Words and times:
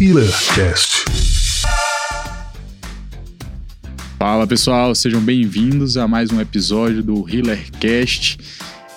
HealerCast. 0.00 1.06
Fala 4.16 4.46
pessoal, 4.46 4.94
sejam 4.94 5.20
bem-vindos 5.20 5.96
a 5.96 6.06
mais 6.06 6.30
um 6.30 6.40
episódio 6.40 7.02
do 7.02 7.28
HealerCast. 7.28 8.38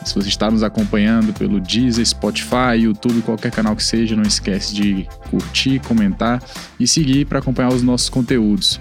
Se 0.06 0.14
você 0.14 0.30
está 0.30 0.52
nos 0.52 0.62
acompanhando 0.62 1.34
pelo 1.34 1.60
Deezer, 1.60 2.06
Spotify, 2.06 2.78
YouTube, 2.82 3.24
qualquer 3.24 3.52
canal 3.52 3.76
que 3.76 3.84
seja, 3.84 4.16
não 4.16 4.22
esquece 4.22 4.76
de 4.76 5.08
curtir, 5.32 5.80
comentar 5.80 6.40
e 6.80 6.88
seguir 6.88 7.26
para 7.26 7.40
acompanhar 7.40 7.74
os 7.74 7.82
nossos 7.82 8.08
conteúdos. 8.08 8.80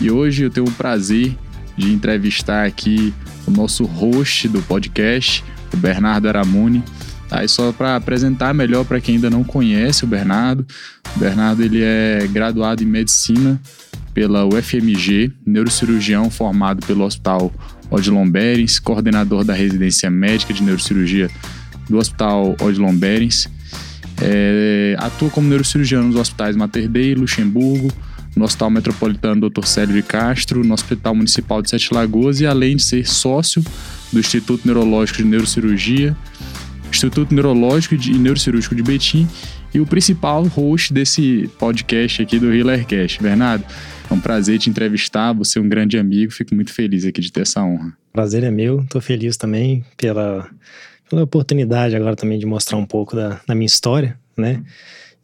E 0.00 0.08
hoje 0.08 0.44
eu 0.44 0.50
tenho 0.50 0.68
o 0.68 0.72
prazer 0.72 1.36
de 1.76 1.92
entrevistar 1.92 2.64
aqui 2.64 3.12
o 3.44 3.50
nosso 3.50 3.84
host 3.86 4.46
do 4.46 4.62
podcast, 4.62 5.42
o 5.74 5.76
Bernardo 5.76 6.28
Aramuni. 6.28 6.80
E 7.42 7.48
só 7.48 7.72
para 7.72 7.96
apresentar 7.96 8.54
melhor 8.54 8.84
para 8.84 9.00
quem 9.00 9.16
ainda 9.16 9.28
não 9.28 9.42
conhece 9.42 10.04
o 10.04 10.06
Bernardo, 10.06 10.64
Bernardo 11.18 11.62
ele 11.62 11.82
é 11.82 12.28
graduado 12.30 12.82
em 12.82 12.86
medicina 12.86 13.60
pela 14.12 14.46
UFMG, 14.46 15.32
neurocirurgião 15.44 16.30
formado 16.30 16.84
pelo 16.86 17.04
Hospital 17.04 17.52
Odilon 17.90 18.28
Berens, 18.28 18.78
coordenador 18.78 19.44
da 19.44 19.54
residência 19.54 20.10
médica 20.10 20.52
de 20.52 20.62
neurocirurgia 20.62 21.30
do 21.88 21.98
Hospital 21.98 22.56
Odilon 22.60 22.94
Berens. 22.94 23.48
É, 24.22 24.96
atua 24.98 25.28
como 25.30 25.48
neurocirurgião 25.48 26.02
nos 26.02 26.16
hospitais 26.16 26.56
Mater 26.56 26.88
Dei, 26.88 27.14
Luxemburgo, 27.14 27.92
no 28.34 28.44
Hospital 28.44 28.70
Metropolitano 28.70 29.50
Dr. 29.50 29.64
Célio 29.64 29.94
de 29.94 30.02
Castro, 30.02 30.64
no 30.64 30.74
Hospital 30.74 31.14
Municipal 31.14 31.62
de 31.62 31.70
Sete 31.70 31.92
Lagoas 31.92 32.40
e 32.40 32.46
além 32.46 32.76
de 32.76 32.82
ser 32.82 33.06
sócio 33.06 33.64
do 34.12 34.20
Instituto 34.20 34.62
Neurológico 34.64 35.22
de 35.22 35.28
Neurocirurgia, 35.28 36.16
Instituto 36.96 37.34
Neurológico 37.34 37.94
e 37.94 38.18
Neurocirúrgico 38.18 38.74
de 38.74 38.82
Betim 38.82 39.28
e 39.74 39.78
o 39.78 39.86
principal 39.86 40.44
host 40.44 40.94
desse 40.94 41.46
podcast 41.58 42.22
aqui 42.22 42.38
do 42.38 42.50
HealerCast. 42.50 43.22
Bernardo, 43.22 43.66
é 44.10 44.14
um 44.14 44.18
prazer 44.18 44.58
te 44.58 44.70
entrevistar, 44.70 45.34
você 45.34 45.58
é 45.58 45.62
um 45.62 45.68
grande 45.68 45.98
amigo, 45.98 46.32
fico 46.32 46.54
muito 46.54 46.72
feliz 46.72 47.04
aqui 47.04 47.20
de 47.20 47.30
ter 47.30 47.42
essa 47.42 47.62
honra. 47.62 47.92
Prazer 48.14 48.44
é 48.44 48.50
meu, 48.50 48.80
estou 48.80 49.02
feliz 49.02 49.36
também 49.36 49.84
pela, 49.98 50.48
pela 51.10 51.22
oportunidade 51.22 51.94
agora 51.94 52.16
também 52.16 52.38
de 52.38 52.46
mostrar 52.46 52.78
um 52.78 52.86
pouco 52.86 53.14
da, 53.14 53.40
da 53.46 53.54
minha 53.54 53.66
história, 53.66 54.18
né? 54.34 54.62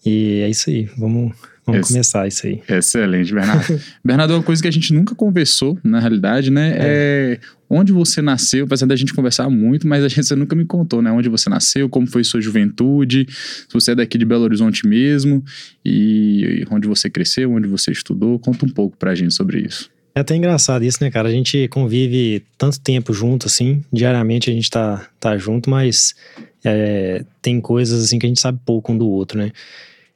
E 0.05 0.41
é 0.41 0.51
isso 0.51 0.69
aí, 0.69 0.91
vamos, 0.99 1.33
vamos 1.67 1.81
Ex 1.81 1.89
começar 1.89 2.27
isso 2.27 2.47
aí. 2.47 2.63
Excelente, 2.69 3.33
Bernardo. 3.33 3.81
Bernardo, 4.05 4.33
é 4.33 4.37
uma 4.37 4.43
coisa 4.43 4.61
que 4.61 4.69
a 4.69 4.73
gente 4.73 4.93
nunca 4.93 5.15
conversou, 5.15 5.79
na 5.83 6.01
realidade, 6.01 6.51
né? 6.51 6.77
É. 6.77 6.79
é 6.81 7.41
onde 7.69 7.91
você 7.91 8.21
nasceu, 8.21 8.67
apesar 8.67 8.85
da 8.85 8.95
gente 8.95 9.15
conversar 9.15 9.49
muito, 9.49 9.89
mas 9.89 10.05
a 10.05 10.09
gente 10.09 10.25
você 10.25 10.37
nunca 10.37 10.55
me 10.55 10.67
contou, 10.67 11.01
né? 11.01 11.11
Onde 11.11 11.31
você 11.31 11.49
nasceu, 11.49 11.89
como 11.89 12.07
foi 12.07 12.23
sua 12.23 12.41
juventude, 12.41 13.27
se 13.31 13.73
você 13.73 13.93
é 13.93 13.95
daqui 13.95 14.19
de 14.19 14.27
Belo 14.27 14.43
Horizonte 14.43 14.87
mesmo, 14.87 15.43
e 15.83 16.65
onde 16.71 16.87
você 16.87 17.09
cresceu, 17.09 17.51
onde 17.51 17.67
você 17.67 17.91
estudou. 17.91 18.39
Conta 18.39 18.67
um 18.67 18.69
pouco 18.69 18.97
pra 18.99 19.15
gente 19.15 19.33
sobre 19.33 19.61
isso. 19.61 19.91
É 20.15 20.21
até 20.21 20.37
engraçado 20.37 20.85
isso, 20.85 20.99
né, 21.03 21.11
cara? 21.11 21.29
A 21.29 21.33
gente 21.33 21.67
convive 21.69 22.45
tanto 22.59 22.79
tempo 22.79 23.15
junto, 23.15 23.47
assim, 23.47 23.83
diariamente 23.91 24.51
a 24.51 24.53
gente 24.53 24.69
tá, 24.69 25.09
tá 25.19 25.39
junto, 25.39 25.71
mas 25.71 26.15
é, 26.63 27.25
tem 27.41 27.59
coisas, 27.59 28.05
assim, 28.05 28.19
que 28.19 28.27
a 28.27 28.29
gente 28.29 28.41
sabe 28.41 28.61
pouco 28.67 28.93
um 28.93 28.99
do 28.99 29.09
outro, 29.09 29.39
né? 29.39 29.51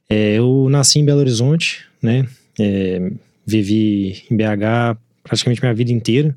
É, 0.09 0.35
eu 0.35 0.69
nasci 0.71 0.99
em 0.99 1.05
Belo 1.05 1.21
Horizonte, 1.21 1.85
né? 2.03 2.27
É, 2.59 3.11
vivi 3.47 4.25
em 4.31 4.37
BH 4.37 4.99
praticamente 5.23 5.61
minha 5.61 5.75
vida 5.75 5.93
inteira 5.93 6.35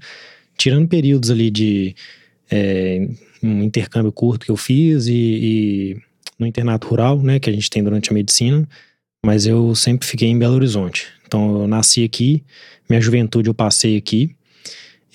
tirando 0.59 0.89
períodos 0.89 1.31
ali 1.31 1.50
de 1.50 1.95
é, 2.52 3.08
um 3.42 3.64
intercâmbio 3.64 4.12
curto 4.12 4.45
que 4.45 4.52
eu 4.52 4.58
fiz 4.58 5.08
e, 5.08 5.14
e, 5.14 5.97
no 6.38 6.45
internato 6.45 6.90
rural, 6.90 7.17
né, 7.22 7.40
que 7.40 7.50
a 7.50 7.53
gente 7.53 7.70
tem 7.70 7.81
durante 7.81 8.12
a 8.12 8.14
medicina, 8.14 8.67
mas 9.25 9.47
eu 9.47 9.73
sempre 9.73 10.06
fiquei 10.06 10.28
em 10.28 10.38
Belo 10.38 10.56
Horizonte. 10.56 11.08
Então 11.25 11.62
eu 11.62 11.67
nasci 11.67 12.03
aqui, 12.03 12.44
minha 12.90 13.02
juventude 13.02 13.50
eu 13.50 13.53
passei 13.53 13.95
aqui, 13.95 14.36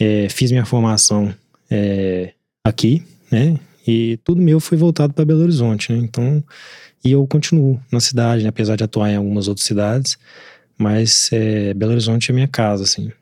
é, 0.00 0.26
fiz 0.30 0.50
minha 0.50 0.64
formação 0.64 1.32
é, 1.70 2.32
aqui, 2.64 3.02
né, 3.30 3.60
e 3.86 4.18
tudo 4.24 4.40
meu 4.40 4.60
foi 4.60 4.76
voltado 4.78 5.12
para 5.12 5.24
Belo 5.24 5.42
Horizonte, 5.42 5.92
né, 5.92 5.98
então 5.98 6.42
e 7.04 7.12
eu 7.12 7.26
continuo 7.26 7.78
na 7.92 8.00
cidade, 8.00 8.42
né, 8.42 8.48
apesar 8.48 8.76
de 8.76 8.84
atuar 8.84 9.10
em 9.10 9.16
algumas 9.16 9.46
outras 9.46 9.66
cidades, 9.66 10.16
mas 10.78 11.28
é, 11.32 11.74
Belo 11.74 11.92
Horizonte 11.92 12.30
é 12.30 12.34
minha 12.34 12.48
casa, 12.48 12.84
assim. 12.84 13.12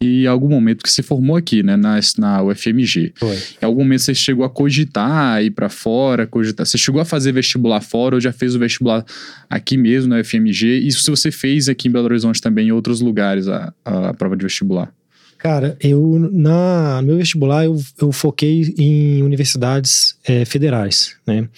E 0.00 0.24
em 0.24 0.26
algum 0.26 0.48
momento 0.48 0.82
que 0.82 0.90
você 0.90 1.02
formou 1.02 1.36
aqui, 1.36 1.62
né, 1.62 1.76
na, 1.76 1.98
na 2.18 2.42
UFMG. 2.42 3.12
Foi. 3.16 3.36
Em 3.36 3.64
algum 3.64 3.82
momento 3.82 4.02
você 4.02 4.14
chegou 4.14 4.44
a 4.44 4.50
cogitar 4.50 5.42
ir 5.42 5.50
para 5.50 5.68
fora, 5.68 6.26
cogitar. 6.26 6.66
Você 6.66 6.76
chegou 6.76 7.00
a 7.00 7.04
fazer 7.04 7.32
vestibular 7.32 7.80
fora 7.80 8.14
ou 8.14 8.20
já 8.20 8.32
fez 8.32 8.54
o 8.54 8.58
vestibular 8.58 9.04
aqui 9.48 9.76
mesmo 9.76 10.10
na 10.10 10.20
UFMG? 10.20 10.80
Isso 10.80 11.02
se 11.02 11.10
você 11.10 11.30
fez 11.30 11.68
aqui 11.68 11.88
em 11.88 11.90
Belo 11.90 12.06
Horizonte 12.06 12.40
também, 12.42 12.68
em 12.68 12.72
outros 12.72 13.00
lugares, 13.00 13.48
a, 13.48 13.72
a 13.84 14.12
prova 14.12 14.36
de 14.36 14.44
vestibular? 14.44 14.92
Cara, 15.38 15.76
eu 15.80 16.18
na 16.32 17.00
no 17.02 17.08
meu 17.08 17.16
vestibular 17.18 17.64
eu, 17.64 17.76
eu 18.00 18.12
foquei 18.12 18.74
em 18.78 19.22
universidades 19.22 20.18
é, 20.24 20.44
federais, 20.44 21.16
né? 21.26 21.48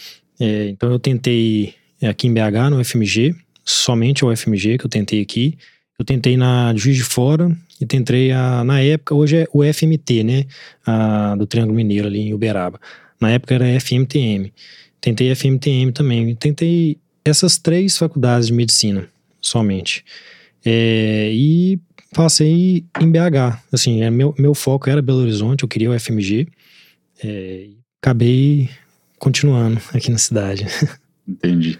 É, 0.40 0.68
então 0.68 0.90
eu 0.90 0.98
tentei 0.98 1.74
aqui 2.02 2.26
em 2.26 2.34
BH, 2.34 2.70
no 2.70 2.80
UFMG, 2.80 3.34
somente 3.64 4.24
o 4.24 4.30
UFMG 4.30 4.78
que 4.78 4.86
eu 4.86 4.90
tentei 4.90 5.20
aqui. 5.20 5.56
Eu 5.98 6.04
tentei 6.04 6.36
na 6.36 6.72
Juiz 6.76 6.96
de 6.96 7.02
Fora 7.02 7.50
e 7.80 7.86
tentei 7.86 8.30
a, 8.30 8.62
na 8.62 8.80
época, 8.80 9.14
hoje 9.14 9.38
é 9.38 9.46
o 9.52 9.64
FMT, 9.64 10.22
né? 10.22 10.44
A, 10.86 11.34
do 11.36 11.46
Triângulo 11.46 11.74
Mineiro 11.74 12.06
ali 12.06 12.20
em 12.20 12.32
Uberaba. 12.32 12.80
Na 13.20 13.30
época 13.30 13.54
era 13.54 13.80
FMTM. 13.80 14.52
Tentei 15.00 15.34
FMTM 15.34 15.92
também. 15.92 16.34
Tentei 16.36 16.98
essas 17.24 17.58
três 17.58 17.96
faculdades 17.96 18.46
de 18.46 18.52
medicina 18.52 19.08
somente. 19.40 20.04
É, 20.64 21.30
e 21.32 21.80
passei 22.12 22.84
em 23.00 23.10
BH. 23.10 23.58
Assim, 23.72 24.02
é, 24.02 24.10
meu, 24.10 24.34
meu 24.38 24.54
foco 24.54 24.88
era 24.88 25.02
Belo 25.02 25.20
Horizonte, 25.20 25.62
eu 25.62 25.68
queria 25.68 25.90
o 25.90 25.98
FMG. 25.98 26.48
É, 27.22 27.68
acabei 28.02 28.70
continuando 29.18 29.80
aqui 29.92 30.10
na 30.10 30.18
cidade. 30.18 30.66
Entendi. 31.26 31.78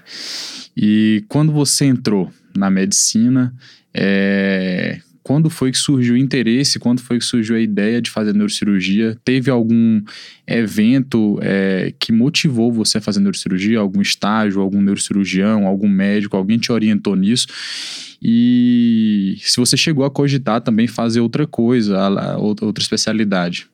E 0.76 1.24
quando 1.28 1.52
você 1.52 1.86
entrou 1.86 2.30
na 2.56 2.70
medicina, 2.70 3.54
é, 3.94 5.00
quando 5.28 5.50
foi 5.50 5.70
que 5.70 5.76
surgiu 5.76 6.14
o 6.14 6.16
interesse, 6.16 6.78
quando 6.78 7.02
foi 7.02 7.18
que 7.18 7.24
surgiu 7.26 7.54
a 7.54 7.60
ideia 7.60 8.00
de 8.00 8.10
fazer 8.10 8.32
neurocirurgia? 8.32 9.14
Teve 9.22 9.50
algum 9.50 10.00
evento 10.46 11.38
é, 11.42 11.92
que 12.00 12.10
motivou 12.10 12.72
você 12.72 12.96
a 12.96 13.00
fazer 13.02 13.20
neurocirurgia? 13.20 13.78
Algum 13.78 14.00
estágio, 14.00 14.62
algum 14.62 14.80
neurocirurgião, 14.80 15.66
algum 15.66 15.86
médico, 15.86 16.34
alguém 16.34 16.56
te 16.56 16.72
orientou 16.72 17.14
nisso? 17.14 17.46
E 18.22 19.36
se 19.42 19.58
você 19.58 19.76
chegou 19.76 20.02
a 20.02 20.10
cogitar 20.10 20.62
também 20.62 20.86
fazer 20.86 21.20
outra 21.20 21.46
coisa, 21.46 22.08
outra 22.38 22.82
especialidade? 22.82 23.66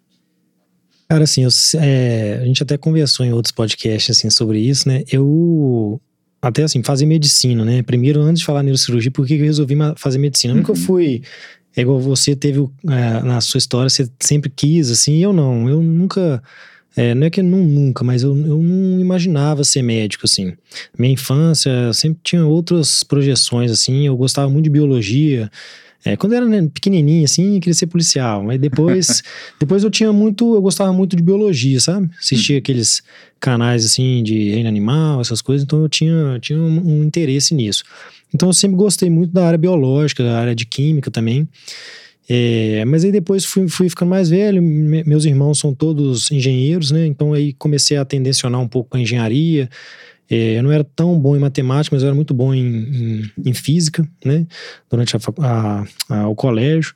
Cara, 1.08 1.22
assim, 1.22 1.44
eu, 1.44 1.50
é, 1.80 2.40
a 2.42 2.46
gente 2.46 2.64
até 2.64 2.76
conversou 2.76 3.24
em 3.24 3.32
outros 3.32 3.52
podcasts 3.52 4.18
assim, 4.18 4.28
sobre 4.28 4.58
isso, 4.58 4.88
né? 4.88 5.04
Eu 5.08 6.00
até 6.46 6.62
assim, 6.62 6.82
fazer 6.82 7.06
medicina, 7.06 7.64
né? 7.64 7.82
Primeiro, 7.82 8.20
antes 8.20 8.40
de 8.40 8.46
falar 8.46 8.62
neurocirurgia, 8.62 9.10
por 9.10 9.26
que 9.26 9.34
eu 9.34 9.44
resolvi 9.44 9.74
fazer 9.96 10.18
medicina? 10.18 10.52
Eu 10.52 10.56
uhum. 10.56 10.62
nunca 10.62 10.74
fui. 10.74 11.22
É 11.76 11.80
igual 11.80 11.98
você 11.98 12.36
teve 12.36 12.60
é, 12.88 13.22
na 13.22 13.40
sua 13.40 13.58
história, 13.58 13.88
você 13.88 14.08
sempre 14.20 14.50
quis, 14.54 14.90
assim, 14.90 15.18
eu 15.22 15.32
não. 15.32 15.68
Eu 15.68 15.82
nunca. 15.82 16.42
É, 16.96 17.12
não 17.14 17.26
é 17.26 17.30
que 17.30 17.42
não 17.42 17.64
nunca, 17.64 18.04
mas 18.04 18.22
eu, 18.22 18.36
eu 18.36 18.62
não 18.62 19.00
imaginava 19.00 19.64
ser 19.64 19.82
médico, 19.82 20.26
assim. 20.26 20.52
Minha 20.96 21.14
infância 21.14 21.92
sempre 21.92 22.20
tinha 22.22 22.44
outras 22.44 23.02
projeções, 23.02 23.70
assim. 23.70 24.06
Eu 24.06 24.16
gostava 24.16 24.48
muito 24.48 24.64
de 24.64 24.70
biologia. 24.70 25.50
É, 26.04 26.16
quando 26.16 26.34
eu 26.34 26.46
era 26.46 26.68
pequenininho, 26.68 27.24
assim, 27.24 27.54
eu 27.54 27.60
queria 27.60 27.74
ser 27.74 27.86
policial. 27.86 28.44
Mas 28.44 28.60
depois, 28.60 29.22
depois 29.58 29.82
eu 29.82 29.90
tinha 29.90 30.12
muito, 30.12 30.54
eu 30.54 30.60
gostava 30.60 30.92
muito 30.92 31.16
de 31.16 31.22
biologia, 31.22 31.80
sabe? 31.80 32.10
Assistia 32.18 32.56
hum. 32.56 32.58
aqueles 32.58 33.02
canais, 33.40 33.84
assim, 33.86 34.22
de 34.22 34.50
reino 34.50 34.68
animal, 34.68 35.20
essas 35.20 35.40
coisas. 35.40 35.64
Então 35.64 35.80
eu 35.82 35.88
tinha, 35.88 36.38
tinha 36.40 36.58
um, 36.58 37.00
um, 37.00 37.04
interesse 37.04 37.54
nisso. 37.54 37.84
Então 38.34 38.48
eu 38.50 38.52
sempre 38.52 38.76
gostei 38.76 39.08
muito 39.08 39.32
da 39.32 39.46
área 39.46 39.58
biológica, 39.58 40.22
da 40.22 40.38
área 40.38 40.54
de 40.54 40.66
química 40.66 41.10
também. 41.10 41.48
É, 42.28 42.84
mas 42.86 43.04
aí 43.04 43.12
depois 43.12 43.44
fui, 43.44 43.68
fui 43.68 43.88
ficando 43.88 44.08
mais 44.08 44.30
velho, 44.30 44.62
me, 44.62 45.04
meus 45.04 45.24
irmãos 45.26 45.58
são 45.58 45.74
todos 45.74 46.30
engenheiros, 46.30 46.90
né? 46.90 47.06
Então 47.06 47.32
aí 47.32 47.52
comecei 47.54 47.96
a 47.96 48.04
tendencionar 48.04 48.60
um 48.60 48.68
pouco 48.68 48.90
para 48.90 49.00
engenharia. 49.00 49.68
É, 50.34 50.58
eu 50.58 50.64
não 50.64 50.72
era 50.72 50.82
tão 50.82 51.16
bom 51.16 51.36
em 51.36 51.38
matemática, 51.38 51.94
mas 51.94 52.02
eu 52.02 52.08
era 52.08 52.14
muito 52.14 52.34
bom 52.34 52.52
em, 52.52 52.60
em, 52.66 53.50
em 53.50 53.54
física, 53.54 54.04
né? 54.24 54.44
Durante 54.90 55.16
a, 55.16 55.20
a, 55.38 55.84
a, 56.08 56.28
o 56.28 56.34
colégio. 56.34 56.92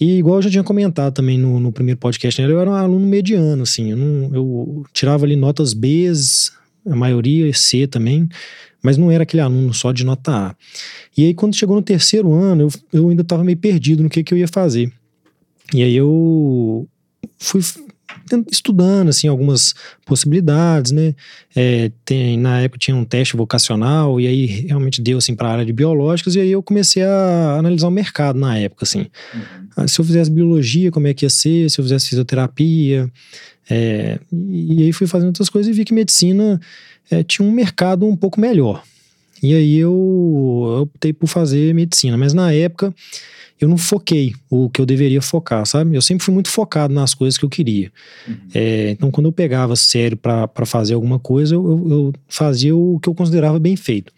E 0.00 0.16
igual 0.16 0.36
eu 0.36 0.42
já 0.42 0.50
tinha 0.50 0.64
comentado 0.64 1.12
também 1.12 1.36
no, 1.36 1.60
no 1.60 1.70
primeiro 1.70 2.00
podcast, 2.00 2.40
né? 2.40 2.50
eu 2.50 2.58
era 2.58 2.70
um 2.70 2.72
aluno 2.72 3.06
mediano, 3.06 3.64
assim. 3.64 3.90
Eu, 3.90 3.98
não, 3.98 4.34
eu 4.34 4.86
tirava 4.94 5.26
ali 5.26 5.36
notas 5.36 5.74
B, 5.74 6.10
a 6.86 6.96
maioria 6.96 7.52
C 7.52 7.86
também, 7.86 8.26
mas 8.82 8.96
não 8.96 9.10
era 9.10 9.24
aquele 9.24 9.42
aluno 9.42 9.74
só 9.74 9.92
de 9.92 10.02
nota 10.02 10.32
A. 10.32 10.56
E 11.14 11.26
aí, 11.26 11.34
quando 11.34 11.54
chegou 11.54 11.76
no 11.76 11.82
terceiro 11.82 12.32
ano, 12.32 12.62
eu, 12.62 13.00
eu 13.00 13.10
ainda 13.10 13.20
estava 13.20 13.44
meio 13.44 13.58
perdido 13.58 14.02
no 14.02 14.08
que, 14.08 14.24
que 14.24 14.32
eu 14.32 14.38
ia 14.38 14.48
fazer. 14.48 14.90
E 15.74 15.82
aí 15.82 15.94
eu 15.94 16.88
fui 17.38 17.60
estudando, 18.50 19.08
assim, 19.08 19.28
algumas 19.28 19.74
possibilidades, 20.04 20.92
né? 20.92 21.14
É, 21.54 21.90
tem, 22.04 22.38
na 22.38 22.60
época 22.60 22.78
tinha 22.78 22.96
um 22.96 23.04
teste 23.04 23.36
vocacional, 23.36 24.20
e 24.20 24.26
aí 24.26 24.46
realmente 24.46 25.00
deu, 25.00 25.18
assim, 25.18 25.34
para 25.34 25.48
a 25.48 25.52
área 25.52 25.64
de 25.64 25.72
biológicas, 25.72 26.34
e 26.34 26.40
aí 26.40 26.52
eu 26.52 26.62
comecei 26.62 27.02
a 27.02 27.56
analisar 27.58 27.88
o 27.88 27.90
mercado 27.90 28.38
na 28.38 28.56
época, 28.58 28.84
assim. 28.84 29.06
Uhum. 29.34 29.40
Ah, 29.76 29.88
se 29.88 30.00
eu 30.00 30.04
fizesse 30.04 30.30
biologia, 30.30 30.90
como 30.90 31.06
é 31.06 31.14
que 31.14 31.24
ia 31.24 31.30
ser? 31.30 31.70
Se 31.70 31.80
eu 31.80 31.84
fizesse 31.84 32.08
fisioterapia... 32.08 33.10
É, 33.72 34.18
e 34.32 34.82
aí 34.82 34.92
fui 34.92 35.06
fazendo 35.06 35.28
outras 35.28 35.48
coisas 35.48 35.70
e 35.70 35.72
vi 35.72 35.84
que 35.84 35.94
medicina 35.94 36.60
é, 37.08 37.22
tinha 37.22 37.46
um 37.46 37.52
mercado 37.52 38.04
um 38.04 38.16
pouco 38.16 38.40
melhor. 38.40 38.82
E 39.40 39.54
aí 39.54 39.76
eu, 39.76 39.92
eu 40.76 40.82
optei 40.82 41.12
por 41.12 41.28
fazer 41.28 41.72
medicina, 41.72 42.16
mas 42.16 42.34
na 42.34 42.52
época 42.52 42.92
eu 43.60 43.68
não 43.68 43.76
foquei 43.76 44.34
o 44.48 44.70
que 44.70 44.80
eu 44.80 44.86
deveria 44.86 45.20
focar, 45.20 45.66
sabe? 45.66 45.94
Eu 45.94 46.00
sempre 46.00 46.24
fui 46.24 46.32
muito 46.32 46.48
focado 46.48 46.94
nas 46.94 47.12
coisas 47.12 47.36
que 47.36 47.44
eu 47.44 47.48
queria. 47.48 47.92
Uhum. 48.26 48.34
É, 48.54 48.90
então, 48.92 49.10
quando 49.10 49.26
eu 49.26 49.32
pegava 49.32 49.76
sério 49.76 50.16
para 50.16 50.64
fazer 50.64 50.94
alguma 50.94 51.18
coisa, 51.18 51.54
eu, 51.54 51.88
eu, 51.90 52.12
fazia 52.26 52.74
o 52.74 52.98
que 52.98 53.08
eu 53.08 53.14
considerava 53.14 53.58
bem 53.58 53.76
feito. 53.76 54.12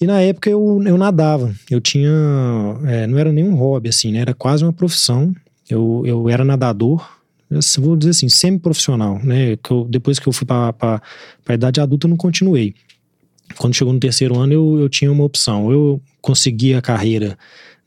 E 0.00 0.06
na 0.06 0.20
época 0.20 0.48
eu, 0.48 0.80
eu 0.86 0.96
nadava. 0.96 1.52
Eu 1.68 1.80
tinha. 1.80 2.10
É, 2.86 3.06
não 3.08 3.18
era 3.18 3.32
nenhum 3.32 3.54
hobby, 3.56 3.88
assim, 3.88 4.12
né? 4.12 4.20
Era 4.20 4.32
quase 4.32 4.64
uma 4.64 4.72
profissão. 4.72 5.34
Eu, 5.68 6.02
eu 6.06 6.28
era 6.28 6.44
nadador, 6.44 7.06
vou 7.78 7.96
dizer 7.96 8.10
assim, 8.10 8.28
semi-profissional, 8.28 9.20
né? 9.24 9.56
Que 9.56 9.72
eu, 9.72 9.86
depois 9.90 10.20
que 10.20 10.28
eu 10.28 10.32
fui 10.32 10.46
para 10.46 11.02
a 11.46 11.54
idade 11.54 11.80
adulta, 11.80 12.06
eu 12.06 12.10
não 12.10 12.16
continuei. 12.16 12.74
Quando 13.56 13.74
chegou 13.74 13.92
no 13.92 13.98
terceiro 13.98 14.38
ano, 14.38 14.52
eu, 14.52 14.78
eu 14.80 14.88
tinha 14.88 15.10
uma 15.10 15.24
opção. 15.24 15.70
Eu 15.70 16.00
conseguia 16.20 16.78
a 16.78 16.82
carreira 16.82 17.36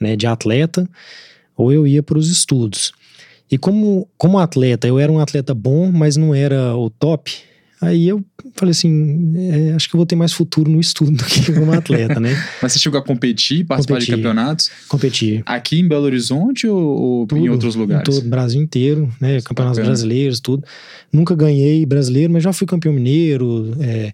né, 0.04 0.16
de 0.16 0.28
atleta, 0.28 0.88
ou 1.56 1.72
eu 1.72 1.88
ia 1.88 2.04
para 2.04 2.18
os 2.18 2.30
estudos. 2.30 2.92
E 3.50 3.58
como, 3.58 4.08
como 4.18 4.40
atleta, 4.40 4.88
eu 4.88 5.00
era 5.00 5.12
um 5.12 5.20
atleta 5.20 5.54
bom, 5.54 5.92
mas 5.92 6.18
não 6.18 6.34
era 6.34 6.76
o 6.76 6.90
top. 6.90 7.32
Aí 7.84 8.08
eu 8.08 8.24
falei 8.56 8.72
assim, 8.72 9.34
é, 9.36 9.74
acho 9.74 9.90
que 9.90 9.96
eu 9.96 9.98
vou 9.98 10.06
ter 10.06 10.16
mais 10.16 10.32
futuro 10.32 10.72
no 10.72 10.80
estudo 10.80 11.12
do 11.18 11.24
que 11.26 11.52
como 11.52 11.72
atleta, 11.74 12.20
né? 12.20 12.32
Mas 12.64 12.72
você 12.72 12.80
chegou 12.80 12.98
a 12.98 13.04
competir, 13.04 13.66
participar 13.66 13.96
competir, 13.96 14.16
de 14.16 14.22
campeonatos? 14.22 14.72
Competir. 14.88 15.44
Aqui 15.46 15.80
em 15.80 15.88
Belo 15.88 16.06
Horizonte 16.06 16.66
ou, 16.66 17.28
tudo, 17.28 17.46
em 17.46 17.50
outros 17.50 17.76
lugares? 17.76 18.08
Em 18.08 18.20
todo 18.22 18.30
Brasil 18.30 18.62
inteiro, 18.62 19.12
né? 19.20 19.42
Campeonatos 19.42 19.80
Bacana. 19.80 19.88
brasileiros, 19.88 20.40
tudo. 20.40 20.64
Nunca 21.12 21.36
ganhei 21.36 21.86
brasileiro, 21.86 22.32
mas 22.32 22.42
já 22.42 22.54
fui 22.54 22.66
campeão 22.66 22.94
mineiro. 22.94 23.76
É, 23.82 24.14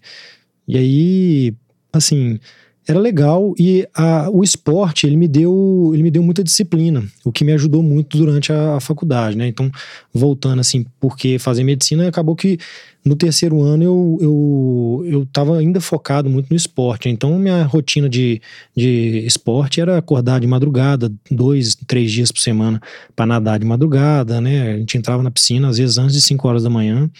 e 0.66 0.76
aí, 0.76 1.54
assim, 1.92 2.40
era 2.86 2.98
legal 2.98 3.54
e 3.58 3.86
a, 3.94 4.28
o 4.30 4.42
esporte 4.42 5.06
ele 5.06 5.16
me 5.16 5.28
deu 5.28 5.90
ele 5.92 6.02
me 6.02 6.10
deu 6.10 6.22
muita 6.22 6.42
disciplina 6.42 7.04
o 7.24 7.30
que 7.30 7.44
me 7.44 7.52
ajudou 7.52 7.82
muito 7.82 8.16
durante 8.16 8.52
a, 8.52 8.76
a 8.76 8.80
faculdade 8.80 9.36
né 9.36 9.46
então 9.46 9.70
voltando 10.12 10.60
assim 10.60 10.84
porque 10.98 11.38
fazer 11.38 11.62
medicina 11.62 12.08
acabou 12.08 12.34
que 12.34 12.58
no 13.04 13.16
terceiro 13.16 13.62
ano 13.62 13.82
eu, 13.82 14.18
eu, 14.20 15.04
eu 15.06 15.26
tava 15.32 15.58
ainda 15.58 15.80
focado 15.80 16.28
muito 16.28 16.50
no 16.50 16.56
esporte. 16.56 17.08
Então, 17.08 17.38
minha 17.38 17.64
rotina 17.64 18.08
de, 18.08 18.40
de 18.76 19.24
esporte 19.26 19.80
era 19.80 19.96
acordar 19.96 20.38
de 20.38 20.46
madrugada, 20.46 21.10
dois, 21.30 21.74
três 21.86 22.12
dias 22.12 22.30
por 22.30 22.40
semana 22.40 22.80
para 23.16 23.24
nadar 23.24 23.58
de 23.58 23.64
madrugada, 23.64 24.40
né? 24.40 24.74
A 24.74 24.78
gente 24.78 24.98
entrava 24.98 25.22
na 25.22 25.30
piscina, 25.30 25.68
às 25.68 25.78
vezes 25.78 25.96
antes 25.96 26.14
de 26.14 26.20
5 26.20 26.46
horas 26.46 26.62
da 26.62 26.70
manhã. 26.70 27.10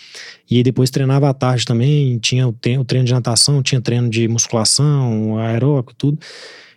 E 0.51 0.63
depois 0.63 0.91
treinava 0.91 1.31
à 1.31 1.35
tarde 1.35 1.65
também. 1.65 2.19
Tinha 2.19 2.47
o 2.47 2.53
treino 2.53 3.05
de 3.05 3.13
natação, 3.13 3.63
tinha 3.63 3.81
treino 3.81 4.11
de 4.11 4.29
musculação, 4.29 5.39
aeróbico, 5.51 5.95
tudo. 5.95 6.19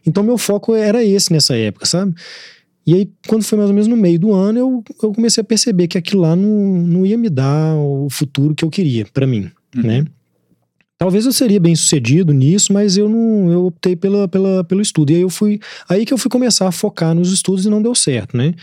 Então, 0.05 0.23
meu 0.23 0.37
foco 0.37 0.75
era 0.75 1.03
esse 1.03 1.31
nessa 1.31 1.55
época, 1.55 1.85
sabe? 1.85 2.13
E 2.85 2.93
aí, 2.93 3.09
quando 3.27 3.43
foi 3.43 3.57
mais 3.57 3.69
ou 3.69 3.73
menos 3.73 3.87
no 3.87 3.95
meio 3.95 4.19
do 4.19 4.33
ano, 4.33 4.59
eu, 4.59 4.83
eu 5.01 5.13
comecei 5.13 5.41
a 5.41 5.45
perceber 5.45 5.87
que 5.87 5.97
aquilo 5.97 6.21
lá 6.21 6.35
não, 6.35 6.49
não 6.49 7.05
ia 7.05 7.17
me 7.17 7.29
dar 7.29 7.75
o 7.77 8.09
futuro 8.09 8.53
que 8.53 8.65
eu 8.65 8.69
queria 8.69 9.05
para 9.13 9.25
mim, 9.25 9.49
uhum. 9.75 9.83
né? 9.83 10.05
Talvez 10.97 11.25
eu 11.25 11.33
seria 11.33 11.59
bem 11.59 11.75
sucedido 11.75 12.31
nisso, 12.31 12.71
mas 12.71 12.95
eu 12.95 13.09
não, 13.09 13.51
eu 13.51 13.65
optei 13.65 13.95
pela, 13.95 14.25
pela, 14.27 14.63
pelo 14.63 14.81
estudo. 14.81 15.11
E 15.11 15.15
aí 15.15 15.21
eu 15.21 15.29
fui, 15.29 15.59
aí 15.89 16.05
que 16.05 16.13
eu 16.13 16.17
fui 16.17 16.29
começar 16.29 16.67
a 16.67 16.71
focar 16.71 17.13
nos 17.13 17.31
estudos 17.33 17.65
e 17.65 17.69
não 17.69 17.81
deu 17.81 17.93
certo, 17.93 18.37
né? 18.37 18.53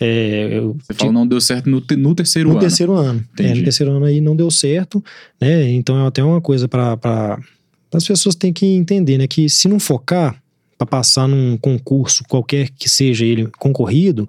É, 0.00 0.48
eu, 0.50 0.76
Você 0.80 0.94
falou 0.94 1.12
não 1.12 1.26
deu 1.26 1.40
certo 1.40 1.68
no, 1.68 1.82
no 1.98 2.14
terceiro 2.14 2.48
no 2.48 2.54
ano. 2.54 2.60
No 2.60 2.66
terceiro 2.66 2.92
ano. 2.94 3.24
É, 3.38 3.54
no 3.54 3.64
terceiro 3.64 3.92
ano 3.92 4.06
aí 4.06 4.20
não 4.20 4.34
deu 4.34 4.50
certo, 4.50 5.04
né? 5.38 5.70
Então 5.72 6.02
é 6.02 6.06
até 6.06 6.24
uma 6.24 6.40
coisa 6.40 6.66
para 6.66 7.38
as 7.92 8.06
pessoas 8.06 8.34
têm 8.34 8.52
que 8.52 8.66
entender, 8.66 9.18
né? 9.18 9.26
Que 9.26 9.48
se 9.48 9.68
não 9.68 9.80
focar, 9.80 10.40
para 10.80 10.86
passar 10.86 11.28
num 11.28 11.58
concurso 11.58 12.24
qualquer 12.26 12.70
que 12.70 12.88
seja 12.88 13.22
ele 13.22 13.46
concorrido, 13.58 14.26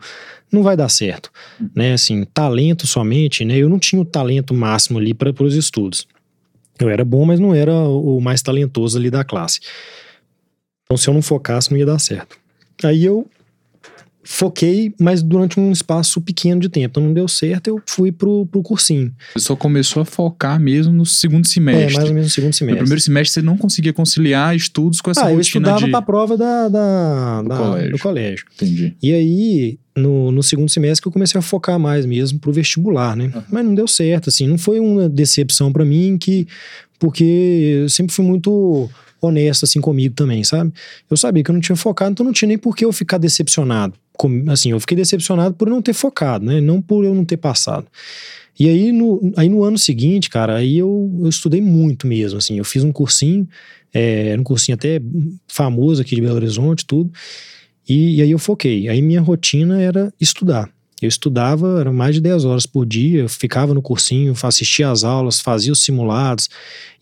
não 0.51 0.61
vai 0.61 0.75
dar 0.75 0.89
certo, 0.89 1.31
né? 1.73 1.93
Assim, 1.93 2.25
talento 2.25 2.85
somente, 2.85 3.45
né? 3.45 3.57
Eu 3.57 3.69
não 3.69 3.79
tinha 3.79 4.01
o 4.01 4.05
talento 4.05 4.53
máximo 4.53 4.99
ali 4.99 5.13
para 5.13 5.31
os 5.41 5.55
estudos. 5.55 6.05
Eu 6.77 6.89
era 6.89 7.05
bom, 7.05 7.23
mas 7.23 7.39
não 7.39 7.55
era 7.55 7.73
o 7.73 8.19
mais 8.19 8.41
talentoso 8.41 8.97
ali 8.97 9.09
da 9.09 9.23
classe. 9.23 9.61
Então, 10.83 10.97
se 10.97 11.07
eu 11.07 11.13
não 11.13 11.21
focasse, 11.21 11.71
não 11.71 11.77
ia 11.77 11.85
dar 11.85 11.99
certo. 11.99 12.37
Aí 12.83 13.05
eu 13.05 13.25
foquei, 14.23 14.93
mas 14.99 15.23
durante 15.23 15.59
um 15.59 15.71
espaço 15.71 16.21
pequeno 16.21 16.61
de 16.61 16.69
tempo. 16.69 16.91
Então 16.91 17.03
não 17.03 17.13
deu 17.13 17.27
certo, 17.27 17.67
eu 17.67 17.81
fui 17.85 18.11
pro, 18.11 18.45
pro 18.45 18.61
cursinho. 18.61 19.11
Você 19.33 19.45
só 19.45 19.55
começou 19.55 20.01
a 20.01 20.05
focar 20.05 20.59
mesmo 20.59 20.93
no 20.93 21.05
segundo 21.05 21.47
semestre. 21.47 21.95
É, 21.95 21.97
mais 21.97 22.09
ou 22.09 22.13
menos 22.13 22.29
no 22.29 22.33
segundo 22.33 22.53
semestre. 22.53 22.79
No 22.79 22.85
primeiro 22.85 23.01
semestre 23.01 23.33
você 23.33 23.41
não 23.41 23.57
conseguia 23.57 23.93
conciliar 23.93 24.55
estudos 24.55 25.01
com 25.01 25.09
essa 25.09 25.21
ah, 25.21 25.23
rotina 25.23 25.37
eu 25.37 25.41
estudava 25.41 25.85
de... 25.85 25.91
pra 25.91 26.01
prova 26.01 26.37
da, 26.37 26.69
da, 26.69 27.41
do, 27.41 27.49
da, 27.49 27.57
colégio. 27.57 27.91
do 27.91 27.99
colégio. 27.99 28.45
Entendi. 28.55 28.95
E 29.01 29.13
aí, 29.13 29.79
no, 29.95 30.31
no 30.31 30.43
segundo 30.43 30.69
semestre 30.69 31.01
que 31.01 31.07
eu 31.07 31.11
comecei 31.11 31.39
a 31.39 31.41
focar 31.41 31.79
mais 31.79 32.05
mesmo 32.05 32.39
pro 32.39 32.53
vestibular, 32.53 33.15
né? 33.15 33.31
Uhum. 33.33 33.43
Mas 33.51 33.65
não 33.65 33.75
deu 33.75 33.87
certo, 33.87 34.29
assim. 34.29 34.47
Não 34.47 34.57
foi 34.57 34.79
uma 34.79 35.09
decepção 35.09 35.71
para 35.71 35.83
mim 35.83 36.17
que... 36.17 36.47
Porque 36.99 37.81
eu 37.81 37.89
sempre 37.89 38.13
fui 38.13 38.23
muito 38.23 38.87
honesto 39.19 39.65
assim 39.65 39.81
comigo 39.81 40.13
também, 40.13 40.43
sabe? 40.43 40.71
Eu 41.09 41.17
sabia 41.17 41.43
que 41.43 41.49
eu 41.49 41.53
não 41.53 41.61
tinha 41.61 41.75
focado, 41.75 42.11
então 42.11 42.25
não 42.25 42.33
tinha 42.33 42.47
nem 42.47 42.57
por 42.57 42.75
que 42.75 42.85
eu 42.85 42.91
ficar 42.91 43.17
decepcionado 43.17 43.93
assim, 44.49 44.71
eu 44.71 44.79
fiquei 44.79 44.97
decepcionado 44.97 45.55
por 45.55 45.69
não 45.69 45.81
ter 45.81 45.93
focado, 45.93 46.45
né? 46.45 46.59
Não 46.59 46.81
por 46.81 47.05
eu 47.05 47.13
não 47.13 47.25
ter 47.25 47.37
passado. 47.37 47.87
E 48.59 48.67
aí 48.67 48.91
no, 48.91 49.31
aí 49.37 49.49
no 49.49 49.63
ano 49.63 49.77
seguinte, 49.77 50.29
cara, 50.29 50.57
aí 50.57 50.77
eu, 50.77 51.11
eu 51.21 51.29
estudei 51.29 51.61
muito 51.61 52.05
mesmo, 52.05 52.37
assim. 52.37 52.57
Eu 52.57 52.65
fiz 52.65 52.83
um 52.83 52.91
cursinho, 52.91 53.47
é, 53.93 54.35
um 54.37 54.43
cursinho 54.43 54.75
até 54.75 55.01
famoso 55.47 56.01
aqui 56.01 56.15
de 56.15 56.21
Belo 56.21 56.35
Horizonte, 56.35 56.85
tudo. 56.85 57.11
E, 57.87 58.17
e 58.17 58.21
aí 58.21 58.31
eu 58.31 58.39
foquei. 58.39 58.87
Aí 58.87 59.01
minha 59.01 59.21
rotina 59.21 59.81
era 59.81 60.13
estudar. 60.19 60.69
Eu 61.01 61.07
estudava, 61.07 61.79
eram 61.79 61.93
mais 61.93 62.15
de 62.15 62.21
10 62.21 62.45
horas 62.45 62.65
por 62.65 62.85
dia, 62.85 63.27
ficava 63.27 63.73
no 63.73 63.81
cursinho, 63.81 64.35
assistia 64.43 64.89
às 64.89 65.03
aulas, 65.03 65.39
fazia 65.39 65.71
os 65.71 65.83
simulados. 65.83 66.49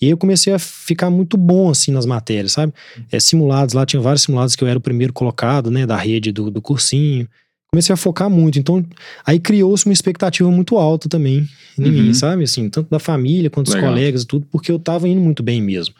E 0.01 0.05
aí 0.05 0.11
eu 0.11 0.17
comecei 0.17 0.53
a 0.53 0.59
ficar 0.59 1.09
muito 1.09 1.35
bom, 1.35 1.69
assim, 1.69 1.91
nas 1.91 2.05
matérias, 2.05 2.53
sabe? 2.53 2.73
É, 3.11 3.19
simulados, 3.19 3.73
lá 3.73 3.85
tinha 3.85 4.01
vários 4.01 4.23
simulados 4.23 4.55
que 4.55 4.63
eu 4.63 4.67
era 4.67 4.77
o 4.77 4.81
primeiro 4.81 5.11
colocado, 5.11 5.69
né, 5.69 5.85
da 5.85 5.97
rede 5.97 6.31
do, 6.31 6.49
do 6.49 6.61
cursinho. 6.61 7.27
Comecei 7.71 7.93
a 7.93 7.97
focar 7.97 8.29
muito, 8.29 8.57
então 8.57 8.83
aí 9.23 9.39
criou-se 9.39 9.85
uma 9.85 9.93
expectativa 9.93 10.49
muito 10.49 10.77
alta 10.77 11.07
também 11.07 11.47
em 11.77 11.83
uhum. 11.83 11.91
mim, 11.91 12.13
sabe? 12.15 12.43
Assim, 12.43 12.67
tanto 12.67 12.89
da 12.89 12.97
família 12.97 13.49
quanto 13.49 13.67
dos 13.71 13.79
colegas 13.79 14.23
e 14.23 14.25
tudo, 14.25 14.47
porque 14.49 14.71
eu 14.71 14.79
tava 14.79 15.07
indo 15.07 15.21
muito 15.21 15.43
bem 15.43 15.61
mesmo. 15.61 15.93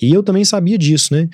E 0.00 0.12
eu 0.12 0.22
também 0.22 0.44
sabia 0.44 0.76
disso, 0.76 1.14
né? 1.14 1.28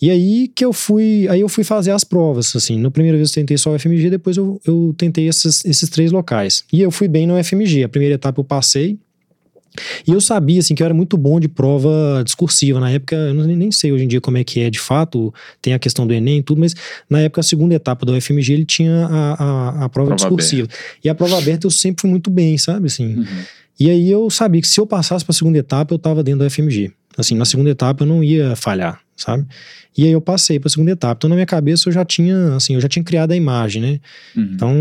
E 0.00 0.10
aí 0.10 0.48
que 0.54 0.64
eu 0.64 0.72
fui, 0.72 1.26
aí 1.28 1.40
eu 1.40 1.48
fui 1.48 1.64
fazer 1.64 1.90
as 1.90 2.04
provas, 2.04 2.54
assim. 2.54 2.78
Na 2.78 2.90
primeira 2.90 3.16
vez 3.16 3.30
eu 3.30 3.34
tentei 3.34 3.58
só 3.58 3.74
o 3.74 3.78
FMG, 3.78 4.10
depois 4.10 4.36
eu, 4.36 4.60
eu 4.64 4.94
tentei 4.96 5.28
esses, 5.28 5.64
esses 5.64 5.88
três 5.90 6.12
locais. 6.12 6.64
E 6.72 6.80
eu 6.80 6.90
fui 6.90 7.08
bem 7.08 7.26
no 7.26 7.42
FMG. 7.42 7.84
A 7.84 7.88
primeira 7.88 8.14
etapa 8.14 8.40
eu 8.40 8.44
passei. 8.44 8.98
E 10.06 10.12
eu 10.12 10.20
sabia, 10.20 10.60
assim, 10.60 10.74
que 10.74 10.82
eu 10.82 10.84
era 10.84 10.94
muito 10.94 11.16
bom 11.16 11.38
de 11.38 11.48
prova 11.48 12.22
discursiva. 12.24 12.80
Na 12.80 12.90
época, 12.90 13.14
eu 13.14 13.34
nem 13.34 13.70
sei 13.70 13.92
hoje 13.92 14.04
em 14.04 14.08
dia 14.08 14.20
como 14.20 14.38
é 14.38 14.44
que 14.44 14.60
é 14.60 14.70
de 14.70 14.78
fato, 14.78 15.32
tem 15.60 15.74
a 15.74 15.78
questão 15.78 16.06
do 16.06 16.12
Enem 16.12 16.38
e 16.38 16.42
tudo, 16.42 16.60
mas 16.60 16.74
na 17.08 17.20
época, 17.20 17.40
a 17.40 17.44
segunda 17.44 17.74
etapa 17.74 18.04
do 18.06 18.18
FMG, 18.20 18.52
ele 18.52 18.64
tinha 18.64 19.06
a, 19.06 19.32
a, 19.32 19.68
a 19.84 19.88
prova, 19.88 19.90
prova, 19.90 20.14
discursiva. 20.16 20.64
Aberta. 20.64 20.84
E 21.04 21.08
a 21.08 21.14
prova 21.14 21.38
aberta 21.38 21.66
eu 21.66 21.70
sempre 21.70 22.02
fui 22.02 22.10
muito 22.10 22.30
bem, 22.30 22.56
sabe, 22.58 22.86
assim. 22.86 23.16
Uhum. 23.16 23.26
E 23.78 23.90
aí 23.90 24.10
eu 24.10 24.28
sabia 24.30 24.60
que 24.60 24.68
se 24.68 24.80
eu 24.80 24.86
passasse 24.86 25.24
para 25.24 25.32
a 25.32 25.34
segunda 25.34 25.58
etapa, 25.58 25.94
eu 25.94 25.96
estava 25.96 26.22
dentro 26.22 26.44
do 26.44 26.50
FMG. 26.50 26.92
Assim, 27.18 27.34
na 27.34 27.44
segunda 27.44 27.70
etapa 27.70 28.04
eu 28.04 28.06
não 28.06 28.22
ia 28.22 28.54
falhar, 28.54 29.00
sabe? 29.16 29.44
E 29.96 30.04
aí 30.04 30.12
eu 30.12 30.20
passei 30.20 30.60
para 30.60 30.68
a 30.68 30.70
segunda 30.70 30.92
etapa. 30.92 31.18
Então 31.18 31.28
na 31.28 31.34
minha 31.34 31.46
cabeça 31.46 31.88
eu 31.88 31.92
já 31.92 32.04
tinha, 32.04 32.54
assim, 32.54 32.74
eu 32.74 32.80
já 32.80 32.88
tinha 32.88 33.04
criado 33.04 33.32
a 33.32 33.36
imagem, 33.36 33.82
né? 33.82 34.00
Uhum. 34.36 34.50
Então, 34.52 34.74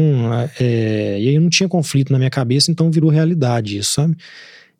é, 0.59 1.19
e 1.19 1.29
aí 1.29 1.35
eu 1.35 1.41
não 1.41 1.49
tinha 1.49 1.67
conflito 1.67 2.11
na 2.11 2.19
minha 2.19 2.29
cabeça, 2.29 2.71
então 2.71 2.91
virou 2.91 3.09
realidade 3.09 3.77
isso, 3.77 3.93
sabe? 3.93 4.15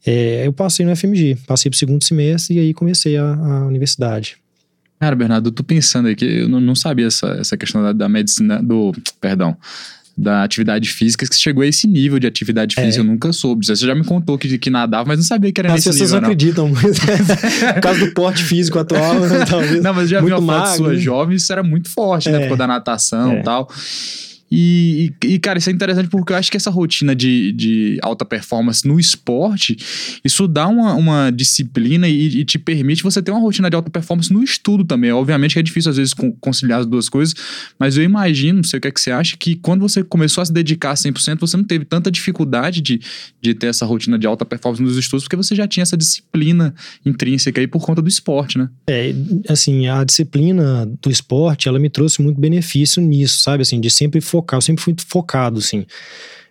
É, 0.05 0.45
eu 0.45 0.53
passei 0.53 0.85
no 0.85 0.95
FMG, 0.95 1.37
passei 1.47 1.69
pro 1.69 1.77
segundo 1.77 2.03
semestre 2.03 2.55
e 2.55 2.59
aí 2.59 2.73
comecei 2.73 3.17
a, 3.17 3.33
a 3.33 3.65
universidade. 3.65 4.37
Cara, 4.99 5.15
Bernardo, 5.15 5.49
eu 5.49 5.51
tô 5.51 5.63
pensando 5.63 6.07
aqui, 6.07 6.25
eu 6.25 6.49
não, 6.49 6.59
não 6.59 6.75
sabia 6.75 7.07
essa, 7.07 7.27
essa 7.39 7.57
questão 7.57 7.83
da, 7.83 7.93
da 7.93 8.09
medicina, 8.09 8.61
do, 8.61 8.93
perdão, 9.19 9.55
da 10.17 10.43
atividade 10.43 10.89
física, 10.89 11.27
que 11.27 11.35
chegou 11.35 11.61
a 11.61 11.67
esse 11.67 11.85
nível 11.85 12.17
de 12.17 12.25
atividade 12.25 12.75
é. 12.77 12.83
física, 12.83 13.01
eu 13.01 13.05
nunca 13.05 13.31
soube. 13.31 13.65
Você 13.65 13.75
já 13.75 13.93
me 13.93 14.03
contou 14.03 14.37
que, 14.37 14.57
que 14.57 14.69
nadava, 14.69 15.07
mas 15.07 15.19
não 15.19 15.23
sabia 15.23 15.51
que 15.51 15.61
era 15.61 15.71
As 15.71 15.85
nesse 15.85 15.89
nível, 15.89 16.03
As 16.03 16.09
pessoas 16.09 16.21
não 16.21 16.29
acreditam 16.29 16.67
muito. 16.69 17.73
Por 17.75 17.81
causa 17.81 17.99
do 18.05 18.13
porte 18.13 18.43
físico 18.43 18.79
atual, 18.79 19.19
né, 19.19 19.45
talvez. 19.47 19.83
Não, 19.83 19.93
mas 19.93 20.09
já 20.09 20.19
vi 20.19 20.33
uma 20.33 20.65
foto 20.65 20.77
sua 20.77 20.95
jovem, 20.95 21.35
isso 21.35 21.51
era 21.53 21.61
muito 21.61 21.89
forte, 21.89 22.29
né? 22.29 22.37
é. 22.37 22.39
né? 22.41 22.47
Por 22.47 22.57
da 22.57 22.65
natação 22.65 23.33
e 23.33 23.35
é. 23.37 23.41
tal. 23.43 23.69
E, 24.49 25.13
e, 25.23 25.39
cara, 25.39 25.59
isso 25.59 25.69
é 25.69 25.73
interessante 25.73 26.09
porque 26.09 26.31
eu 26.31 26.37
acho 26.37 26.49
que 26.49 26.57
essa 26.57 26.69
rotina 26.69 27.15
de, 27.15 27.51
de 27.51 27.99
alta 28.01 28.23
performance 28.23 28.87
no 28.87 28.99
esporte, 28.99 29.75
isso 30.23 30.47
dá 30.47 30.67
uma, 30.67 30.93
uma 30.93 31.29
disciplina 31.31 32.07
e, 32.07 32.39
e, 32.39 32.45
te 32.45 32.57
permite 32.57 33.03
você 33.03 33.21
ter 33.21 33.31
uma 33.31 33.41
rotina 33.41 33.69
de 33.69 33.75
alta 33.75 33.89
performance 33.89 34.31
no 34.31 34.43
estudo 34.43 34.85
também. 34.85 35.11
Obviamente 35.11 35.53
que 35.53 35.59
é 35.59 35.63
difícil 35.63 35.91
às 35.91 35.97
vezes 35.97 36.13
conciliar 36.39 36.79
as 36.79 36.85
duas 36.85 37.09
coisas, 37.09 37.35
mas 37.77 37.97
eu 37.97 38.03
imagino, 38.03 38.57
não 38.57 38.63
sei 38.63 38.77
o 38.77 38.81
que 38.81 38.87
é 38.87 38.91
que 38.91 39.01
você 39.01 39.11
acha, 39.11 39.35
que 39.37 39.55
quando 39.55 39.81
você 39.81 40.03
começou 40.03 40.41
a 40.41 40.45
se 40.45 40.53
dedicar 40.53 40.93
100%, 40.93 41.39
você 41.39 41.57
não 41.57 41.63
teve 41.63 41.83
tanta 41.83 42.09
dificuldade 42.09 42.81
de, 42.81 43.01
de 43.41 43.53
ter 43.53 43.67
essa 43.67 43.85
rotina 43.85 44.17
de 44.17 44.25
alta 44.25 44.45
performance 44.45 44.81
nos 44.81 44.97
estudos, 44.97 45.25
porque 45.25 45.35
você 45.35 45.55
já 45.55 45.67
tinha 45.67 45.83
essa 45.83 45.97
disciplina 45.97 46.73
intrínseca 47.05 47.59
aí 47.59 47.67
por 47.67 47.85
conta 47.85 48.01
do 48.01 48.07
esporte, 48.07 48.57
né? 48.57 48.69
É, 48.89 49.13
assim, 49.49 49.87
a 49.87 50.03
disciplina 50.03 50.85
do 51.01 51.09
esporte, 51.09 51.67
ela 51.67 51.79
me 51.79 51.89
trouxe 51.89 52.21
muito 52.21 52.39
benefício 52.39 53.01
nisso, 53.01 53.39
sabe? 53.43 53.61
Assim, 53.61 53.79
de 53.81 53.89
sempre 53.89 54.21
focar, 54.37 54.57
eu 54.57 54.61
sempre 54.61 54.83
fui 54.83 54.95
focado, 55.07 55.59
assim. 55.59 55.85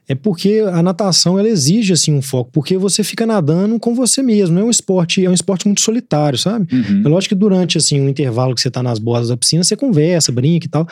É 0.08 0.14
porque 0.14 0.62
a 0.72 0.82
natação 0.82 1.36
ela 1.36 1.48
exige 1.48 1.92
assim 1.92 2.14
um 2.14 2.22
foco, 2.22 2.50
porque 2.52 2.78
você 2.78 3.02
fica 3.02 3.26
nadando 3.26 3.78
com 3.80 3.92
você 3.92 4.22
mesmo, 4.22 4.56
é 4.56 4.62
um 4.62 4.70
esporte, 4.70 5.24
é 5.24 5.28
um 5.28 5.32
esporte 5.32 5.66
muito 5.66 5.80
solitário, 5.80 6.38
sabe? 6.38 6.72
Uhum. 6.72 7.02
É 7.04 7.08
lógico 7.08 7.34
que 7.34 7.40
durante 7.40 7.76
assim 7.76 8.00
um 8.00 8.08
intervalo 8.08 8.54
que 8.54 8.60
você 8.60 8.70
tá 8.70 8.84
nas 8.84 9.00
bordas 9.00 9.30
da 9.30 9.36
piscina, 9.36 9.64
você 9.64 9.74
conversa, 9.74 10.30
brinca 10.30 10.66
e 10.66 10.68
tal, 10.68 10.86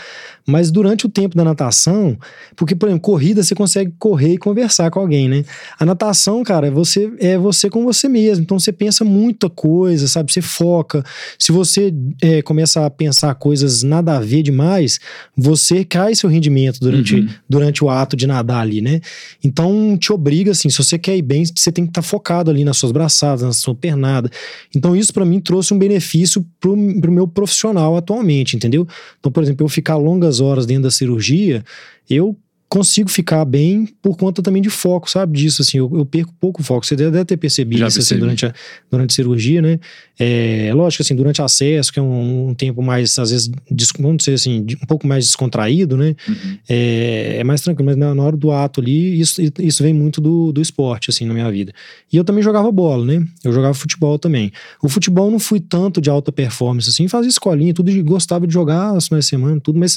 mas 0.44 0.73
durante 0.73 1.06
o 1.06 1.09
tempo 1.09 1.37
da 1.37 1.44
natação, 1.44 2.18
porque 2.56 2.75
por 2.75 2.88
exemplo, 2.88 3.02
corrida 3.02 3.44
você 3.44 3.54
consegue 3.54 3.94
correr 4.00 4.33
e 4.33 4.38
conversar 4.38 4.90
com 4.90 4.99
alguém, 4.99 5.28
né? 5.28 5.44
A 5.78 5.85
natação, 5.85 6.42
cara, 6.42 6.66
é 6.66 6.71
você 6.71 7.12
é 7.21 7.38
você 7.38 7.71
com 7.71 7.85
você 7.85 8.09
mesmo, 8.09 8.42
então 8.42 8.59
você 8.59 8.73
pensa 8.73 9.04
muita 9.04 9.49
coisa, 9.49 10.09
sabe? 10.09 10.33
Você 10.33 10.42
foca. 10.42 11.04
Se 11.38 11.52
você 11.52 11.94
é, 12.21 12.42
começa 12.42 12.85
a 12.85 12.90
pensar 12.90 13.33
coisas 13.37 13.85
nada 13.85 14.16
a 14.16 14.21
ver 14.21 14.42
demais, 14.42 14.99
você 15.37 15.85
cai 15.85 16.16
seu 16.16 16.28
rendimento 16.28 16.80
durante, 16.80 17.14
uhum. 17.14 17.28
durante 17.49 17.85
o 17.85 17.88
ato 17.88 18.16
de 18.16 18.26
nadar 18.26 18.61
ali, 18.61 18.80
né? 18.80 19.00
Então 19.42 19.96
te 19.96 20.12
obriga, 20.12 20.52
assim, 20.52 20.68
se 20.68 20.78
você 20.78 20.99
quer 20.99 21.16
ir 21.16 21.23
bem, 21.23 21.44
você 21.44 21.70
tem 21.70 21.84
que 21.84 21.90
estar 21.90 22.02
tá 22.02 22.06
focado 22.06 22.50
ali 22.50 22.64
nas 22.64 22.76
suas 22.76 22.92
braçadas, 22.92 23.42
na 23.42 23.52
sua 23.52 23.75
pernada. 23.75 24.30
Então 24.75 24.94
isso 24.96 25.12
para 25.12 25.25
mim 25.25 25.40
trouxe 25.40 25.73
um 25.75 25.78
benefício 25.78 26.44
pro, 26.61 26.76
pro 27.00 27.12
meu 27.12 27.26
profissional 27.26 27.96
atualmente, 27.96 28.56
entendeu? 28.56 28.87
Então, 29.18 29.30
por 29.30 29.42
exemplo, 29.42 29.64
eu 29.64 29.68
ficar 29.68 29.96
longas 29.96 30.40
horas 30.40 30.66
dentro 30.66 30.84
da 30.84 30.90
cirurgia, 30.90 31.64
eu 32.08 32.37
consigo 32.75 33.09
ficar 33.09 33.45
bem 33.45 33.87
por 34.02 34.16
conta 34.16 34.43
também 34.43 34.61
de 34.61 34.69
foco, 34.69 35.09
sabe? 35.09 35.38
Disso, 35.38 35.62
assim, 35.62 35.78
eu, 35.78 35.88
eu 35.95 36.04
perco 36.04 36.35
pouco 36.40 36.61
foco. 36.61 36.85
Você 36.85 36.97
deve 36.97 37.25
ter 37.25 37.37
percebido 37.37 37.78
Já 37.78 37.87
isso 37.87 38.00
assim, 38.00 38.19
durante, 38.19 38.47
a, 38.47 38.52
durante 38.90 39.12
a 39.12 39.14
cirurgia, 39.14 39.62
né? 39.62 39.78
É, 40.19 40.73
lógico, 40.75 41.04
assim, 41.04 41.14
durante 41.14 41.40
acesso, 41.40 41.93
que 41.93 42.00
é 42.00 42.02
um, 42.02 42.49
um, 42.49 42.54
tempo 42.54 42.83
mais, 42.83 43.16
às 43.16 43.31
vezes, 43.31 43.49
vamos 43.97 44.16
dizer 44.19 44.35
assim, 44.35 44.66
um 44.83 44.87
pouco 44.87 45.07
mais 45.07 45.25
descontraído, 45.25 45.97
né? 45.97 46.16
Uhum. 46.28 46.59
É, 46.69 47.37
é, 47.38 47.45
mais 47.45 47.61
tranquilo, 47.61 47.87
mas 47.87 47.97
na, 47.97 48.12
na, 48.12 48.23
hora 48.25 48.37
do 48.37 48.50
ato 48.50 48.81
ali, 48.81 49.21
isso, 49.21 49.40
isso 49.61 49.83
vem 49.83 49.95
muito 49.95 50.21
do, 50.21 50.50
do 50.50 50.61
esporte, 50.61 51.11
assim, 51.11 51.26
na 51.26 51.33
minha 51.33 51.50
vida. 51.52 51.73
E 52.12 52.16
eu 52.16 52.25
também 52.25 52.43
jogava 52.43 52.73
bola, 52.73 53.04
né? 53.04 53.25
Eu 53.45 53.52
jogava 53.52 53.75
futebol 53.75 54.19
também. 54.19 54.50
O 54.83 54.88
futebol 54.88 55.31
não 55.31 55.38
fui 55.38 55.61
tanto 55.61 56.00
de 56.00 56.11
alta 56.11 56.33
performance, 56.33 56.90
assim, 56.90 57.07
fazia 57.07 57.28
escolinha, 57.28 57.73
tudo, 57.73 57.93
gostava 58.02 58.49
de 58.49 58.52
jogar 58.52 58.97
as 58.97 59.07
finais 59.07 59.26
de 59.26 59.31
semana, 59.31 59.61
tudo, 59.61 59.78
mas, 59.78 59.97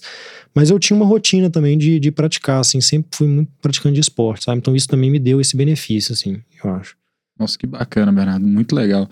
mas 0.54 0.70
eu 0.70 0.78
tinha 0.78 0.96
uma 0.96 1.08
rotina 1.08 1.50
também 1.50 1.76
de, 1.76 2.00
de 2.00 2.12
praticar, 2.12 2.60
assim, 2.68 2.82
sempre 2.82 3.10
fui 3.14 3.28
muito 3.28 3.52
praticante 3.62 3.96
de 3.96 4.02
esporte, 4.02 4.46
sabe? 4.46 4.60
Então 4.60 4.76
isso 4.76 4.88
também 4.88 5.10
me 5.10 5.20
deu 5.20 5.42
esse 5.42 5.56
benefício, 5.56 6.14
assim, 6.14 6.42
eu 6.64 6.72
acho. 6.72 6.96
Nossa, 7.40 7.58
que 7.58 7.68
bacana, 7.68 8.12
Bernardo. 8.12 8.48
Muito 8.48 8.76
legal. 8.76 9.08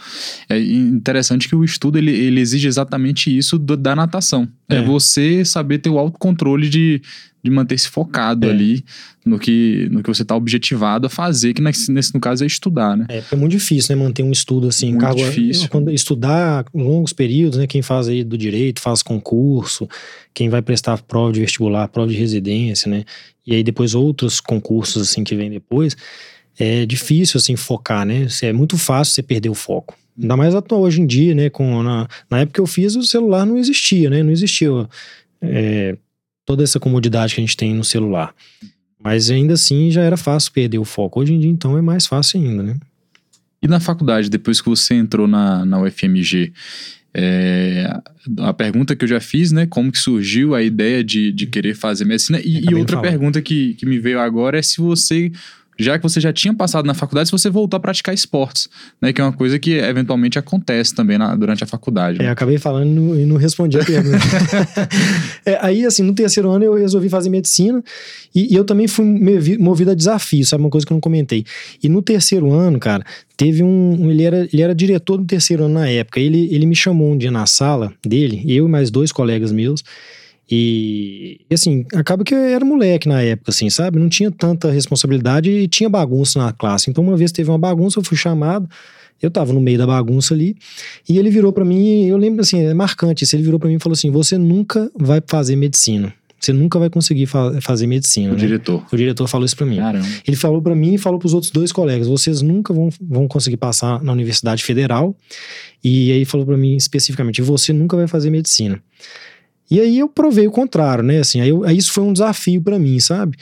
É 0.50 0.60
interessante 0.60 1.48
que 1.48 1.56
o 1.56 1.64
estudo 1.64 1.98
ele, 1.98 2.12
ele 2.12 2.42
exige 2.42 2.68
exatamente 2.68 3.36
isso 3.36 3.60
do, 3.60 3.78
da 3.78 3.96
natação. 3.96 4.48
É. 4.68 4.78
é. 4.78 4.82
você 4.82 5.46
saber 5.46 5.78
ter 5.78 5.90
o 5.90 6.00
autocontrole 6.00 6.68
de, 6.68 7.02
de 7.44 7.52
manter-se 7.52 7.88
focado 7.88 8.48
é. 8.48 8.50
ali 8.50 8.84
no 9.24 9.38
que, 9.38 9.88
no 9.92 10.02
que 10.02 10.10
você 10.10 10.24
está 10.24 10.36
objetivado 10.36 11.06
a 11.06 11.10
fazer, 11.10 11.54
que 11.54 11.62
nesse, 11.62 11.92
nesse, 11.92 12.16
no 12.16 12.20
caso 12.20 12.44
é 12.44 12.48
estudar, 12.48 12.98
né? 12.98 13.06
É, 13.10 13.24
é 13.32 13.36
muito 13.36 13.52
difícil, 13.52 13.96
né? 13.96 14.04
Manter 14.04 14.24
um 14.24 14.32
estudo 14.32 14.68
assim. 14.68 14.90
Muito 14.90 15.02
cargo, 15.02 15.20
difícil. 15.20 15.70
Quando 15.70 15.92
estudar 15.92 16.66
longos 16.74 17.14
períodos, 17.14 17.60
né? 17.60 17.68
Quem 17.68 17.84
faz 17.84 18.08
aí 18.08 18.24
do 18.24 18.38
direito, 18.38 18.82
faz 18.82 19.04
concurso, 19.04 19.88
quem 20.34 20.50
vai 20.50 20.64
prestar 20.64 21.00
prova 21.04 21.32
de 21.32 21.42
vestibular, 21.42 21.88
prova 21.90 22.10
de 22.10 22.18
residência, 22.18 22.90
né? 22.90 23.06
E 23.46 23.54
aí 23.54 23.64
depois 23.64 23.94
outros 23.94 24.40
concursos 24.40 25.02
assim 25.02 25.24
que 25.24 25.36
vem 25.36 25.50
depois 25.50 25.96
é 26.58 26.86
difícil 26.86 27.38
assim 27.38 27.56
focar, 27.56 28.06
né? 28.06 28.28
É 28.42 28.54
muito 28.54 28.78
fácil 28.78 29.14
você 29.14 29.24
perder 29.24 29.50
o 29.50 29.56
foco. 29.56 29.98
Ainda 30.20 30.38
mais 30.38 30.54
hoje 30.72 31.02
em 31.02 31.06
dia, 31.06 31.36
né? 31.36 31.50
Com, 31.50 31.84
na, 31.84 32.08
na 32.30 32.40
época 32.40 32.56
que 32.56 32.62
eu 32.62 32.68
fiz, 32.68 32.96
o 32.96 33.04
celular 33.04 33.46
não 33.46 33.58
existia, 33.58 34.10
né? 34.10 34.24
Não 34.24 34.32
existia 34.32 34.70
é, 35.42 35.98
toda 36.46 36.64
essa 36.64 36.80
comodidade 36.80 37.36
que 37.36 37.42
a 37.42 37.44
gente 37.44 37.58
tem 37.58 37.74
no 37.74 37.84
celular. 37.84 38.34
Mas 39.04 39.30
ainda 39.30 39.54
assim 39.54 39.92
já 39.92 40.02
era 40.02 40.16
fácil 40.16 40.52
perder 40.54 40.80
o 40.80 40.86
foco. 40.86 41.20
Hoje 41.20 41.34
em 41.34 41.40
dia, 41.40 41.52
então, 41.52 41.78
é 41.78 41.82
mais 41.82 42.08
fácil 42.08 42.40
ainda, 42.40 42.64
né? 42.64 42.78
E 43.62 43.68
na 43.68 43.80
faculdade, 43.80 44.30
depois 44.30 44.62
que 44.62 44.70
você 44.70 44.94
entrou 44.94 45.28
na, 45.28 45.66
na 45.66 45.82
UFMG, 45.82 46.54
é, 47.14 48.02
a 48.40 48.54
pergunta 48.54 48.96
que 48.96 49.04
eu 49.04 49.10
já 49.10 49.20
fiz, 49.20 49.52
né? 49.52 49.66
Como 49.66 49.92
que 49.92 49.98
surgiu 49.98 50.56
a 50.56 50.62
ideia 50.62 51.04
de, 51.04 51.32
de 51.32 51.46
querer 51.48 51.76
fazer 51.76 52.06
medicina? 52.06 52.40
E, 52.44 52.66
e 52.70 52.76
outra 52.76 53.02
pergunta 53.02 53.42
que, 53.42 53.74
que 53.76 53.86
me 53.86 54.00
veio 54.00 54.20
agora 54.20 54.58
é 54.58 54.62
se 54.62 54.78
você 54.78 55.32
já 55.78 55.98
que 55.98 56.04
você 56.04 56.20
já 56.20 56.32
tinha 56.32 56.54
passado 56.54 56.86
na 56.86 56.94
faculdade, 56.94 57.30
se 57.30 57.32
você 57.32 57.50
voltou 57.50 57.78
a 57.78 57.80
praticar 57.80 58.14
esportes, 58.14 58.70
né? 59.02 59.12
Que 59.12 59.22
é 59.22 59.24
uma 59.24 59.34
coisa 59.34 59.60
que 59.60 59.74
eventualmente 59.74 60.40
acontece 60.40 60.96
também 60.96 61.18
na, 61.18 61.36
durante 61.36 61.64
a 61.64 61.68
faculdade. 61.68 62.20
Né? 62.20 62.26
É, 62.26 62.30
acabei 62.30 62.58
falando 62.58 63.20
e 63.20 63.26
não 63.26 63.36
respondi 63.36 63.80
a 63.80 63.84
pergunta. 63.84 64.18
é, 65.46 65.58
aí, 65.62 65.86
assim, 65.86 66.04
no 66.04 66.14
terceiro 66.14 66.50
ano 66.50 66.64
eu 66.64 66.76
resolvi 66.76 67.10
fazer 67.10 67.30
medicina 67.30 67.84
e, 68.34 68.54
e, 68.54 68.56
eu 68.56 68.64
também 68.64 68.88
fui 68.88 69.06
movido 69.58 69.92
a 69.92 69.96
desafio, 69.96 70.46
sabe? 70.46 70.64
Uma 70.64 70.70
coisa 70.70 70.86
que 70.86 70.94
eu 70.94 70.96
não 70.96 71.02
comentei. 71.02 71.46
E 71.84 71.90
no 71.90 72.02
terceiro 72.02 72.52
ano, 72.52 72.80
cara, 72.80 73.04
teve 73.38 73.64
um. 73.64 74.10
Ele 74.10 74.24
era, 74.24 74.48
ele 74.52 74.62
era 74.62 74.74
diretor 74.74 75.18
do 75.18 75.26
terceiro 75.26 75.66
ano 75.66 75.76
na 75.76 75.90
época. 75.90 76.20
Ele, 76.20 76.50
ele 76.52 76.66
me 76.66 76.76
chamou 76.76 77.12
um 77.12 77.18
dia 77.18 77.32
na 77.32 77.46
sala 77.46 77.94
dele, 78.06 78.44
eu 78.48 78.66
e 78.66 78.70
mais 78.70 78.90
dois 78.90 79.12
colegas 79.12 79.52
meus. 79.52 79.84
E, 80.50 81.42
e, 81.50 81.54
assim, 81.54 81.86
acaba 81.94 82.24
que 82.24 82.34
eu 82.34 82.38
era 82.38 82.64
moleque 82.64 83.08
na 83.08 83.22
época, 83.22 83.50
assim, 83.52 83.70
sabe? 83.70 83.98
Não 83.98 84.08
tinha 84.08 84.30
tanta 84.30 84.70
responsabilidade 84.70 85.50
e 85.50 85.68
tinha 85.68 85.90
bagunça 85.90 86.38
na 86.38 86.52
classe. 86.52 86.90
Então, 86.90 87.04
uma 87.04 87.18
vez 87.18 87.32
teve 87.32 87.50
uma 87.50 87.58
bagunça, 87.58 88.00
eu 88.00 88.04
fui 88.04 88.16
chamado, 88.16 88.70
eu 89.22 89.32
tava 89.32 89.54
no 89.54 89.60
meio 89.60 89.78
da 89.78 89.88
bagunça 89.88 90.34
ali, 90.34 90.56
e 91.10 91.18
ele 91.18 91.30
virou 91.30 91.52
para 91.52 91.66
mim, 91.66 92.06
eu 92.06 92.18
lembro 92.18 92.42
assim, 92.42 92.62
é 92.62 92.74
marcante 92.74 93.24
isso, 93.24 93.36
ele 93.36 93.44
virou 93.44 93.60
para 93.60 93.70
mim 93.70 93.76
e 93.76 93.80
falou 93.80 93.94
assim: 93.94 94.12
"Você 94.12 94.38
nunca 94.38 94.92
vai 94.96 95.22
fazer 95.26 95.56
medicina. 95.56 96.14
Você 96.38 96.54
nunca 96.54 96.78
vai 96.78 96.90
conseguir 96.90 97.26
fa 97.26 97.60
fazer 97.62 97.88
medicina". 97.88 98.30
O 98.30 98.34
né? 98.34 98.40
diretor. 98.40 98.86
O 98.92 98.96
diretor 98.96 99.28
falou 99.28 99.46
isso 99.46 99.56
para 99.56 99.66
mim. 99.66 99.78
Caramba. 99.78 100.06
Ele 100.28 100.38
falou 100.38 100.62
para 100.62 100.76
mim 100.76 100.94
e 100.94 100.98
falou 100.98 101.18
para 101.18 101.28
os 101.28 101.34
outros 101.34 101.52
dois 101.52 101.72
colegas: 101.72 102.08
"Vocês 102.08 102.42
nunca 102.42 102.74
vão, 102.74 102.90
vão 103.02 103.28
conseguir 103.28 103.58
passar 103.58 104.04
na 104.04 104.12
Universidade 104.12 104.64
Federal". 104.64 105.16
E 105.84 106.12
aí 106.12 106.26
falou 106.26 106.46
para 106.46 106.58
mim 106.58 106.76
especificamente: 106.76 107.42
"Você 107.42 107.74
nunca 107.74 107.98
vai 107.98 108.08
fazer 108.08 108.30
medicina". 108.30 108.80
E 109.70 109.80
aí 109.80 110.00
eu 110.00 110.08
provei 110.08 110.48
o 110.48 110.52
contrário, 110.52 111.04
né? 111.04 111.20
Assim, 111.20 111.42
aí, 111.42 111.50
eu, 111.50 111.64
aí 111.64 111.78
isso 111.78 111.92
foi 111.92 112.04
um 112.04 112.14
desafio 112.14 112.62
para 112.62 112.78
mim, 112.78 113.00
sabe? 113.00 113.38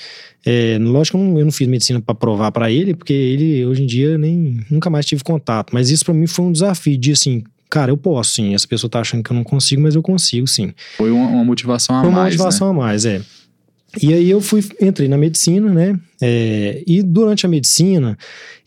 É, 0.45 0.77
lógico 0.79 1.17
que 1.17 1.23
eu 1.23 1.27
não, 1.27 1.39
eu 1.39 1.45
não 1.45 1.51
fiz 1.51 1.67
medicina 1.67 2.01
para 2.01 2.15
provar 2.15 2.51
para 2.51 2.71
ele, 2.71 2.93
porque 2.93 3.13
ele 3.13 3.65
hoje 3.65 3.83
em 3.83 3.85
dia 3.85 4.17
nem 4.17 4.59
nunca 4.69 4.89
mais 4.89 5.05
tive 5.05 5.23
contato. 5.23 5.73
Mas 5.73 5.89
isso 5.89 6.05
para 6.05 6.13
mim 6.13 6.27
foi 6.27 6.45
um 6.45 6.51
desafio 6.51 6.97
de 6.97 7.11
assim, 7.11 7.43
cara, 7.69 7.91
eu 7.91 7.97
posso 7.97 8.35
sim. 8.35 8.53
Essa 8.53 8.67
pessoa 8.67 8.89
tá 8.89 8.99
achando 8.99 9.23
que 9.23 9.31
eu 9.31 9.35
não 9.35 9.43
consigo, 9.43 9.81
mas 9.81 9.95
eu 9.95 10.01
consigo 10.01 10.47
sim. 10.47 10.73
Foi 10.97 11.11
uma, 11.11 11.27
uma 11.27 11.43
motivação 11.43 11.95
a 11.95 12.01
foi 12.01 12.09
mais. 12.09 12.17
Uma 12.17 12.23
motivação 12.25 12.67
né? 12.67 12.73
a 12.73 12.83
mais, 12.83 13.05
é. 13.05 13.21
E 14.01 14.11
aí 14.11 14.27
eu 14.27 14.41
fui, 14.41 14.63
entrei 14.81 15.07
na 15.07 15.17
medicina, 15.17 15.71
né? 15.71 15.99
É, 16.19 16.81
e 16.87 17.03
durante 17.03 17.45
a 17.45 17.49
medicina, 17.49 18.17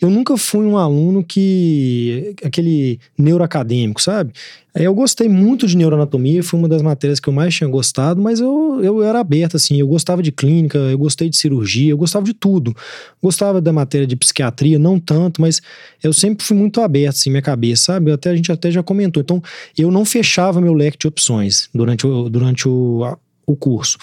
eu 0.01 0.09
nunca 0.09 0.37
fui 0.37 0.65
um 0.65 0.77
aluno 0.77 1.25
que. 1.25 2.35
aquele 2.45 3.01
neuroacadêmico, 3.19 4.01
sabe? 4.01 4.33
É, 4.73 4.85
eu 4.85 4.95
gostei 4.95 5.29
muito 5.29 5.67
de 5.67 5.77
neuroanatomia, 5.77 6.45
foi 6.45 6.61
uma 6.61 6.69
das 6.69 6.81
matérias 6.81 7.19
que 7.19 7.29
eu 7.29 7.33
mais 7.33 7.53
tinha 7.53 7.69
gostado, 7.69 8.21
mas 8.21 8.39
eu, 8.39 8.79
eu 8.85 9.03
era 9.03 9.19
aberto, 9.19 9.57
assim. 9.57 9.81
Eu 9.81 9.89
gostava 9.89 10.23
de 10.23 10.31
clínica, 10.31 10.79
eu 10.79 10.99
gostei 10.99 11.29
de 11.29 11.37
cirurgia, 11.37 11.91
eu 11.91 11.97
gostava 11.97 12.25
de 12.25 12.35
tudo. 12.35 12.77
Gostava 13.21 13.61
da 13.61 13.73
matéria 13.73 14.07
de 14.07 14.15
psiquiatria, 14.15 14.79
não 14.79 15.01
tanto, 15.01 15.41
mas 15.41 15.61
eu 16.05 16.13
sempre 16.13 16.45
fui 16.45 16.57
muito 16.57 16.81
aberto, 16.81 17.17
assim, 17.17 17.31
minha 17.31 17.43
cabeça, 17.43 17.95
sabe? 17.95 18.13
Até, 18.13 18.31
a 18.31 18.37
gente 18.37 18.53
até 18.53 18.71
já 18.71 18.83
comentou. 18.83 19.21
Então, 19.21 19.43
eu 19.77 19.91
não 19.91 20.05
fechava 20.05 20.61
meu 20.61 20.73
leque 20.75 20.99
de 20.99 21.09
opções 21.09 21.69
durante 21.75 22.07
durante 22.31 22.69
o, 22.69 23.17
o 23.47 23.55
curso. 23.55 23.97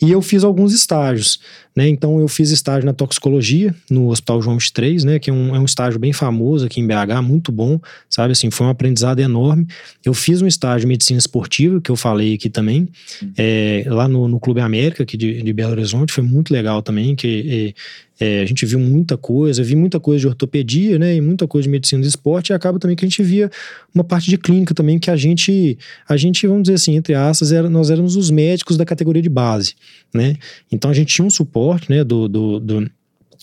E 0.00 0.10
eu 0.10 0.22
fiz 0.22 0.42
alguns 0.42 0.72
estágios, 0.72 1.38
né? 1.76 1.86
Então 1.88 2.18
eu 2.18 2.26
fiz 2.26 2.50
estágio 2.50 2.86
na 2.86 2.94
toxicologia 2.94 3.74
no 3.90 4.08
Hospital 4.08 4.40
João 4.40 4.56
3, 4.56 5.04
né? 5.04 5.18
Que 5.18 5.28
é 5.28 5.32
um, 5.32 5.54
é 5.54 5.60
um 5.60 5.64
estágio 5.64 6.00
bem 6.00 6.12
famoso 6.12 6.64
aqui 6.64 6.80
em 6.80 6.86
BH, 6.86 7.22
muito 7.22 7.52
bom, 7.52 7.78
sabe? 8.08 8.32
Assim, 8.32 8.50
foi 8.50 8.66
um 8.66 8.70
aprendizado 8.70 9.20
enorme. 9.20 9.66
Eu 10.02 10.14
fiz 10.14 10.40
um 10.40 10.46
estágio 10.46 10.80
de 10.80 10.86
medicina 10.86 11.18
esportiva, 11.18 11.80
que 11.80 11.90
eu 11.90 11.96
falei 11.96 12.34
aqui 12.34 12.48
também, 12.48 12.88
é, 13.36 13.84
lá 13.86 14.08
no, 14.08 14.26
no 14.26 14.40
Clube 14.40 14.60
América, 14.60 15.02
aqui 15.02 15.16
de, 15.16 15.42
de, 15.42 15.52
Belo 15.52 15.72
Horizonte, 15.72 16.12
foi 16.12 16.24
muito 16.24 16.52
legal 16.52 16.82
também, 16.82 17.14
que 17.14 17.74
É, 17.76 18.07
a 18.20 18.44
gente 18.44 18.66
viu 18.66 18.78
muita 18.78 19.16
coisa, 19.16 19.62
vi 19.62 19.76
muita 19.76 20.00
coisa 20.00 20.20
de 20.20 20.26
ortopedia, 20.26 20.98
né, 20.98 21.14
e 21.14 21.20
muita 21.20 21.46
coisa 21.46 21.64
de 21.64 21.68
medicina 21.70 22.02
do 22.02 22.08
esporte, 22.08 22.50
e 22.50 22.52
acaba 22.52 22.78
também 22.78 22.96
que 22.96 23.04
a 23.04 23.08
gente 23.08 23.22
via 23.22 23.50
uma 23.94 24.02
parte 24.02 24.28
de 24.28 24.36
clínica 24.36 24.74
também 24.74 24.98
que 24.98 25.10
a 25.10 25.16
gente, 25.16 25.78
a 26.08 26.16
gente, 26.16 26.46
vamos 26.46 26.64
dizer 26.64 26.74
assim, 26.74 26.96
entre 26.96 27.14
aspas, 27.14 27.52
era, 27.52 27.70
nós 27.70 27.90
éramos 27.90 28.16
os 28.16 28.30
médicos 28.30 28.76
da 28.76 28.84
categoria 28.84 29.22
de 29.22 29.28
base, 29.28 29.74
né? 30.12 30.36
Então 30.70 30.90
a 30.90 30.94
gente 30.94 31.14
tinha 31.14 31.24
um 31.24 31.30
suporte, 31.30 31.90
né, 31.90 32.02
do, 32.02 32.28
do, 32.28 32.58
do, 32.58 32.90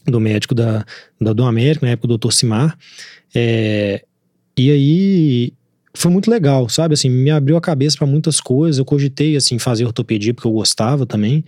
do 0.05 0.19
médico 0.19 0.53
da, 0.53 0.85
da 1.19 1.31
do 1.31 1.43
América, 1.43 1.85
na 1.85 1.93
época 1.93 2.07
o 2.07 2.09
doutor 2.09 2.33
Simar, 2.33 2.77
é, 3.33 4.03
e 4.57 4.71
aí 4.71 5.53
foi 5.93 6.11
muito 6.11 6.29
legal, 6.29 6.67
sabe? 6.69 6.93
Assim, 6.93 7.09
me 7.09 7.31
abriu 7.31 7.57
a 7.57 7.61
cabeça 7.61 7.97
para 7.97 8.07
muitas 8.07 8.39
coisas. 8.39 8.77
Eu 8.77 8.85
cogitei 8.85 9.35
assim 9.35 9.57
fazer 9.57 9.85
ortopedia 9.85 10.33
porque 10.33 10.47
eu 10.47 10.51
gostava 10.51 11.05
também. 11.05 11.43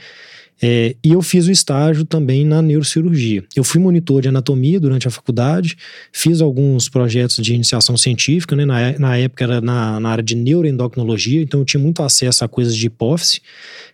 É, 0.62 0.96
e 1.04 1.12
eu 1.12 1.22
fiz 1.22 1.48
o 1.48 1.52
estágio 1.52 2.04
também 2.04 2.44
na 2.44 2.62
neurocirurgia. 2.62 3.44
Eu 3.56 3.64
fui 3.64 3.80
monitor 3.80 4.22
de 4.22 4.30
anatomia 4.30 4.80
durante 4.80 5.08
a 5.08 5.12
faculdade, 5.12 5.78
fiz 6.12 6.42
alguns 6.42 6.90
projetos 6.90 7.38
de 7.38 7.54
iniciação 7.54 7.96
científica, 7.96 8.56
né? 8.56 8.66
na, 8.66 8.98
na 8.98 9.18
época 9.18 9.44
era 9.44 9.62
na, 9.62 10.00
na 10.00 10.10
área 10.10 10.24
de 10.24 10.36
neuroendocrinologia, 10.36 11.42
então 11.42 11.60
eu 11.60 11.66
tinha 11.66 11.82
muito 11.82 12.02
acesso 12.02 12.44
a 12.44 12.48
coisas 12.48 12.76
de 12.76 12.88
hipófise, 12.88 13.42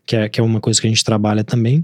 que 0.05 0.15
é, 0.15 0.29
que 0.29 0.39
é 0.39 0.43
uma 0.43 0.61
coisa 0.61 0.79
que 0.79 0.87
a 0.87 0.89
gente 0.89 1.03
trabalha 1.03 1.43
também. 1.43 1.83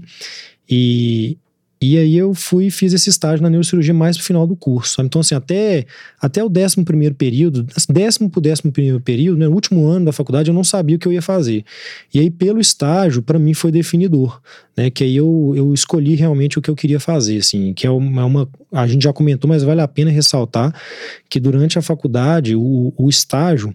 E, 0.68 1.36
e 1.82 1.96
aí 1.96 2.16
eu 2.16 2.34
fui 2.34 2.66
e 2.66 2.70
fiz 2.70 2.92
esse 2.92 3.08
estágio 3.08 3.42
na 3.42 3.48
neurocirurgia 3.48 3.94
mais 3.94 4.16
pro 4.16 4.26
final 4.26 4.46
do 4.46 4.54
curso. 4.54 5.00
Então, 5.00 5.20
assim, 5.22 5.34
até, 5.34 5.86
até 6.20 6.44
o 6.44 6.48
décimo 6.48 6.84
primeiro 6.84 7.14
período, 7.14 7.66
décimo 7.88 8.28
pro 8.28 8.40
décimo 8.40 8.70
primeiro 8.70 9.00
período, 9.00 9.38
né, 9.38 9.46
no 9.46 9.54
último 9.54 9.86
ano 9.86 10.04
da 10.04 10.12
faculdade, 10.12 10.50
eu 10.50 10.54
não 10.54 10.62
sabia 10.62 10.96
o 10.96 10.98
que 10.98 11.08
eu 11.08 11.12
ia 11.12 11.22
fazer. 11.22 11.64
E 12.12 12.20
aí, 12.20 12.30
pelo 12.30 12.60
estágio, 12.60 13.22
para 13.22 13.38
mim 13.38 13.54
foi 13.54 13.72
definidor 13.72 14.40
né? 14.80 14.90
Que 14.90 15.04
aí 15.04 15.16
eu, 15.16 15.52
eu 15.54 15.74
escolhi 15.74 16.14
realmente 16.14 16.58
o 16.58 16.62
que 16.62 16.70
eu 16.70 16.76
queria 16.76 16.98
fazer, 16.98 17.38
assim, 17.38 17.74
que 17.74 17.86
é 17.86 17.90
uma, 17.90 18.48
é 18.69 18.69
a 18.72 18.86
gente 18.86 19.02
já 19.02 19.12
comentou, 19.12 19.48
mas 19.48 19.62
vale 19.62 19.80
a 19.80 19.88
pena 19.88 20.10
ressaltar 20.10 20.72
que 21.28 21.40
durante 21.40 21.78
a 21.78 21.82
faculdade 21.82 22.54
o, 22.54 22.92
o 22.96 23.08
estágio 23.08 23.74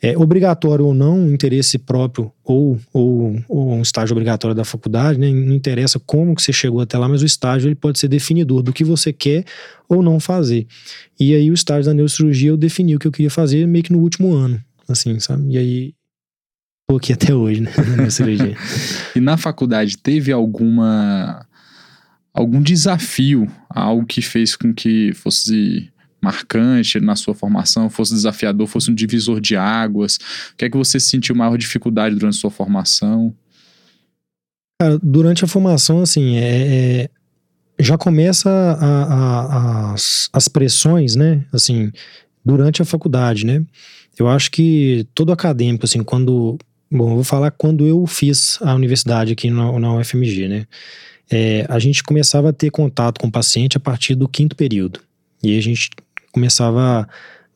é 0.00 0.16
obrigatório 0.16 0.86
ou 0.86 0.94
não, 0.94 1.30
interesse 1.30 1.78
próprio 1.78 2.32
ou, 2.42 2.78
ou, 2.92 3.38
ou, 3.48 3.72
um 3.74 3.82
estágio 3.82 4.14
obrigatório 4.14 4.54
da 4.54 4.64
faculdade, 4.64 5.18
né? 5.18 5.30
Não 5.30 5.54
interessa 5.54 6.00
como 6.00 6.34
que 6.34 6.42
você 6.42 6.52
chegou 6.52 6.80
até 6.80 6.96
lá, 6.96 7.08
mas 7.08 7.22
o 7.22 7.26
estágio 7.26 7.68
ele 7.68 7.74
pode 7.74 7.98
ser 7.98 8.08
definidor 8.08 8.62
do 8.62 8.72
que 8.72 8.82
você 8.82 9.12
quer 9.12 9.44
ou 9.88 10.02
não 10.02 10.18
fazer. 10.18 10.66
E 11.18 11.34
aí 11.34 11.50
o 11.50 11.54
estágio 11.54 11.84
da 11.84 11.94
neurocirurgia 11.94 12.48
eu 12.48 12.56
defini 12.56 12.96
o 12.96 12.98
que 12.98 13.06
eu 13.06 13.12
queria 13.12 13.30
fazer 13.30 13.66
meio 13.66 13.84
que 13.84 13.92
no 13.92 14.00
último 14.00 14.32
ano, 14.32 14.60
assim, 14.88 15.20
sabe? 15.20 15.52
E 15.52 15.58
aí 15.58 15.94
Tô 16.90 16.96
aqui 16.96 17.12
até 17.12 17.32
hoje, 17.32 17.60
né? 17.60 17.70
Na 17.96 18.08
e 19.14 19.20
na 19.20 19.36
faculdade 19.36 19.96
teve 19.96 20.32
alguma 20.32 21.46
algum 22.40 22.62
desafio, 22.62 23.46
algo 23.68 24.06
que 24.06 24.22
fez 24.22 24.56
com 24.56 24.72
que 24.72 25.12
fosse 25.14 25.90
marcante 26.22 27.00
na 27.00 27.16
sua 27.16 27.34
formação, 27.34 27.88
fosse 27.88 28.14
desafiador, 28.14 28.66
fosse 28.66 28.90
um 28.90 28.94
divisor 28.94 29.40
de 29.40 29.56
águas? 29.56 30.16
O 30.52 30.56
que 30.56 30.64
é 30.64 30.70
que 30.70 30.76
você 30.76 30.98
sentiu 30.98 31.34
maior 31.34 31.56
dificuldade 31.56 32.14
durante 32.14 32.36
a 32.36 32.40
sua 32.40 32.50
formação? 32.50 33.34
Cara, 34.80 34.98
durante 35.02 35.44
a 35.44 35.48
formação, 35.48 36.00
assim, 36.02 36.36
é, 36.36 37.04
é 37.04 37.10
já 37.78 37.96
começa 37.96 38.50
a, 38.50 39.04
a, 39.14 39.92
as, 39.94 40.28
as 40.32 40.48
pressões, 40.48 41.16
né? 41.16 41.44
Assim, 41.50 41.90
durante 42.44 42.82
a 42.82 42.84
faculdade, 42.84 43.46
né? 43.46 43.64
Eu 44.18 44.28
acho 44.28 44.50
que 44.50 45.06
todo 45.14 45.32
acadêmico, 45.32 45.86
assim, 45.86 46.02
quando 46.02 46.58
Bom, 46.92 47.10
eu 47.10 47.14
vou 47.14 47.24
falar 47.24 47.52
quando 47.52 47.86
eu 47.86 48.04
fiz 48.04 48.58
a 48.62 48.74
universidade 48.74 49.32
aqui 49.32 49.48
na, 49.48 49.78
na 49.78 49.94
UFMG, 49.94 50.48
né? 50.48 50.66
É, 51.30 51.64
a 51.68 51.78
gente 51.78 52.02
começava 52.02 52.50
a 52.50 52.52
ter 52.52 52.70
contato 52.70 53.20
com 53.20 53.28
o 53.28 53.32
paciente 53.32 53.76
a 53.76 53.80
partir 53.80 54.14
do 54.14 54.28
quinto 54.28 54.56
período. 54.56 55.00
E 55.42 55.56
a 55.56 55.62
gente 55.62 55.90
começava 56.32 57.08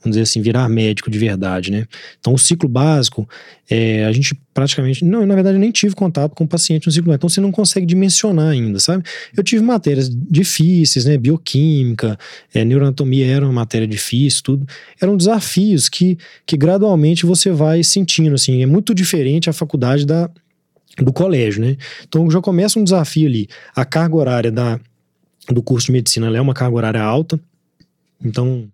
vamos 0.05 0.17
dizer 0.17 0.23
assim, 0.23 0.43
virar 0.43 0.69
médico 0.69 1.11
de 1.11 1.19
verdade, 1.19 1.71
né? 1.71 1.87
Então, 2.21 2.35
o 2.35 2.39
ciclo 2.39 2.69
básico, 2.69 3.27
é, 3.69 4.05
a 4.05 4.13
gente 4.13 4.39
praticamente. 4.53 5.05
Não, 5.05 5.27
na 5.27 5.35
verdade, 5.35 5.59
nem 5.59 5.73
tive 5.73 5.95
contato 5.95 6.35
com 6.35 6.45
o 6.45 6.49
paciente 6.49 6.87
no 6.87 6.93
ciclo 6.93 7.07
básico, 7.07 7.21
então 7.21 7.29
você 7.29 7.41
não 7.41 7.51
consegue 7.51 7.87
dimensionar 7.87 8.51
ainda, 8.51 8.79
sabe? 8.79 9.03
Eu 9.35 9.43
tive 9.43 9.63
matérias 9.63 10.09
difíceis, 10.11 11.07
né? 11.07 11.17
Bioquímica, 11.17 12.19
é, 12.53 12.65
neuroanatomia 12.65 13.27
era 13.27 13.45
uma 13.45 13.53
matéria 13.53 13.89
difícil, 13.89 14.43
tudo. 14.43 14.67
Eram 15.01 15.17
desafios 15.17 15.89
que, 15.89 16.19
que 16.47 16.57
gradualmente 16.57 17.25
você 17.25 17.51
vai 17.51 17.83
sentindo, 17.83 18.35
assim. 18.35 18.63
É 18.63 18.67
muito 18.67 18.95
diferente 18.95 19.49
a 19.49 19.53
faculdade 19.53 20.05
da, 20.05 20.31
do 20.99 21.13
colégio, 21.13 21.63
né? 21.63 21.77
Então, 22.07 22.31
já 22.31 22.41
começa 22.41 22.79
um 22.79 22.85
desafio 22.85 23.29
ali. 23.29 23.49
A 23.75 23.85
carga 23.85 24.17
horária 24.17 24.53
da, 24.53 24.79
do 25.49 25.63
curso 25.63 25.87
de 25.87 25.93
medicina 25.93 26.35
é 26.35 26.41
uma 26.41 26.55
carga 26.55 26.77
horária 26.77 27.03
alta. 27.03 27.39
Então, 28.23 28.69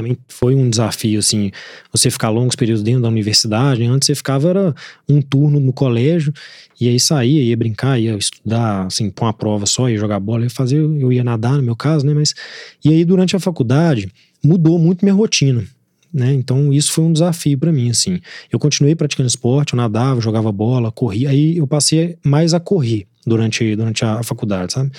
também 0.00 0.16
foi 0.28 0.54
um 0.54 0.70
desafio, 0.70 1.18
assim, 1.18 1.50
você 1.92 2.10
ficar 2.10 2.30
longos 2.30 2.56
períodos 2.56 2.82
dentro 2.82 3.02
da 3.02 3.08
universidade. 3.08 3.84
Antes 3.84 4.06
você 4.06 4.14
ficava, 4.14 4.48
era 4.48 4.74
um 5.08 5.20
turno 5.20 5.60
no 5.60 5.72
colégio, 5.72 6.32
e 6.80 6.88
aí 6.88 6.98
saía, 6.98 7.42
ia 7.42 7.56
brincar, 7.56 8.00
ia 8.00 8.16
estudar, 8.16 8.86
assim, 8.86 9.10
com 9.10 9.26
uma 9.26 9.32
prova 9.32 9.66
só, 9.66 9.88
ia 9.90 9.98
jogar 9.98 10.18
bola, 10.18 10.44
ia 10.44 10.50
fazer, 10.50 10.78
eu 10.78 11.12
ia 11.12 11.22
nadar 11.22 11.56
no 11.56 11.62
meu 11.62 11.76
caso, 11.76 12.06
né, 12.06 12.14
mas... 12.14 12.34
E 12.82 12.88
aí 12.88 13.04
durante 13.04 13.36
a 13.36 13.40
faculdade, 13.40 14.10
mudou 14.42 14.78
muito 14.78 15.04
minha 15.04 15.14
rotina, 15.14 15.64
né, 16.12 16.32
então 16.32 16.72
isso 16.72 16.92
foi 16.92 17.04
um 17.04 17.12
desafio 17.12 17.58
para 17.58 17.72
mim, 17.72 17.90
assim. 17.90 18.20
Eu 18.50 18.58
continuei 18.58 18.94
praticando 18.94 19.28
esporte, 19.28 19.72
eu 19.72 19.76
nadava, 19.76 20.20
jogava 20.20 20.50
bola, 20.50 20.90
corria, 20.90 21.30
aí 21.30 21.56
eu 21.56 21.66
passei 21.66 22.16
mais 22.24 22.54
a 22.54 22.60
correr 22.60 23.06
durante, 23.26 23.76
durante 23.76 24.04
a 24.04 24.22
faculdade, 24.22 24.72
sabe? 24.72 24.90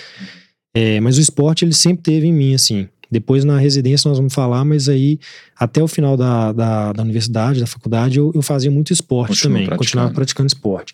É, 0.74 1.00
mas 1.00 1.18
o 1.18 1.22
esporte, 1.22 1.66
ele 1.66 1.74
sempre 1.74 2.04
teve 2.04 2.28
em 2.28 2.34
mim, 2.34 2.54
assim, 2.54 2.88
depois 3.12 3.44
na 3.44 3.58
residência 3.58 4.08
nós 4.08 4.18
vamos 4.18 4.34
falar, 4.34 4.64
mas 4.64 4.88
aí 4.88 5.20
até 5.58 5.84
o 5.84 5.88
final 5.88 6.16
da, 6.16 6.54
da, 6.54 6.94
da 6.94 7.04
universidade, 7.04 7.60
da 7.60 7.68
faculdade, 7.68 8.18
eu, 8.18 8.32
eu 8.34 8.42
fazia 8.42 8.72
muito 8.72 8.94
esporte 8.94 9.30
Continua 9.30 9.50
também, 9.50 9.66
praticando. 9.68 9.78
continuava 9.78 10.14
praticando 10.14 10.48
esporte. 10.48 10.94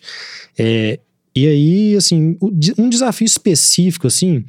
É, 0.58 0.98
e 1.44 1.48
aí, 1.48 1.96
assim, 1.96 2.36
um 2.76 2.88
desafio 2.88 3.24
específico, 3.24 4.06
assim, 4.06 4.44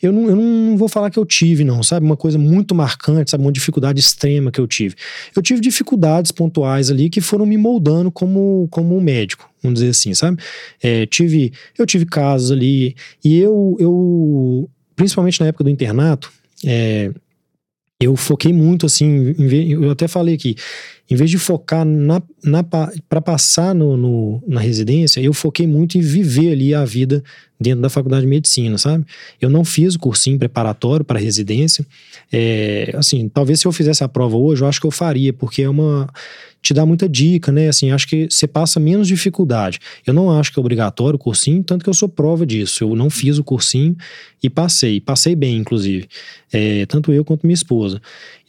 eu 0.00 0.12
não, 0.12 0.28
eu 0.28 0.36
não 0.36 0.76
vou 0.76 0.88
falar 0.88 1.10
que 1.10 1.18
eu 1.18 1.26
tive, 1.26 1.64
não, 1.64 1.82
sabe? 1.82 2.06
Uma 2.06 2.16
coisa 2.16 2.38
muito 2.38 2.74
marcante, 2.74 3.30
sabe? 3.30 3.42
Uma 3.42 3.52
dificuldade 3.52 3.98
extrema 3.98 4.50
que 4.50 4.60
eu 4.60 4.66
tive. 4.66 4.94
Eu 5.34 5.42
tive 5.42 5.60
dificuldades 5.60 6.30
pontuais 6.30 6.90
ali 6.90 7.10
que 7.10 7.20
foram 7.20 7.44
me 7.44 7.56
moldando 7.56 8.10
como, 8.10 8.68
como 8.70 9.00
médico, 9.00 9.50
vamos 9.62 9.80
dizer 9.80 9.90
assim, 9.90 10.14
sabe? 10.14 10.40
É, 10.80 11.04
tive, 11.06 11.52
eu 11.76 11.84
tive 11.84 12.06
casos 12.06 12.52
ali, 12.52 12.94
e 13.24 13.38
eu, 13.38 13.76
eu, 13.80 14.70
principalmente 14.94 15.40
na 15.40 15.48
época 15.48 15.64
do 15.64 15.70
internato, 15.70 16.32
é, 16.64 17.10
eu 18.00 18.14
foquei 18.14 18.52
muito 18.52 18.86
assim, 18.86 19.34
eu 19.70 19.90
até 19.90 20.06
falei 20.06 20.36
aqui, 20.36 20.54
em 21.10 21.16
vez 21.16 21.30
de 21.30 21.38
focar 21.38 21.84
na, 21.84 22.22
na 22.44 22.62
para 22.62 23.20
passar 23.20 23.74
no, 23.74 23.96
no, 23.96 24.42
na 24.46 24.60
residência, 24.60 25.20
eu 25.20 25.32
foquei 25.32 25.66
muito 25.66 25.98
em 25.98 26.00
viver 26.00 26.52
ali 26.52 26.74
a 26.74 26.84
vida 26.84 27.24
dentro 27.58 27.80
da 27.80 27.90
faculdade 27.90 28.22
de 28.22 28.28
medicina, 28.28 28.78
sabe? 28.78 29.04
Eu 29.40 29.50
não 29.50 29.64
fiz 29.64 29.96
o 29.96 29.98
cursinho 29.98 30.38
preparatório 30.38 31.04
para 31.04 31.18
residência. 31.18 31.84
É, 32.30 32.94
assim, 32.94 33.28
talvez 33.28 33.58
se 33.60 33.66
eu 33.66 33.72
fizesse 33.72 34.04
a 34.04 34.08
prova 34.08 34.36
hoje, 34.36 34.62
eu 34.62 34.68
acho 34.68 34.80
que 34.80 34.86
eu 34.86 34.92
faria, 34.92 35.32
porque 35.32 35.62
é 35.62 35.68
uma 35.68 36.08
te 36.60 36.74
dá 36.74 36.84
muita 36.84 37.08
dica, 37.08 37.52
né? 37.52 37.68
Assim, 37.68 37.90
acho 37.90 38.06
que 38.06 38.28
você 38.30 38.46
passa 38.46 38.80
menos 38.80 39.06
dificuldade. 39.06 39.78
Eu 40.06 40.12
não 40.12 40.36
acho 40.38 40.52
que 40.52 40.58
é 40.58 40.60
obrigatório 40.60 41.16
o 41.16 41.18
cursinho, 41.18 41.62
tanto 41.62 41.82
que 41.84 41.90
eu 41.90 41.94
sou 41.94 42.08
prova 42.08 42.44
disso. 42.44 42.84
Eu 42.84 42.94
não 42.96 43.08
fiz 43.08 43.38
o 43.38 43.44
cursinho 43.44 43.96
e 44.42 44.50
passei. 44.50 45.00
Passei 45.00 45.34
bem, 45.34 45.56
inclusive. 45.56 46.08
É, 46.52 46.86
tanto 46.86 47.12
eu 47.12 47.24
quanto 47.24 47.46
minha 47.46 47.54
esposa. 47.54 48.00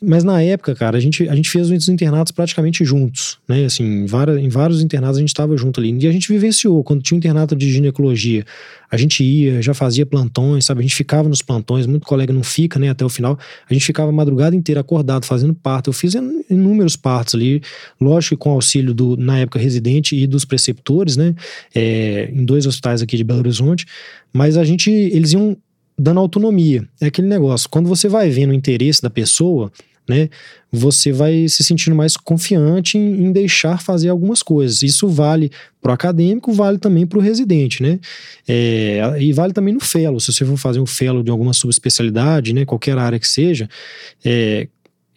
Mas 0.02 0.24
na 0.24 0.42
época, 0.42 0.74
cara, 0.74 0.98
a 0.98 1.00
gente, 1.00 1.28
a 1.28 1.36
gente 1.36 1.50
fez 1.50 1.70
os 1.70 1.90
internatos 1.90 2.32
praticamente 2.32 2.86
juntos, 2.86 3.38
né? 3.48 3.66
Assim, 3.66 3.84
em, 3.84 4.06
várias, 4.06 4.38
em 4.38 4.48
vários 4.48 4.82
internatos 4.82 5.18
a 5.18 5.20
gente 5.20 5.30
estava 5.30 5.58
junto 5.58 5.80
ali. 5.80 5.94
E 6.00 6.08
a 6.08 6.12
gente 6.12 6.32
vivenciou. 6.32 6.82
Quando 6.84 7.02
tinha 7.02 7.16
um 7.16 7.20
internato 7.20 7.54
de 7.54 7.70
ginecologia, 7.70 8.46
a 8.90 8.96
gente 8.96 9.22
ia, 9.24 9.62
já 9.62 9.74
fazia 9.74 10.06
plantões, 10.06 10.64
sabe? 10.64 10.80
A 10.80 10.84
gente 10.84 10.96
ficava 10.96 11.28
nos 11.28 11.42
plantões, 11.42 11.86
muito 11.86 12.08
colega 12.08 12.32
não 12.32 12.44
fica, 12.44 12.80
né? 12.80 12.90
Até 12.90 13.04
o 13.04 13.10
final. 13.10 13.38
A 13.70 13.74
gente 13.74 13.86
ficava 13.86 14.10
a 14.10 14.14
madrugada 14.14 14.56
inteira 14.56 14.80
acordado, 14.80 15.26
fazendo 15.26 15.54
parto. 15.54 15.90
Eu 15.90 15.94
fiz 15.94 16.14
inúmeros 16.50 16.96
partos 16.96 17.36
ali, 17.36 17.62
lógico 18.00 18.38
que 18.38 18.40
com 18.40 18.52
auxílio 18.52 18.94
do, 18.94 19.18
na 19.18 19.40
época, 19.40 19.60
residente 19.60 20.16
e 20.16 20.26
dos 20.26 20.46
preceptores, 20.46 21.18
né? 21.18 21.36
É, 21.76 22.32
em 22.34 22.46
dois 22.46 22.66
hospitais 22.66 23.02
aqui 23.02 23.18
de 23.18 23.24
Belo 23.26 23.40
Horizonte. 23.40 23.86
Mas 24.32 24.56
a 24.56 24.64
gente, 24.64 24.90
eles 24.90 25.34
iam 25.34 25.58
dando 26.00 26.22
autonomia. 26.22 26.88
É 27.02 27.08
aquele 27.08 27.28
negócio. 27.28 27.70
Quando 27.70 27.90
você 27.90 28.08
vai 28.08 28.30
vendo 28.30 28.52
o 28.52 28.54
interesse 28.54 29.02
da 29.02 29.10
pessoa, 29.10 29.70
né? 30.10 30.30
Você 30.72 31.12
vai 31.12 31.48
se 31.48 31.64
sentindo 31.64 31.96
mais 31.96 32.18
confiante 32.18 32.98
em, 32.98 33.26
em 33.26 33.32
deixar 33.32 33.82
fazer 33.82 34.10
algumas 34.10 34.44
coisas. 34.44 34.84
Isso 34.84 35.08
vale 35.08 35.52
para 35.82 35.92
o 35.92 35.94
acadêmico, 35.94 36.52
vale 36.52 36.78
também 36.78 37.08
para 37.08 37.18
o 37.18 37.22
residente, 37.22 37.82
né? 37.82 38.00
É, 38.48 39.16
e 39.20 39.32
vale 39.32 39.54
também 39.54 39.74
no 39.74 39.80
fellow. 39.80 40.20
Se 40.20 40.34
você 40.34 40.44
for 40.44 40.58
fazer 40.58 40.80
um 40.80 40.86
fellow 40.86 41.24
de 41.24 41.32
alguma 41.32 41.54
subespecialidade, 41.54 42.54
né? 42.54 42.66
Qualquer 42.66 42.98
área 42.98 43.20
que 43.20 43.28
seja, 43.28 43.70
é, 44.26 44.68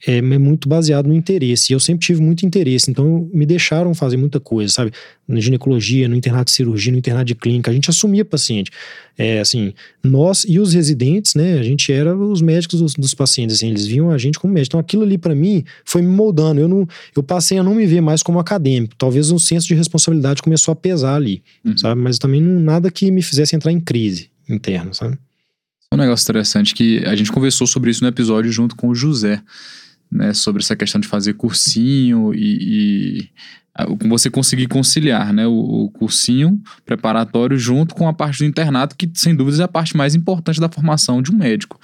é, 0.07 0.19
é, 0.19 0.23
muito 0.23 0.69
baseado 0.69 1.07
no 1.07 1.15
interesse. 1.15 1.73
E 1.73 1.75
eu 1.75 1.81
sempre 1.81 2.07
tive 2.07 2.21
muito 2.21 2.45
interesse, 2.45 2.91
então 2.91 3.29
me 3.33 3.47
deixaram 3.47 3.95
fazer 3.95 4.17
muita 4.17 4.41
coisa, 4.41 4.73
sabe? 4.73 4.93
Na 5.27 5.41
ginecologia, 5.41 6.09
no 6.09 6.17
internato 6.17 6.47
de 6.47 6.53
cirurgia, 6.53 6.93
no 6.93 6.99
internato 6.99 7.27
de 7.27 7.35
clínica, 7.35 7.71
a 7.71 7.75
gente 7.75 7.88
assumia 7.88 8.25
paciente. 8.25 8.71
É, 9.17 9.41
assim, 9.41 9.73
nós 10.03 10.45
e 10.49 10.59
os 10.59 10.73
residentes, 10.73 11.35
né? 11.35 11.59
A 11.59 11.62
gente 11.62 11.93
era 11.93 12.17
os 12.17 12.43
médicos 12.43 12.81
dos, 12.81 12.95
dos 12.95 13.15
pacientes, 13.15 13.57
assim, 13.57 13.69
eles 13.69 13.87
viam 13.87 14.11
a 14.11 14.19
gente 14.19 14.38
como 14.38 14.53
médico. 14.53 14.71
Então 14.71 14.81
aquilo 14.81 15.03
ali 15.03 15.17
para 15.17 15.35
mim 15.35 15.65
foi 15.85 16.03
me 16.03 16.09
moldando. 16.09 16.61
Eu 16.61 16.69
não, 16.69 16.87
eu 17.15 17.23
passei 17.23 17.59
a 17.59 17.62
não 17.62 17.75
me 17.75 17.87
ver 17.87 18.01
mais 18.01 18.23
como 18.23 18.38
acadêmico. 18.38 18.95
Talvez 18.97 19.31
um 19.31 19.38
senso 19.38 19.69
de 19.69 19.75
responsabilidade 19.75 20.43
começou 20.43 20.73
a 20.73 20.77
pesar 20.77 21.15
ali, 21.15 21.43
uhum. 21.65 21.77
sabe? 21.77 22.01
Mas 22.01 22.19
também 22.19 22.41
não, 22.41 22.61
nada 22.61 22.91
que 22.91 23.11
me 23.11 23.23
fizesse 23.23 23.55
entrar 23.55 23.71
em 23.71 23.81
crise 23.81 24.31
interna, 24.49 24.93
sabe? 24.93 25.17
Um 25.93 25.97
negócio 25.97 26.25
interessante 26.25 26.75
que 26.75 27.05
a 27.05 27.15
gente 27.15 27.31
conversou 27.31 27.67
sobre 27.67 27.91
isso 27.91 28.03
no 28.03 28.09
episódio 28.09 28.51
junto 28.51 28.75
com 28.75 28.88
o 28.88 28.95
José, 28.95 29.43
né? 30.12 30.35
Sobre 30.35 30.62
essa 30.62 30.77
questão 30.77 31.01
de 31.01 31.09
fazer 31.09 31.35
cursinho 31.35 32.35
e, 32.35 33.29
e 33.98 34.07
você 34.07 34.29
conseguir 34.29 34.68
conciliar, 34.68 35.33
né? 35.33 35.46
O, 35.46 35.85
o, 35.85 35.90
cursinho 35.90 36.61
preparatório 36.85 37.57
junto 37.57 37.94
com 37.94 38.07
a 38.07 38.12
parte 38.12 38.40
do 38.40 38.44
internato, 38.44 38.94
que 38.94 39.11
sem 39.14 39.35
dúvidas 39.35 39.61
é 39.61 39.64
a 39.64 39.68
parte 39.68 39.96
mais 39.96 40.14
importante 40.14 40.61
da 40.61 40.68
formação 40.68 41.22
de 41.22 41.33
um 41.33 41.37
médico. 41.37 41.81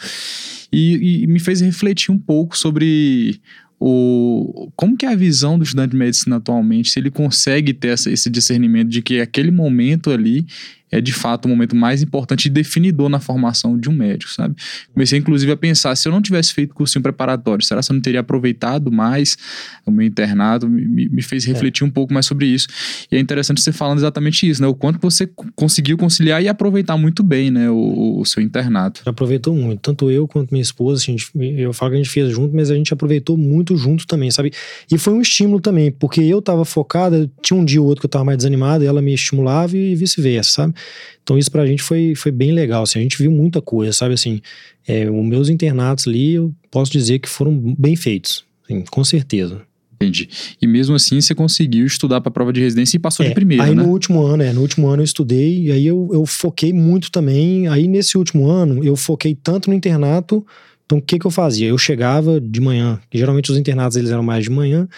E, 0.71 1.23
e 1.23 1.27
me 1.27 1.41
fez 1.41 1.63
refletir 1.63 2.13
um 2.13 2.19
pouco 2.19 2.57
sobre 2.57 3.41
o, 3.81 4.71
como 4.77 4.97
que 4.97 5.07
é 5.07 5.13
a 5.13 5.17
visão 5.17 5.57
do 5.57 5.65
estudante 5.65 5.93
de 5.93 5.97
medicina 5.97 6.37
atualmente, 6.37 6.91
se 6.91 6.99
ele 6.99 7.11
consegue 7.11 7.73
ter 7.73 7.89
essa, 7.89 8.11
esse 8.11 8.29
discernimento 8.29 8.89
de 8.89 9.01
que 9.01 9.21
aquele 9.21 9.51
momento 9.51 10.11
ali 10.11 10.47
é 10.91 11.01
de 11.01 11.13
fato 11.13 11.47
o 11.47 11.49
momento 11.49 11.77
mais 11.77 12.03
importante 12.03 12.47
e 12.47 12.51
definidor 12.51 13.09
na 13.09 13.21
formação 13.21 13.79
de 13.79 13.89
um 13.89 13.93
médico, 13.93 14.33
sabe? 14.33 14.55
Comecei 14.93 15.19
inclusive 15.19 15.53
a 15.53 15.57
pensar, 15.57 15.95
se 15.97 16.09
eu 16.09 16.13
não 16.13 16.23
tivesse 16.23 16.53
feito 16.53 16.75
cursinho 16.75 17.03
preparatório, 17.03 17.65
será 17.65 17.83
que 17.83 17.91
eu 17.91 17.95
não 17.95 18.01
teria 18.01 18.21
aproveitado 18.21 18.91
mais 18.91 19.37
o 19.85 19.91
meu 19.91 20.07
internado? 20.07 20.69
Me, 20.69 21.09
me 21.09 21.23
fez 21.23 21.45
refletir 21.45 21.83
é. 21.83 21.87
um 21.87 21.91
pouco 21.91 22.13
mais 22.13 22.27
sobre 22.27 22.47
isso. 22.47 22.69
E 23.11 23.17
é 23.17 23.19
interessante 23.19 23.61
você 23.61 23.73
falando 23.73 23.99
exatamente 23.99 24.49
isso, 24.49 24.63
né? 24.63 24.69
O 24.69 24.75
quanto 24.75 24.99
você 25.01 25.29
conseguiu 25.55 25.97
conciliar 25.97 26.43
e 26.43 26.49
aproveitar 26.49 26.97
muito 26.97 27.23
bem, 27.23 27.51
né, 27.51 27.71
o, 27.71 28.21
o 28.21 28.25
seu 28.25 28.43
internato. 28.43 29.03
Aproveitou 29.07 29.55
muito, 29.55 29.81
tanto 29.81 30.11
eu 30.11 30.27
quanto 30.27 30.51
minha 30.51 30.63
esposa, 30.63 31.03
a 31.03 31.05
gente, 31.05 31.31
eu 31.35 31.73
falo 31.73 31.93
que 31.93 31.97
a 31.97 32.03
gente 32.03 32.11
fez 32.11 32.33
junto, 32.33 32.55
mas 32.55 32.71
a 32.71 32.75
gente 32.75 32.93
aproveitou 32.93 33.37
muito 33.37 33.77
junto 33.77 34.07
também, 34.07 34.31
sabe? 34.31 34.53
E 34.91 34.99
foi 34.99 35.13
um 35.13 35.21
estímulo 35.21 35.61
também, 35.61 35.91
porque 35.91 36.21
eu 36.21 36.41
tava 36.41 36.65
focada, 36.65 37.31
tinha 37.43 37.59
um 37.59 37.65
dia 37.65 37.81
ou 37.81 37.87
outro 37.87 38.01
que 38.01 38.07
eu 38.07 38.11
tava 38.11 38.25
mais 38.25 38.39
desanimado, 38.39 38.85
e 38.85 38.87
ela 38.87 39.03
me 39.03 39.13
estimulava 39.13 39.77
e 39.77 39.95
vice-versa, 39.95 40.51
sabe? 40.51 40.75
Então 41.23 41.37
isso 41.37 41.51
pra 41.51 41.67
gente 41.67 41.83
foi, 41.83 42.15
foi 42.15 42.33
bem 42.33 42.53
legal, 42.53 42.83
assim, 42.83 42.99
a 42.99 43.03
gente 43.03 43.19
viu 43.19 43.31
muita 43.31 43.61
coisa, 43.61 43.93
sabe 43.93 44.15
assim, 44.15 44.41
é, 44.87 45.11
os 45.11 45.25
meus 45.25 45.49
internatos 45.49 46.07
ali, 46.09 46.35
eu 46.35 46.55
posso 46.71 46.91
dizer 46.91 47.19
que 47.19 47.29
foram 47.29 47.75
bem 47.79 47.97
feitos, 47.97 48.45
assim, 48.65 48.83
com 48.91 49.05
certeza. 49.05 49.63
Entendi. 50.01 50.29
E 50.63 50.67
mesmo 50.67 50.95
assim 50.95 51.21
você 51.21 51.35
conseguiu 51.35 51.85
estudar 51.85 52.21
para 52.21 52.31
a 52.31 52.33
prova 52.33 52.53
de 52.53 52.61
residência 52.61 52.97
e 52.97 53.01
passou 53.01 53.27
é, 53.27 53.29
de 53.29 53.35
primeira, 53.35 53.65
aí 53.65 53.75
né? 53.75 53.83
no 53.83 53.89
último 53.89 54.25
ano, 54.25 54.43
é, 54.45 54.53
no 54.53 54.61
último 54.61 54.87
ano 54.87 55.03
eu 55.03 55.05
estudei, 55.05 55.65
e 55.65 55.73
aí 55.73 55.87
eu, 55.87 56.09
eu 56.13 56.25
foquei 56.25 56.73
muito 56.73 57.11
também, 57.11 57.67
aí 57.67 57.89
nesse 57.89 58.17
último 58.17 58.49
ano 58.49 58.83
eu 58.85 58.95
foquei 58.95 59.35
tanto 59.35 59.69
no 59.69 59.75
internato, 59.75 60.47
então 60.87 60.99
o 60.99 61.03
que 61.03 61.19
que 61.19 61.27
eu 61.27 61.31
fazia? 61.31 61.69
Eu 61.69 61.77
chegava 61.77 62.41
de 62.41 62.61
manhã, 62.61 63.01
geralmente 63.13 63.51
os 63.51 63.59
internatos 63.59 63.97
eles 63.97 64.11
eram 64.11 64.23
mais 64.23 64.45
de 64.45 64.51
manhã, 64.51 64.89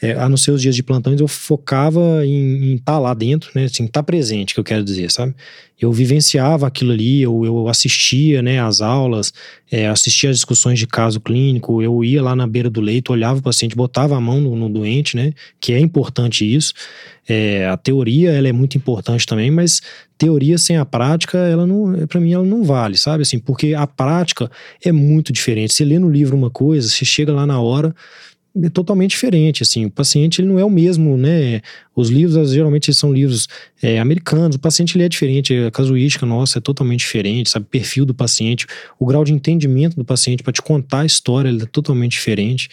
é, 0.00 0.12
a 0.12 0.28
não 0.28 0.36
ser 0.36 0.52
os 0.52 0.62
dias 0.62 0.76
de 0.76 0.82
plantões, 0.82 1.20
eu 1.20 1.26
focava 1.26 2.24
em 2.24 2.74
estar 2.74 2.92
tá 2.92 2.98
lá 2.98 3.12
dentro, 3.14 3.50
né? 3.54 3.64
Assim, 3.64 3.84
estar 3.84 4.00
tá 4.00 4.02
presente, 4.02 4.54
que 4.54 4.60
eu 4.60 4.64
quero 4.64 4.84
dizer, 4.84 5.10
sabe? 5.10 5.34
Eu 5.78 5.92
vivenciava 5.92 6.66
aquilo 6.66 6.92
ali, 6.92 7.22
eu, 7.22 7.44
eu 7.44 7.68
assistia, 7.68 8.42
né, 8.42 8.60
as 8.60 8.80
aulas, 8.80 9.32
é, 9.70 9.86
assistia 9.86 10.30
as 10.30 10.36
discussões 10.36 10.78
de 10.78 10.86
caso 10.88 11.20
clínico, 11.20 11.80
eu 11.82 12.02
ia 12.02 12.22
lá 12.22 12.34
na 12.34 12.46
beira 12.46 12.68
do 12.68 12.80
leito, 12.80 13.12
olhava 13.12 13.38
o 13.38 13.42
paciente, 13.42 13.76
botava 13.76 14.16
a 14.16 14.20
mão 14.20 14.40
no, 14.40 14.54
no 14.56 14.68
doente, 14.68 15.16
né? 15.16 15.32
Que 15.60 15.72
é 15.72 15.80
importante 15.80 16.44
isso. 16.44 16.74
É, 17.28 17.66
a 17.66 17.76
teoria, 17.76 18.30
ela 18.30 18.48
é 18.48 18.52
muito 18.52 18.78
importante 18.78 19.26
também, 19.26 19.50
mas 19.50 19.82
teoria 20.16 20.56
sem 20.58 20.76
a 20.76 20.84
prática, 20.84 21.38
ela 21.38 21.66
não, 21.66 22.06
para 22.06 22.20
mim, 22.20 22.32
ela 22.32 22.44
não 22.44 22.64
vale, 22.64 22.96
sabe? 22.96 23.22
Assim, 23.22 23.38
porque 23.38 23.74
a 23.74 23.86
prática 23.86 24.50
é 24.84 24.90
muito 24.90 25.32
diferente. 25.32 25.74
Você 25.74 25.84
lê 25.84 25.98
no 25.98 26.08
livro 26.08 26.36
uma 26.36 26.50
coisa, 26.50 26.88
você 26.88 27.04
chega 27.04 27.32
lá 27.32 27.46
na 27.46 27.60
hora, 27.60 27.94
é 28.62 28.68
totalmente 28.68 29.10
diferente, 29.10 29.62
assim, 29.62 29.86
o 29.86 29.90
paciente 29.90 30.40
ele 30.40 30.48
não 30.48 30.58
é 30.58 30.64
o 30.64 30.70
mesmo, 30.70 31.16
né, 31.16 31.60
os 32.00 32.10
livros 32.10 32.52
geralmente 32.52 32.94
são 32.94 33.12
livros 33.12 33.48
é, 33.82 33.98
americanos, 33.98 34.54
o 34.54 34.58
paciente 34.60 34.96
ele 34.96 35.04
é 35.04 35.08
diferente, 35.08 35.52
a 35.52 35.70
casuística 35.70 36.24
nossa 36.24 36.58
é 36.58 36.60
totalmente 36.60 37.00
diferente, 37.00 37.50
sabe, 37.50 37.66
o 37.66 37.68
perfil 37.68 38.06
do 38.06 38.14
paciente, 38.14 38.66
o 39.00 39.04
grau 39.04 39.24
de 39.24 39.32
entendimento 39.32 39.96
do 39.96 40.04
paciente 40.04 40.42
para 40.44 40.52
te 40.52 40.62
contar 40.62 41.00
a 41.00 41.06
história 41.06 41.48
é 41.50 41.66
totalmente 41.66 42.12
diferente, 42.12 42.68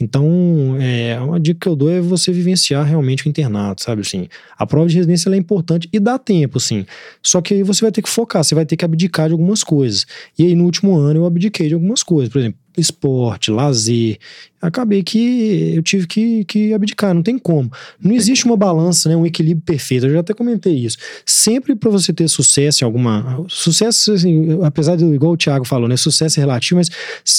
então 0.00 0.74
é, 0.80 1.20
uma 1.20 1.38
dica 1.38 1.60
que 1.60 1.68
eu 1.68 1.76
dou 1.76 1.90
é 1.90 2.00
você 2.00 2.32
vivenciar 2.32 2.86
realmente 2.86 3.26
o 3.26 3.28
internato, 3.28 3.82
sabe, 3.82 4.00
assim, 4.00 4.26
a 4.56 4.66
prova 4.66 4.88
de 4.88 4.96
residência 4.96 5.28
é 5.28 5.36
importante 5.36 5.86
e 5.92 6.00
dá 6.00 6.18
tempo, 6.18 6.56
assim, 6.56 6.86
só 7.22 7.42
que 7.42 7.52
aí 7.52 7.62
você 7.62 7.82
vai 7.82 7.92
ter 7.92 8.00
que 8.00 8.08
focar, 8.08 8.42
você 8.42 8.54
vai 8.54 8.64
ter 8.64 8.78
que 8.78 8.86
abdicar 8.86 9.26
de 9.26 9.32
algumas 9.32 9.62
coisas, 9.62 10.06
e 10.38 10.46
aí 10.46 10.54
no 10.54 10.64
último 10.64 10.96
ano 10.96 11.20
eu 11.20 11.26
abdiquei 11.26 11.68
de 11.68 11.74
algumas 11.74 12.02
coisas, 12.02 12.32
por 12.32 12.38
exemplo, 12.38 12.62
esporte, 12.76 13.50
lazer. 13.50 14.18
Acabei 14.60 15.02
que 15.02 15.74
eu 15.74 15.82
tive 15.82 16.06
que, 16.06 16.44
que 16.44 16.72
abdicar, 16.72 17.14
não 17.14 17.22
tem 17.22 17.38
como. 17.38 17.70
Não 18.00 18.14
existe 18.14 18.44
uma 18.44 18.56
balança, 18.62 19.08
né, 19.08 19.16
um 19.16 19.26
equilíbrio 19.26 19.64
perfeito. 19.64 20.06
Eu 20.06 20.12
já 20.12 20.20
até 20.20 20.32
comentei 20.32 20.74
isso. 20.74 20.96
Sempre 21.26 21.74
para 21.74 21.90
você 21.90 22.12
ter 22.12 22.28
sucesso 22.28 22.84
em 22.84 22.86
alguma. 22.86 23.44
Sucesso, 23.48 24.12
assim, 24.12 24.58
apesar 24.62 24.96
de, 24.96 25.04
igual 25.04 25.32
o 25.32 25.36
Thiago 25.36 25.64
falou, 25.64 25.88
né? 25.88 25.96
Sucesso 25.96 26.38
é 26.38 26.42
relativo, 26.42 26.78
mas 26.78 26.90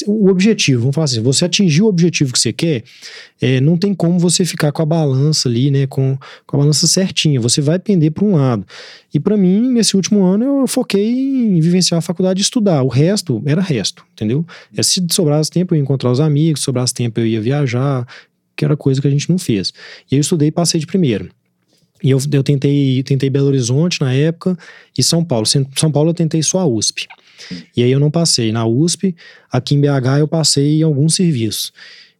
o 0.05 0.29
objetivo, 0.29 0.81
vamos 0.81 0.95
falar 0.95 1.05
assim, 1.05 1.21
você 1.21 1.45
atingiu 1.45 1.85
o 1.85 1.89
objetivo 1.89 2.33
que 2.33 2.39
você 2.39 2.51
quer, 2.51 2.83
é, 3.41 3.61
não 3.61 3.77
tem 3.77 3.93
como 3.93 4.19
você 4.19 4.43
ficar 4.45 4.71
com 4.71 4.81
a 4.81 4.85
balança 4.85 5.47
ali, 5.47 5.71
né? 5.71 5.87
Com, 5.87 6.17
com 6.45 6.57
a 6.57 6.59
balança 6.59 6.87
certinha. 6.87 7.39
Você 7.39 7.61
vai 7.61 7.79
pender 7.79 8.11
para 8.11 8.25
um 8.25 8.35
lado. 8.35 8.65
E 9.13 9.19
para 9.19 9.37
mim, 9.37 9.71
nesse 9.71 9.95
último 9.95 10.23
ano, 10.23 10.61
eu 10.61 10.67
foquei 10.67 11.09
em 11.09 11.59
vivenciar 11.59 11.99
a 11.99 12.01
faculdade 12.01 12.41
e 12.41 12.43
estudar. 12.43 12.81
O 12.83 12.87
resto 12.87 13.41
era 13.45 13.61
resto, 13.61 14.03
entendeu? 14.13 14.45
É, 14.75 14.83
se 14.83 15.05
sobrasse 15.11 15.49
tempo, 15.51 15.73
eu 15.73 15.77
ia 15.77 15.83
encontrar 15.83 16.11
os 16.11 16.19
amigos, 16.19 16.61
sobrasse 16.61 16.93
tempo, 16.93 17.19
eu 17.19 17.27
ia 17.27 17.39
viajar, 17.39 18.07
que 18.55 18.65
era 18.65 18.75
coisa 18.77 19.01
que 19.01 19.07
a 19.07 19.11
gente 19.11 19.29
não 19.29 19.37
fez. 19.37 19.73
E 20.11 20.15
eu 20.15 20.21
estudei 20.21 20.49
e 20.49 20.51
passei 20.51 20.79
de 20.79 20.87
primeiro. 20.87 21.29
E 22.03 22.09
eu, 22.09 22.19
eu 22.31 22.43
tentei, 22.43 23.01
tentei 23.03 23.29
Belo 23.29 23.47
Horizonte 23.47 24.01
na 24.01 24.13
época 24.13 24.57
e 24.97 25.01
São 25.01 25.23
Paulo. 25.23 25.45
São 25.45 25.91
Paulo 25.91 26.09
eu 26.09 26.13
tentei 26.13 26.43
só 26.43 26.59
a 26.59 26.65
USP. 26.65 27.07
E 27.75 27.81
aí 27.81 27.91
eu 27.91 27.99
não 27.99 28.11
passei 28.11 28.51
na 28.51 28.65
USP. 28.65 29.15
Aqui 29.49 29.75
em 29.75 29.81
BH 29.81 30.19
eu 30.19 30.27
passei 30.27 30.79
em 30.79 30.83
alguns 30.83 31.15
serviços. 31.15 31.71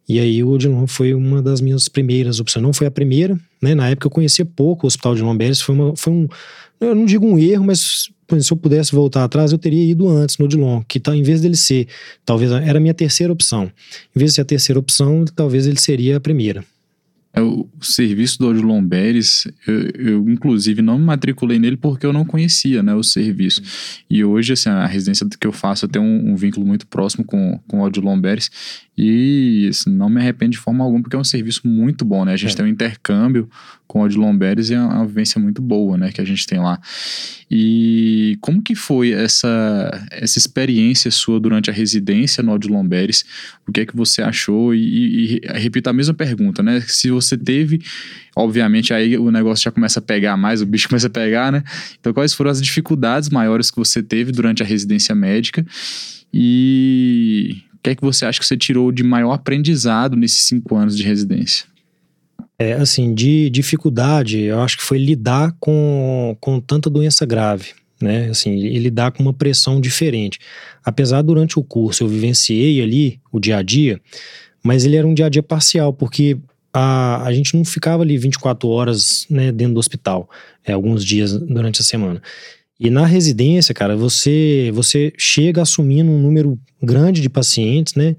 E 0.08 0.18
aí 0.18 0.42
o 0.42 0.50
Odilon 0.50 0.86
foi 0.86 1.14
uma 1.14 1.40
das 1.42 1.60
minhas 1.60 1.88
primeiras 1.88 2.40
opções. 2.40 2.62
Não 2.62 2.72
foi 2.72 2.86
a 2.86 2.90
primeira, 2.90 3.38
né? 3.60 3.74
Na 3.74 3.88
época 3.88 4.06
eu 4.06 4.10
conhecia 4.10 4.44
pouco 4.44 4.86
o 4.86 4.88
Hospital 4.88 5.14
de 5.14 5.22
Lomberes. 5.22 5.60
Foi, 5.60 5.74
uma, 5.74 5.96
foi 5.96 6.12
um, 6.12 6.28
eu 6.80 6.94
não 6.94 7.04
digo 7.04 7.26
um 7.26 7.38
erro, 7.38 7.64
mas 7.64 8.10
se 8.40 8.52
eu 8.52 8.56
pudesse 8.56 8.92
voltar 8.92 9.24
atrás, 9.24 9.52
eu 9.52 9.58
teria 9.58 9.90
ido 9.90 10.08
antes 10.08 10.38
no 10.38 10.46
Odilon, 10.46 10.82
que 10.86 10.98
tá, 10.98 11.14
em 11.14 11.22
vez 11.22 11.40
dele 11.40 11.56
ser, 11.56 11.88
talvez 12.24 12.50
era 12.50 12.78
a 12.78 12.80
minha 12.80 12.94
terceira 12.94 13.32
opção. 13.32 13.70
Em 14.14 14.18
vez 14.18 14.32
de 14.32 14.36
ser 14.36 14.40
a 14.42 14.44
terceira 14.44 14.78
opção, 14.78 15.24
talvez 15.34 15.66
ele 15.66 15.78
seria 15.78 16.16
a 16.16 16.20
primeira. 16.20 16.64
É, 17.36 17.42
o 17.42 17.68
serviço 17.80 18.38
do 18.38 18.46
Odilon 18.46 18.80
Beres, 18.80 19.48
eu, 19.66 19.90
eu, 19.98 20.30
inclusive 20.30 20.80
não 20.80 20.96
me 20.96 21.04
matriculei 21.04 21.58
nele 21.58 21.76
porque 21.76 22.06
eu 22.06 22.12
não 22.12 22.24
conhecia 22.24 22.80
né, 22.80 22.94
o 22.94 23.02
serviço. 23.02 23.60
E 24.08 24.24
hoje, 24.24 24.52
assim, 24.52 24.68
a 24.68 24.86
residência 24.86 25.26
que 25.28 25.46
eu 25.46 25.50
faço, 25.50 25.84
eu 25.84 25.88
tenho 25.88 26.04
um, 26.04 26.30
um 26.30 26.36
vínculo 26.36 26.64
muito 26.64 26.86
próximo 26.86 27.24
com, 27.24 27.58
com 27.66 27.80
o 27.80 27.82
Odilon 27.82 28.20
Beres 28.20 28.48
e 28.96 29.66
assim, 29.68 29.90
não 29.90 30.08
me 30.08 30.20
arrependo 30.20 30.52
de 30.52 30.58
forma 30.58 30.84
alguma 30.84 31.02
porque 31.02 31.16
é 31.16 31.18
um 31.18 31.24
serviço 31.24 31.66
muito 31.66 32.04
bom, 32.04 32.24
né? 32.24 32.34
A 32.34 32.36
gente 32.36 32.52
é. 32.52 32.56
tem 32.56 32.66
um 32.66 32.68
intercâmbio 32.68 33.50
com 33.86 34.00
o 34.00 34.02
Odilon 34.02 34.36
Beres 34.36 34.70
e 34.70 34.74
é 34.74 34.80
uma 34.80 35.06
vivência 35.06 35.40
muito 35.40 35.60
boa, 35.60 35.96
né, 35.96 36.10
que 36.10 36.20
a 36.20 36.24
gente 36.24 36.46
tem 36.46 36.58
lá. 36.58 36.80
E 37.50 38.36
como 38.40 38.62
que 38.62 38.74
foi 38.74 39.12
essa, 39.12 40.06
essa 40.10 40.38
experiência 40.38 41.10
sua 41.10 41.38
durante 41.38 41.70
a 41.70 41.72
residência 41.72 42.42
no 42.42 42.52
Odilon 42.52 42.86
Beres? 42.86 43.24
O 43.68 43.72
que 43.72 43.80
é 43.80 43.86
que 43.86 43.96
você 43.96 44.22
achou? 44.22 44.74
E, 44.74 44.78
e, 44.78 45.40
e 45.42 45.58
repito 45.58 45.88
a 45.90 45.92
mesma 45.92 46.14
pergunta, 46.14 46.62
né? 46.62 46.82
Se 46.86 47.10
você 47.10 47.36
teve, 47.36 47.80
obviamente 48.34 48.92
aí 48.92 49.16
o 49.18 49.30
negócio 49.30 49.64
já 49.64 49.70
começa 49.70 50.00
a 50.00 50.02
pegar 50.02 50.36
mais, 50.36 50.62
o 50.62 50.66
bicho 50.66 50.88
começa 50.88 51.06
a 51.06 51.10
pegar, 51.10 51.52
né? 51.52 51.62
Então 52.00 52.12
quais 52.12 52.32
foram 52.32 52.50
as 52.50 52.60
dificuldades 52.60 53.28
maiores 53.28 53.70
que 53.70 53.76
você 53.76 54.02
teve 54.02 54.32
durante 54.32 54.62
a 54.62 54.66
residência 54.66 55.14
médica? 55.14 55.64
E 56.32 57.62
o 57.74 57.78
que 57.82 57.90
é 57.90 57.94
que 57.94 58.02
você 58.02 58.24
acha 58.24 58.40
que 58.40 58.46
você 58.46 58.56
tirou 58.56 58.90
de 58.90 59.04
maior 59.04 59.32
aprendizado 59.32 60.16
nesses 60.16 60.42
cinco 60.44 60.74
anos 60.74 60.96
de 60.96 61.02
residência? 61.02 61.73
É, 62.58 62.74
assim, 62.74 63.12
de 63.12 63.50
dificuldade, 63.50 64.40
eu 64.40 64.60
acho 64.60 64.76
que 64.78 64.84
foi 64.84 64.98
lidar 64.98 65.56
com, 65.58 66.36
com 66.40 66.60
tanta 66.60 66.88
doença 66.88 67.26
grave, 67.26 67.72
né? 68.00 68.28
Assim, 68.28 68.52
e 68.52 68.78
lidar 68.78 69.10
com 69.10 69.22
uma 69.22 69.32
pressão 69.32 69.80
diferente. 69.80 70.38
Apesar 70.84 71.22
durante 71.22 71.58
o 71.58 71.64
curso 71.64 72.04
eu 72.04 72.08
vivenciei 72.08 72.80
ali 72.80 73.20
o 73.32 73.40
dia 73.40 73.56
a 73.56 73.62
dia, 73.62 74.00
mas 74.62 74.84
ele 74.84 74.96
era 74.96 75.06
um 75.06 75.14
dia 75.14 75.26
a 75.26 75.28
dia 75.28 75.42
parcial, 75.42 75.92
porque 75.92 76.38
a, 76.72 77.24
a 77.24 77.32
gente 77.32 77.56
não 77.56 77.64
ficava 77.64 78.02
ali 78.02 78.16
24 78.18 78.68
horas 78.68 79.26
né, 79.28 79.52
dentro 79.52 79.74
do 79.74 79.80
hospital, 79.80 80.28
é, 80.64 80.72
alguns 80.72 81.04
dias 81.04 81.32
durante 81.32 81.80
a 81.80 81.84
semana. 81.84 82.22
E 82.78 82.90
na 82.90 83.06
residência, 83.06 83.74
cara, 83.74 83.96
você 83.96 84.70
você 84.74 85.12
chega 85.16 85.62
assumindo 85.62 86.10
um 86.10 86.20
número 86.20 86.58
grande 86.82 87.20
de 87.20 87.28
pacientes, 87.28 87.94
né? 87.94 88.16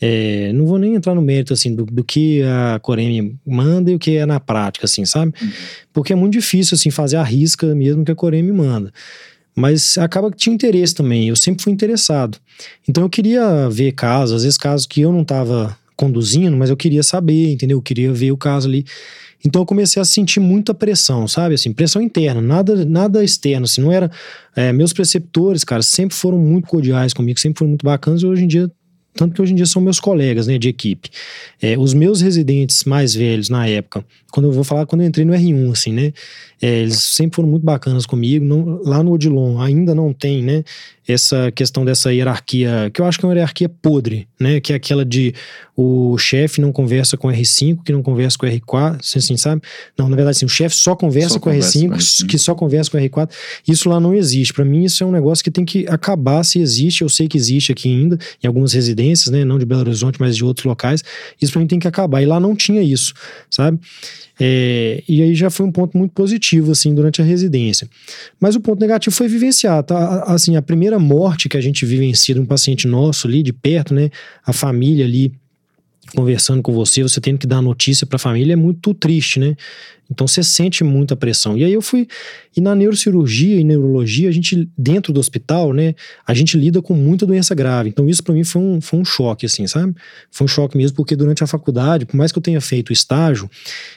É, 0.00 0.52
não 0.52 0.64
vou 0.64 0.78
nem 0.78 0.94
entrar 0.94 1.14
no 1.14 1.20
mérito 1.20 1.52
assim 1.52 1.74
do, 1.74 1.84
do, 1.84 2.04
que 2.04 2.40
a 2.42 2.78
Coreme 2.80 3.36
manda 3.44 3.90
e 3.90 3.96
o 3.96 3.98
que 3.98 4.16
é 4.16 4.24
na 4.24 4.38
prática, 4.38 4.86
assim, 4.86 5.04
sabe? 5.04 5.34
Uhum. 5.42 5.50
Porque 5.92 6.12
é 6.12 6.16
muito 6.16 6.34
difícil 6.34 6.76
assim 6.76 6.90
fazer 6.90 7.16
a 7.16 7.22
risca 7.22 7.74
mesmo 7.74 8.04
que 8.04 8.12
a 8.12 8.14
Coreme 8.14 8.52
manda. 8.52 8.92
Mas 9.56 9.98
acaba 9.98 10.30
que 10.30 10.36
tinha 10.36 10.54
interesse 10.54 10.94
também. 10.94 11.28
Eu 11.28 11.36
sempre 11.36 11.64
fui 11.64 11.72
interessado. 11.72 12.38
Então 12.88 13.02
eu 13.02 13.10
queria 13.10 13.68
ver 13.68 13.90
casos, 13.90 14.36
às 14.36 14.42
vezes 14.44 14.56
casos 14.56 14.86
que 14.86 15.00
eu 15.00 15.12
não 15.12 15.22
estava 15.22 15.76
conduzindo, 15.96 16.56
mas 16.56 16.70
eu 16.70 16.76
queria 16.76 17.02
saber, 17.02 17.50
entendeu? 17.50 17.78
Eu 17.78 17.82
queria 17.82 18.12
ver 18.12 18.30
o 18.30 18.36
caso 18.36 18.68
ali. 18.68 18.86
Então 19.44 19.62
eu 19.62 19.66
comecei 19.66 20.00
a 20.02 20.04
sentir 20.04 20.40
muita 20.40 20.74
pressão, 20.74 21.28
sabe? 21.28 21.54
Assim, 21.54 21.72
pressão 21.72 22.02
interna, 22.02 22.40
nada, 22.40 22.84
nada 22.84 23.22
externo. 23.22 23.64
Assim, 23.64 23.80
não 23.80 23.92
era. 23.92 24.10
É, 24.56 24.72
meus 24.72 24.92
preceptores, 24.92 25.62
cara, 25.64 25.82
sempre 25.82 26.16
foram 26.16 26.38
muito 26.38 26.66
cordiais 26.66 27.12
comigo, 27.12 27.38
sempre 27.38 27.58
foram 27.58 27.70
muito 27.70 27.84
bacanas. 27.84 28.22
E 28.22 28.26
hoje 28.26 28.44
em 28.44 28.48
dia 28.48 28.70
tanto 29.18 29.34
que 29.34 29.42
hoje 29.42 29.52
em 29.52 29.56
dia 29.56 29.66
são 29.66 29.82
meus 29.82 29.98
colegas 29.98 30.46
né, 30.46 30.56
de 30.58 30.68
equipe. 30.68 31.10
É, 31.60 31.76
os 31.76 31.92
meus 31.92 32.20
residentes 32.20 32.84
mais 32.84 33.14
velhos 33.14 33.48
na 33.48 33.66
época, 33.66 34.04
quando 34.30 34.46
eu 34.46 34.52
vou 34.52 34.62
falar 34.62 34.86
quando 34.86 35.00
eu 35.02 35.08
entrei 35.08 35.24
no 35.26 35.32
R1, 35.32 35.72
assim, 35.72 35.92
né? 35.92 36.12
É, 36.62 36.82
eles 36.82 37.02
sempre 37.02 37.34
foram 37.34 37.48
muito 37.48 37.64
bacanas 37.64 38.06
comigo. 38.06 38.44
Não, 38.44 38.80
lá 38.84 39.02
no 39.02 39.10
Odilon 39.10 39.60
ainda 39.60 39.92
não 39.92 40.12
tem, 40.12 40.40
né? 40.44 40.62
Essa 41.08 41.50
questão 41.50 41.86
dessa 41.86 42.12
hierarquia, 42.12 42.90
que 42.92 43.00
eu 43.00 43.06
acho 43.06 43.18
que 43.18 43.24
é 43.24 43.28
uma 43.28 43.34
hierarquia 43.34 43.66
podre, 43.66 44.28
né? 44.38 44.60
Que 44.60 44.74
é 44.74 44.76
aquela 44.76 45.06
de 45.06 45.34
o 45.74 46.18
chefe 46.18 46.60
não 46.60 46.70
conversa 46.70 47.16
com 47.16 47.28
o 47.28 47.30
R5, 47.30 47.82
que 47.82 47.92
não 47.92 48.02
conversa 48.02 48.36
com 48.36 48.44
o 48.44 48.48
R4, 48.48 48.98
assim, 49.16 49.36
sabe? 49.36 49.62
Não, 49.96 50.08
na 50.08 50.16
verdade, 50.16 50.36
assim, 50.36 50.44
o 50.44 50.48
chefe 50.48 50.76
só 50.76 50.94
conversa 50.94 51.34
só 51.34 51.40
com 51.40 51.48
o 51.48 51.52
R5, 51.52 51.90
R5, 51.92 52.26
que 52.26 52.36
só 52.36 52.54
conversa 52.54 52.90
com 52.90 52.98
o 52.98 53.00
R4. 53.00 53.30
Isso 53.66 53.88
lá 53.88 53.98
não 53.98 54.14
existe. 54.14 54.52
Para 54.52 54.64
mim, 54.64 54.84
isso 54.84 55.02
é 55.02 55.06
um 55.06 55.12
negócio 55.12 55.42
que 55.42 55.50
tem 55.50 55.64
que 55.64 55.86
acabar 55.88 56.44
se 56.44 56.58
existe. 56.58 57.02
Eu 57.02 57.08
sei 57.08 57.26
que 57.26 57.38
existe 57.38 57.72
aqui 57.72 57.88
ainda, 57.88 58.18
em 58.42 58.46
algumas 58.46 58.74
residências, 58.74 59.30
né? 59.30 59.44
Não 59.44 59.58
de 59.58 59.64
Belo 59.64 59.80
Horizonte, 59.80 60.20
mas 60.20 60.36
de 60.36 60.44
outros 60.44 60.66
locais. 60.66 61.02
Isso 61.40 61.52
para 61.52 61.60
mim 61.62 61.66
tem 61.66 61.78
que 61.78 61.88
acabar. 61.88 62.20
E 62.22 62.26
lá 62.26 62.38
não 62.38 62.54
tinha 62.54 62.82
isso, 62.82 63.14
sabe? 63.48 63.78
É, 64.40 65.02
e 65.08 65.22
aí 65.22 65.34
já 65.34 65.50
foi 65.50 65.66
um 65.66 65.72
ponto 65.72 65.98
muito 65.98 66.12
positivo, 66.12 66.72
assim, 66.72 66.94
durante 66.94 67.20
a 67.20 67.24
residência. 67.24 67.88
Mas 68.38 68.54
o 68.54 68.60
ponto 68.60 68.80
negativo 68.80 69.14
foi 69.14 69.26
vivenciar, 69.26 69.82
tá? 69.82 70.22
Assim, 70.24 70.56
a 70.56 70.62
primeira 70.62 70.98
morte 70.98 71.48
que 71.48 71.56
a 71.56 71.60
gente 71.60 71.84
vivencia 71.84 72.34
de 72.34 72.40
um 72.40 72.46
paciente 72.46 72.86
nosso 72.86 73.26
ali, 73.26 73.42
de 73.42 73.52
perto, 73.52 73.92
né? 73.94 74.10
A 74.46 74.52
família 74.52 75.04
ali 75.04 75.32
conversando 76.14 76.62
com 76.62 76.72
você, 76.72 77.02
você 77.02 77.20
tendo 77.20 77.38
que 77.38 77.46
dar 77.46 77.60
notícia 77.60 78.06
para 78.06 78.16
a 78.16 78.18
família 78.18 78.54
é 78.54 78.56
muito 78.56 78.94
triste, 78.94 79.38
né? 79.38 79.56
Então 80.10 80.26
você 80.26 80.42
sente 80.42 80.82
muita 80.82 81.14
pressão. 81.14 81.56
E 81.56 81.64
aí 81.64 81.72
eu 81.72 81.82
fui. 81.82 82.08
E 82.56 82.60
na 82.60 82.74
neurocirurgia 82.74 83.60
e 83.60 83.62
neurologia, 83.62 84.28
a 84.28 84.32
gente, 84.32 84.68
dentro 84.76 85.12
do 85.12 85.20
hospital, 85.20 85.72
né, 85.72 85.94
a 86.26 86.32
gente 86.32 86.56
lida 86.56 86.80
com 86.80 86.94
muita 86.94 87.26
doença 87.26 87.54
grave. 87.54 87.90
Então 87.90 88.08
isso 88.08 88.22
para 88.24 88.34
mim 88.34 88.42
foi 88.42 88.60
um, 88.60 88.80
foi 88.80 88.98
um 88.98 89.04
choque, 89.04 89.44
assim, 89.46 89.66
sabe? 89.66 89.94
Foi 90.30 90.46
um 90.46 90.48
choque 90.48 90.76
mesmo, 90.76 90.96
porque 90.96 91.14
durante 91.14 91.44
a 91.44 91.46
faculdade, 91.46 92.06
por 92.06 92.16
mais 92.16 92.32
que 92.32 92.38
eu 92.38 92.42
tenha 92.42 92.60
feito 92.60 92.92
estágio, 92.92 93.50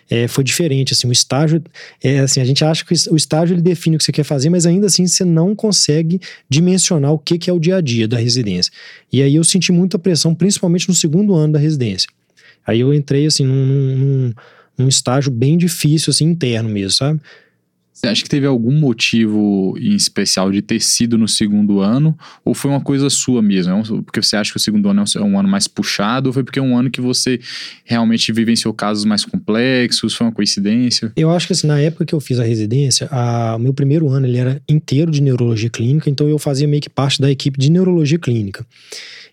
é, 0.09 0.27
foi 0.27 0.43
diferente. 0.43 0.93
Assim, 0.93 1.07
o 1.07 1.11
estágio, 1.11 1.63
é, 2.03 2.19
assim, 2.19 2.41
a 2.41 2.45
gente 2.45 2.63
acha 2.63 2.83
que 2.85 2.93
o 3.09 3.15
estágio 3.15 3.55
ele 3.55 3.61
define 3.61 3.95
o 3.95 3.99
que 3.99 4.03
você 4.03 4.11
quer 4.11 4.23
fazer, 4.23 4.49
mas 4.49 4.65
ainda 4.65 4.87
assim 4.87 5.07
você 5.07 5.23
não 5.23 5.55
consegue 5.55 6.19
dimensionar 6.49 7.13
o 7.13 7.17
que, 7.17 7.37
que 7.37 7.49
é 7.49 7.53
o 7.53 7.59
dia 7.59 7.77
a 7.77 7.81
dia 7.81 8.07
da 8.07 8.17
residência. 8.17 8.71
E 9.11 9.21
aí 9.21 9.35
eu 9.35 9.43
senti 9.43 9.71
muita 9.71 9.97
pressão, 9.97 10.35
principalmente 10.35 10.89
no 10.89 10.93
segundo 10.93 11.33
ano 11.33 11.53
da 11.53 11.59
residência. 11.59 12.09
Aí 12.65 12.81
eu 12.81 12.93
entrei, 12.93 13.25
assim, 13.25 13.45
num, 13.45 13.97
num 13.97 14.33
um 14.81 14.89
estágio 14.89 15.31
bem 15.31 15.57
difícil, 15.57 16.11
assim, 16.11 16.25
interno 16.25 16.69
mesmo, 16.69 16.91
sabe? 16.91 17.21
Você 17.93 18.07
acha 18.07 18.23
que 18.23 18.29
teve 18.29 18.47
algum 18.47 18.71
motivo 18.71 19.75
em 19.77 19.93
especial 19.93 20.49
de 20.49 20.59
ter 20.59 20.81
sido 20.81 21.19
no 21.19 21.27
segundo 21.27 21.81
ano? 21.81 22.17
Ou 22.43 22.55
foi 22.55 22.71
uma 22.71 22.81
coisa 22.81 23.11
sua 23.11 23.43
mesmo? 23.43 23.73
É 23.73 24.01
porque 24.01 24.19
você 24.19 24.35
acha 24.35 24.49
que 24.49 24.57
o 24.57 24.59
segundo 24.59 24.89
ano 24.89 25.03
é 25.15 25.21
um 25.21 25.37
ano 25.37 25.47
mais 25.47 25.67
puxado? 25.67 26.29
Ou 26.29 26.33
foi 26.33 26.43
porque 26.43 26.57
é 26.57 26.61
um 26.63 26.75
ano 26.75 26.89
que 26.89 26.99
você 26.99 27.39
realmente 27.85 28.31
vivenciou 28.31 28.73
casos 28.73 29.05
mais 29.05 29.23
complexos? 29.23 30.15
Foi 30.15 30.25
uma 30.25 30.33
coincidência? 30.33 31.11
Eu 31.15 31.29
acho 31.29 31.45
que 31.45 31.53
assim, 31.53 31.67
na 31.67 31.79
época 31.79 32.03
que 32.03 32.15
eu 32.15 32.19
fiz 32.19 32.39
a 32.39 32.43
residência, 32.43 33.07
o 33.55 33.59
meu 33.59 33.73
primeiro 33.73 34.09
ano 34.09 34.25
ele 34.25 34.37
era 34.37 34.59
inteiro 34.67 35.11
de 35.11 35.21
neurologia 35.21 35.69
clínica, 35.69 36.09
então 36.09 36.27
eu 36.27 36.39
fazia 36.39 36.67
meio 36.67 36.81
que 36.81 36.89
parte 36.89 37.21
da 37.21 37.29
equipe 37.29 37.59
de 37.59 37.69
neurologia 37.69 38.17
clínica. 38.17 38.65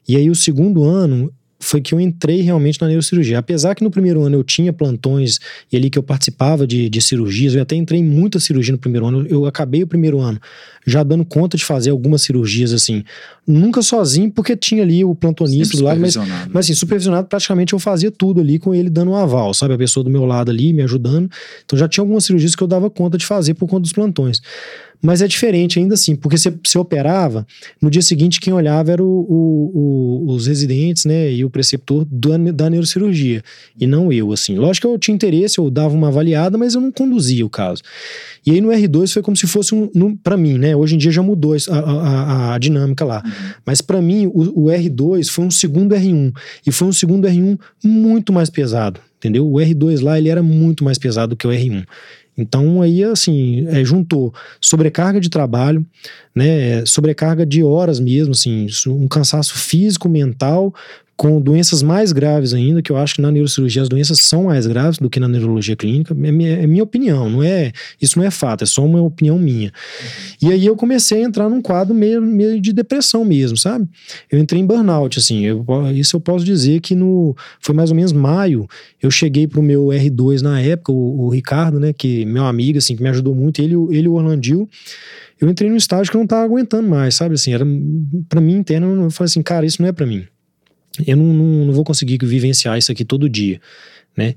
E 0.06 0.14
aí 0.14 0.28
o 0.28 0.34
segundo 0.34 0.84
ano 0.84 1.32
foi 1.60 1.80
que 1.80 1.92
eu 1.92 2.00
entrei 2.00 2.40
realmente 2.40 2.80
na 2.80 2.86
neurocirurgia. 2.86 3.38
Apesar 3.38 3.74
que 3.74 3.82
no 3.82 3.90
primeiro 3.90 4.22
ano 4.22 4.36
eu 4.36 4.44
tinha 4.44 4.72
plantões 4.72 5.38
e 5.72 5.76
ali 5.76 5.90
que 5.90 5.98
eu 5.98 6.02
participava 6.02 6.66
de, 6.66 6.88
de 6.88 7.02
cirurgias, 7.02 7.54
eu 7.54 7.62
até 7.62 7.74
entrei 7.74 8.00
em 8.00 8.04
muita 8.04 8.38
cirurgia 8.38 8.72
no 8.72 8.78
primeiro 8.78 9.06
ano. 9.06 9.26
Eu 9.28 9.44
acabei 9.46 9.82
o 9.82 9.86
primeiro 9.86 10.20
ano 10.20 10.40
já 10.88 11.02
dando 11.02 11.24
conta 11.24 11.56
de 11.56 11.64
fazer 11.64 11.90
algumas 11.90 12.22
cirurgias 12.22 12.72
assim. 12.72 13.04
Nunca 13.46 13.82
sozinho, 13.82 14.30
porque 14.30 14.56
tinha 14.56 14.82
ali 14.82 15.04
o 15.04 15.14
plantonista 15.14 15.76
do 15.76 15.84
lado, 15.84 16.00
mas, 16.00 16.16
mas 16.50 16.66
assim, 16.66 16.74
supervisionado 16.74 17.28
praticamente 17.28 17.72
eu 17.72 17.78
fazia 17.78 18.10
tudo 18.10 18.40
ali 18.40 18.58
com 18.58 18.74
ele 18.74 18.88
dando 18.88 19.10
um 19.10 19.14
aval, 19.14 19.52
sabe? 19.52 19.74
A 19.74 19.78
pessoa 19.78 20.02
do 20.02 20.10
meu 20.10 20.24
lado 20.24 20.50
ali 20.50 20.72
me 20.72 20.82
ajudando. 20.82 21.30
Então 21.64 21.78
já 21.78 21.86
tinha 21.86 22.02
algumas 22.02 22.24
cirurgias 22.24 22.54
que 22.54 22.62
eu 22.62 22.66
dava 22.66 22.88
conta 22.88 23.18
de 23.18 23.26
fazer 23.26 23.54
por 23.54 23.68
conta 23.68 23.82
dos 23.82 23.92
plantões. 23.92 24.40
Mas 25.00 25.22
é 25.22 25.28
diferente 25.28 25.78
ainda 25.78 25.94
assim, 25.94 26.16
porque 26.16 26.36
você, 26.36 26.52
você 26.64 26.78
operava, 26.78 27.46
no 27.80 27.90
dia 27.90 28.02
seguinte 28.02 28.40
quem 28.40 28.52
olhava 28.52 28.90
era 28.90 29.02
o, 29.02 29.06
o, 29.06 30.24
o, 30.26 30.34
os 30.34 30.46
residentes, 30.46 31.04
né, 31.04 31.32
e 31.32 31.44
o 31.44 31.50
preceptor 31.50 32.04
do, 32.04 32.52
da 32.52 32.68
neurocirurgia, 32.68 33.42
e 33.78 33.86
não 33.86 34.12
eu, 34.12 34.32
assim. 34.32 34.56
Lógico 34.56 34.88
que 34.88 34.94
eu 34.94 34.98
tinha 34.98 35.14
interesse, 35.14 35.58
eu 35.58 35.70
dava 35.70 35.94
uma 35.94 36.08
avaliada, 36.08 36.58
mas 36.58 36.74
eu 36.74 36.80
não 36.80 36.90
conduzia 36.90 37.46
o 37.46 37.50
caso. 37.50 37.82
E 38.44 38.50
aí 38.50 38.60
no 38.60 38.68
R2 38.68 39.12
foi 39.12 39.22
como 39.22 39.36
se 39.36 39.46
fosse 39.46 39.74
um, 39.74 39.88
um 39.94 40.16
para 40.16 40.36
mim, 40.36 40.58
né, 40.58 40.74
hoje 40.74 40.96
em 40.96 40.98
dia 40.98 41.12
já 41.12 41.22
mudou 41.22 41.54
a, 41.54 41.78
a, 41.78 42.54
a 42.54 42.58
dinâmica 42.58 43.04
lá, 43.04 43.22
uhum. 43.24 43.32
mas 43.64 43.80
para 43.80 44.02
mim 44.02 44.26
o, 44.26 44.64
o 44.64 44.66
R2 44.66 45.28
foi 45.30 45.44
um 45.44 45.50
segundo 45.50 45.94
R1, 45.94 46.32
e 46.66 46.72
foi 46.72 46.88
um 46.88 46.92
segundo 46.92 47.28
R1 47.28 47.58
muito 47.84 48.32
mais 48.32 48.50
pesado, 48.50 49.00
entendeu? 49.16 49.46
O 49.46 49.54
R2 49.54 50.02
lá 50.02 50.18
ele 50.18 50.28
era 50.28 50.42
muito 50.42 50.82
mais 50.82 50.98
pesado 50.98 51.30
do 51.30 51.36
que 51.36 51.46
o 51.46 51.50
R1. 51.50 51.84
Então 52.38 52.80
aí 52.80 53.02
assim, 53.02 53.66
é, 53.68 53.84
juntou 53.84 54.32
sobrecarga 54.60 55.20
de 55.20 55.28
trabalho, 55.28 55.84
né, 56.34 56.86
sobrecarga 56.86 57.44
de 57.44 57.62
horas 57.62 57.98
mesmo, 57.98 58.30
assim, 58.30 58.66
um 58.86 59.08
cansaço 59.08 59.54
físico, 59.54 60.08
mental, 60.08 60.72
com 61.18 61.40
doenças 61.40 61.82
mais 61.82 62.12
graves 62.12 62.54
ainda, 62.54 62.80
que 62.80 62.92
eu 62.92 62.96
acho 62.96 63.16
que 63.16 63.20
na 63.20 63.32
neurocirurgia 63.32 63.82
as 63.82 63.88
doenças 63.88 64.20
são 64.20 64.44
mais 64.44 64.68
graves 64.68 65.00
do 65.00 65.10
que 65.10 65.18
na 65.18 65.26
neurologia 65.26 65.74
clínica, 65.74 66.14
é 66.14 66.30
minha, 66.30 66.50
é 66.58 66.64
minha 66.64 66.84
opinião, 66.84 67.28
não 67.28 67.42
é, 67.42 67.72
isso 68.00 68.16
não 68.16 68.24
é 68.24 68.30
fato, 68.30 68.62
é 68.62 68.66
só 68.68 68.84
uma 68.84 69.02
opinião 69.02 69.36
minha. 69.36 69.72
E 70.40 70.52
aí 70.52 70.64
eu 70.64 70.76
comecei 70.76 71.24
a 71.24 71.26
entrar 71.26 71.48
num 71.48 71.60
quadro 71.60 71.92
meio, 71.92 72.22
meio 72.22 72.60
de 72.60 72.72
depressão 72.72 73.24
mesmo, 73.24 73.56
sabe? 73.56 73.88
Eu 74.30 74.38
entrei 74.38 74.60
em 74.60 74.64
burnout, 74.64 75.18
assim, 75.18 75.44
eu, 75.44 75.66
isso 75.92 76.14
eu 76.14 76.20
posso 76.20 76.44
dizer 76.44 76.78
que 76.78 76.94
no, 76.94 77.34
foi 77.58 77.74
mais 77.74 77.90
ou 77.90 77.96
menos 77.96 78.12
maio, 78.12 78.68
eu 79.02 79.10
cheguei 79.10 79.48
pro 79.48 79.60
meu 79.60 79.86
R2 79.86 80.40
na 80.40 80.60
época, 80.60 80.92
o, 80.92 81.26
o 81.26 81.30
Ricardo, 81.30 81.80
né, 81.80 81.92
que 81.92 82.24
meu 82.26 82.46
amigo, 82.46 82.78
assim, 82.78 82.94
que 82.94 83.02
me 83.02 83.08
ajudou 83.08 83.34
muito, 83.34 83.60
ele, 83.60 83.74
ele 83.90 84.06
e 84.06 84.08
o 84.08 84.12
Orlandil, 84.12 84.68
eu 85.40 85.50
entrei 85.50 85.68
num 85.68 85.76
estágio 85.76 86.12
que 86.12 86.16
eu 86.16 86.20
não 86.20 86.28
tava 86.28 86.44
aguentando 86.44 86.88
mais, 86.88 87.16
sabe, 87.16 87.34
assim, 87.34 87.52
era, 87.52 87.66
para 88.28 88.40
mim 88.40 88.54
interno, 88.54 89.02
eu 89.02 89.10
falei 89.10 89.26
assim, 89.26 89.42
cara, 89.42 89.66
isso 89.66 89.82
não 89.82 89.88
é 89.88 89.92
para 89.92 90.06
mim 90.06 90.24
eu 91.06 91.16
não, 91.16 91.24
não, 91.24 91.64
não 91.66 91.72
vou 91.72 91.84
conseguir 91.84 92.18
vivenciar 92.24 92.78
isso 92.78 92.90
aqui 92.92 93.04
todo 93.04 93.28
dia, 93.28 93.60
né? 94.16 94.34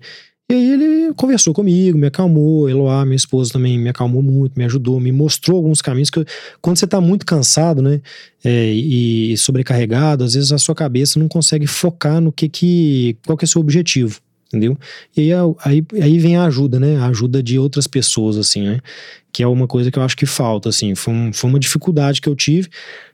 E 0.49 0.53
aí 0.53 0.71
ele 0.73 1.13
conversou 1.13 1.53
comigo, 1.53 1.97
me 1.97 2.07
acalmou, 2.07 2.69
Eloá, 2.69 3.05
minha 3.05 3.15
esposa 3.15 3.53
também 3.53 3.79
me 3.79 3.87
acalmou 3.87 4.21
muito, 4.21 4.57
me 4.57 4.65
ajudou, 4.65 4.99
me 4.99 5.09
mostrou 5.09 5.55
alguns 5.55 5.81
caminhos 5.81 6.09
que 6.09 6.19
eu, 6.19 6.25
quando 6.61 6.75
você 6.75 6.83
está 6.83 6.99
muito 6.99 7.25
cansado, 7.25 7.81
né, 7.81 8.01
é, 8.43 8.69
e 8.69 9.37
sobrecarregado, 9.37 10.25
às 10.25 10.33
vezes 10.33 10.51
a 10.51 10.57
sua 10.57 10.75
cabeça 10.75 11.17
não 11.17 11.29
consegue 11.29 11.65
focar 11.65 12.19
no 12.19 12.33
que 12.33 12.49
que, 12.49 13.17
qual 13.25 13.37
que 13.37 13.45
é 13.45 13.47
o 13.47 13.47
seu 13.47 13.61
objetivo, 13.61 14.19
entendeu? 14.51 14.77
E 15.15 15.31
aí, 15.33 15.39
aí, 15.63 15.83
aí 16.01 16.19
vem 16.19 16.35
a 16.35 16.43
ajuda, 16.45 16.79
né, 16.79 16.97
a 16.97 17.07
ajuda 17.07 17.41
de 17.41 17.57
outras 17.57 17.87
pessoas, 17.87 18.37
assim, 18.37 18.63
né, 18.63 18.79
que 19.31 19.41
é 19.41 19.47
uma 19.47 19.67
coisa 19.67 19.89
que 19.89 19.97
eu 19.97 20.03
acho 20.03 20.17
que 20.17 20.25
falta, 20.25 20.69
assim, 20.69 20.93
foi, 20.93 21.13
um, 21.13 21.33
foi 21.33 21.49
uma 21.49 21.59
dificuldade 21.59 22.21
que 22.21 22.27
eu 22.27 22.35
tive, 22.35 22.69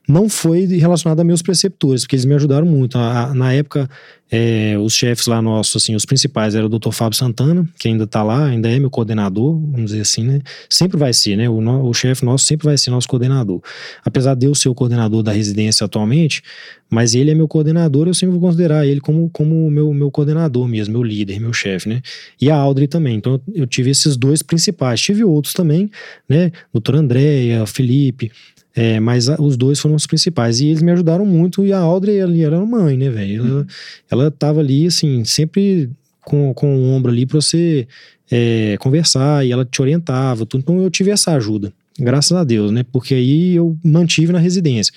não 0.07 0.29
foi 0.29 0.65
relacionada 0.65 1.21
a 1.21 1.25
meus 1.25 1.41
preceptores, 1.41 2.03
porque 2.03 2.15
eles 2.15 2.25
me 2.25 2.33
ajudaram 2.33 2.65
muito. 2.65 2.97
A, 2.97 3.25
a, 3.25 3.33
na 3.33 3.53
época, 3.53 3.89
é, 4.29 4.77
os 4.77 4.93
chefes 4.93 5.27
lá 5.27 5.41
nossos, 5.41 5.81
assim, 5.81 5.95
os 5.95 6.05
principais 6.05 6.53
era 6.53 6.65
o 6.65 6.69
Dr. 6.69 6.91
Fábio 6.91 7.17
Santana, 7.17 7.67
que 7.79 7.87
ainda 7.87 8.03
está 8.03 8.23
lá, 8.23 8.45
ainda 8.45 8.69
é 8.69 8.77
meu 8.77 8.89
coordenador, 8.89 9.57
vamos 9.59 9.91
dizer 9.91 10.01
assim, 10.01 10.23
né? 10.23 10.41
Sempre 10.69 10.97
vai 10.97 11.13
ser, 11.13 11.37
né? 11.37 11.49
O, 11.49 11.57
o 11.57 11.93
chefe 11.93 12.25
nosso 12.25 12.45
sempre 12.45 12.65
vai 12.65 12.77
ser 12.77 12.89
nosso 12.89 13.07
coordenador. 13.07 13.61
Apesar 14.03 14.35
de 14.35 14.45
eu 14.45 14.53
ser 14.53 14.69
o 14.69 14.75
coordenador 14.75 15.23
da 15.23 15.31
residência 15.31 15.85
atualmente, 15.85 16.41
mas 16.89 17.15
ele 17.15 17.31
é 17.31 17.35
meu 17.35 17.47
coordenador, 17.47 18.07
eu 18.07 18.13
sempre 18.13 18.33
vou 18.33 18.41
considerar 18.41 18.85
ele 18.85 18.99
como, 18.99 19.29
como 19.29 19.69
meu, 19.71 19.93
meu 19.93 20.11
coordenador 20.11 20.67
mesmo, 20.67 20.93
meu 20.93 21.03
líder, 21.03 21.39
meu 21.39 21.53
chefe, 21.53 21.87
né? 21.87 22.01
E 22.39 22.49
a 22.49 22.55
Audrey 22.55 22.87
também. 22.87 23.15
Então 23.15 23.39
eu 23.53 23.65
tive 23.65 23.91
esses 23.91 24.17
dois 24.17 24.41
principais. 24.41 24.99
Tive 24.99 25.23
outros 25.23 25.53
também, 25.53 25.89
né? 26.27 26.51
Doutor 26.73 26.95
Andréia, 26.95 27.65
Felipe, 27.65 28.31
é, 28.77 28.99
mas 28.99 29.27
a, 29.27 29.41
os 29.41 29.57
dois 29.57 29.79
foram 29.79 29.95
os 29.95 30.05
principais. 30.05 30.59
E 30.59 30.67
eles 30.67 30.83
me 30.83 30.91
ajudaram 30.91 31.25
muito. 31.25 31.65
E 31.65 31.73
a 31.73 31.79
Audrey 31.79 32.21
ali 32.21 32.43
era 32.43 32.63
mãe, 32.63 32.95
né, 32.95 33.09
velho? 33.09 33.43
Ela, 33.43 33.49
uhum. 33.49 33.65
ela 34.11 34.31
tava 34.31 34.59
ali, 34.59 34.85
assim, 34.85 35.25
sempre 35.25 35.89
com, 36.23 36.53
com 36.53 36.77
o 36.77 36.89
ombro 36.91 37.11
ali 37.11 37.25
pra 37.25 37.41
você 37.41 37.87
é, 38.29 38.77
conversar. 38.79 39.43
E 39.43 39.51
ela 39.51 39.65
te 39.65 39.81
orientava. 39.81 40.45
Tudo. 40.45 40.61
Então 40.61 40.79
eu 40.79 40.91
tive 40.91 41.09
essa 41.09 41.31
ajuda, 41.31 41.73
graças 41.99 42.37
a 42.37 42.43
Deus, 42.43 42.69
né? 42.69 42.85
Porque 42.91 43.15
aí 43.15 43.55
eu 43.55 43.75
mantive 43.83 44.31
na 44.31 44.37
residência. 44.37 44.93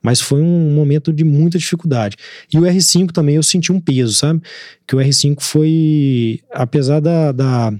Mas 0.00 0.20
foi 0.20 0.40
um 0.40 0.70
momento 0.70 1.12
de 1.12 1.24
muita 1.24 1.58
dificuldade. 1.58 2.16
E 2.52 2.56
o 2.56 2.62
R5 2.62 3.10
também 3.10 3.34
eu 3.34 3.42
senti 3.42 3.72
um 3.72 3.80
peso, 3.80 4.14
sabe? 4.14 4.42
Que 4.86 4.94
o 4.94 5.00
R5 5.00 5.38
foi, 5.40 6.38
apesar 6.52 7.00
da, 7.00 7.32
da 7.32 7.74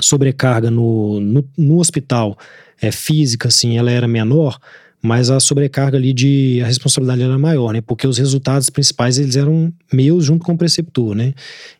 sobrecarga 0.00 0.70
no, 0.70 1.20
no, 1.20 1.44
no 1.56 1.78
hospital 1.78 2.36
é, 2.80 2.92
física, 2.92 3.48
assim, 3.48 3.76
ela 3.78 3.90
era 3.90 4.06
menor, 4.06 4.58
mas 5.00 5.30
a 5.30 5.38
sobrecarga 5.38 5.96
ali 5.96 6.12
de 6.12 6.60
a 6.62 6.66
responsabilidade 6.66 7.22
era 7.22 7.38
maior, 7.38 7.72
né? 7.72 7.80
Porque 7.80 8.06
os 8.06 8.18
resultados 8.18 8.68
principais 8.68 9.16
eles 9.16 9.36
eram 9.36 9.72
meus 9.92 10.24
junto 10.24 10.44
com 10.44 10.52
o 10.52 10.58
preceptor, 10.58 11.14
né? 11.14 11.34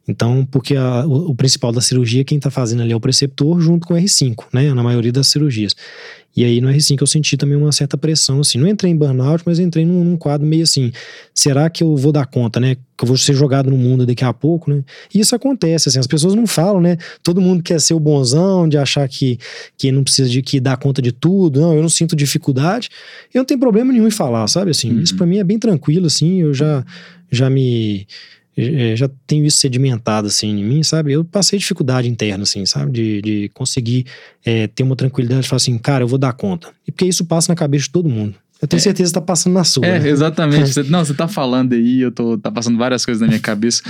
Então, 0.07 0.47
porque 0.49 0.77
a, 0.77 1.05
o, 1.05 1.31
o, 1.31 1.35
principal 1.35 1.73
da 1.73 1.81
cirurgia 1.81 2.25
quem 2.25 2.39
está 2.39 2.51
fazendo 2.51 2.83
ali 2.83 2.93
é 2.93 2.97
o 2.97 3.01
preceptor 3.01 3.61
junto 3.61 3.87
com 3.87 3.95
o 3.95 3.97
R5, 3.97 4.45
né? 4.53 4.73
Na 4.73 4.83
maioria 4.83 5.11
das 5.11 5.27
cirurgias. 5.27 5.75
E 6.37 6.45
aí 6.45 6.61
no 6.61 6.69
R5 6.69 7.01
eu 7.01 7.07
senti 7.07 7.37
também 7.37 7.57
uma 7.57 7.73
certa 7.73 7.97
pressão, 7.97 8.41
assim. 8.41 8.59
Não 8.59 8.69
entrei 8.69 8.93
em 8.93 8.97
burnout, 8.97 9.43
mas 9.45 9.59
entrei 9.59 9.85
num, 9.85 10.05
num, 10.05 10.17
quadro 10.17 10.47
meio 10.47 10.63
assim: 10.63 10.93
será 11.35 11.69
que 11.69 11.83
eu 11.83 11.97
vou 11.97 12.13
dar 12.13 12.27
conta, 12.27 12.61
né? 12.61 12.77
Que 12.97 13.05
eu 13.05 13.09
vou 13.09 13.17
ser 13.17 13.35
jogado 13.35 13.71
no 13.71 13.77
mundo 13.77 14.07
daqui 14.07 14.25
a 14.25 14.33
pouco, 14.33 14.71
né? 14.71 14.85
E 15.13 15.21
isso 15.21 15.35
acontece, 15.35 15.89
assim, 15.89 15.99
as 15.99 16.07
pessoas 16.07 16.35
não 16.35 16.47
falam, 16.47 16.81
né? 16.81 16.97
Todo 17.23 17.41
mundo 17.41 17.63
quer 17.63 17.81
ser 17.81 17.95
o 17.95 18.01
bonzão, 18.01 18.69
de 18.69 18.79
achar 18.79 19.09
que, 19.09 19.39
que 19.77 19.91
não 19.91 20.05
precisa 20.05 20.29
de 20.29 20.41
que 20.43 20.61
dar 20.61 20.77
conta 20.77 21.03
de 21.03 21.11
tudo. 21.11 21.61
Não, 21.61 21.75
eu 21.75 21.83
não 21.83 21.89
sinto 21.89 22.15
dificuldade. 22.15 22.89
Eu 23.35 23.41
não 23.41 23.45
tenho 23.45 23.59
problema 23.59 23.93
nenhum 23.93 24.07
em 24.07 24.13
falar, 24.13 24.47
sabe? 24.47 24.71
Assim, 24.71 24.93
uhum. 24.93 25.01
isso 25.01 25.17
para 25.17 25.27
mim 25.27 25.39
é 25.39 25.45
bem 25.45 25.59
tranquilo, 25.59 26.07
assim. 26.07 26.43
Eu 26.43 26.55
já, 26.55 26.85
já 27.31 27.51
me 27.51 28.07
já 28.97 29.09
tenho 29.27 29.45
isso 29.45 29.59
sedimentado 29.59 30.27
assim 30.27 30.49
em 30.49 30.65
mim, 30.65 30.83
sabe? 30.83 31.13
Eu 31.13 31.25
passei 31.25 31.59
dificuldade 31.59 32.09
interna, 32.09 32.43
assim, 32.43 32.65
sabe? 32.67 32.91
De, 32.91 33.23
de 33.23 33.51
conseguir 33.55 34.07
é, 34.45 34.67
ter 34.67 34.83
uma 34.83 34.97
tranquilidade 34.97 35.43
de 35.43 35.49
falar 35.49 35.59
assim, 35.59 35.79
cara, 35.79 36.05
eu 36.05 36.09
vou 36.09 36.19
dar 36.19 36.33
conta. 36.33 36.69
E 36.87 36.91
porque 36.91 37.07
isso 37.07 37.25
passa 37.25 37.53
na 37.53 37.57
cabeça 37.57 37.85
de 37.85 37.91
todo 37.91 38.09
mundo. 38.09 38.35
Eu 38.61 38.67
tenho 38.67 38.79
é, 38.79 38.83
certeza 38.83 39.11
que 39.11 39.15
tá 39.15 39.21
passando 39.21 39.55
na 39.55 39.65
sua. 39.65 39.87
É, 39.87 40.01
né? 40.01 40.09
exatamente. 40.09 40.69
você, 40.75 40.83
não, 40.83 41.05
você 41.05 41.15
tá 41.15 41.29
falando 41.29 41.75
aí, 41.75 42.01
eu 42.01 42.11
tô 42.11 42.37
tá 42.37 42.51
passando 42.51 42.77
várias 42.77 43.05
coisas 43.05 43.21
na 43.21 43.29
minha 43.29 43.41
cabeça. 43.41 43.83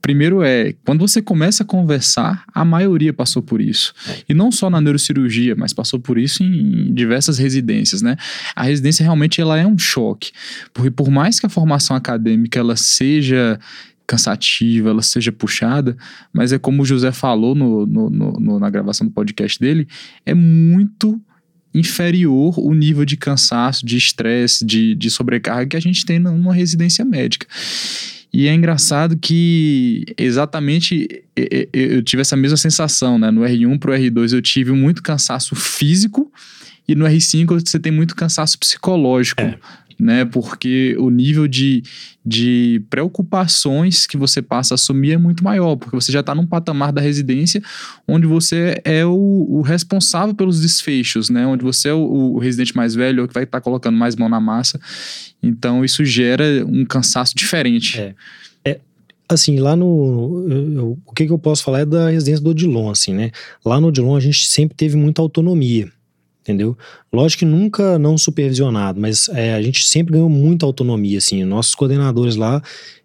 Primeiro 0.00 0.42
é, 0.42 0.74
quando 0.84 1.00
você 1.00 1.20
começa 1.20 1.62
a 1.62 1.66
conversar, 1.66 2.44
a 2.54 2.64
maioria 2.64 3.12
passou 3.12 3.42
por 3.42 3.60
isso. 3.60 3.92
E 4.28 4.32
não 4.32 4.50
só 4.50 4.70
na 4.70 4.80
neurocirurgia, 4.80 5.54
mas 5.56 5.72
passou 5.72 5.98
por 6.00 6.18
isso 6.18 6.42
em 6.42 6.92
diversas 6.94 7.36
residências, 7.36 8.00
né? 8.00 8.16
A 8.54 8.62
residência 8.62 9.02
realmente 9.02 9.40
ela 9.40 9.58
é 9.58 9.66
um 9.66 9.76
choque. 9.76 10.30
Porque 10.72 10.90
por 10.90 11.10
mais 11.10 11.38
que 11.38 11.46
a 11.46 11.48
formação 11.48 11.96
acadêmica 11.96 12.58
ela 12.58 12.76
seja 12.76 13.58
cansativa, 14.08 14.88
ela 14.88 15.02
seja 15.02 15.30
puxada, 15.30 15.94
mas 16.32 16.50
é 16.50 16.58
como 16.58 16.82
o 16.82 16.86
José 16.86 17.12
falou 17.12 17.54
no, 17.54 17.86
no, 17.86 18.10
no, 18.10 18.58
na 18.58 18.70
gravação 18.70 19.06
do 19.06 19.12
podcast 19.12 19.60
dele, 19.60 19.86
é 20.24 20.32
muito 20.32 21.20
inferior 21.74 22.58
o 22.58 22.72
nível 22.72 23.04
de 23.04 23.18
cansaço, 23.18 23.84
de 23.84 23.98
estresse, 23.98 24.64
de, 24.64 24.94
de 24.94 25.10
sobrecarga 25.10 25.66
que 25.66 25.76
a 25.76 25.80
gente 25.80 26.06
tem 26.06 26.18
numa 26.18 26.54
residência 26.54 27.04
médica. 27.04 27.46
E 28.32 28.48
é 28.48 28.54
engraçado 28.54 29.16
que 29.16 30.04
exatamente 30.16 31.24
eu 31.72 32.02
tive 32.02 32.22
essa 32.22 32.36
mesma 32.36 32.56
sensação, 32.56 33.18
né? 33.18 33.30
No 33.30 33.42
R1 33.42 33.78
pro 33.78 33.92
R2 33.92 34.32
eu 34.32 34.42
tive 34.42 34.72
muito 34.72 35.02
cansaço 35.02 35.54
físico 35.54 36.30
e 36.86 36.94
no 36.94 37.04
R5 37.04 37.60
você 37.66 37.78
tem 37.78 37.92
muito 37.92 38.16
cansaço 38.16 38.58
psicológico. 38.58 39.42
É 39.42 39.58
né? 39.98 40.24
Porque 40.24 40.96
o 40.98 41.10
nível 41.10 41.48
de, 41.48 41.82
de 42.24 42.80
preocupações 42.88 44.06
que 44.06 44.16
você 44.16 44.40
passa 44.40 44.74
a 44.74 44.76
assumir 44.76 45.12
é 45.12 45.18
muito 45.18 45.42
maior, 45.42 45.76
porque 45.76 45.96
você 45.96 46.12
já 46.12 46.20
está 46.20 46.34
num 46.34 46.46
patamar 46.46 46.92
da 46.92 47.00
residência 47.00 47.60
onde 48.06 48.26
você 48.26 48.80
é 48.84 49.04
o, 49.04 49.46
o 49.48 49.60
responsável 49.60 50.34
pelos 50.34 50.60
desfechos, 50.60 51.28
né? 51.28 51.46
Onde 51.46 51.64
você 51.64 51.88
é 51.88 51.94
o, 51.94 52.34
o 52.34 52.38
residente 52.38 52.76
mais 52.76 52.94
velho, 52.94 53.26
que 53.26 53.34
vai 53.34 53.42
estar 53.42 53.58
tá 53.58 53.64
colocando 53.64 53.96
mais 53.96 54.14
mão 54.14 54.28
na 54.28 54.40
massa. 54.40 54.80
Então, 55.42 55.84
isso 55.84 56.04
gera 56.04 56.64
um 56.66 56.84
cansaço 56.84 57.34
diferente. 57.34 57.98
É. 57.98 58.14
é 58.64 58.80
assim, 59.28 59.58
lá 59.58 59.74
no. 59.74 60.46
Eu, 60.48 60.72
eu, 60.72 60.98
o 61.04 61.12
que, 61.12 61.26
que 61.26 61.32
eu 61.32 61.38
posso 61.38 61.64
falar 61.64 61.80
é 61.80 61.86
da 61.86 62.08
residência 62.08 62.42
do 62.42 62.50
Odilon, 62.50 62.90
assim, 62.90 63.12
né? 63.12 63.32
Lá 63.64 63.80
no 63.80 63.88
Odilon 63.88 64.16
a 64.16 64.20
gente 64.20 64.46
sempre 64.46 64.76
teve 64.76 64.96
muita 64.96 65.20
autonomia 65.20 65.90
entendeu? 66.48 66.76
Lógico 67.12 67.40
que 67.40 67.44
nunca 67.44 67.98
não 67.98 68.16
supervisionado, 68.16 68.98
mas 68.98 69.28
é, 69.28 69.54
a 69.54 69.60
gente 69.60 69.84
sempre 69.86 70.14
ganhou 70.14 70.30
muita 70.30 70.64
autonomia, 70.64 71.18
assim, 71.18 71.44
nossos 71.44 71.74
coordenadores 71.74 72.36
lá, 72.36 72.62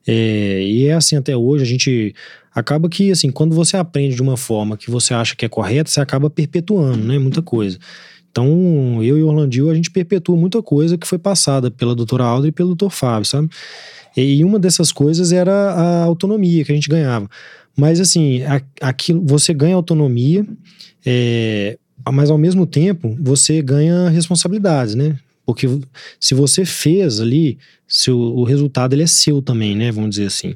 é, 0.07 0.61
e 0.63 0.87
é 0.87 0.93
assim 0.93 1.17
até 1.17 1.35
hoje, 1.35 1.63
a 1.63 1.67
gente 1.67 2.15
acaba 2.55 2.87
que, 2.87 3.11
assim, 3.11 3.29
quando 3.29 3.53
você 3.53 3.75
aprende 3.75 4.15
de 4.15 4.21
uma 4.21 4.37
forma 4.37 4.77
que 4.77 4.89
você 4.89 5.13
acha 5.13 5.35
que 5.35 5.45
é 5.45 5.49
correta, 5.49 5.89
você 5.89 5.99
acaba 5.99 6.29
perpetuando, 6.29 7.03
né, 7.03 7.19
muita 7.19 7.41
coisa. 7.41 7.77
Então, 8.31 9.03
eu 9.03 9.17
e 9.17 9.23
o 9.23 9.27
Orlandil, 9.27 9.69
a 9.69 9.75
gente 9.75 9.91
perpetua 9.91 10.35
muita 10.35 10.61
coisa 10.61 10.97
que 10.97 11.07
foi 11.07 11.19
passada 11.19 11.69
pela 11.69 11.93
doutora 11.93 12.23
Alda 12.23 12.47
e 12.47 12.51
pelo 12.51 12.69
doutor 12.69 12.89
Fábio, 12.89 13.25
sabe? 13.25 13.49
E 14.17 14.43
uma 14.43 14.57
dessas 14.57 14.91
coisas 14.91 15.31
era 15.31 15.53
a 15.53 16.03
autonomia 16.03 16.63
que 16.63 16.71
a 16.71 16.75
gente 16.75 16.89
ganhava. 16.89 17.29
Mas, 17.75 17.99
assim, 17.99 18.41
aquilo, 18.81 19.23
você 19.25 19.53
ganha 19.53 19.75
autonomia, 19.75 20.45
é, 21.05 21.77
mas 22.11 22.29
ao 22.29 22.37
mesmo 22.37 22.65
tempo 22.65 23.15
você 23.19 23.61
ganha 23.61 24.09
responsabilidades, 24.09 24.95
né? 24.95 25.17
Porque 25.45 25.67
se 26.19 26.33
você 26.33 26.65
fez 26.65 27.19
ali, 27.19 27.57
seu, 27.87 28.17
o 28.17 28.43
resultado 28.43 28.93
ele 28.93 29.03
é 29.03 29.07
seu 29.07 29.41
também, 29.41 29.75
né? 29.75 29.91
Vamos 29.91 30.11
dizer 30.11 30.27
assim. 30.27 30.55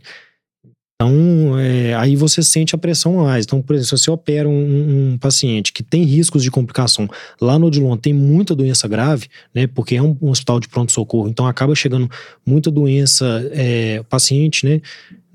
Então, 0.99 1.59
é, 1.59 1.93
aí 1.93 2.15
você 2.15 2.41
sente 2.41 2.73
a 2.73 2.77
pressão 2.77 3.17
mais. 3.17 3.45
Então, 3.45 3.61
por 3.61 3.75
exemplo, 3.75 3.95
se 3.95 4.03
você 4.03 4.09
opera 4.09 4.49
um, 4.49 5.13
um 5.13 5.17
paciente 5.19 5.71
que 5.71 5.83
tem 5.83 6.03
riscos 6.03 6.41
de 6.41 6.49
complicação, 6.49 7.07
lá 7.39 7.59
no 7.59 7.67
Odilon 7.67 7.95
tem 7.95 8.13
muita 8.13 8.55
doença 8.55 8.87
grave, 8.87 9.27
né? 9.53 9.67
Porque 9.67 9.95
é 9.95 10.01
um, 10.01 10.17
um 10.19 10.29
hospital 10.31 10.59
de 10.59 10.67
pronto-socorro, 10.67 11.29
então 11.29 11.45
acaba 11.45 11.75
chegando 11.75 12.09
muita 12.43 12.71
doença, 12.71 13.47
é, 13.51 14.01
paciente, 14.09 14.65
né? 14.65 14.81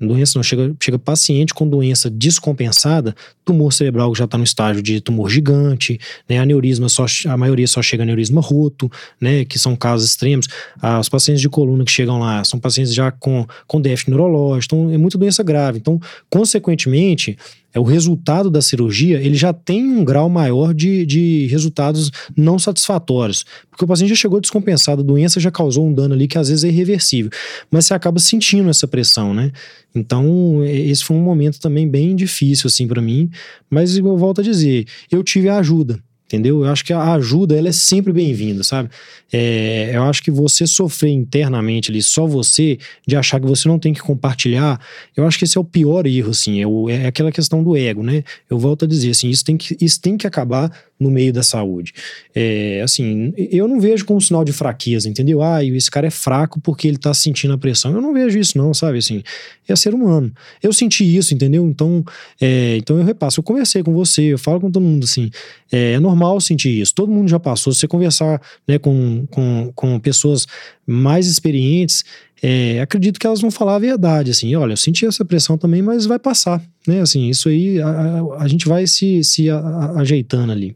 Doença 0.07 0.37
não, 0.37 0.43
chega, 0.43 0.75
chega 0.81 0.99
paciente 0.99 1.53
com 1.53 1.67
doença 1.67 2.09
descompensada, 2.09 3.15
tumor 3.43 3.71
cerebral 3.73 4.11
que 4.11 4.19
já 4.19 4.25
está 4.25 4.37
no 4.37 4.43
estágio 4.43 4.81
de 4.81 5.01
tumor 5.01 5.29
gigante, 5.29 5.99
né? 6.27 6.39
Aneurisma, 6.39 6.89
só, 6.89 7.05
a 7.27 7.37
maioria 7.37 7.67
só 7.67 7.81
chega 7.81 8.03
aneurisma 8.03 8.41
roto, 8.41 8.91
né? 9.19 9.45
Que 9.45 9.59
são 9.59 9.75
casos 9.75 10.09
extremos. 10.09 10.47
Ah, 10.81 10.99
os 10.99 11.09
pacientes 11.09 11.41
de 11.41 11.49
coluna 11.49 11.83
que 11.85 11.91
chegam 11.91 12.19
lá 12.19 12.43
são 12.43 12.59
pacientes 12.59 12.93
já 12.93 13.11
com, 13.11 13.45
com 13.67 13.81
déficit 13.81 14.09
neurológico, 14.09 14.75
então 14.75 14.93
é 14.93 14.97
muita 14.97 15.17
doença 15.17 15.43
grave. 15.43 15.79
Então, 15.79 15.99
consequentemente, 16.29 17.37
é 17.73 17.79
o 17.79 17.83
resultado 17.83 18.49
da 18.49 18.61
cirurgia, 18.61 19.19
ele 19.19 19.35
já 19.35 19.51
tem 19.51 19.83
um 19.83 20.05
grau 20.05 20.29
maior 20.29 20.73
de, 20.73 21.05
de 21.05 21.47
resultados 21.47 22.11
não 22.37 22.59
satisfatórios. 22.59 23.45
Porque 23.69 23.83
o 23.83 23.87
paciente 23.87 24.09
já 24.09 24.15
chegou 24.15 24.39
descompensado, 24.39 25.01
a 25.01 25.05
doença 25.05 25.39
já 25.39 25.49
causou 25.49 25.87
um 25.87 25.93
dano 25.93 26.13
ali 26.13 26.27
que 26.27 26.37
às 26.37 26.49
vezes 26.49 26.63
é 26.63 26.67
irreversível. 26.67 27.31
Mas 27.71 27.85
você 27.85 27.93
acaba 27.93 28.19
sentindo 28.19 28.69
essa 28.69 28.87
pressão, 28.87 29.33
né? 29.33 29.51
Então, 29.95 30.63
esse 30.63 31.03
foi 31.03 31.17
um 31.17 31.21
momento 31.21 31.59
também 31.59 31.87
bem 31.87 32.15
difícil, 32.15 32.67
assim, 32.67 32.87
para 32.87 33.01
mim. 33.01 33.29
Mas, 33.69 33.97
eu 33.97 34.17
volto 34.17 34.41
a 34.41 34.43
dizer, 34.43 34.85
eu 35.11 35.23
tive 35.23 35.49
a 35.49 35.57
ajuda 35.57 35.99
entendeu? 36.33 36.65
Eu 36.65 36.71
acho 36.71 36.83
que 36.83 36.91
a 36.91 37.13
ajuda 37.13 37.55
ela 37.55 37.69
é 37.69 37.71
sempre 37.71 38.11
bem-vinda, 38.11 38.63
sabe? 38.63 38.89
É, 39.31 39.91
eu 39.93 40.03
acho 40.03 40.23
que 40.23 40.31
você 40.31 40.65
sofrer 40.65 41.11
internamente 41.11 41.91
ali, 41.91 42.01
só 42.01 42.25
você, 42.25 42.79
de 43.07 43.15
achar 43.15 43.39
que 43.39 43.45
você 43.45 43.67
não 43.67 43.77
tem 43.77 43.93
que 43.93 44.01
compartilhar, 44.01 44.79
eu 45.15 45.27
acho 45.27 45.37
que 45.37 45.45
esse 45.45 45.57
é 45.57 45.61
o 45.61 45.63
pior 45.63 46.07
erro, 46.07 46.31
assim, 46.31 46.61
é, 46.61 46.67
o, 46.67 46.89
é 46.89 47.05
aquela 47.05 47.31
questão 47.31 47.63
do 47.63 47.77
ego, 47.77 48.01
né? 48.01 48.23
Eu 48.49 48.57
volto 48.57 48.85
a 48.85 48.87
dizer, 48.87 49.11
assim, 49.11 49.29
isso 49.29 49.45
tem 49.45 49.57
que, 49.57 49.77
isso 49.79 50.01
tem 50.01 50.17
que 50.17 50.25
acabar 50.25 50.71
no 50.99 51.11
meio 51.11 51.33
da 51.33 51.43
saúde. 51.43 51.93
É, 52.33 52.81
assim, 52.83 53.33
eu 53.51 53.67
não 53.67 53.79
vejo 53.79 54.05
como 54.05 54.21
sinal 54.21 54.43
de 54.43 54.53
fraqueza, 54.53 55.09
entendeu? 55.09 55.43
Ah, 55.43 55.63
esse 55.63 55.91
cara 55.91 56.07
é 56.07 56.11
fraco 56.11 56.59
porque 56.61 56.87
ele 56.87 56.97
tá 56.97 57.13
sentindo 57.13 57.53
a 57.53 57.57
pressão. 57.57 57.91
Eu 57.91 58.01
não 58.01 58.13
vejo 58.13 58.39
isso, 58.39 58.57
não, 58.57 58.73
sabe? 58.73 58.99
Assim, 58.99 59.21
é 59.67 59.75
ser 59.75 59.93
humano. 59.93 60.31
Eu 60.61 60.71
senti 60.71 61.03
isso, 61.03 61.33
entendeu? 61.33 61.65
Então, 61.65 62.03
é, 62.39 62.77
então 62.77 62.97
eu 62.97 63.03
repasso. 63.03 63.39
Eu 63.39 63.43
conversei 63.43 63.83
com 63.83 63.93
você, 63.93 64.33
eu 64.33 64.37
falo 64.37 64.61
com 64.61 64.71
todo 64.71 64.81
mundo 64.81 65.03
assim. 65.03 65.29
É, 65.71 65.93
é 65.93 65.99
normal 65.99 66.22
sentir 66.39 66.81
isso. 66.81 66.93
Todo 66.93 67.11
mundo 67.11 67.29
já 67.29 67.39
passou. 67.39 67.73
Se 67.73 67.79
você 67.79 67.87
conversar 67.87 68.41
né, 68.67 68.77
com, 68.77 69.25
com, 69.29 69.71
com 69.75 69.99
pessoas 69.99 70.47
mais 70.85 71.27
experientes, 71.27 72.03
é, 72.41 72.81
acredito 72.81 73.19
que 73.19 73.25
elas 73.25 73.41
vão 73.41 73.49
falar 73.49 73.75
a 73.75 73.79
verdade, 73.79 74.31
assim, 74.31 74.53
olha, 74.55 74.73
eu 74.73 74.77
senti 74.77 75.05
essa 75.05 75.23
pressão 75.23 75.57
também, 75.57 75.81
mas 75.81 76.05
vai 76.05 76.19
passar, 76.19 76.61
né, 76.85 76.99
assim, 76.99 77.29
isso 77.29 77.47
aí 77.47 77.79
a, 77.81 77.87
a, 77.87 78.43
a 78.43 78.47
gente 78.49 78.67
vai 78.67 78.85
se, 78.85 79.23
se 79.23 79.49
a, 79.49 79.93
ajeitando 79.97 80.51
ali. 80.51 80.75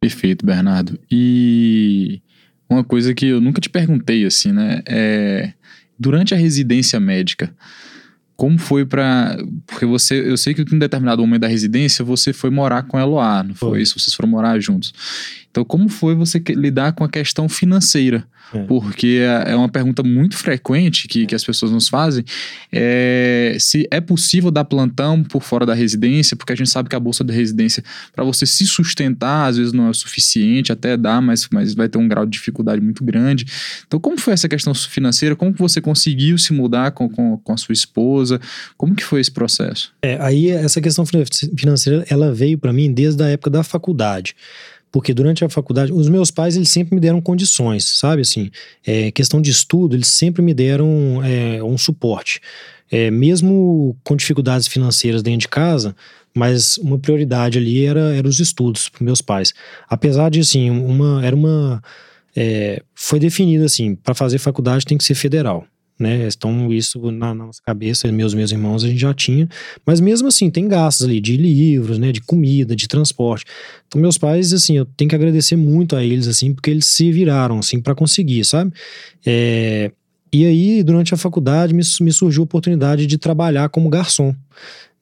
Perfeito, 0.00 0.44
Bernardo. 0.44 0.98
E 1.10 2.20
uma 2.68 2.84
coisa 2.84 3.14
que 3.14 3.26
eu 3.26 3.40
nunca 3.40 3.60
te 3.60 3.70
perguntei, 3.70 4.24
assim, 4.24 4.52
né? 4.52 4.82
É, 4.86 5.52
durante 5.98 6.34
a 6.34 6.36
residência 6.36 7.00
médica, 7.00 7.54
como 8.36 8.58
foi 8.58 8.84
para 8.84 9.36
porque 9.66 9.86
você 9.86 10.20
eu 10.28 10.36
sei 10.36 10.54
que 10.54 10.62
em 10.62 10.76
um 10.76 10.78
determinado 10.78 11.22
momento 11.22 11.42
da 11.42 11.48
residência 11.48 12.04
você 12.04 12.32
foi 12.32 12.50
morar 12.50 12.82
com 12.82 12.96
a 12.96 13.02
Eloá, 13.02 13.42
não 13.42 13.54
foi, 13.54 13.70
foi 13.70 13.82
isso? 13.82 13.98
Vocês 13.98 14.14
foram 14.14 14.28
morar 14.28 14.58
juntos. 14.58 14.92
Então, 15.54 15.64
como 15.64 15.88
foi 15.88 16.16
você 16.16 16.42
lidar 16.48 16.94
com 16.94 17.04
a 17.04 17.08
questão 17.08 17.48
financeira? 17.48 18.26
É. 18.52 18.64
Porque 18.64 19.20
é, 19.20 19.52
é 19.52 19.56
uma 19.56 19.68
pergunta 19.68 20.02
muito 20.02 20.36
frequente 20.36 21.06
que, 21.06 21.26
que 21.26 21.34
as 21.34 21.44
pessoas 21.44 21.70
nos 21.70 21.88
fazem. 21.88 22.24
É, 22.72 23.56
se 23.60 23.86
é 23.88 24.00
possível 24.00 24.50
dar 24.50 24.64
plantão 24.64 25.22
por 25.22 25.44
fora 25.44 25.64
da 25.64 25.72
residência, 25.72 26.36
porque 26.36 26.52
a 26.52 26.56
gente 26.56 26.68
sabe 26.68 26.88
que 26.88 26.96
a 26.96 27.00
bolsa 27.00 27.22
de 27.22 27.32
residência, 27.32 27.84
para 28.12 28.24
você 28.24 28.44
se 28.46 28.66
sustentar, 28.66 29.46
às 29.46 29.56
vezes 29.56 29.72
não 29.72 29.86
é 29.86 29.90
o 29.90 29.94
suficiente, 29.94 30.72
até 30.72 30.96
dá, 30.96 31.20
mas, 31.20 31.48
mas 31.52 31.72
vai 31.72 31.88
ter 31.88 31.98
um 31.98 32.08
grau 32.08 32.26
de 32.26 32.32
dificuldade 32.32 32.82
muito 32.82 33.04
grande. 33.04 33.46
Então, 33.86 34.00
como 34.00 34.18
foi 34.18 34.34
essa 34.34 34.48
questão 34.48 34.74
financeira? 34.74 35.36
Como 35.36 35.52
você 35.52 35.80
conseguiu 35.80 36.36
se 36.36 36.52
mudar 36.52 36.90
com, 36.90 37.08
com, 37.08 37.38
com 37.38 37.52
a 37.52 37.56
sua 37.56 37.72
esposa? 37.72 38.40
Como 38.76 38.92
que 38.96 39.04
foi 39.04 39.20
esse 39.20 39.30
processo? 39.30 39.92
É, 40.02 40.18
aí 40.20 40.50
essa 40.50 40.80
questão 40.80 41.04
financeira, 41.56 42.04
ela 42.10 42.34
veio 42.34 42.58
para 42.58 42.72
mim 42.72 42.92
desde 42.92 43.22
a 43.22 43.28
época 43.28 43.50
da 43.50 43.62
faculdade 43.62 44.34
porque 44.94 45.12
durante 45.12 45.44
a 45.44 45.48
faculdade, 45.48 45.92
os 45.92 46.08
meus 46.08 46.30
pais, 46.30 46.54
eles 46.54 46.68
sempre 46.68 46.94
me 46.94 47.00
deram 47.00 47.20
condições, 47.20 47.84
sabe, 47.98 48.22
assim, 48.22 48.48
é, 48.86 49.10
questão 49.10 49.42
de 49.42 49.50
estudo, 49.50 49.96
eles 49.96 50.06
sempre 50.06 50.40
me 50.40 50.54
deram 50.54 51.20
é, 51.24 51.60
um 51.64 51.76
suporte, 51.76 52.40
é, 52.88 53.10
mesmo 53.10 53.96
com 54.04 54.14
dificuldades 54.14 54.68
financeiras 54.68 55.20
dentro 55.20 55.40
de 55.40 55.48
casa, 55.48 55.96
mas 56.32 56.78
uma 56.78 56.96
prioridade 56.96 57.58
ali 57.58 57.84
era, 57.84 58.14
era 58.14 58.28
os 58.28 58.38
estudos 58.38 58.88
para 58.88 59.04
meus 59.04 59.20
pais, 59.20 59.52
apesar 59.88 60.30
de, 60.30 60.38
assim, 60.38 60.70
uma, 60.70 61.26
era 61.26 61.34
uma, 61.34 61.82
é, 62.36 62.80
foi 62.94 63.18
definido 63.18 63.64
assim, 63.64 63.96
para 63.96 64.14
fazer 64.14 64.38
faculdade 64.38 64.86
tem 64.86 64.96
que 64.96 65.02
ser 65.02 65.16
federal, 65.16 65.66
né? 65.98 66.28
Então, 66.28 66.72
isso 66.72 67.10
na, 67.10 67.34
na, 67.34 67.46
nossa 67.46 67.60
cabeça, 67.62 68.10
meus 68.10 68.34
meus 68.34 68.50
irmãos, 68.50 68.84
a 68.84 68.88
gente 68.88 69.00
já 69.00 69.14
tinha. 69.14 69.48
Mas 69.86 70.00
mesmo 70.00 70.28
assim, 70.28 70.50
tem 70.50 70.66
gastos 70.66 71.06
ali 71.06 71.20
de 71.20 71.36
livros, 71.36 71.98
né? 71.98 72.12
De 72.12 72.20
comida, 72.20 72.74
de 72.74 72.88
transporte. 72.88 73.44
Então, 73.86 74.00
meus 74.00 74.18
pais, 74.18 74.52
assim, 74.52 74.76
eu 74.76 74.84
tenho 74.84 75.08
que 75.08 75.14
agradecer 75.14 75.56
muito 75.56 75.96
a 75.96 76.04
eles, 76.04 76.26
assim, 76.26 76.52
porque 76.52 76.70
eles 76.70 76.86
se 76.86 77.10
viraram, 77.12 77.58
assim, 77.58 77.80
para 77.80 77.94
conseguir, 77.94 78.44
sabe? 78.44 78.72
É, 79.24 79.90
e 80.32 80.44
aí, 80.44 80.82
durante 80.82 81.14
a 81.14 81.16
faculdade, 81.16 81.72
me, 81.72 81.82
me 82.00 82.12
surgiu 82.12 82.42
a 82.42 82.44
oportunidade 82.44 83.06
de 83.06 83.16
trabalhar 83.16 83.68
como 83.68 83.88
garçom 83.88 84.34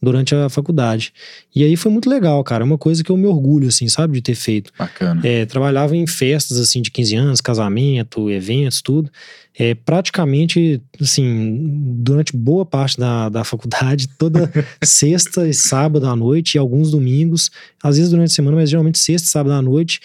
durante 0.03 0.35
a 0.35 0.49
faculdade. 0.49 1.13
E 1.55 1.63
aí 1.63 1.77
foi 1.77 1.93
muito 1.93 2.11
legal, 2.11 2.43
cara. 2.43 2.65
É 2.65 2.67
uma 2.67 2.77
coisa 2.77 3.05
que 3.05 3.11
eu 3.11 3.17
me 3.17 3.27
orgulho, 3.27 3.69
assim, 3.69 3.89
sabe, 3.89 4.15
de 4.15 4.23
ter 4.23 4.35
feito. 4.35 4.73
Bacana. 4.77 5.21
É, 5.25 5.47
trabalhava 5.47 5.97
em 5.97 6.07
festas, 6.07 6.59
assim, 6.59 6.83
de 6.83 6.91
15 6.91 7.15
anos, 7.15 7.41
casamento, 7.41 8.29
eventos, 8.29 8.83
tudo. 8.83 9.09
É, 9.57 9.75
praticamente, 9.75 10.83
assim, 11.01 11.61
durante 11.99 12.37
boa 12.37 12.67
parte 12.67 12.99
da, 12.99 13.29
da 13.29 13.45
faculdade, 13.45 14.09
toda 14.19 14.51
sexta 14.83 15.47
e 15.47 15.55
sábado 15.55 16.07
à 16.09 16.17
noite, 16.17 16.57
e 16.57 16.59
alguns 16.59 16.91
domingos, 16.91 17.51
às 17.81 17.97
vezes 17.97 18.11
durante 18.11 18.31
a 18.31 18.35
semana, 18.35 18.57
mas 18.57 18.71
geralmente 18.71 18.99
sexta 18.99 19.29
e 19.29 19.31
sábado 19.31 19.53
à 19.53 19.63
noite, 19.63 20.01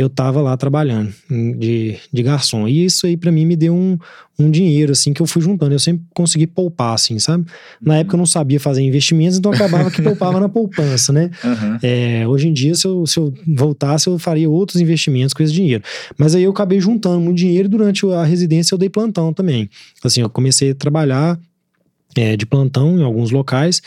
eu 0.00 0.08
tava 0.08 0.40
lá 0.40 0.56
trabalhando 0.56 1.12
de, 1.28 1.96
de 2.12 2.22
garçom. 2.22 2.66
E 2.66 2.84
isso 2.84 3.06
aí 3.06 3.16
para 3.16 3.30
mim 3.30 3.44
me 3.44 3.56
deu 3.56 3.74
um, 3.74 3.98
um 4.38 4.50
dinheiro, 4.50 4.92
assim, 4.92 5.12
que 5.12 5.20
eu 5.20 5.26
fui 5.26 5.42
juntando. 5.42 5.74
Eu 5.74 5.78
sempre 5.78 6.04
consegui 6.14 6.46
poupar, 6.46 6.94
assim, 6.94 7.18
sabe? 7.18 7.46
Na 7.80 7.98
época 7.98 8.16
eu 8.16 8.18
não 8.18 8.26
sabia 8.26 8.58
fazer 8.58 8.82
investimentos, 8.82 9.38
então 9.38 9.52
acabava 9.52 9.90
que 9.90 10.00
poupava 10.02 10.40
na 10.40 10.48
poupança, 10.48 11.12
né? 11.12 11.30
Uhum. 11.44 11.78
É, 11.82 12.26
hoje 12.26 12.48
em 12.48 12.52
dia, 12.52 12.74
se 12.74 12.86
eu, 12.86 13.06
se 13.06 13.18
eu 13.18 13.32
voltasse, 13.46 14.08
eu 14.08 14.18
faria 14.18 14.48
outros 14.48 14.80
investimentos 14.80 15.32
com 15.34 15.42
esse 15.42 15.52
dinheiro. 15.52 15.82
Mas 16.18 16.34
aí 16.34 16.42
eu 16.42 16.50
acabei 16.50 16.80
juntando 16.80 17.20
muito 17.20 17.38
dinheiro 17.38 17.66
e 17.66 17.70
durante 17.70 18.06
a 18.06 18.24
residência 18.24 18.74
eu 18.74 18.78
dei 18.78 18.88
plantão 18.88 19.32
também. 19.32 19.68
Assim, 20.02 20.20
eu 20.20 20.30
comecei 20.30 20.70
a 20.70 20.74
trabalhar 20.74 21.38
é, 22.16 22.36
de 22.36 22.46
plantão 22.46 22.98
em 22.98 23.02
alguns 23.02 23.30
locais 23.30 23.80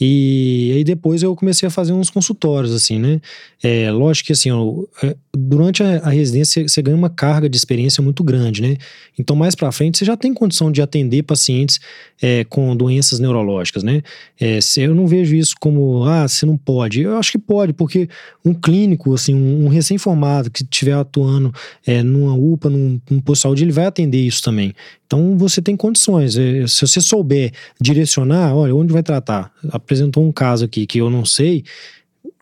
e 0.00 0.72
aí 0.76 0.84
depois 0.84 1.22
eu 1.22 1.34
comecei 1.34 1.66
a 1.66 1.70
fazer 1.70 1.92
uns 1.92 2.08
consultórios, 2.08 2.72
assim, 2.72 2.98
né? 2.98 3.20
É, 3.62 3.90
lógico 3.90 4.28
que 4.28 4.32
assim, 4.32 4.50
ó, 4.50 4.84
é, 5.02 5.16
durante 5.36 5.82
a, 5.82 5.98
a, 6.04 6.10
residência 6.10 6.68
você 6.68 6.80
ganha 6.80 6.96
uma 6.96 7.10
carga 7.10 7.48
de 7.48 7.56
experiência 7.56 8.00
muito 8.00 8.22
grande, 8.22 8.62
né? 8.62 8.76
Então 9.18 9.34
mais 9.34 9.56
para 9.56 9.72
frente 9.72 9.98
você 9.98 10.04
já 10.04 10.16
tem 10.16 10.32
condição 10.32 10.70
de 10.70 10.80
atender 10.80 11.24
pacientes 11.24 11.80
é, 12.22 12.44
com 12.44 12.76
doenças 12.76 13.18
neurológicas, 13.18 13.82
né? 13.82 14.02
É, 14.40 14.60
eu 14.76 14.94
não 14.94 15.08
vejo 15.08 15.34
isso 15.34 15.54
como, 15.60 16.04
ah, 16.04 16.28
você 16.28 16.46
não 16.46 16.56
pode. 16.56 17.00
Eu 17.00 17.16
acho 17.16 17.32
que 17.32 17.38
pode, 17.38 17.72
porque 17.72 18.08
um 18.44 18.54
clínico, 18.54 19.12
assim, 19.14 19.34
um, 19.34 19.64
um 19.64 19.68
recém-formado 19.68 20.50
que 20.50 20.62
estiver 20.62 20.94
atuando 20.94 21.52
é, 21.84 22.02
numa 22.04 22.34
UPA, 22.34 22.70
num, 22.70 23.00
num 23.10 23.20
posto 23.20 23.40
de 23.40 23.42
saúde, 23.42 23.64
ele 23.64 23.72
vai 23.72 23.86
atender 23.86 24.18
isso 24.18 24.42
também. 24.42 24.72
Então 25.08 25.38
você 25.38 25.62
tem 25.62 25.74
condições. 25.74 26.36
É, 26.36 26.66
se 26.66 26.86
você 26.86 27.00
souber 27.00 27.52
direcionar, 27.80 28.54
olha, 28.54 28.76
onde 28.76 28.92
vai 28.92 29.02
tratar? 29.02 29.50
Apresentou 29.88 30.22
um 30.22 30.30
caso 30.30 30.66
aqui 30.66 30.86
que 30.86 30.98
eu 30.98 31.08
não 31.08 31.24
sei, 31.24 31.64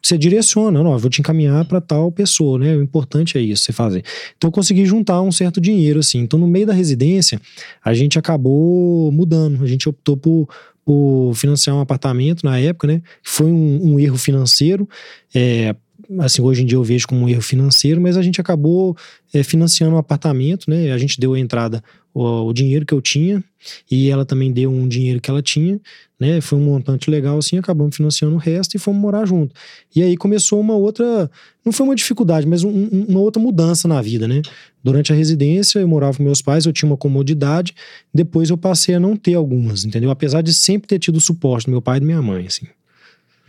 você 0.02 0.18
direciona, 0.18 0.82
não, 0.82 0.96
vou 0.98 1.10
te 1.10 1.20
encaminhar 1.20 1.64
para 1.64 1.80
tal 1.80 2.10
pessoa, 2.12 2.58
né? 2.58 2.76
O 2.76 2.82
importante 2.82 3.38
é 3.38 3.40
isso, 3.40 3.64
você 3.64 3.72
fazer. 3.72 4.04
Então 4.36 4.48
eu 4.48 4.52
consegui 4.52 4.84
juntar 4.84 5.20
um 5.22 5.32
certo 5.32 5.60
dinheiro, 5.60 6.00
assim. 6.00 6.18
Então 6.18 6.38
no 6.38 6.46
meio 6.46 6.66
da 6.66 6.72
residência, 6.72 7.40
a 7.84 7.94
gente 7.94 8.18
acabou 8.18 9.10
mudando. 9.10 9.62
A 9.62 9.66
gente 9.66 9.88
optou 9.88 10.16
por, 10.16 10.48
por 10.84 11.32
financiar 11.34 11.74
um 11.76 11.80
apartamento 11.80 12.44
na 12.44 12.58
época, 12.58 12.86
né? 12.86 13.02
Foi 13.22 13.46
um, 13.46 13.94
um 13.94 14.00
erro 14.00 14.16
financeiro. 14.16 14.88
É, 15.34 15.74
assim, 16.20 16.40
hoje 16.40 16.62
em 16.62 16.66
dia 16.66 16.78
eu 16.78 16.84
vejo 16.84 17.06
como 17.08 17.22
um 17.22 17.28
erro 17.28 17.42
financeiro, 17.42 18.00
mas 18.00 18.16
a 18.16 18.22
gente 18.22 18.40
acabou 18.40 18.96
é, 19.32 19.42
financiando 19.42 19.96
um 19.96 19.98
apartamento, 19.98 20.70
né? 20.70 20.92
A 20.92 20.98
gente 20.98 21.18
deu 21.18 21.34
a 21.34 21.38
entrada, 21.38 21.82
o, 22.16 22.46
o, 22.46 22.52
dinheiro 22.54 22.86
que 22.86 22.94
eu 22.94 23.02
tinha, 23.02 23.44
e 23.90 24.08
ela 24.08 24.24
também 24.24 24.50
deu 24.50 24.70
um 24.70 24.88
dinheiro 24.88 25.20
que 25.20 25.30
ela 25.30 25.42
tinha, 25.42 25.78
né? 26.18 26.40
Foi 26.40 26.58
um 26.58 26.62
montante 26.62 27.10
legal, 27.10 27.36
assim, 27.36 27.58
acabamos 27.58 27.94
financiando 27.94 28.34
o 28.34 28.38
resto 28.38 28.74
e 28.74 28.78
fomos 28.78 29.02
morar 29.02 29.26
junto. 29.26 29.54
E 29.94 30.02
aí 30.02 30.16
começou 30.16 30.58
uma 30.58 30.74
outra, 30.74 31.30
não 31.62 31.70
foi 31.72 31.84
uma 31.84 31.94
dificuldade, 31.94 32.46
mas 32.46 32.64
um, 32.64 32.70
uma 33.06 33.20
outra 33.20 33.42
mudança 33.42 33.86
na 33.86 34.00
vida, 34.00 34.26
né? 34.26 34.40
Durante 34.82 35.12
a 35.12 35.16
residência, 35.16 35.78
eu 35.78 35.86
morava 35.86 36.16
com 36.16 36.22
meus 36.22 36.40
pais, 36.40 36.64
eu 36.64 36.72
tinha 36.72 36.88
uma 36.88 36.96
comodidade, 36.96 37.74
depois 38.14 38.48
eu 38.48 38.56
passei 38.56 38.94
a 38.94 39.00
não 39.00 39.14
ter 39.14 39.34
algumas, 39.34 39.84
entendeu? 39.84 40.10
Apesar 40.10 40.40
de 40.40 40.54
sempre 40.54 40.88
ter 40.88 40.98
tido 40.98 41.16
o 41.16 41.20
suporte 41.20 41.66
do 41.66 41.70
meu 41.70 41.82
pai 41.82 41.98
e 41.98 42.00
da 42.00 42.06
minha 42.06 42.22
mãe, 42.22 42.46
assim. 42.46 42.66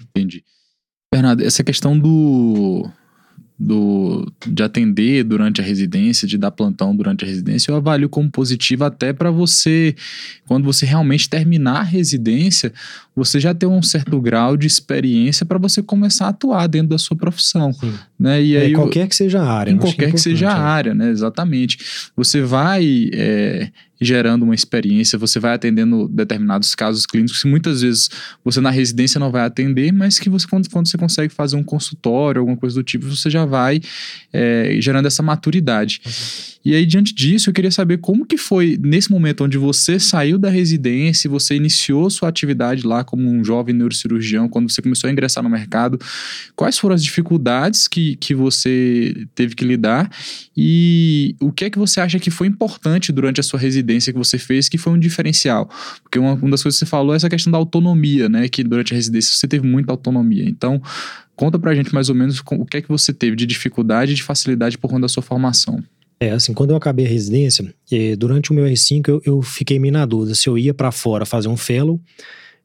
Entendi. 0.09 0.43
Bernardo, 1.13 1.41
essa 1.41 1.63
questão 1.63 1.97
do, 1.97 2.85
do 3.59 4.31
de 4.45 4.61
atender 4.61 5.23
durante 5.23 5.59
a 5.59 5.63
residência, 5.63 6.27
de 6.27 6.37
dar 6.37 6.51
plantão 6.51 6.95
durante 6.95 7.25
a 7.25 7.27
residência, 7.27 7.71
eu 7.71 7.75
avalio 7.75 8.07
como 8.07 8.29
positivo 8.29 8.83
até 8.83 9.11
para 9.11 9.31
você, 9.31 9.95
quando 10.45 10.63
você 10.63 10.85
realmente 10.85 11.27
terminar 11.27 11.79
a 11.79 11.83
residência, 11.83 12.71
você 13.15 13.39
já 13.39 13.53
ter 13.53 13.65
um 13.65 13.81
certo 13.81 14.21
grau 14.21 14.55
de 14.55 14.67
experiência 14.67 15.45
para 15.45 15.57
você 15.57 15.81
começar 15.81 16.27
a 16.27 16.29
atuar 16.29 16.67
dentro 16.67 16.89
da 16.89 16.97
sua 16.99 17.17
profissão, 17.17 17.73
Sim. 17.73 17.93
Né? 18.19 18.41
E 18.41 18.55
é, 18.55 18.61
aí 18.61 18.73
qualquer 18.73 19.07
que 19.07 19.15
seja 19.15 19.41
a 19.41 19.51
área, 19.51 19.71
em 19.71 19.77
qualquer 19.77 20.11
que, 20.11 20.17
seja 20.17 20.49
a 20.49 20.57
é. 20.57 20.61
área, 20.61 20.93
né? 20.93 21.09
Exatamente. 21.09 21.77
Você 22.15 22.41
vai 22.41 23.09
é, 23.13 23.69
gerando 23.99 24.43
uma 24.43 24.55
experiência, 24.55 25.17
você 25.17 25.39
vai 25.39 25.53
atendendo 25.53 26.07
determinados 26.07 26.73
casos 26.75 27.05
clínicos 27.05 27.41
que 27.41 27.47
muitas 27.47 27.81
vezes 27.81 28.09
você 28.43 28.61
na 28.61 28.69
residência 28.69 29.19
não 29.19 29.31
vai 29.31 29.43
atender, 29.43 29.91
mas 29.91 30.19
que 30.19 30.29
você 30.29 30.47
quando, 30.47 30.69
quando 30.69 30.87
você 30.87 30.97
consegue 30.97 31.33
fazer 31.33 31.55
um 31.55 31.63
consultório, 31.63 32.39
alguma 32.39 32.57
coisa 32.57 32.75
do 32.75 32.83
tipo, 32.83 33.05
você 33.07 33.29
já 33.29 33.45
vai 33.45 33.81
é, 34.31 34.77
gerando 34.79 35.07
essa 35.07 35.23
maturidade. 35.23 36.01
Uhum. 36.05 36.11
E 36.67 36.75
aí, 36.75 36.85
diante 36.85 37.15
disso, 37.15 37.49
eu 37.49 37.53
queria 37.53 37.71
saber 37.71 37.97
como 37.99 38.25
que 38.25 38.37
foi 38.37 38.77
nesse 38.81 39.09
momento 39.09 39.43
onde 39.45 39.57
você 39.57 39.99
saiu 39.99 40.37
da 40.37 40.49
residência, 40.49 41.29
você 41.29 41.55
iniciou 41.55 42.09
sua 42.09 42.27
atividade 42.27 42.85
lá 42.85 43.05
como 43.05 43.29
um 43.29 43.41
jovem 43.41 43.73
neurocirurgião, 43.73 44.49
quando 44.49 44.69
você 44.69 44.81
começou 44.81 45.07
a 45.07 45.11
ingressar 45.11 45.41
no 45.41 45.49
mercado, 45.49 45.97
quais 46.57 46.77
foram 46.77 46.93
as 46.93 47.01
dificuldades 47.01 47.87
que, 47.87 48.06
que 48.15 48.33
você 48.33 49.27
teve 49.35 49.55
que 49.55 49.65
lidar 49.65 50.09
e 50.55 51.35
o 51.41 51.51
que 51.51 51.65
é 51.65 51.69
que 51.69 51.77
você 51.77 51.99
acha 51.99 52.19
que 52.19 52.31
foi 52.31 52.47
importante 52.47 53.11
durante 53.11 53.39
a 53.39 53.43
sua 53.43 53.59
residência 53.59 54.13
que 54.13 54.19
você 54.19 54.37
fez 54.37 54.69
que 54.69 54.77
foi 54.77 54.93
um 54.93 54.99
diferencial? 54.99 55.69
Porque 56.01 56.17
uma, 56.17 56.33
uma 56.33 56.51
das 56.51 56.63
coisas 56.63 56.79
que 56.79 56.85
você 56.85 56.89
falou 56.89 57.13
é 57.13 57.17
essa 57.17 57.29
questão 57.29 57.51
da 57.51 57.57
autonomia, 57.57 58.29
né? 58.29 58.47
Que 58.47 58.63
durante 58.63 58.93
a 58.93 58.95
residência 58.95 59.35
você 59.35 59.47
teve 59.47 59.67
muita 59.67 59.91
autonomia. 59.91 60.43
Então, 60.47 60.81
conta 61.35 61.59
pra 61.59 61.75
gente 61.75 61.93
mais 61.93 62.09
ou 62.09 62.15
menos 62.15 62.39
o 62.39 62.65
que 62.65 62.77
é 62.77 62.81
que 62.81 62.89
você 62.89 63.13
teve 63.13 63.35
de 63.35 63.45
dificuldade 63.45 64.11
e 64.13 64.15
de 64.15 64.23
facilidade 64.23 64.77
por 64.77 64.89
conta 64.89 65.01
da 65.01 65.09
sua 65.09 65.23
formação. 65.23 65.83
É, 66.19 66.31
assim, 66.31 66.53
quando 66.53 66.71
eu 66.71 66.75
acabei 66.75 67.05
a 67.05 67.09
residência, 67.09 67.71
eh, 67.91 68.15
durante 68.15 68.51
o 68.51 68.53
meu 68.53 68.65
R5 68.65 69.07
eu, 69.07 69.21
eu 69.23 69.41
fiquei 69.43 69.77
meio 69.77 69.93
na 69.93 70.05
dúvida 70.05 70.33
se 70.33 70.49
eu 70.49 70.57
ia 70.57 70.73
para 70.73 70.91
fora 70.91 71.25
fazer 71.25 71.47
um 71.47 71.57
fellow 71.57 72.01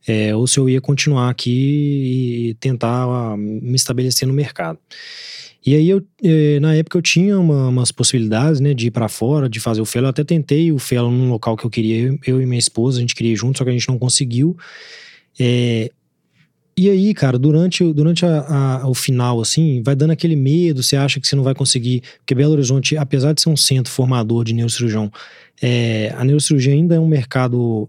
é, 0.07 0.35
ou 0.35 0.47
se 0.47 0.59
eu 0.59 0.69
ia 0.69 0.81
continuar 0.81 1.31
aqui 1.31 2.51
e 2.51 2.55
tentar 2.55 3.07
uh, 3.07 3.37
me 3.37 3.75
estabelecer 3.75 4.27
no 4.27 4.35
mercado. 4.35 4.79
E 5.65 5.77
aí, 5.77 5.89
eu, 5.89 6.03
eh, 6.25 6.59
na 6.59 6.75
época, 6.75 6.99
eu 6.99 7.03
tinha 7.03 7.39
uma, 7.39 7.69
umas 7.69 7.93
possibilidades, 7.93 8.61
né, 8.61 8.75
de 8.75 8.89
ir 8.89 8.91
para 8.91 9.09
fora, 9.09 9.49
de 9.49 9.61
fazer 9.61 9.81
o 9.81 9.85
fellow. 9.85 10.07
Eu 10.07 10.11
até 10.11 10.25
tentei 10.25 10.73
o 10.73 10.79
fellow 10.79 11.09
num 11.09 11.31
local 11.31 11.57
que 11.57 11.65
eu 11.65 11.71
queria, 11.71 12.09
eu, 12.09 12.19
eu, 12.27 12.43
e 12.43 12.47
minha 12.47 12.59
esposa, 12.59 12.99
a 12.99 13.01
gente 13.01 13.15
queria 13.15 13.33
ir 13.33 13.37
junto, 13.37 13.59
só 13.59 13.65
que 13.65 13.71
a 13.71 13.73
gente 13.73 13.89
não 13.89 13.97
conseguiu. 13.97 14.57
É, 15.39 15.89
e 16.77 16.91
aí, 16.91 17.15
cara, 17.15 17.39
durante, 17.39 17.93
durante 17.93 18.27
a, 18.27 18.81
a, 18.83 18.89
o 18.89 18.95
final, 18.95 19.41
assim, 19.41 19.83
vai 19.85 19.95
dando 19.95 20.11
aquele 20.11 20.35
medo, 20.35 20.83
você 20.83 20.97
acha 20.97 21.21
que 21.21 21.29
você 21.29 21.37
não 21.37 21.45
vai 21.45 21.55
conseguir. 21.55 22.03
Porque 22.19 22.35
Belo 22.35 22.53
Horizonte, 22.53 22.97
apesar 22.97 23.33
de 23.33 23.43
ser 23.43 23.49
um 23.51 23.57
centro 23.57 23.93
formador 23.93 24.43
de 24.45 24.55
neurocirurgião, 24.55 25.13
é, 25.61 26.13
a 26.17 26.25
neurocirurgia 26.25 26.73
ainda 26.73 26.97
é 26.97 27.01
um 27.01 27.07
mercado 27.07 27.89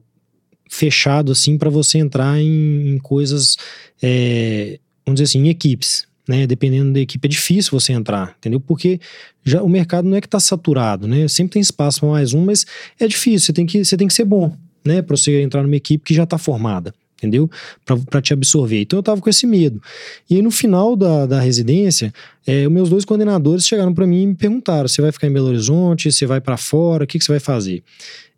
fechado 0.74 1.32
assim 1.32 1.58
para 1.58 1.70
você 1.70 2.00
entrar 2.00 2.40
em, 2.40 2.96
em 2.96 2.98
coisas, 2.98 3.58
é, 4.02 4.80
vamos 5.06 5.20
dizer 5.20 5.30
assim, 5.30 5.46
em 5.46 5.50
equipes. 5.50 6.12
Né, 6.26 6.48
dependendo 6.48 6.94
da 6.94 7.02
equipe, 7.02 7.28
é 7.28 7.30
difícil 7.30 7.78
você 7.78 7.92
entrar, 7.92 8.34
entendeu? 8.40 8.58
Porque 8.58 8.98
já 9.44 9.62
o 9.62 9.68
mercado 9.68 10.08
não 10.08 10.16
é 10.16 10.22
que 10.22 10.28
está 10.28 10.40
saturado, 10.40 11.06
né? 11.06 11.28
Sempre 11.28 11.56
tem 11.56 11.62
espaço 11.62 12.00
para 12.00 12.08
mais 12.12 12.34
um, 12.34 12.46
mas 12.46 12.66
é 12.98 13.06
difícil, 13.10 13.48
você 13.48 13.52
tem 13.52 13.66
que, 13.66 13.84
você 13.84 13.98
tem 13.98 14.08
que 14.08 14.14
ser 14.14 14.24
bom, 14.24 14.56
né? 14.86 15.02
Para 15.02 15.18
você 15.18 15.42
entrar 15.42 15.64
numa 15.64 15.76
equipe 15.76 16.06
que 16.06 16.14
já 16.14 16.24
está 16.24 16.38
formada 16.38 16.94
entendeu? 17.18 17.50
Para 17.86 18.22
te 18.22 18.34
absorver. 18.34 18.82
Então 18.82 19.00
eu 19.00 19.04
tava 19.04 19.22
com 19.22 19.30
esse 19.30 19.48
medo. 19.48 19.82
E 20.30 20.36
aí, 20.36 20.42
no 20.42 20.52
final 20.52 20.96
da, 20.96 21.26
da 21.26 21.40
residência, 21.40 22.14
é, 22.46 22.68
meus 22.68 22.90
dois 22.90 23.06
coordenadores 23.06 23.66
chegaram 23.66 23.94
para 23.94 24.06
mim 24.06 24.24
e 24.24 24.28
me 24.28 24.36
perguntaram: 24.36 24.88
você 24.88 25.02
vai 25.02 25.12
ficar 25.12 25.28
em 25.28 25.32
Belo 25.34 25.48
Horizonte, 25.48 26.12
você 26.12 26.26
vai 26.26 26.42
para 26.42 26.58
fora, 26.58 27.06
o 27.06 27.08
que, 27.08 27.18
que 27.18 27.24
você 27.24 27.32
vai 27.32 27.40
fazer? 27.40 27.84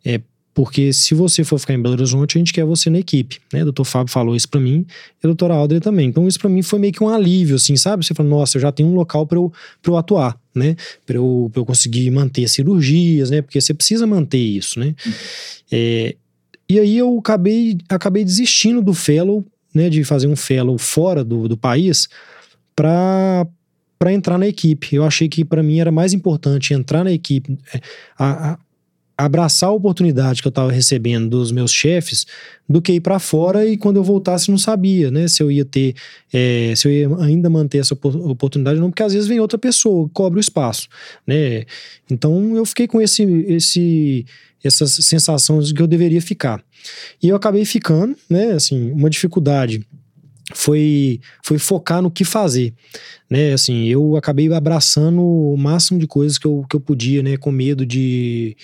É, 0.04 0.20
porque 0.56 0.90
se 0.90 1.14
você 1.14 1.44
for 1.44 1.58
ficar 1.58 1.74
em 1.74 1.82
Belo 1.82 1.96
Horizonte, 1.96 2.38
a 2.38 2.40
gente 2.40 2.50
quer 2.50 2.64
você 2.64 2.88
na 2.88 2.98
equipe, 2.98 3.38
né? 3.52 3.60
O 3.60 3.64
doutor 3.64 3.84
Fábio 3.84 4.10
falou 4.10 4.34
isso 4.34 4.48
para 4.48 4.58
mim 4.58 4.86
e 5.22 5.26
a 5.26 5.28
doutora 5.28 5.52
Aldre 5.52 5.80
também. 5.80 6.08
Então 6.08 6.26
isso 6.26 6.40
para 6.40 6.48
mim 6.48 6.62
foi 6.62 6.78
meio 6.78 6.94
que 6.94 7.04
um 7.04 7.10
alívio, 7.10 7.56
assim, 7.56 7.76
sabe? 7.76 8.02
Você 8.02 8.14
fala, 8.14 8.26
nossa, 8.26 8.56
eu 8.56 8.62
já 8.62 8.72
tenho 8.72 8.88
um 8.88 8.94
local 8.94 9.26
para 9.26 9.36
eu, 9.36 9.52
eu 9.86 9.96
atuar, 9.98 10.34
né? 10.54 10.74
Para 11.04 11.16
eu, 11.16 11.52
eu 11.54 11.66
conseguir 11.66 12.10
manter 12.10 12.48
cirurgias, 12.48 13.28
né? 13.28 13.42
Porque 13.42 13.60
você 13.60 13.74
precisa 13.74 14.06
manter 14.06 14.38
isso, 14.38 14.80
né? 14.80 14.94
Uhum. 15.04 15.12
É, 15.72 16.16
e 16.66 16.80
aí 16.80 16.96
eu 16.96 17.18
acabei, 17.18 17.76
acabei 17.86 18.24
desistindo 18.24 18.80
do 18.80 18.94
fellow, 18.94 19.44
né, 19.74 19.90
de 19.90 20.04
fazer 20.04 20.26
um 20.26 20.36
fellow 20.36 20.78
fora 20.78 21.22
do, 21.22 21.48
do 21.48 21.56
país, 21.58 22.08
para 22.74 23.46
para 23.98 24.12
entrar 24.12 24.36
na 24.36 24.46
equipe. 24.46 24.94
Eu 24.94 25.04
achei 25.04 25.26
que 25.26 25.44
para 25.44 25.62
mim 25.62 25.80
era 25.80 25.90
mais 25.90 26.12
importante 26.12 26.74
entrar 26.74 27.02
na 27.02 27.12
equipe, 27.12 27.58
é, 27.74 27.80
a, 28.18 28.52
a, 28.52 28.58
abraçar 29.16 29.70
a 29.70 29.72
oportunidade 29.72 30.42
que 30.42 30.48
eu 30.48 30.50
estava 30.50 30.70
recebendo 30.70 31.30
dos 31.30 31.50
meus 31.50 31.72
chefes 31.72 32.26
do 32.68 32.82
que 32.82 32.92
ir 32.92 33.00
para 33.00 33.18
fora 33.18 33.64
e 33.64 33.76
quando 33.76 33.96
eu 33.96 34.04
voltasse 34.04 34.50
não 34.50 34.58
sabia, 34.58 35.10
né, 35.10 35.26
se 35.26 35.42
eu 35.42 35.50
ia 35.50 35.64
ter, 35.64 35.94
é, 36.32 36.74
se 36.76 36.86
eu 36.86 36.92
ia 36.92 37.24
ainda 37.24 37.48
manter 37.48 37.78
essa 37.78 37.94
oportunidade 37.94 38.78
não, 38.78 38.90
porque 38.90 39.02
às 39.02 39.14
vezes 39.14 39.26
vem 39.26 39.40
outra 39.40 39.58
pessoa, 39.58 40.08
cobre 40.12 40.38
o 40.38 40.40
espaço, 40.40 40.88
né? 41.26 41.64
Então 42.10 42.56
eu 42.56 42.66
fiquei 42.66 42.86
com 42.86 43.00
esse 43.00 43.22
esse 43.48 44.26
essa 44.62 44.86
sensação 44.86 45.60
de 45.60 45.72
que 45.72 45.80
eu 45.80 45.86
deveria 45.86 46.20
ficar. 46.20 46.62
E 47.22 47.28
eu 47.28 47.36
acabei 47.36 47.64
ficando, 47.64 48.16
né? 48.28 48.52
Assim, 48.52 48.90
uma 48.90 49.08
dificuldade 49.08 49.86
foi 50.54 51.20
foi 51.42 51.58
focar 51.58 52.02
no 52.02 52.10
que 52.10 52.24
fazer, 52.24 52.74
né? 53.30 53.52
Assim, 53.52 53.86
eu 53.86 54.16
acabei 54.16 54.52
abraçando 54.52 55.22
o 55.22 55.56
máximo 55.56 55.98
de 55.98 56.06
coisas 56.06 56.38
que 56.38 56.46
eu, 56.46 56.64
que 56.68 56.76
eu 56.76 56.80
podia, 56.80 57.22
né? 57.22 57.36
Com 57.36 57.50
medo 57.50 57.86
de, 57.86 58.56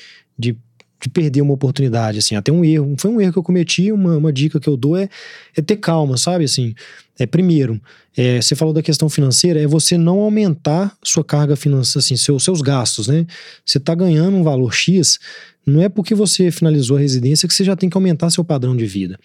de 0.43 0.59
de 1.03 1.09
perder 1.09 1.41
uma 1.43 1.53
oportunidade, 1.53 2.19
assim, 2.19 2.37
até 2.37 2.53
um 2.53 2.65
erro, 2.65 2.95
foi 2.97 3.11
um 3.11 3.21
erro 3.21 3.33
que 3.33 3.39
eu 3.39 3.43
cometi, 3.43 3.91
uma, 3.91 4.17
uma 4.17 4.33
dica 4.33 4.61
que 4.61 4.69
eu 4.69 4.77
dou 4.77 4.97
é, 4.97 5.09
é 5.57 5.61
ter 5.61 5.77
calma, 5.77 6.17
sabe, 6.17 6.45
assim, 6.45 6.75
é, 7.19 7.27
primeiro, 7.27 7.81
é, 8.17 8.41
você 8.41 8.55
falou 8.55 8.73
da 8.73 8.81
questão 8.81 9.09
financeira, 9.09 9.61
é 9.61 9.67
você 9.67 9.99
não 9.99 10.21
aumentar 10.21 10.97
sua 11.03 11.25
carga 11.25 11.57
financeira, 11.57 12.05
assim, 12.05 12.17
seu, 12.17 12.39
seus 12.39 12.63
gastos, 12.63 13.09
né, 13.09 13.27
você 13.67 13.81
tá 13.81 13.97
ganhando 13.97 14.37
um 14.37 14.45
valor 14.45 14.73
X, 14.73 15.19
não 15.67 15.83
é 15.83 15.89
porque 15.89 16.15
você 16.15 16.53
finalizou 16.53 16.97
a 16.97 17.01
residência 17.01 17.49
que 17.49 17.55
você 17.55 17.65
já 17.65 17.75
tem 17.75 17.91
que 17.91 17.97
aumentar 17.97 18.31
seu 18.31 18.45
padrão 18.45 18.77
de 18.77 18.87
vida. 18.87 19.19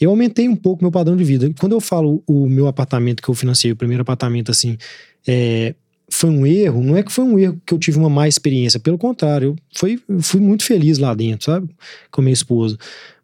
Eu 0.00 0.10
aumentei 0.10 0.48
um 0.48 0.56
pouco 0.56 0.82
meu 0.82 0.90
padrão 0.90 1.16
de 1.16 1.22
vida. 1.22 1.52
Quando 1.60 1.72
eu 1.72 1.80
falo 1.80 2.24
o 2.26 2.48
meu 2.48 2.66
apartamento 2.66 3.22
que 3.22 3.28
eu 3.28 3.34
financei, 3.34 3.70
o 3.70 3.76
primeiro 3.76 4.02
apartamento, 4.02 4.50
assim, 4.50 4.76
é, 5.26 5.74
foi 6.14 6.30
um 6.30 6.46
erro, 6.46 6.82
não 6.82 6.96
é 6.96 7.02
que 7.02 7.10
foi 7.10 7.24
um 7.24 7.38
erro 7.38 7.60
que 7.64 7.72
eu 7.72 7.78
tive 7.78 7.98
uma 7.98 8.10
má 8.10 8.28
experiência, 8.28 8.78
pelo 8.78 8.98
contrário, 8.98 9.48
eu 9.48 9.56
fui, 9.74 10.00
fui 10.20 10.40
muito 10.40 10.64
feliz 10.64 10.98
lá 10.98 11.14
dentro, 11.14 11.46
sabe? 11.46 11.68
Com 12.10 12.20
a 12.20 12.24
minha 12.24 12.34
esposa. 12.34 12.76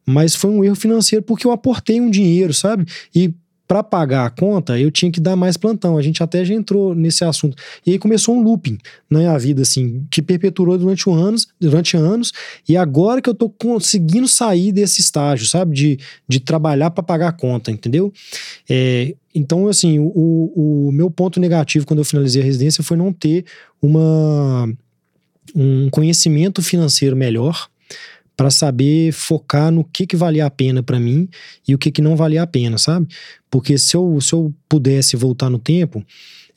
Mas 0.07 0.35
foi 0.35 0.51
um 0.51 0.65
erro 0.65 0.75
financeiro 0.75 1.23
porque 1.23 1.47
eu 1.47 1.51
aportei 1.51 2.01
um 2.01 2.11
dinheiro, 2.11 2.55
sabe? 2.55 2.87
E 3.15 3.33
para 3.69 3.83
pagar 3.83 4.25
a 4.25 4.31
conta, 4.31 4.81
eu 4.81 4.91
tinha 4.91 5.13
que 5.13 5.21
dar 5.21 5.37
mais 5.37 5.59
plantão. 5.59 5.99
A 5.99 6.03
gente 6.03 6.23
até 6.23 6.43
já 6.43 6.55
entrou 6.55 6.95
nesse 6.95 7.23
assunto. 7.23 7.55
E 7.87 7.93
aí 7.93 7.99
começou 7.99 8.35
um 8.35 8.43
looping 8.43 8.79
na 9.11 9.19
minha 9.19 9.39
vida, 9.39 9.61
assim, 9.61 10.07
que 10.11 10.23
perpetuou 10.23 10.79
durante, 10.79 11.07
um 11.07 11.13
anos, 11.13 11.47
durante 11.61 11.95
anos. 11.95 12.33
E 12.67 12.79
agora 12.79 13.21
que 13.21 13.29
eu 13.29 13.35
tô 13.35 13.51
conseguindo 13.51 14.27
sair 14.27 14.73
desse 14.73 15.03
estágio, 15.03 15.47
sabe? 15.47 15.77
De, 15.77 15.99
de 16.27 16.41
trabalhar 16.41 16.91
para 16.91 17.03
pagar 17.03 17.29
a 17.29 17.33
conta, 17.33 17.71
entendeu? 17.71 18.11
É, 18.69 19.15
então, 19.35 19.69
assim, 19.69 19.99
o, 19.99 20.89
o 20.89 20.91
meu 20.91 21.11
ponto 21.11 21.39
negativo 21.39 21.85
quando 21.85 21.99
eu 21.99 22.07
finalizei 22.07 22.41
a 22.41 22.45
residência 22.47 22.83
foi 22.83 22.97
não 22.97 23.13
ter 23.13 23.45
uma, 23.83 24.67
um 25.55 25.91
conhecimento 25.91 26.63
financeiro 26.63 27.15
melhor 27.15 27.69
para 28.39 28.53
saber 28.53 29.11
focar 29.13 29.73
no 29.73 29.83
que 29.83 30.07
que 30.07 30.15
valia 30.15 30.47
a 30.47 30.51
pena 30.51 30.81
para 30.81 31.01
mim 31.01 31.29
e 31.67 31.75
o 31.75 31.79
que 31.79 31.91
que 31.91 32.01
não 32.01 32.15
valia 32.15 32.45
a 32.45 32.47
pena, 32.47 32.79
sabe? 32.79 33.09
Porque 33.51 33.77
se 33.77 33.97
eu, 33.97 34.21
se 34.21 34.33
eu 34.33 34.55
pudesse 34.69 35.17
voltar 35.17 35.51
no 35.51 35.59
tempo, 35.59 36.07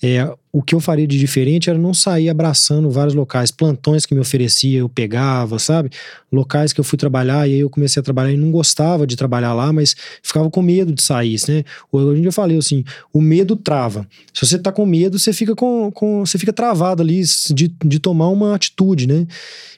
é, 0.03 0.27
o 0.51 0.63
que 0.63 0.73
eu 0.73 0.79
faria 0.79 1.05
de 1.05 1.17
diferente 1.19 1.69
era 1.69 1.77
não 1.77 1.93
sair 1.93 2.27
abraçando 2.27 2.89
vários 2.89 3.13
locais, 3.13 3.51
plantões 3.51 4.03
que 4.03 4.15
me 4.15 4.19
oferecia, 4.19 4.79
eu 4.79 4.89
pegava, 4.89 5.59
sabe? 5.59 5.91
Locais 6.31 6.73
que 6.73 6.79
eu 6.79 6.83
fui 6.83 6.97
trabalhar 6.97 7.47
e 7.47 7.53
aí 7.53 7.59
eu 7.59 7.69
comecei 7.69 7.99
a 7.99 8.03
trabalhar 8.03 8.31
e 8.31 8.37
não 8.37 8.51
gostava 8.51 9.05
de 9.05 9.15
trabalhar 9.15 9.53
lá, 9.53 9.71
mas 9.71 9.95
ficava 10.23 10.49
com 10.49 10.61
medo 10.61 10.91
de 10.91 11.03
sair, 11.03 11.35
né? 11.47 11.63
Hoje 11.91 12.23
eu 12.23 12.33
falei 12.33 12.57
assim, 12.57 12.83
o 13.13 13.21
medo 13.21 13.55
trava. 13.55 14.07
Se 14.33 14.45
você 14.45 14.57
tá 14.57 14.71
com 14.71 14.87
medo, 14.87 15.19
você 15.19 15.31
fica 15.31 15.55
com, 15.55 15.91
com 15.91 16.25
você 16.25 16.37
fica 16.39 16.51
travado 16.51 17.03
ali 17.03 17.21
de, 17.53 17.71
de 17.85 17.99
tomar 17.99 18.29
uma 18.29 18.55
atitude, 18.55 19.07
né? 19.07 19.27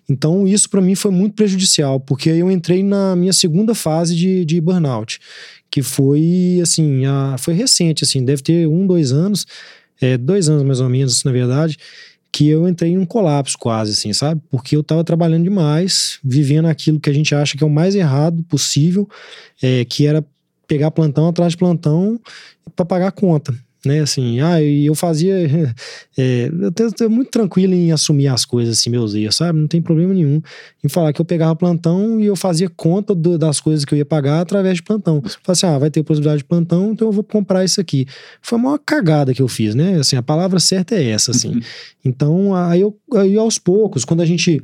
Então 0.09 0.47
isso 0.47 0.69
para 0.69 0.81
mim 0.81 0.95
foi 0.95 1.11
muito 1.11 1.35
prejudicial, 1.35 1.99
porque 1.99 2.29
eu 2.29 2.49
entrei 2.49 2.81
na 2.81 3.13
minha 3.15 3.33
segunda 3.33 3.75
fase 3.75 4.15
de, 4.15 4.45
de 4.45 4.61
burnout, 4.61 5.19
que 5.69 5.81
foi 5.81 6.59
assim, 6.61 7.05
a, 7.05 7.35
foi 7.37 7.53
recente, 7.53 8.05
assim, 8.05 8.23
deve 8.23 8.41
ter 8.41 8.67
um, 8.67 8.87
dois 8.87 9.11
anos, 9.11 9.45
é, 10.03 10.17
dois 10.17 10.49
anos 10.49 10.63
mais 10.63 10.79
ou 10.79 10.89
menos, 10.89 11.23
na 11.23 11.31
verdade, 11.31 11.77
que 12.31 12.49
eu 12.49 12.67
entrei 12.67 12.91
em 12.91 12.97
um 12.97 13.05
colapso 13.05 13.57
quase, 13.57 13.91
assim, 13.91 14.11
sabe? 14.11 14.41
Porque 14.49 14.75
eu 14.75 14.83
tava 14.83 15.03
trabalhando 15.03 15.43
demais, 15.43 16.19
vivendo 16.23 16.65
aquilo 16.67 16.99
que 16.99 17.09
a 17.09 17.13
gente 17.13 17.33
acha 17.35 17.57
que 17.57 17.63
é 17.63 17.67
o 17.67 17.69
mais 17.69 17.95
errado 17.95 18.43
possível, 18.43 19.07
é, 19.61 19.85
que 19.85 20.07
era 20.07 20.25
pegar 20.67 20.91
plantão 20.91 21.27
atrás 21.27 21.53
de 21.53 21.57
plantão 21.57 22.19
para 22.75 22.85
pagar 22.85 23.07
a 23.07 23.11
conta 23.11 23.53
né? 23.85 24.01
Assim, 24.01 24.39
ah, 24.41 24.61
e 24.61 24.85
eu 24.85 24.95
fazia. 24.95 25.33
É, 26.15 26.47
eu 26.47 26.71
tô, 26.71 27.09
muito 27.09 27.31
tranquilo 27.31 27.73
em 27.73 27.91
assumir 27.91 28.27
as 28.27 28.45
coisas, 28.45 28.77
assim, 28.77 28.91
meus 28.91 29.15
erros, 29.15 29.35
sabe? 29.35 29.59
Não 29.59 29.67
tem 29.67 29.81
problema 29.81 30.13
nenhum 30.13 30.39
em 30.83 30.87
falar 30.87 31.11
que 31.11 31.19
eu 31.19 31.25
pegava 31.25 31.55
plantão 31.55 32.19
e 32.19 32.27
eu 32.27 32.35
fazia 32.35 32.69
conta 32.69 33.15
do, 33.15 33.35
das 33.35 33.59
coisas 33.59 33.83
que 33.83 33.95
eu 33.95 33.97
ia 33.97 34.05
pagar 34.05 34.41
através 34.41 34.75
de 34.75 34.83
plantão. 34.83 35.23
Falei 35.23 35.39
assim, 35.47 35.65
ah, 35.65 35.79
vai 35.79 35.89
ter 35.89 36.03
possibilidade 36.03 36.39
de 36.39 36.43
plantão, 36.43 36.91
então 36.91 37.07
eu 37.07 37.11
vou 37.11 37.23
comprar 37.23 37.65
isso 37.65 37.81
aqui. 37.81 38.05
Foi 38.43 38.59
uma 38.59 38.77
cagada 38.77 39.33
que 39.33 39.41
eu 39.41 39.47
fiz, 39.47 39.73
né? 39.73 39.95
Assim, 39.95 40.15
a 40.15 40.21
palavra 40.21 40.59
certa 40.59 40.93
é 40.93 41.09
essa, 41.09 41.31
assim. 41.31 41.55
Uhum. 41.55 41.61
Então, 42.05 42.55
aí 42.55 42.81
eu, 42.81 42.95
aí 43.15 43.35
aos 43.35 43.57
poucos, 43.57 44.05
quando 44.05 44.21
a 44.21 44.25
gente 44.25 44.61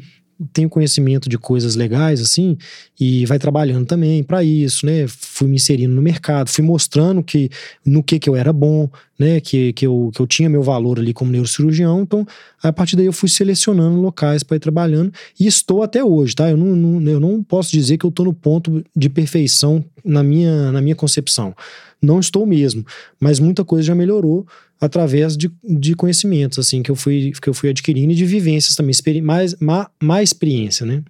tenho 0.53 0.69
conhecimento 0.69 1.27
de 1.27 1.37
coisas 1.37 1.75
legais, 1.75 2.21
assim, 2.21 2.57
e 2.99 3.25
vai 3.25 3.37
trabalhando 3.37 3.85
também 3.85 4.23
para 4.23 4.43
isso, 4.43 4.85
né? 4.85 5.05
Fui 5.07 5.47
me 5.47 5.55
inserindo 5.55 5.93
no 5.93 6.01
mercado, 6.01 6.49
fui 6.49 6.63
mostrando 6.63 7.21
que 7.21 7.49
no 7.85 8.01
que, 8.01 8.19
que 8.19 8.29
eu 8.29 8.35
era 8.35 8.53
bom, 8.53 8.89
né? 9.17 9.39
Que, 9.41 9.73
que, 9.73 9.85
eu, 9.85 10.11
que 10.13 10.21
eu 10.21 10.27
tinha 10.27 10.49
meu 10.49 10.63
valor 10.63 10.99
ali 10.99 11.13
como 11.13 11.31
neurocirurgião. 11.31 12.01
Então, 12.01 12.25
a 12.63 12.71
partir 12.71 12.95
daí 12.95 13.05
eu 13.05 13.13
fui 13.13 13.27
selecionando 13.27 13.99
locais 13.99 14.43
para 14.43 14.57
ir 14.57 14.59
trabalhando 14.59 15.11
e 15.39 15.45
estou 15.45 15.83
até 15.83 16.03
hoje, 16.03 16.35
tá? 16.35 16.49
Eu 16.49 16.57
não, 16.57 16.75
não, 16.75 17.11
eu 17.11 17.19
não 17.19 17.43
posso 17.43 17.71
dizer 17.71 17.97
que 17.97 18.05
eu 18.05 18.09
estou 18.09 18.25
no 18.25 18.33
ponto 18.33 18.83
de 18.95 19.09
perfeição 19.09 19.83
na 20.03 20.23
minha, 20.23 20.71
na 20.71 20.81
minha 20.81 20.95
concepção. 20.95 21.53
Não 22.01 22.19
estou 22.19 22.45
mesmo, 22.45 22.85
mas 23.19 23.39
muita 23.39 23.65
coisa 23.65 23.87
já 23.87 23.95
melhorou 23.95 24.47
através 24.79 25.35
de, 25.35 25.51
de 25.63 25.93
conhecimentos, 25.95 26.57
assim, 26.59 26.81
que 26.81 26.89
eu 26.89 26.95
fui, 26.95 27.33
que 27.41 27.49
eu 27.49 27.53
fui 27.53 27.69
adquirindo 27.69 28.13
e 28.13 28.15
de 28.15 28.25
vivências 28.25 28.75
também, 28.75 28.93
mais, 29.21 29.55
mais, 29.59 29.87
mais 30.01 30.29
experiência, 30.29 30.85
né? 30.85 31.03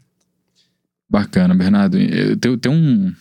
Bacana, 1.09 1.55
Bernardo. 1.55 1.97
Eu 1.97 2.37
tenho, 2.37 2.57
tenho 2.57 2.75
um, 2.75 3.13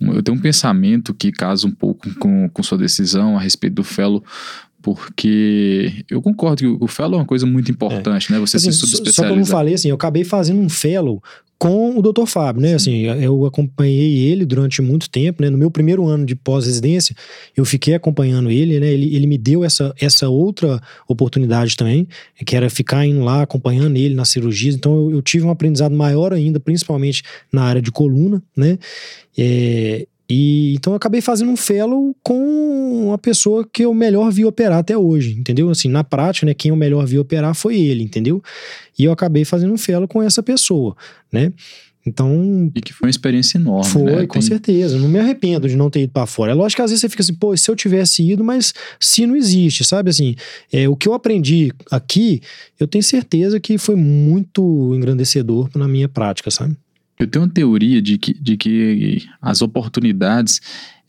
eu 0.00 0.22
tenho 0.22 0.36
um 0.36 0.40
pensamento 0.40 1.12
que 1.12 1.32
casa 1.32 1.66
um 1.66 1.70
pouco 1.70 2.12
com, 2.16 2.48
com 2.48 2.62
sua 2.62 2.78
decisão 2.78 3.36
a 3.36 3.40
respeito 3.40 3.74
do 3.74 3.84
fellow, 3.84 4.24
porque 4.80 6.04
eu 6.08 6.22
concordo 6.22 6.56
que 6.56 6.84
o 6.84 6.86
fellow 6.86 7.14
é 7.14 7.22
uma 7.22 7.26
coisa 7.26 7.46
muito 7.46 7.70
importante, 7.70 8.30
é. 8.30 8.34
né? 8.34 8.40
Você 8.40 8.56
assim, 8.56 8.70
se 8.70 8.78
subespecializar. 8.78 9.24
Só 9.24 9.28
como 9.28 9.40
eu 9.40 9.46
falei, 9.46 9.74
assim, 9.74 9.88
eu 9.88 9.94
acabei 9.96 10.24
fazendo 10.24 10.60
um 10.60 10.68
fellow 10.68 11.22
com 11.58 11.98
o 11.98 12.02
Dr. 12.02 12.24
Fábio, 12.26 12.62
né? 12.62 12.74
Assim, 12.74 13.02
eu 13.02 13.44
acompanhei 13.44 14.30
ele 14.30 14.46
durante 14.46 14.80
muito 14.80 15.10
tempo, 15.10 15.42
né? 15.42 15.50
No 15.50 15.58
meu 15.58 15.70
primeiro 15.70 16.06
ano 16.06 16.24
de 16.24 16.36
pós-residência, 16.36 17.16
eu 17.56 17.64
fiquei 17.64 17.94
acompanhando 17.94 18.48
ele, 18.48 18.78
né? 18.78 18.86
Ele, 18.86 19.14
ele 19.14 19.26
me 19.26 19.36
deu 19.36 19.64
essa, 19.64 19.92
essa 20.00 20.28
outra 20.28 20.80
oportunidade 21.08 21.76
também, 21.76 22.06
que 22.46 22.54
era 22.54 22.70
ficar 22.70 23.04
indo 23.04 23.24
lá 23.24 23.42
acompanhando 23.42 23.96
ele 23.96 24.14
nas 24.14 24.28
cirurgias. 24.28 24.76
Então 24.76 24.94
eu, 24.94 25.16
eu 25.16 25.22
tive 25.22 25.44
um 25.44 25.50
aprendizado 25.50 25.94
maior 25.96 26.32
ainda, 26.32 26.60
principalmente 26.60 27.24
na 27.52 27.64
área 27.64 27.82
de 27.82 27.90
coluna, 27.90 28.40
né? 28.56 28.78
É, 29.36 30.06
e 30.28 30.74
então 30.74 30.92
eu 30.92 30.96
acabei 30.96 31.20
fazendo 31.20 31.50
um 31.50 31.56
fellow 31.56 32.14
com 32.22 33.06
uma 33.06 33.18
pessoa 33.18 33.66
que 33.70 33.84
eu 33.84 33.94
melhor 33.94 34.30
vi 34.30 34.44
operar 34.44 34.78
até 34.78 34.96
hoje, 34.96 35.32
entendeu? 35.38 35.70
Assim, 35.70 35.88
na 35.88 36.04
prática, 36.04 36.44
né, 36.44 36.52
quem 36.52 36.68
eu 36.68 36.76
melhor 36.76 37.06
vi 37.06 37.18
operar 37.18 37.54
foi 37.54 37.80
ele, 37.80 38.04
entendeu? 38.04 38.42
E 38.98 39.04
eu 39.04 39.12
acabei 39.12 39.44
fazendo 39.44 39.72
um 39.72 39.78
fellow 39.78 40.06
com 40.06 40.22
essa 40.22 40.42
pessoa, 40.42 40.94
né? 41.32 41.52
Então. 42.08 42.70
E 42.74 42.80
que 42.80 42.92
foi 42.92 43.06
uma 43.06 43.10
experiência 43.10 43.58
enorme. 43.58 43.90
Foi, 43.90 44.02
né? 44.02 44.26
com 44.26 44.34
Tem... 44.34 44.42
certeza. 44.42 44.98
Não 44.98 45.08
me 45.08 45.18
arrependo 45.18 45.68
de 45.68 45.76
não 45.76 45.90
ter 45.90 46.02
ido 46.02 46.12
para 46.12 46.26
fora. 46.26 46.52
É 46.52 46.54
lógico 46.54 46.78
que 46.78 46.82
às 46.82 46.90
vezes 46.90 47.02
você 47.02 47.08
fica 47.08 47.22
assim, 47.22 47.34
pô, 47.34 47.56
se 47.56 47.70
eu 47.70 47.76
tivesse 47.76 48.22
ido, 48.22 48.42
mas 48.42 48.72
se 48.98 49.26
não 49.26 49.36
existe, 49.36 49.84
sabe? 49.84 50.10
Assim, 50.10 50.34
é, 50.72 50.88
o 50.88 50.96
que 50.96 51.08
eu 51.08 51.14
aprendi 51.14 51.72
aqui, 51.90 52.40
eu 52.80 52.86
tenho 52.86 53.04
certeza 53.04 53.60
que 53.60 53.76
foi 53.78 53.94
muito 53.94 54.94
engrandecedor 54.94 55.68
na 55.74 55.86
minha 55.86 56.08
prática, 56.08 56.50
sabe? 56.50 56.76
Eu 57.18 57.26
tenho 57.26 57.44
uma 57.44 57.50
teoria 57.50 58.00
de 58.00 58.16
que, 58.18 58.32
de 58.34 58.56
que 58.56 59.26
as 59.40 59.60
oportunidades 59.62 60.60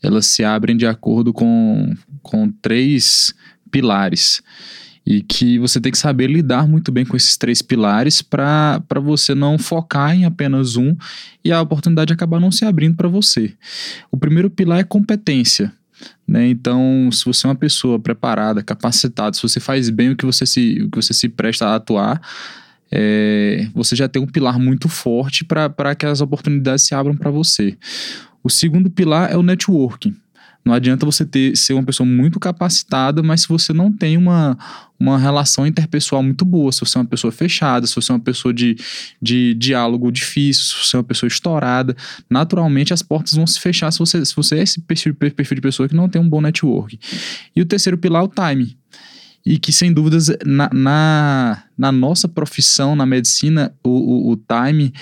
elas 0.02 0.26
se 0.26 0.42
abrem 0.42 0.76
de 0.76 0.86
acordo 0.86 1.32
com, 1.32 1.94
com 2.22 2.50
três 2.50 3.34
pilares 3.70 4.42
e 5.06 5.22
que 5.22 5.58
você 5.58 5.80
tem 5.80 5.92
que 5.92 5.98
saber 5.98 6.28
lidar 6.28 6.68
muito 6.68 6.92
bem 6.92 7.04
com 7.04 7.16
esses 7.16 7.36
três 7.36 7.62
pilares 7.62 8.22
para 8.22 8.82
você 9.02 9.34
não 9.34 9.58
focar 9.58 10.14
em 10.14 10.24
apenas 10.24 10.76
um 10.76 10.96
e 11.44 11.50
a 11.50 11.60
oportunidade 11.60 12.12
acabar 12.12 12.40
não 12.40 12.50
se 12.50 12.64
abrindo 12.64 12.96
para 12.96 13.08
você. 13.08 13.54
O 14.10 14.16
primeiro 14.16 14.50
pilar 14.50 14.80
é 14.80 14.84
competência. 14.84 15.72
Né? 16.26 16.48
Então, 16.48 17.10
se 17.12 17.24
você 17.24 17.46
é 17.46 17.50
uma 17.50 17.56
pessoa 17.56 17.98
preparada, 17.98 18.62
capacitada, 18.62 19.36
se 19.36 19.42
você 19.42 19.60
faz 19.60 19.90
bem 19.90 20.10
o 20.10 20.16
que 20.16 20.24
você 20.24 20.46
se, 20.46 20.82
o 20.82 20.90
que 20.90 20.96
você 20.96 21.12
se 21.12 21.28
presta 21.28 21.66
a 21.66 21.74
atuar, 21.74 22.20
é, 22.90 23.68
você 23.74 23.94
já 23.94 24.08
tem 24.08 24.20
um 24.20 24.26
pilar 24.26 24.58
muito 24.58 24.88
forte 24.88 25.44
para 25.44 25.94
que 25.94 26.06
as 26.06 26.20
oportunidades 26.20 26.84
se 26.84 26.94
abram 26.94 27.16
para 27.16 27.30
você. 27.30 27.76
O 28.42 28.50
segundo 28.50 28.90
pilar 28.90 29.30
é 29.30 29.36
o 29.36 29.42
networking. 29.42 30.16
Não 30.64 30.74
adianta 30.74 31.06
você 31.06 31.24
ter, 31.24 31.56
ser 31.56 31.72
uma 31.72 31.82
pessoa 31.82 32.06
muito 32.06 32.38
capacitada, 32.38 33.22
mas 33.22 33.42
se 33.42 33.48
você 33.48 33.72
não 33.72 33.90
tem 33.90 34.18
uma, 34.18 34.58
uma 34.98 35.18
relação 35.18 35.66
interpessoal 35.66 36.22
muito 36.22 36.44
boa, 36.44 36.70
se 36.70 36.80
você 36.80 36.98
é 36.98 37.00
uma 37.00 37.06
pessoa 37.06 37.32
fechada, 37.32 37.86
se 37.86 37.94
você 37.94 38.12
é 38.12 38.14
uma 38.14 38.20
pessoa 38.20 38.52
de, 38.52 38.76
de 39.22 39.54
diálogo 39.54 40.12
difícil, 40.12 40.64
se 40.64 40.84
você 40.84 40.96
é 40.96 40.98
uma 40.98 41.04
pessoa 41.04 41.28
estourada, 41.28 41.96
naturalmente 42.28 42.92
as 42.92 43.02
portas 43.02 43.34
vão 43.34 43.46
se 43.46 43.58
fechar 43.58 43.90
se 43.90 43.98
você, 43.98 44.22
se 44.24 44.36
você 44.36 44.58
é 44.58 44.62
esse 44.62 44.80
perfil, 44.82 45.14
perfil 45.14 45.54
de 45.54 45.62
pessoa 45.62 45.88
que 45.88 45.96
não 45.96 46.08
tem 46.08 46.20
um 46.20 46.28
bom 46.28 46.42
network. 46.42 46.98
E 47.56 47.62
o 47.62 47.64
terceiro 47.64 47.96
pilar 47.96 48.22
é 48.22 48.26
o 48.26 48.28
time. 48.28 48.76
E 49.44 49.58
que, 49.58 49.72
sem 49.72 49.92
dúvidas, 49.92 50.28
na, 50.44 50.68
na, 50.72 51.64
na 51.76 51.92
nossa 51.92 52.28
profissão, 52.28 52.94
na 52.94 53.06
medicina, 53.06 53.74
o, 53.82 53.90
o, 53.90 54.32
o 54.32 54.36
time 54.36 54.92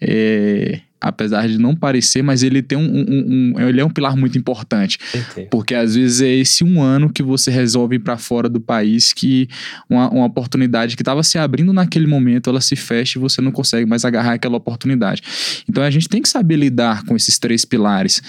é, 0.00 0.80
apesar 1.00 1.48
de 1.48 1.58
não 1.58 1.74
parecer, 1.76 2.22
mas 2.22 2.42
ele 2.42 2.62
tem 2.62 2.76
um, 2.76 2.82
um, 2.82 3.54
um, 3.56 3.68
ele 3.68 3.80
é 3.80 3.84
um 3.84 3.90
pilar 3.90 4.16
muito 4.16 4.36
importante, 4.36 4.98
Entendi. 5.14 5.48
porque 5.50 5.74
às 5.74 5.94
vezes 5.94 6.20
é 6.20 6.28
esse 6.28 6.64
um 6.64 6.82
ano 6.82 7.10
que 7.10 7.22
você 7.22 7.50
resolve 7.50 7.96
ir 7.96 8.00
para 8.00 8.16
fora 8.16 8.48
do 8.48 8.60
país 8.60 9.12
que 9.12 9.48
uma, 9.88 10.10
uma 10.10 10.26
oportunidade 10.26 10.96
que 10.96 11.02
estava 11.02 11.22
se 11.22 11.38
abrindo 11.38 11.72
naquele 11.72 12.06
momento 12.06 12.50
ela 12.50 12.60
se 12.60 12.74
fecha 12.74 13.18
e 13.18 13.20
você 13.20 13.40
não 13.40 13.52
consegue 13.52 13.86
mais 13.86 14.04
agarrar 14.04 14.34
aquela 14.34 14.56
oportunidade. 14.56 15.22
Então 15.68 15.82
a 15.82 15.90
gente 15.90 16.08
tem 16.08 16.20
que 16.20 16.28
saber 16.28 16.56
lidar 16.56 17.04
com 17.04 17.14
esses 17.14 17.38
três 17.38 17.64
pilares 17.64 18.20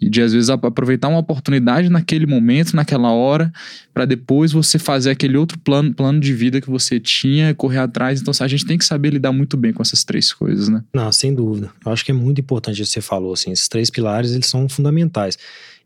e 0.00 0.08
de 0.10 0.20
às 0.20 0.32
vezes 0.32 0.50
aproveitar 0.50 1.08
uma 1.08 1.18
oportunidade 1.18 1.88
naquele 1.88 2.26
momento, 2.26 2.74
naquela 2.74 3.10
hora, 3.10 3.52
para 3.94 4.04
depois 4.04 4.52
você 4.52 4.78
fazer 4.78 5.10
aquele 5.10 5.38
outro 5.38 5.58
plano, 5.58 5.92
plano 5.94 6.20
de 6.20 6.32
vida 6.34 6.60
que 6.60 6.68
você 6.68 7.00
tinha, 7.00 7.54
correr 7.54 7.78
atrás. 7.78 8.20
Então 8.20 8.32
a 8.38 8.48
gente 8.48 8.66
tem 8.66 8.76
que 8.76 8.84
saber 8.84 9.10
lidar 9.10 9.32
muito 9.32 9.56
bem 9.56 9.72
com 9.72 9.80
essas 9.80 10.04
três 10.04 10.32
coisas, 10.32 10.68
né? 10.68 10.84
Não, 10.92 11.10
sem 11.10 11.34
dúvida. 11.34 11.70
Eu 11.84 11.92
acho 11.92 12.04
que 12.04 12.10
é 12.10 12.14
muito 12.16 12.40
importante 12.40 12.80
que 12.80 12.86
você 12.86 13.00
falou, 13.00 13.32
assim, 13.32 13.52
esses 13.52 13.68
três 13.68 13.90
pilares, 13.90 14.32
eles 14.32 14.46
são 14.46 14.68
fundamentais. 14.68 15.38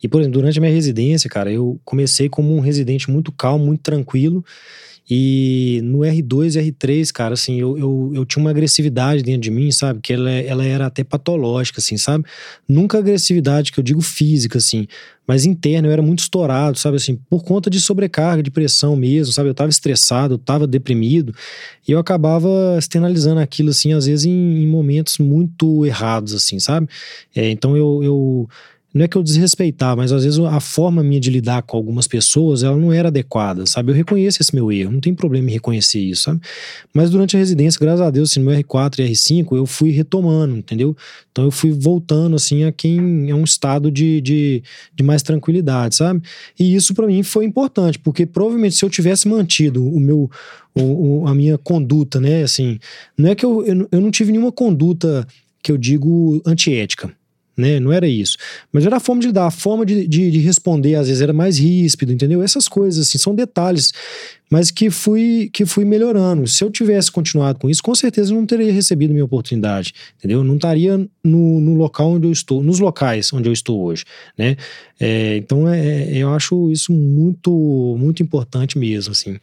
E, 0.03 0.09
por 0.09 0.20
exemplo, 0.20 0.41
durante 0.41 0.59
a 0.59 0.61
minha 0.61 0.72
residência, 0.72 1.28
cara, 1.28 1.53
eu 1.53 1.81
comecei 1.85 2.28
como 2.28 2.55
um 2.57 2.61
residente 2.61 3.11
muito 3.11 3.31
calmo, 3.31 3.66
muito 3.66 3.83
tranquilo, 3.83 4.45
e 5.12 5.80
no 5.82 5.98
R2 5.98 6.54
e 6.54 6.70
R3, 6.70 7.11
cara, 7.12 7.34
assim, 7.34 7.58
eu, 7.58 7.76
eu, 7.76 8.12
eu, 8.14 8.24
tinha 8.24 8.40
uma 8.40 8.50
agressividade 8.50 9.24
dentro 9.24 9.40
de 9.40 9.50
mim, 9.50 9.72
sabe? 9.72 9.98
Que 10.00 10.12
ela, 10.12 10.30
ela 10.30 10.64
era 10.64 10.86
até 10.86 11.02
patológica, 11.02 11.80
assim, 11.80 11.96
sabe? 11.96 12.24
Nunca 12.68 12.98
agressividade, 12.98 13.72
que 13.72 13.80
eu 13.80 13.82
digo 13.82 14.00
física, 14.00 14.58
assim, 14.58 14.86
mas 15.26 15.44
interna, 15.44 15.88
eu 15.88 15.92
era 15.92 16.00
muito 16.00 16.20
estourado, 16.20 16.78
sabe? 16.78 16.96
Assim, 16.96 17.16
por 17.28 17.42
conta 17.42 17.68
de 17.68 17.80
sobrecarga, 17.80 18.40
de 18.40 18.52
pressão 18.52 18.94
mesmo, 18.94 19.32
sabe? 19.32 19.48
Eu 19.48 19.54
tava 19.54 19.70
estressado, 19.70 20.34
eu 20.34 20.38
tava 20.38 20.64
deprimido, 20.64 21.34
e 21.88 21.90
eu 21.90 21.98
acabava 21.98 22.76
externalizando 22.78 23.40
aquilo, 23.40 23.70
assim, 23.70 23.92
às 23.92 24.06
vezes 24.06 24.26
em, 24.26 24.62
em 24.62 24.66
momentos 24.68 25.18
muito 25.18 25.84
errados, 25.84 26.34
assim, 26.34 26.61
sabe? 26.61 26.86
É, 27.34 27.50
então 27.50 27.76
eu, 27.76 28.00
eu 28.04 28.48
não 28.93 29.05
é 29.05 29.09
que 29.09 29.16
eu 29.16 29.22
desrespeitar, 29.22 29.97
mas 29.97 30.11
às 30.11 30.24
vezes 30.24 30.38
a 30.41 30.59
forma 30.59 31.03
minha 31.03 31.20
de 31.20 31.30
lidar 31.30 31.62
com 31.62 31.76
algumas 31.76 32.09
pessoas, 32.09 32.64
ela 32.64 32.76
não 32.76 32.93
era 32.93 33.09
adequada, 33.09 33.64
sabe? 33.64 33.93
Eu 33.93 33.97
reconheço 33.97 34.43
esse 34.43 34.53
meu 34.55 34.72
erro, 34.72 34.91
não 34.91 35.01
tem 35.01 35.14
problema 35.14 35.49
em 35.49 35.53
reconhecer 35.53 36.01
isso, 36.01 36.22
sabe? 36.22 36.41
Mas 36.93 37.09
durante 37.09 37.36
a 37.36 37.38
residência, 37.38 37.78
graças 37.78 38.01
a 38.01 38.11
Deus, 38.11 38.30
assim, 38.30 38.41
no 38.41 38.51
R4 38.51 38.99
e 38.99 39.11
R5, 39.11 39.57
eu 39.57 39.64
fui 39.64 39.91
retomando, 39.91 40.57
entendeu? 40.57 40.97
Então 41.30 41.45
eu 41.45 41.53
fui 41.53 41.70
voltando, 41.70 42.34
assim, 42.34 42.64
a 42.64 42.72
quem 42.72 43.30
é 43.30 43.34
um 43.34 43.45
estado 43.45 43.93
de, 43.93 44.20
de, 44.20 44.62
de 44.95 45.05
mais 45.05 45.22
tranquilidade, 45.22 45.95
sabe? 45.95 46.22
E 46.59 46.74
isso 46.74 46.93
para 46.93 47.07
mim 47.07 47.22
foi 47.22 47.45
importante, 47.45 47.97
porque 47.99 48.26
provavelmente 48.26 48.74
se 48.74 48.84
eu 48.84 48.91
tivesse 48.91 49.28
mantido 49.28 49.86
o 49.86 50.01
meu, 50.01 50.28
o, 50.74 50.82
o, 51.22 51.28
a 51.28 51.34
minha 51.34 51.57
conduta, 51.57 52.20
né, 52.20 52.43
assim, 52.43 52.80
não 53.16 53.30
é 53.30 53.36
que 53.36 53.45
eu, 53.45 53.64
eu, 53.64 53.88
eu 53.93 54.01
não 54.01 54.11
tive 54.11 54.32
nenhuma 54.32 54.51
conduta 54.51 55.24
que 55.62 55.70
eu 55.70 55.78
digo 55.78 56.43
antiética, 56.45 57.12
né? 57.61 57.78
Não 57.78 57.92
era 57.92 58.08
isso. 58.08 58.36
Mas 58.72 58.84
era 58.84 58.96
a 58.96 59.00
forma 59.00 59.20
de 59.20 59.28
lidar, 59.28 59.46
a 59.46 59.50
forma 59.50 59.86
de, 59.86 60.06
de, 60.06 60.30
de, 60.30 60.38
responder, 60.38 60.94
às 60.94 61.06
vezes 61.06 61.22
era 61.22 61.32
mais 61.32 61.58
ríspido, 61.58 62.12
entendeu? 62.12 62.42
Essas 62.42 62.66
coisas, 62.66 63.06
assim, 63.06 63.18
são 63.18 63.34
detalhes, 63.34 63.92
mas 64.50 64.70
que 64.70 64.90
fui, 64.90 65.48
que 65.52 65.64
fui 65.64 65.84
melhorando. 65.84 66.46
Se 66.46 66.64
eu 66.64 66.70
tivesse 66.70 67.12
continuado 67.12 67.58
com 67.58 67.70
isso, 67.70 67.82
com 67.82 67.94
certeza 67.94 68.32
eu 68.32 68.36
não 68.36 68.46
teria 68.46 68.72
recebido 68.72 69.12
minha 69.12 69.24
oportunidade, 69.24 69.94
entendeu? 70.18 70.42
Não 70.42 70.56
estaria 70.56 70.98
no, 71.22 71.61
no 71.61 71.74
local 71.74 72.11
onde 72.12 72.26
eu 72.26 72.32
estou, 72.32 72.62
nos 72.62 72.80
locais 72.80 73.32
onde 73.32 73.48
eu 73.48 73.52
estou 73.52 73.80
hoje, 73.84 74.04
né? 74.36 74.56
É, 74.98 75.36
então, 75.36 75.68
é, 75.68 75.78
é 75.78 76.18
eu 76.18 76.32
acho 76.34 76.70
isso 76.70 76.92
muito, 76.92 77.96
muito 77.98 78.22
importante 78.22 78.78
mesmo, 78.78 79.12
assim. 79.12 79.38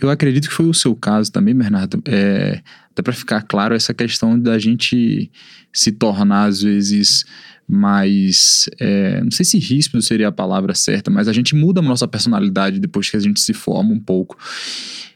Eu 0.00 0.10
acredito 0.10 0.48
que 0.48 0.54
foi 0.54 0.66
o 0.66 0.74
seu 0.74 0.94
caso 0.94 1.32
também, 1.32 1.54
Bernardo. 1.54 2.02
É, 2.06 2.60
até 2.90 3.02
para 3.02 3.12
ficar 3.12 3.42
claro, 3.42 3.74
essa 3.74 3.94
questão 3.94 4.38
da 4.38 4.58
gente 4.58 5.30
se 5.72 5.92
tornar, 5.92 6.44
às 6.44 6.60
vezes, 6.60 7.24
mais. 7.66 8.68
É, 8.78 9.22
não 9.22 9.30
sei 9.30 9.44
se 9.44 9.58
ríspido 9.58 10.02
seria 10.02 10.28
a 10.28 10.32
palavra 10.32 10.74
certa, 10.74 11.10
mas 11.10 11.26
a 11.26 11.32
gente 11.32 11.54
muda 11.54 11.80
a 11.80 11.82
nossa 11.82 12.06
personalidade 12.06 12.78
depois 12.78 13.08
que 13.08 13.16
a 13.16 13.20
gente 13.20 13.40
se 13.40 13.54
forma 13.54 13.92
um 13.92 14.00
pouco. 14.00 14.36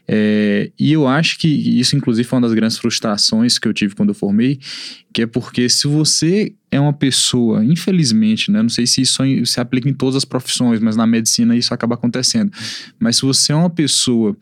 É, 0.07 0.71
e 0.79 0.93
eu 0.93 1.07
acho 1.07 1.39
que 1.39 1.47
isso, 1.47 1.95
inclusive, 1.95 2.27
foi 2.27 2.37
uma 2.37 2.47
das 2.47 2.55
grandes 2.55 2.77
frustrações 2.77 3.57
que 3.57 3.67
eu 3.67 3.73
tive 3.73 3.95
quando 3.95 4.09
eu 4.09 4.15
formei, 4.15 4.59
que 5.11 5.23
é 5.23 5.25
porque 5.25 5.67
se 5.67 5.87
você 5.87 6.53
é 6.69 6.79
uma 6.79 6.93
pessoa, 6.93 7.63
infelizmente, 7.63 8.51
né, 8.51 8.61
não 8.61 8.69
sei 8.69 8.85
se 8.85 9.01
isso 9.01 9.23
se 9.45 9.59
aplica 9.59 9.89
em 9.89 9.93
todas 9.93 10.15
as 10.15 10.25
profissões, 10.25 10.79
mas 10.79 10.95
na 10.95 11.07
medicina 11.07 11.55
isso 11.55 11.73
acaba 11.73 11.95
acontecendo. 11.95 12.51
Mas 12.99 13.17
se 13.17 13.23
você 13.23 13.51
é 13.51 13.55
uma 13.55 13.69
pessoa 13.69 14.37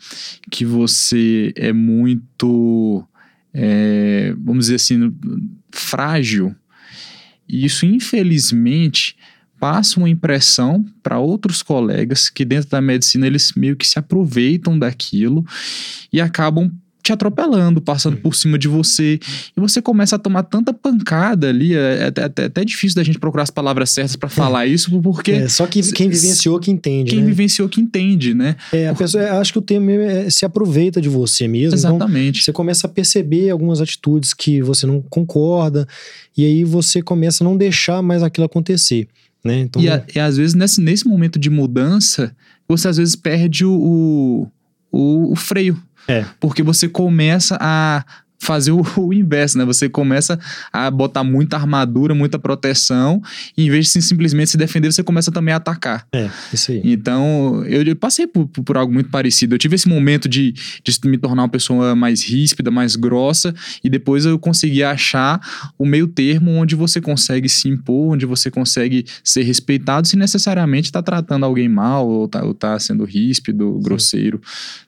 que 0.51 0.66
você 0.66 1.53
é 1.55 1.72
muito, 1.72 3.05
é, 3.53 4.34
vamos 4.38 4.66
dizer 4.66 4.76
assim, 4.76 5.14
frágil, 5.72 6.55
isso 7.47 7.86
infelizmente 7.86 9.16
passa 9.64 9.97
uma 9.97 10.09
impressão 10.09 10.84
para 11.01 11.20
outros 11.20 11.61
colegas 11.61 12.30
que 12.30 12.43
dentro 12.43 12.70
da 12.70 12.82
medicina 12.82 13.26
eles 13.26 13.53
meio 13.55 13.78
que 13.78 13.88
se 13.88 13.97
aproveitam 13.97 14.78
daquilo 14.78 15.45
e 16.11 16.20
acabam 16.20 16.70
te 17.01 17.14
atropelando, 17.14 17.82
passando 17.82 18.18
por 18.18 18.36
cima 18.36 18.57
de 18.57 18.68
você. 18.68 19.20
E 19.55 19.59
você 19.59 19.82
começa 19.82 20.18
a 20.18 20.20
tomar 20.20 20.43
tanta 20.43 20.74
pancada 20.74 21.47
ali. 21.47 21.76
É, 21.76 21.99
é 21.99 22.03
até, 22.05 22.24
até, 22.24 22.45
até 22.45 22.66
difícil 22.66 22.97
da 22.97 23.03
gente 23.03 23.20
procurar 23.20 23.43
as 23.43 23.49
palavras 23.49 23.89
certas 23.89 24.18
para 24.18 24.28
falar 24.28 24.66
isso, 24.66 25.01
porque. 25.01 25.32
É, 25.32 25.47
só 25.47 25.66
que 25.66 25.82
quem 25.93 26.09
vivenciou 26.09 26.59
que 26.59 26.70
entende. 26.70 27.11
Quem 27.11 27.22
né? 27.22 27.26
vivenciou 27.26 27.70
que 27.70 27.80
entende, 27.80 28.34
né? 28.34 28.57
É, 28.72 28.89
a 28.89 28.93
pessoa, 28.93 29.39
acho 29.39 29.53
que 29.53 29.59
o 29.59 29.61
termo 29.61 29.89
é, 29.91 30.30
se 30.30 30.45
aproveita 30.45 30.99
de 30.99 31.07
você 31.07 31.47
mesmo. 31.47 31.78
Então 31.78 31.95
Exatamente. 31.95 32.39
Então, 32.39 32.45
você 32.45 32.51
começa 32.51 32.88
a 32.88 32.89
perceber 32.89 33.49
algumas 33.49 33.80
atitudes 33.80 34.34
que 34.34 34.61
você 34.61 34.86
não 34.86 35.01
concorda, 35.09 35.88
e 36.38 36.45
aí 36.45 36.64
você 36.66 37.01
começa 37.01 37.43
a 37.43 37.45
não 37.45 37.55
deixar 37.55 38.01
mais 38.01 38.24
aquilo 38.24 38.45
acontecer. 38.45 39.07
Né? 39.44 39.60
Então, 39.60 39.82
e, 39.82 39.89
a, 39.89 40.04
e 40.16 40.20
às 40.20 40.38
vezes, 40.38 40.54
nesse, 40.54 40.82
nesse 40.82 41.08
momento 41.08 41.38
de 41.38 41.50
mudança, 41.50 42.36
você 42.68 42.88
às 42.88 42.98
vezes 42.98 43.16
perde 43.16 43.66
o, 43.66 44.50
o, 44.91 45.32
o 45.32 45.36
freio. 45.36 45.82
É. 46.08 46.26
Porque 46.39 46.64
você 46.64 46.88
começa 46.88 47.58
a 47.60 48.04
fazer 48.44 48.72
o, 48.72 48.84
o, 48.98 49.14
inverso, 49.14 49.58
né? 49.58 49.66
Você 49.66 49.89
começa 49.89 50.39
a 50.72 50.89
botar 50.91 51.24
muita 51.24 51.58
armadura, 51.58 52.14
muita 52.14 52.38
proteção, 52.38 53.22
e 53.58 53.66
em 53.66 53.70
vez 53.70 53.91
de 53.91 54.02
simplesmente 54.02 54.52
se 54.52 54.58
defender, 54.58 54.91
você 54.91 55.04
começa 55.04 55.32
também 55.32 55.54
a 55.54 55.58
atacar. 55.58 56.06
É, 56.12 56.30
isso 56.52 56.72
aí. 56.72 56.82
Então, 56.84 57.64
eu, 57.66 57.84
eu 57.84 57.96
passei 57.96 58.28
por, 58.28 58.48
por, 58.48 58.78
algo 58.78 58.94
muito 58.94 59.10
parecido. 59.10 59.56
Eu 59.56 59.60
tive 59.60 59.76
esse 59.76 59.88
momento 59.88 60.28
de, 60.28 60.52
de 60.52 61.00
me 61.06 61.18
tornar 61.18 61.44
uma 61.44 61.50
pessoa 61.50 61.96
mais 61.96 62.24
ríspida, 62.24 62.70
mais 62.70 62.96
grossa, 62.96 63.54
e 63.84 63.89
depois 63.89 64.26
eu 64.26 64.38
consegui 64.38 64.84
achar 64.84 65.39
o 65.78 65.86
meio 65.86 66.08
termo 66.08 66.52
onde 66.52 66.76
você 66.76 67.00
consegue 67.00 67.48
se 67.48 67.70
impor, 67.70 68.14
onde 68.14 68.26
você 68.26 68.52
consegue 68.52 69.06
ser 69.24 69.44
respeitado, 69.44 70.08
sem 70.08 70.20
necessariamente 70.20 70.88
estar 70.88 71.02
tá 71.02 71.12
tratando 71.12 71.46
alguém 71.46 71.70
mal 71.70 72.08
ou 72.08 72.28
tá, 72.28 72.44
ou 72.44 72.54
tá 72.54 72.78
sendo 72.80 73.06
ríspido, 73.06 73.80
grosseiro. 73.82 74.41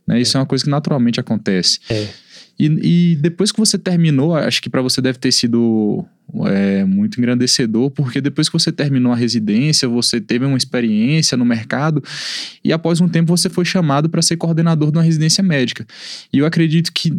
Né? 0.06 0.22
Isso 0.22 0.36
é. 0.36 0.40
é 0.40 0.42
uma 0.42 0.46
coisa 0.46 0.64
que 0.64 0.70
naturalmente 0.70 1.20
acontece. 1.20 1.80
É. 1.90 2.25
E, 2.58 3.12
e 3.12 3.16
depois 3.18 3.52
que 3.52 3.60
você 3.60 3.78
terminou, 3.78 4.36
acho 4.36 4.62
que 4.62 4.70
para 4.70 4.82
você 4.82 5.02
deve 5.02 5.20
ter 5.20 5.32
sido 5.32 6.06
é, 6.48 6.84
muito 6.84 7.20
engrandecedor, 7.20 7.92
porque 7.92 8.20
depois 8.20 8.50
que 8.50 8.54
você 8.54 8.72
terminou 8.72 9.12
a 9.12 9.16
residência, 9.16 9.88
você 9.88 10.20
teve 10.20 10.46
uma 10.46 10.58
experiência 10.58 11.38
no 11.38 11.46
mercado 11.46 12.04
e 12.64 12.74
após 12.74 13.00
um 13.00 13.08
tempo 13.08 13.36
você 13.36 13.50
foi 13.50 13.64
chamado 13.64 14.10
para 14.10 14.22
ser 14.22 14.36
coordenador 14.38 14.92
de 14.92 14.98
uma 14.98 15.04
residência 15.04 15.44
médica. 15.44 15.86
E 16.34 16.40
eu 16.40 16.46
acredito 16.46 16.92
que, 16.92 17.12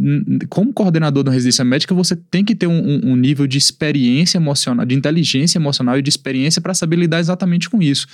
como 0.49 0.73
coordenador 0.73 1.23
de 1.23 1.29
uma 1.29 1.35
residência 1.35 1.65
médica, 1.65 1.95
você 1.95 2.17
tem 2.17 2.45
que 2.45 2.55
ter 2.55 2.67
um, 2.67 3.01
um 3.05 3.17
nível 3.17 3.47
de 3.47 3.57
experiência 3.57 4.39
emocional, 4.39 4.85
de 4.85 4.95
inteligência 4.95 5.59
emocional 5.59 5.99
e 5.99 6.03
de 6.03 6.09
experiência 6.09 6.61
para 6.61 6.75
saber 6.75 6.97
lidar 6.97 7.21
exatamente 7.21 7.71
com 7.71 7.81
isso. 7.81 8.07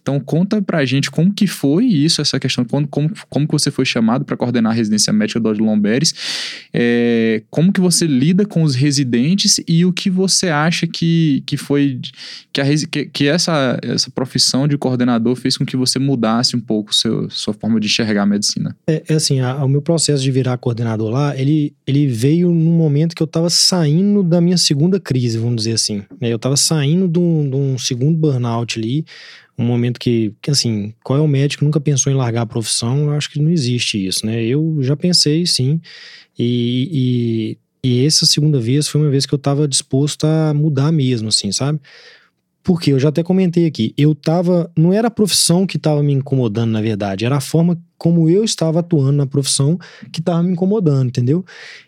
Então, 0.00 0.18
conta 0.18 0.60
pra 0.62 0.84
gente 0.84 1.10
como 1.10 1.32
que 1.32 1.46
foi 1.46 1.86
isso, 1.86 2.20
essa 2.20 2.40
questão, 2.40 2.64
como, 2.64 2.88
como, 2.88 3.10
como 3.28 3.46
que 3.46 3.52
você 3.52 3.70
foi 3.70 3.84
chamado 3.84 4.24
para 4.24 4.36
coordenar 4.36 4.72
a 4.72 4.74
residência 4.74 5.12
médica 5.12 5.38
do 5.38 5.48
Lomberes, 5.52 6.14
é, 6.72 7.42
como 7.50 7.72
que 7.72 7.80
você 7.80 8.06
lida 8.06 8.44
com 8.44 8.62
os 8.62 8.74
residentes 8.74 9.60
e 9.66 9.84
o 9.84 9.92
que 9.92 10.10
você 10.10 10.48
acha 10.48 10.86
que, 10.86 11.42
que 11.46 11.56
foi 11.56 12.00
que, 12.52 12.60
a, 12.60 12.64
que, 12.90 13.06
que, 13.06 13.28
essa, 13.28 13.78
essa 13.82 14.10
profissão 14.10 14.68
de 14.68 14.76
coordenador 14.76 15.34
fez 15.36 15.56
com 15.56 15.64
que 15.64 15.76
você 15.76 15.98
mudasse 15.98 16.56
um 16.56 16.60
pouco 16.60 16.94
seu, 16.94 17.28
sua 17.30 17.54
forma 17.54 17.80
de 17.80 17.86
enxergar 17.86 18.22
a 18.22 18.26
medicina? 18.26 18.76
É, 18.86 19.02
é 19.08 19.14
assim, 19.14 19.40
a, 19.40 19.64
o 19.64 19.68
meu 19.68 19.82
processo 19.82 20.22
de 20.22 20.30
virar 20.30 20.58
coordenador 20.58 21.10
lá, 21.10 21.36
ele, 21.36 21.74
ele 21.86 22.06
veio 22.06 22.50
num 22.50 22.76
momento 22.76 23.14
que 23.14 23.22
eu 23.22 23.26
estava 23.26 23.50
saindo 23.50 24.22
da 24.22 24.40
minha 24.40 24.58
segunda 24.58 25.00
crise, 25.00 25.38
vamos 25.38 25.56
dizer 25.56 25.72
assim. 25.72 26.02
Né? 26.20 26.28
Eu 26.30 26.36
estava 26.36 26.56
saindo 26.56 27.08
de 27.08 27.18
um, 27.18 27.48
de 27.48 27.56
um 27.56 27.78
segundo 27.78 28.18
burnout 28.18 28.78
ali, 28.78 29.04
um 29.58 29.64
momento 29.64 29.98
que, 29.98 30.34
que, 30.40 30.50
assim, 30.50 30.94
qual 31.02 31.18
é 31.18 31.22
o 31.22 31.28
médico 31.28 31.60
que 31.60 31.64
nunca 31.64 31.80
pensou 31.80 32.12
em 32.12 32.16
largar 32.16 32.42
a 32.42 32.46
profissão? 32.46 33.04
Eu 33.04 33.10
acho 33.12 33.30
que 33.30 33.40
não 33.40 33.50
existe 33.50 34.06
isso, 34.06 34.24
né? 34.24 34.44
Eu 34.44 34.78
já 34.80 34.96
pensei, 34.96 35.46
sim, 35.46 35.80
e, 36.38 37.56
e 37.56 37.58
e 37.82 38.04
essa 38.04 38.26
segunda 38.26 38.58
vez 38.58 38.88
foi 38.88 39.00
uma 39.00 39.10
vez 39.10 39.24
que 39.24 39.32
eu 39.32 39.38
tava 39.38 39.68
disposto 39.68 40.24
a 40.24 40.52
mudar 40.52 40.90
mesmo, 40.90 41.28
assim, 41.28 41.52
sabe? 41.52 41.80
Porque 42.62 42.92
eu 42.92 42.98
já 42.98 43.08
até 43.08 43.22
comentei 43.22 43.66
aqui, 43.66 43.94
eu 43.96 44.14
tava. 44.14 44.70
Não 44.76 44.92
era 44.92 45.08
a 45.08 45.10
profissão 45.10 45.66
que 45.66 45.78
tava 45.78 46.02
me 46.02 46.12
incomodando, 46.12 46.70
na 46.70 46.82
verdade, 46.82 47.24
era 47.24 47.36
a 47.36 47.40
forma 47.40 47.78
como 47.96 48.28
eu 48.28 48.44
estava 48.44 48.80
atuando 48.80 49.12
na 49.12 49.26
profissão 49.26 49.78
que 50.12 50.20
tava 50.20 50.42
me 50.42 50.52
incomodando, 50.52 51.08
entendeu? 51.08 51.44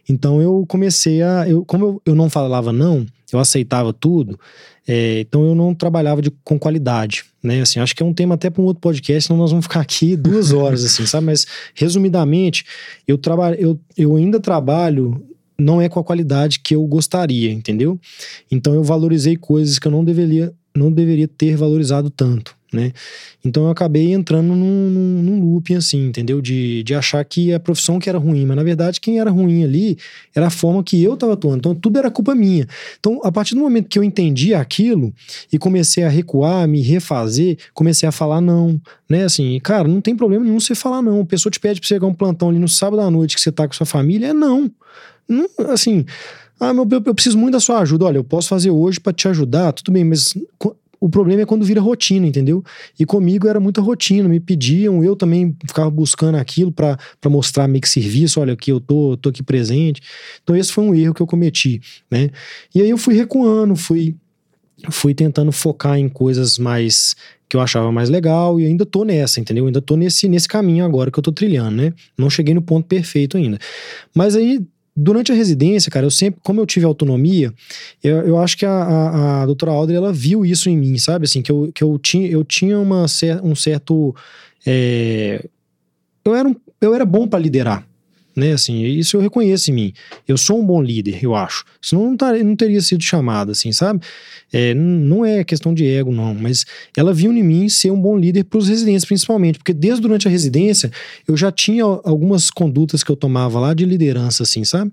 Então 0.09 0.41
eu 0.41 0.64
comecei 0.66 1.23
a. 1.23 1.49
Eu, 1.49 1.64
como 1.64 1.85
eu, 1.85 2.03
eu 2.07 2.14
não 2.14 2.31
falava 2.31 2.73
não, 2.73 3.07
eu 3.33 3.39
aceitava 3.39 3.93
tudo, 3.93 4.39
é, 4.87 5.21
então 5.21 5.45
eu 5.47 5.55
não 5.55 5.75
trabalhava 5.75 6.21
de, 6.21 6.31
com 6.43 6.59
qualidade, 6.59 7.25
né? 7.43 7.61
Assim, 7.61 7.79
acho 7.79 7.95
que 7.95 8.03
é 8.03 8.07
um 8.07 8.12
tema 8.14 8.35
até 8.35 8.51
para 8.51 8.62
um 8.62 8.64
outro 8.64 8.81
podcast, 8.81 9.27
senão 9.27 9.39
nós 9.39 9.51
vamos 9.51 9.66
ficar 9.66 9.81
aqui 9.81 10.16
duas 10.16 10.53
horas, 10.53 10.85
assim, 10.85 11.07
sabe? 11.07 11.27
Mas, 11.27 11.47
resumidamente, 11.75 12.64
eu, 13.07 13.16
trabalho, 13.16 13.57
eu, 13.61 13.81
eu 13.97 14.16
ainda 14.16 14.41
trabalho 14.41 15.23
não 15.61 15.81
é 15.81 15.89
com 15.89 16.01
a 16.01 16.05
qualidade 16.05 16.61
que 16.61 16.75
eu 16.75 16.85
gostaria, 16.87 17.53
entendeu? 17.53 18.01
Então 18.51 18.75
eu 18.75 18.83
valorizei 18.83 19.37
coisas 19.37 19.79
que 19.79 19.87
eu 19.87 19.93
não 19.93 20.05
deveria, 20.05 20.53
não 20.75 20.91
deveria 20.93 21.27
ter 21.27 21.57
valorizado 21.57 22.11
tanto, 22.11 22.57
né? 22.73 22.93
Então 23.45 23.64
eu 23.64 23.71
acabei 23.71 24.12
entrando 24.12 24.55
num, 24.55 24.91
num, 24.91 25.23
num 25.23 25.41
looping 25.45 25.75
assim, 25.75 26.07
entendeu? 26.07 26.41
De, 26.41 26.83
de 26.83 26.95
achar 26.95 27.25
que 27.25 27.53
a 27.53 27.59
profissão 27.59 27.99
que 27.99 28.09
era 28.09 28.18
ruim, 28.18 28.47
mas 28.47 28.57
na 28.57 28.62
verdade 28.62 29.01
quem 29.01 29.18
era 29.18 29.31
ruim 29.31 29.64
ali 29.64 29.99
era 30.35 30.47
a 30.47 30.51
forma 30.51 30.83
que 30.85 31.03
eu 31.03 31.14
estava 31.14 31.33
atuando, 31.33 31.59
então 31.59 31.75
tudo 31.75 31.99
era 31.99 32.11
culpa 32.11 32.35
minha. 32.35 32.66
Então 32.99 33.21
a 33.25 33.33
partir 33.33 33.55
do 33.55 33.61
momento 33.61 33.89
que 33.89 33.99
eu 33.99 34.05
entendi 34.05 34.55
aquilo 34.55 35.12
e 35.53 35.59
comecei 35.59 36.05
a 36.05 36.09
recuar, 36.09 36.68
me 36.68 36.81
refazer, 36.81 37.59
comecei 37.75 38.09
a 38.09 38.12
falar 38.12 38.41
não, 38.41 38.81
né? 39.09 39.25
Assim, 39.25 39.59
cara, 39.61 39.89
não 39.89 40.01
tem 40.01 40.14
problema 40.14 40.45
nenhum 40.45 40.61
você 40.61 40.75
falar 40.75 41.03
não. 41.03 41.21
A 41.21 41.27
pessoa 41.27 41.51
te 41.51 41.59
pede 41.59 41.81
para 41.81 41.89
você 41.89 41.95
pegar 41.95 42.07
um 42.07 42.14
plantão 42.14 42.51
ali 42.51 42.59
no 42.59 42.68
sábado 42.68 43.01
à 43.01 43.11
noite 43.11 43.35
que 43.35 43.41
você 43.41 43.51
tá 43.51 43.66
com 43.66 43.75
sua 43.75 43.87
família, 43.87 44.29
é 44.29 44.33
não. 44.33 44.71
Não, 45.29 45.49
assim, 45.68 46.05
ah, 46.61 46.74
meu, 46.74 46.86
eu, 46.90 47.14
preciso 47.14 47.38
muito 47.38 47.54
da 47.54 47.61
sua 47.61 47.78
ajuda. 47.80 48.04
Olha, 48.04 48.18
eu 48.18 48.24
posso 48.24 48.48
fazer 48.48 48.70
hoje 48.70 49.00
para 49.00 49.12
te 49.12 49.26
ajudar, 49.26 49.72
tudo 49.72 49.90
bem, 49.90 50.04
mas 50.04 50.34
o 51.00 51.08
problema 51.08 51.42
é 51.42 51.46
quando 51.46 51.64
vira 51.64 51.80
rotina, 51.80 52.26
entendeu? 52.26 52.62
E 52.98 53.06
comigo 53.06 53.48
era 53.48 53.58
muita 53.58 53.80
rotina, 53.80 54.28
me 54.28 54.38
pediam, 54.38 55.02
eu 55.02 55.16
também 55.16 55.56
ficava 55.66 55.90
buscando 55.90 56.36
aquilo 56.36 56.70
para 56.70 56.98
mostrar 57.26 57.66
meio 57.66 57.80
que 57.80 57.88
serviço, 57.88 58.38
olha 58.38 58.52
aqui 58.52 58.70
eu 58.70 58.78
tô, 58.78 59.16
tô 59.16 59.30
aqui 59.30 59.42
presente. 59.42 60.02
Então 60.42 60.54
esse 60.54 60.70
foi 60.70 60.84
um 60.84 60.94
erro 60.94 61.14
que 61.14 61.22
eu 61.22 61.26
cometi, 61.26 61.80
né? 62.11 62.28
E 62.74 62.82
aí 62.82 62.90
eu 62.90 62.98
fui 62.98 63.14
recuando, 63.14 63.74
fui 63.74 64.14
fui 64.90 65.14
tentando 65.14 65.52
focar 65.52 65.98
em 65.98 66.08
coisas 66.08 66.58
mais 66.58 67.14
que 67.48 67.56
eu 67.56 67.61
achava 67.61 67.90
mais 67.92 68.08
legal 68.08 68.61
e 68.61 68.64
ainda 68.64 68.86
tô 68.86 69.04
nessa, 69.04 69.40
entendeu? 69.40 69.66
Ainda 69.66 69.82
tô 69.82 69.96
nesse, 69.96 70.28
nesse 70.28 70.48
caminho 70.48 70.84
agora 70.84 71.11
que 71.11 71.18
eu 71.18 71.22
tô 71.22 71.32
trilhando, 71.32 71.76
né? 71.76 71.92
Não 72.16 72.30
cheguei 72.30 72.54
no 72.54 72.62
ponto 72.62 72.86
perfeito 72.86 73.36
ainda. 73.36 73.58
Mas 74.14 74.36
aí 74.36 74.64
durante 74.97 75.32
a 75.32 75.34
residência, 75.34 75.91
cara, 75.91 76.07
eu 76.07 76.11
sempre, 76.11 76.41
como 76.43 76.61
eu 76.61 76.66
tive 76.66 76.84
autonomia, 76.84 77.53
eu, 78.03 78.18
eu 78.18 78.38
acho 78.38 78.57
que 78.57 78.66
a, 78.66 78.70
a, 78.70 79.43
a 79.43 79.47
doutora 79.47 79.72
Audrey, 79.72 79.97
ela 79.97 80.12
viu 80.12 80.45
isso 80.45 80.68
em 80.68 80.76
mim, 80.76 80.99
sabe? 80.99 81.24
Assim, 81.24 81.43
que 81.43 81.51
eu, 81.51 81.70
que 81.74 81.82
eu, 81.82 81.99
tinha, 81.99 82.28
eu 82.28 82.45
tinha 82.45 82.78
uma, 82.78 83.07
um 83.43 83.55
certo. 83.55 84.14
É, 84.66 85.45
eu, 86.24 86.34
era 86.34 86.49
um, 86.49 86.55
eu 86.80 86.95
era 86.95 87.05
bom 87.05 87.26
para 87.26 87.38
liderar, 87.38 87.86
né? 88.37 88.53
Assim, 88.53 88.83
isso 88.85 89.16
eu 89.16 89.20
reconheço 89.20 89.70
em 89.70 89.74
mim. 89.74 89.93
Eu 90.26 90.37
sou 90.37 90.61
um 90.61 90.64
bom 90.64 90.83
líder, 90.83 91.22
eu 91.22 91.35
acho. 91.35 91.64
Senão 91.81 92.11
não, 92.11 92.16
tar, 92.16 92.35
não 92.39 92.57
teria 92.57 92.81
sido 92.81 93.03
chamado, 93.03 93.53
assim, 93.53 93.72
sabe? 93.72 94.01
É, 94.53 94.74
não 94.74 95.24
é 95.24 95.45
questão 95.45 95.72
de 95.72 95.87
ego, 95.87 96.12
não. 96.12 96.35
Mas 96.35 96.64
ela 96.97 97.12
viu 97.12 97.33
em 97.33 97.43
mim 97.43 97.68
ser 97.68 97.91
um 97.91 98.01
bom 98.01 98.16
líder 98.16 98.45
para 98.45 98.59
os 98.59 98.68
residentes, 98.68 99.05
principalmente. 99.05 99.59
Porque 99.59 99.72
desde 99.72 100.01
durante 100.01 100.26
a 100.26 100.31
residência, 100.31 100.91
eu 101.26 101.37
já 101.37 101.53
tinha 101.53 101.85
algumas 101.85 102.51
condutas 102.51 103.03
que 103.03 103.11
eu 103.11 103.16
tomava 103.16 103.59
lá 103.59 103.74
de 103.74 103.85
liderança, 103.85 104.43
assim, 104.43 104.64
sabe? 104.64 104.93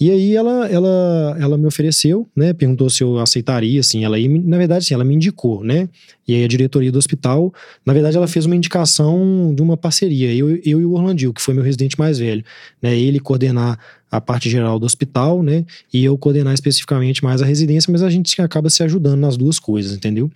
E 0.00 0.10
aí 0.10 0.34
ela, 0.34 0.66
ela, 0.68 1.36
ela 1.38 1.58
me 1.58 1.66
ofereceu, 1.66 2.26
né? 2.34 2.52
Perguntou 2.52 2.90
se 2.90 3.04
eu 3.04 3.18
aceitaria, 3.18 3.80
assim. 3.80 4.04
Ela, 4.04 4.16
na 4.18 4.58
verdade, 4.58 4.84
assim, 4.84 4.94
ela 4.94 5.04
me 5.04 5.14
indicou, 5.14 5.62
né? 5.62 5.88
E 6.26 6.34
aí 6.34 6.44
a 6.44 6.48
diretoria 6.48 6.92
do 6.92 6.98
hospital, 6.98 7.52
na 7.84 7.92
verdade, 7.92 8.16
ela 8.16 8.28
fez 8.28 8.46
uma 8.46 8.54
indicação 8.54 9.52
de 9.54 9.62
uma 9.62 9.76
parceria. 9.76 10.32
Eu, 10.34 10.56
eu 10.64 10.80
e 10.80 10.84
o 10.84 10.92
Orlandil, 10.92 11.32
que 11.32 11.42
foi 11.42 11.52
meu 11.52 11.64
residente 11.64 11.98
mais 11.98 12.18
velho, 12.18 12.44
né? 12.80 12.96
Ele 12.96 13.18
coordenar 13.18 13.78
a 14.10 14.20
parte 14.20 14.48
geral 14.48 14.78
do 14.78 14.86
hospital, 14.86 15.42
né? 15.42 15.64
E 15.92 16.04
eu 16.04 16.16
coordenar 16.16 16.54
especificamente 16.54 17.24
mais 17.24 17.42
a 17.42 17.46
residência, 17.46 17.90
mas 17.90 18.02
a 18.02 18.10
gente 18.10 18.40
acaba 18.40 18.70
se 18.70 18.82
ajudando 18.82 19.20
nas 19.20 19.36
duas 19.36 19.58
coisas, 19.58 19.96
entendeu? 19.96 20.30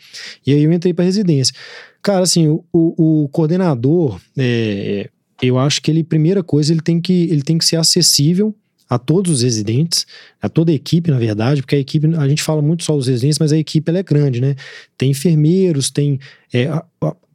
E 0.46 0.52
aí 0.52 0.62
eu 0.62 0.72
entrei 0.72 0.92
para 0.92 1.04
residência. 1.04 1.54
Cara, 2.02 2.22
assim, 2.22 2.48
o, 2.48 2.64
o 2.72 3.28
coordenador, 3.28 4.20
é, 4.36 5.08
eu 5.42 5.58
acho 5.58 5.82
que 5.82 5.90
ele, 5.90 6.02
primeira 6.02 6.42
coisa, 6.42 6.72
ele 6.72 6.80
tem 6.80 7.00
que, 7.00 7.24
ele 7.30 7.42
tem 7.42 7.58
que 7.58 7.64
ser 7.64 7.76
acessível 7.76 8.54
a 8.88 8.98
todos 8.98 9.32
os 9.32 9.42
residentes, 9.42 10.06
a 10.40 10.48
toda 10.48 10.70
a 10.70 10.74
equipe, 10.74 11.10
na 11.10 11.18
verdade, 11.18 11.60
porque 11.60 11.76
a 11.76 11.78
equipe, 11.78 12.06
a 12.14 12.28
gente 12.28 12.42
fala 12.42 12.62
muito 12.62 12.84
só 12.84 12.96
dos 12.96 13.08
residentes, 13.08 13.38
mas 13.38 13.52
a 13.52 13.58
equipe 13.58 13.88
ela 13.90 13.98
é 13.98 14.02
grande, 14.02 14.40
né? 14.40 14.54
Tem 14.96 15.10
enfermeiros, 15.10 15.90
tem. 15.90 16.18
É, 16.52 16.66
a, 16.66 16.84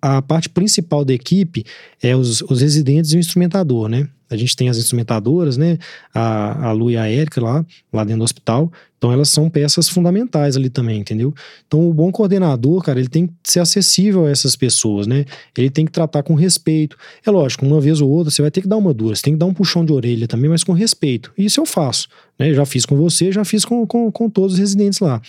a, 0.02 0.22
parte 0.22 0.50
principal 0.50 1.04
da 1.04 1.14
equipe 1.14 1.66
é 2.02 2.16
os, 2.16 2.42
os 2.42 2.62
residentes 2.62 3.12
e 3.12 3.18
o 3.18 3.20
instrumentador, 3.20 3.90
né? 3.90 4.08
A 4.30 4.38
gente 4.38 4.56
tem 4.56 4.70
as 4.70 4.78
instrumentadoras, 4.78 5.58
né? 5.58 5.78
A, 6.14 6.70
a 6.70 6.72
Lu 6.72 6.90
e 6.90 6.98
a 6.98 7.08
Érica 7.08 7.42
lá, 7.42 7.66
lá 7.92 8.04
dentro 8.04 8.20
do 8.20 8.24
hospital. 8.24 8.72
Então 9.02 9.12
elas 9.12 9.30
são 9.30 9.50
peças 9.50 9.90
fundamentais 9.90 10.56
ali 10.56 10.70
também, 10.70 11.00
entendeu? 11.00 11.34
Então 11.66 11.90
o 11.90 11.92
bom 11.92 12.12
coordenador, 12.12 12.84
cara, 12.84 13.00
ele 13.00 13.10
tem 13.10 13.26
que 13.26 13.34
ser 13.44 13.60
acessível 13.60 14.28
a 14.28 14.30
essas 14.30 14.56
pessoas, 14.56 15.08
né? 15.08 15.26
Ele 15.58 15.72
tem 15.72 15.88
que 15.88 15.92
tratar 15.92 16.22
com 16.22 16.36
respeito. 16.36 16.96
É 17.26 17.32
lógico, 17.32 17.66
uma 17.66 17.82
vez 17.82 18.00
ou 18.00 18.08
outra 18.08 18.30
você 18.30 18.44
vai 18.44 18.52
ter 18.52 18.62
que 18.62 18.68
dar 18.68 18.78
uma 18.78 18.94
dura, 18.94 19.16
você 19.16 19.24
tem 19.24 19.34
que 19.34 19.40
dar 19.40 19.48
um 19.48 19.56
puxão 19.56 19.84
de 19.84 19.92
orelha 19.92 20.28
também, 20.28 20.52
mas 20.52 20.64
com 20.64 20.72
respeito. 20.72 21.34
Isso 21.36 21.60
eu 21.60 21.66
faço, 21.66 22.10
né? 22.38 22.54
Já 22.54 22.64
fiz 22.64 22.86
com 22.86 22.96
você, 22.96 23.32
já 23.32 23.44
fiz 23.44 23.66
com, 23.66 23.88
com, 23.88 24.12
com 24.12 24.30
todos 24.30 24.54
os 24.54 24.60
residentes 24.60 25.00
lá. 25.00 25.20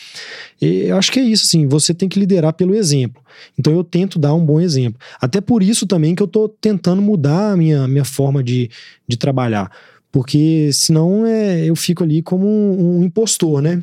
E 0.60 0.82
eu 0.88 0.98
acho 0.98 1.10
que 1.10 1.18
é 1.18 1.22
isso, 1.22 1.44
assim, 1.46 1.66
você 1.66 1.94
tem 1.94 2.10
que 2.10 2.20
liderar 2.20 2.52
pelo 2.52 2.74
exemplo. 2.74 3.22
Então 3.58 3.72
eu 3.72 3.82
tento 3.82 4.18
dar 4.18 4.34
um 4.34 4.44
bom 4.44 4.60
exemplo. 4.60 5.00
Até 5.18 5.40
por 5.40 5.62
isso 5.62 5.86
também 5.86 6.14
que 6.14 6.22
eu 6.22 6.28
tô 6.28 6.46
tentando 6.46 7.00
mudar 7.00 7.52
a 7.52 7.56
minha, 7.56 7.88
minha 7.88 8.04
forma 8.04 8.44
de, 8.44 8.70
de 9.08 9.16
trabalhar 9.16 9.70
porque 10.12 10.70
senão 10.74 11.26
é, 11.26 11.64
eu 11.64 11.74
fico 11.74 12.04
ali 12.04 12.22
como 12.22 12.46
um, 12.46 12.98
um 12.98 13.02
impostor, 13.02 13.62
né? 13.62 13.82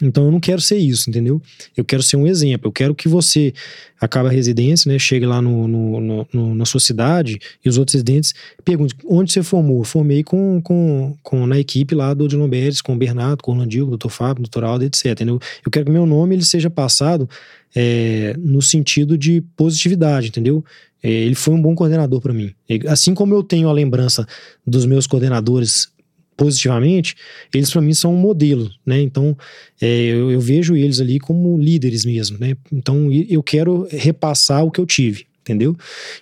Então 0.00 0.24
eu 0.24 0.30
não 0.30 0.40
quero 0.40 0.60
ser 0.60 0.76
isso, 0.76 1.08
entendeu? 1.08 1.40
Eu 1.76 1.84
quero 1.84 2.02
ser 2.02 2.16
um 2.16 2.26
exemplo. 2.26 2.68
Eu 2.68 2.72
quero 2.72 2.94
que 2.94 3.08
você 3.08 3.52
acabe 4.00 4.28
a 4.28 4.32
residência, 4.32 4.90
né? 4.90 4.98
Chegue 4.98 5.26
lá 5.26 5.40
no, 5.40 5.66
no, 5.68 6.26
no, 6.32 6.54
na 6.54 6.64
sua 6.64 6.80
cidade 6.80 7.38
e 7.64 7.68
os 7.68 7.78
outros 7.78 7.94
residentes 7.94 8.34
perguntem 8.64 8.96
onde 9.08 9.32
você 9.32 9.42
formou. 9.42 9.78
Eu 9.80 9.84
formei 9.84 10.22
com, 10.22 10.60
com, 10.62 11.16
com, 11.22 11.46
na 11.46 11.58
equipe 11.58 11.94
lá 11.94 12.12
do 12.12 12.24
Odilon 12.24 12.48
Beres, 12.48 12.80
com 12.80 12.94
o 12.94 12.96
Bernardo, 12.96 13.42
com 13.42 13.52
o 13.52 13.54
Orlandil, 13.54 13.86
com 13.86 13.94
o 13.94 13.96
Dr. 13.96 14.08
Fábio, 14.08 14.44
o 14.44 14.48
Dr. 14.48 14.64
Aldo, 14.64 14.84
etc. 14.84 15.06
Entendeu? 15.06 15.40
Eu 15.64 15.70
quero 15.70 15.86
que 15.86 15.92
meu 15.92 16.06
nome 16.06 16.34
ele 16.34 16.44
seja 16.44 16.68
passado 16.68 17.28
é, 17.74 18.34
no 18.38 18.62
sentido 18.62 19.18
de 19.18 19.42
positividade, 19.56 20.28
entendeu? 20.28 20.64
É, 21.02 21.10
ele 21.10 21.34
foi 21.34 21.52
um 21.52 21.60
bom 21.60 21.74
coordenador 21.74 22.20
para 22.20 22.32
mim. 22.32 22.52
Assim 22.88 23.14
como 23.14 23.34
eu 23.34 23.42
tenho 23.42 23.68
a 23.68 23.72
lembrança 23.72 24.26
dos 24.66 24.86
meus 24.86 25.06
coordenadores 25.06 25.92
positivamente, 26.36 27.14
eles 27.54 27.70
para 27.70 27.80
mim 27.80 27.94
são 27.94 28.14
um 28.14 28.18
modelo, 28.18 28.70
né? 28.84 29.00
Então 29.00 29.36
é, 29.80 29.86
eu, 29.86 30.30
eu, 30.30 30.40
vejo 30.40 30.76
eles 30.76 31.00
ali 31.00 31.18
como 31.18 31.58
líderes 31.58 32.04
mesmo, 32.04 32.38
né? 32.38 32.56
Então 32.72 33.10
eu 33.12 33.42
quero 33.42 33.86
repassar 33.90 34.64
o 34.64 34.70
que 34.70 34.80
eu 34.80 34.86
tive, 34.86 35.26
entendeu? 35.40 35.76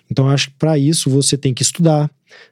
Então 0.09 0.29
acho 0.29 0.49
que 0.49 0.55
para 0.57 0.77
isso 0.77 1.09
você 1.09 1.37
tem 1.37 1.53
que 1.53 1.63
estudar, 1.63 2.09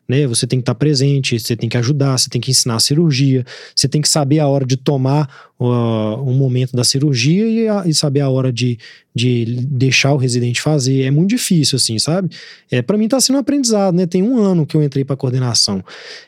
né? 0.08 0.28
Você 0.28 0.46
tem 0.46 0.60
que 0.60 0.64
estar 0.64 0.76
presente, 0.76 1.40
você 1.40 1.56
tem 1.56 1.70
que 1.70 1.78
ajudar, 1.78 2.18
você 2.18 2.30
tem 2.30 2.42
que 2.42 2.52
ensinar 2.52 2.76
a 2.76 2.80
cirurgia, 2.80 3.46
você 3.76 3.88
tem 3.88 4.02
que 4.02 4.10
saber 4.10 4.40
a 4.40 4.48
hora 4.48 4.66
de 4.66 4.76
tomar 4.76 5.52
uh, 5.60 6.22
um 6.22 6.34
momento 6.34 6.76
da 6.76 6.84
cirurgia 6.84 7.48
e, 7.48 7.68
a, 7.68 7.84
e, 7.86 7.94
saber 7.94 8.20
a 8.20 8.30
hora 8.30 8.52
de, 8.52 8.78
de 9.16 9.46
deixar 9.70 10.14
o 10.14 10.18
residente 10.18 10.62
fazer. 10.62 11.04
É 11.04 11.12
muito 11.12 11.30
difícil, 11.30 11.78
assim, 11.78 11.98
sabe? 11.98 12.30
É, 12.70 12.82
para 12.82 12.98
mim 12.98 13.08
tá 13.08 13.20
sendo 13.22 13.38
um 13.38 13.40
aprendizado, 13.40 13.96
né? 13.96 14.06
Tem 14.06 14.22
um 14.22 14.38
ano 14.38 14.66
que 14.66 14.76
eu 14.76 14.84
entrei 14.84 15.06
para 15.06 15.16
coordenação. 15.16 15.84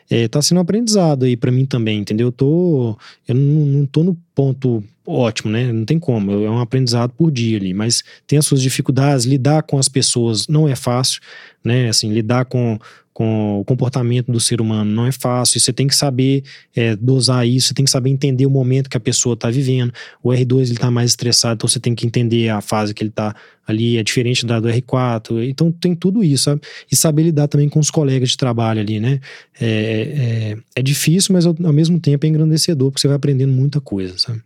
É, 0.08 0.28
tá 0.28 0.40
sendo 0.40 0.58
um 0.58 0.62
aprendizado 0.62 1.24
aí 1.24 1.36
para 1.36 1.50
mim 1.50 1.66
também, 1.66 1.98
entendeu? 1.98 2.28
Eu 2.28 2.32
tô. 2.32 2.96
Eu 3.28 3.34
não, 3.34 3.66
não 3.66 3.86
tô 3.86 4.02
no 4.02 4.16
ponto 4.34 4.82
ótimo, 5.06 5.50
né? 5.52 5.70
Não 5.70 5.84
tem 5.84 5.98
como, 5.98 6.32
é 6.32 6.50
um 6.50 6.60
aprendizado 6.60 7.12
por 7.12 7.30
dia 7.30 7.58
ali, 7.58 7.74
mas 7.74 8.02
tem 8.26 8.38
as 8.38 8.46
suas 8.46 8.62
dificuldades, 8.62 9.26
lidar 9.26 9.62
com 9.62 9.78
as 9.78 9.88
pessoas 9.88 10.48
não 10.48 10.66
é 10.66 10.74
fácil, 10.74 11.20
né? 11.62 11.88
Assim, 11.88 12.10
lidar 12.10 12.46
com, 12.46 12.78
com 13.14 13.60
o 13.60 13.64
comportamento 13.64 14.32
do 14.32 14.40
ser 14.40 14.60
humano 14.60 14.90
não 14.90 15.06
é 15.06 15.12
fácil, 15.12 15.60
você 15.60 15.72
tem 15.72 15.86
que 15.86 15.94
saber 15.94 16.42
é, 16.74 16.96
dosar 16.96 17.46
isso, 17.46 17.68
você 17.68 17.74
tem 17.74 17.84
que 17.84 17.90
saber 17.90 18.10
entender 18.10 18.44
o 18.44 18.50
momento 18.50 18.90
que 18.90 18.96
a 18.96 19.00
pessoa 19.00 19.34
está 19.34 19.48
vivendo. 19.48 19.94
O 20.20 20.30
R2 20.30 20.62
ele 20.62 20.72
está 20.72 20.90
mais 20.90 21.12
estressado, 21.12 21.54
então 21.54 21.68
você 21.68 21.78
tem 21.78 21.94
que 21.94 22.04
entender 22.04 22.48
a 22.48 22.60
fase 22.60 22.92
que 22.92 23.04
ele 23.04 23.10
está 23.10 23.32
ali, 23.64 23.96
é 23.98 24.02
diferente 24.02 24.44
da 24.44 24.58
do 24.58 24.68
R4, 24.68 25.48
então 25.48 25.70
tem 25.70 25.94
tudo 25.94 26.24
isso, 26.24 26.44
sabe? 26.44 26.60
E 26.90 26.96
saber 26.96 27.22
lidar 27.22 27.46
também 27.46 27.68
com 27.68 27.78
os 27.78 27.88
colegas 27.88 28.30
de 28.30 28.36
trabalho 28.36 28.80
ali, 28.80 28.98
né? 28.98 29.20
É, 29.60 30.56
é, 30.74 30.80
é 30.80 30.82
difícil, 30.82 31.32
mas 31.32 31.46
ao, 31.46 31.54
ao 31.64 31.72
mesmo 31.72 32.00
tempo 32.00 32.26
é 32.26 32.28
engrandecedor, 32.28 32.90
porque 32.90 33.00
você 33.00 33.06
vai 33.06 33.16
aprendendo 33.16 33.52
muita 33.52 33.80
coisa, 33.80 34.18
sabe? 34.18 34.42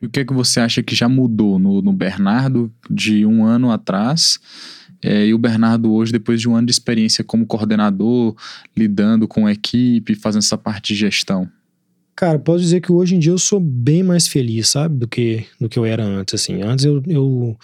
O 0.00 0.08
que 0.08 0.20
é 0.20 0.24
que 0.24 0.32
você 0.32 0.60
acha 0.60 0.82
que 0.82 0.94
já 0.94 1.08
mudou 1.08 1.58
no, 1.58 1.82
no 1.82 1.92
Bernardo 1.92 2.70
de 2.88 3.26
um 3.26 3.44
ano 3.44 3.72
atrás 3.72 4.38
é, 5.04 5.26
e 5.26 5.34
o 5.34 5.38
Bernardo 5.38 5.92
hoje, 5.92 6.10
depois 6.10 6.40
de 6.40 6.48
um 6.48 6.56
ano 6.56 6.66
de 6.66 6.72
experiência 6.72 7.22
como 7.22 7.44
coordenador, 7.44 8.34
lidando 8.74 9.28
com 9.28 9.46
a 9.46 9.52
equipe, 9.52 10.14
fazendo 10.14 10.40
essa 10.40 10.56
parte 10.56 10.94
de 10.94 11.00
gestão? 11.00 11.46
Cara, 12.16 12.38
posso 12.38 12.60
dizer 12.60 12.80
que 12.80 12.90
hoje 12.90 13.14
em 13.14 13.18
dia 13.18 13.32
eu 13.32 13.38
sou 13.38 13.60
bem 13.60 14.02
mais 14.02 14.26
feliz, 14.26 14.70
sabe, 14.70 14.96
do 14.96 15.06
que, 15.06 15.44
do 15.60 15.68
que 15.68 15.78
eu 15.78 15.84
era 15.84 16.02
antes, 16.02 16.34
assim. 16.34 16.62
Antes 16.62 16.86
eu, 16.86 17.02
eu, 17.06 17.54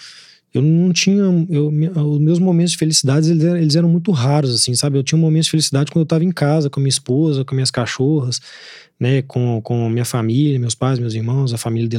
eu 0.53 0.61
não 0.61 0.93
tinha... 0.93 1.23
Eu, 1.49 1.69
os 1.69 2.19
meus 2.19 2.39
momentos 2.39 2.73
de 2.73 2.79
felicidade, 2.79 3.31
eles 3.31 3.43
eram, 3.43 3.57
eles 3.57 3.75
eram 3.75 3.89
muito 3.89 4.11
raros, 4.11 4.55
assim, 4.55 4.75
sabe? 4.75 4.99
Eu 4.99 5.03
tinha 5.03 5.19
momentos 5.19 5.47
de 5.47 5.53
felicidade 5.53 5.91
quando 5.91 6.03
eu 6.03 6.05
estava 6.05 6.25
em 6.25 6.33
casa, 6.33 6.69
com 6.69 6.79
minha 6.79 6.91
esposa, 6.91 7.43
com 7.43 7.55
minhas 7.55 7.71
cachorras, 7.71 8.39
né, 8.99 9.23
com, 9.23 9.63
com 9.63 9.89
minha 9.89 10.05
família, 10.05 10.59
meus 10.59 10.75
pais, 10.75 10.99
meus 10.99 11.15
irmãos, 11.15 11.55
a 11.55 11.57
família 11.57 11.89
de 11.89 11.97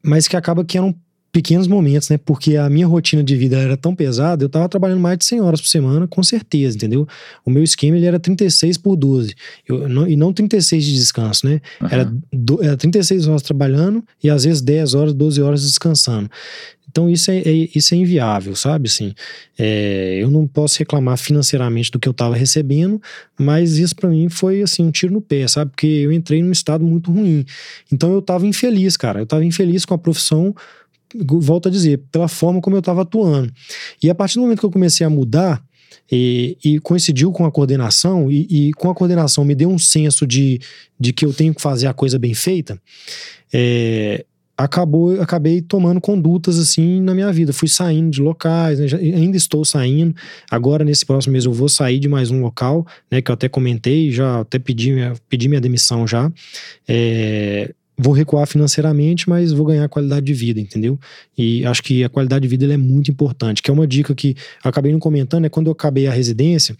mas 0.00 0.28
que 0.28 0.36
acaba 0.36 0.64
que 0.64 0.78
eram 0.78 0.94
pequenos 1.36 1.68
momentos, 1.68 2.08
né, 2.08 2.16
porque 2.16 2.56
a 2.56 2.70
minha 2.70 2.86
rotina 2.86 3.22
de 3.22 3.36
vida 3.36 3.58
era 3.58 3.76
tão 3.76 3.94
pesada, 3.94 4.42
eu 4.42 4.48
tava 4.48 4.66
trabalhando 4.70 5.00
mais 5.00 5.18
de 5.18 5.26
100 5.26 5.42
horas 5.42 5.60
por 5.60 5.68
semana, 5.68 6.06
com 6.08 6.22
certeza, 6.22 6.78
entendeu? 6.78 7.06
O 7.44 7.50
meu 7.50 7.62
esquema, 7.62 7.94
ele 7.94 8.06
era 8.06 8.18
36 8.18 8.78
por 8.78 8.96
12, 8.96 9.34
eu, 9.68 9.86
não, 9.86 10.08
e 10.08 10.16
não 10.16 10.32
36 10.32 10.82
de 10.82 10.94
descanso, 10.94 11.46
né? 11.46 11.60
Uhum. 11.78 11.88
Era, 11.90 12.12
do, 12.32 12.64
era 12.64 12.74
36 12.74 13.28
horas 13.28 13.42
trabalhando 13.42 14.02
e 14.24 14.30
às 14.30 14.44
vezes 14.44 14.62
10 14.62 14.94
horas, 14.94 15.12
12 15.12 15.42
horas 15.42 15.62
descansando. 15.62 16.30
Então 16.90 17.10
isso 17.10 17.30
é, 17.30 17.36
é, 17.40 17.68
isso 17.74 17.92
é 17.92 17.98
inviável, 17.98 18.56
sabe? 18.56 18.88
Assim, 18.88 19.12
é, 19.58 20.18
eu 20.18 20.30
não 20.30 20.46
posso 20.46 20.78
reclamar 20.78 21.18
financeiramente 21.18 21.90
do 21.90 21.98
que 21.98 22.08
eu 22.08 22.12
estava 22.12 22.34
recebendo, 22.34 22.98
mas 23.38 23.76
isso 23.76 23.94
para 23.94 24.08
mim 24.08 24.30
foi 24.30 24.62
assim 24.62 24.82
um 24.82 24.90
tiro 24.90 25.12
no 25.12 25.20
pé, 25.20 25.46
sabe? 25.46 25.72
Porque 25.72 25.86
eu 25.86 26.10
entrei 26.10 26.42
num 26.42 26.52
estado 26.52 26.82
muito 26.82 27.12
ruim. 27.12 27.44
Então 27.92 28.14
eu 28.14 28.20
estava 28.20 28.46
infeliz, 28.46 28.96
cara. 28.96 29.20
Eu 29.20 29.24
estava 29.24 29.44
infeliz 29.44 29.84
com 29.84 29.92
a 29.92 29.98
profissão, 29.98 30.54
volto 31.24 31.68
a 31.68 31.70
dizer, 31.70 32.00
pela 32.10 32.28
forma 32.28 32.60
como 32.60 32.76
eu 32.76 32.80
estava 32.80 33.02
atuando. 33.02 33.52
E 34.02 34.10
a 34.10 34.14
partir 34.14 34.34
do 34.34 34.42
momento 34.42 34.60
que 34.60 34.66
eu 34.66 34.70
comecei 34.70 35.06
a 35.06 35.10
mudar, 35.10 35.62
e, 36.10 36.56
e, 36.64 36.78
coincidiu 36.80 37.32
com 37.32 37.44
a 37.44 37.50
coordenação, 37.50 38.30
e, 38.30 38.68
e, 38.68 38.72
com 38.74 38.88
a 38.88 38.94
coordenação 38.94 39.44
me 39.44 39.54
deu 39.54 39.68
um 39.68 39.78
senso 39.78 40.26
de, 40.26 40.60
de 40.98 41.12
que 41.12 41.24
eu 41.24 41.32
tenho 41.32 41.54
que 41.54 41.60
fazer 41.60 41.88
a 41.88 41.92
coisa 41.92 42.18
bem 42.18 42.32
feita. 42.32 42.80
É, 43.52 44.24
acabou, 44.56 45.20
acabei 45.20 45.60
tomando 45.60 46.00
condutas 46.00 46.58
assim 46.58 47.00
na 47.00 47.14
minha 47.14 47.32
vida. 47.32 47.52
Fui 47.52 47.68
saindo 47.68 48.10
de 48.10 48.22
locais, 48.22 48.78
né? 48.78 48.88
Já, 48.88 48.96
ainda 48.96 49.36
estou 49.36 49.64
saindo. 49.64 50.14
Agora, 50.50 50.84
nesse 50.84 51.04
próximo 51.04 51.32
mês, 51.32 51.44
eu 51.44 51.52
vou 51.52 51.68
sair 51.68 51.98
de 51.98 52.08
mais 52.08 52.30
um 52.30 52.40
local, 52.40 52.86
né? 53.10 53.20
Que 53.20 53.30
eu 53.30 53.34
até 53.34 53.48
comentei, 53.48 54.10
já 54.10 54.40
até 54.40 54.58
pedi 54.58 54.94
pedi 55.28 55.48
minha 55.48 55.60
demissão 55.60 56.06
já. 56.06 56.32
É, 56.88 57.74
vou 57.98 58.12
recuar 58.12 58.46
financeiramente, 58.46 59.28
mas 59.28 59.52
vou 59.52 59.66
ganhar 59.66 59.88
qualidade 59.88 60.26
de 60.26 60.34
vida, 60.34 60.60
entendeu? 60.60 60.98
E 61.36 61.64
acho 61.64 61.82
que 61.82 62.04
a 62.04 62.08
qualidade 62.08 62.42
de 62.42 62.48
vida 62.48 62.72
é 62.72 62.76
muito 62.76 63.10
importante, 63.10 63.62
que 63.62 63.70
é 63.70 63.74
uma 63.74 63.86
dica 63.86 64.14
que 64.14 64.36
acabei 64.62 64.92
não 64.92 64.98
comentando, 64.98 65.46
é 65.46 65.48
quando 65.48 65.68
eu 65.68 65.72
acabei 65.72 66.06
a 66.06 66.12
residência, 66.12 66.76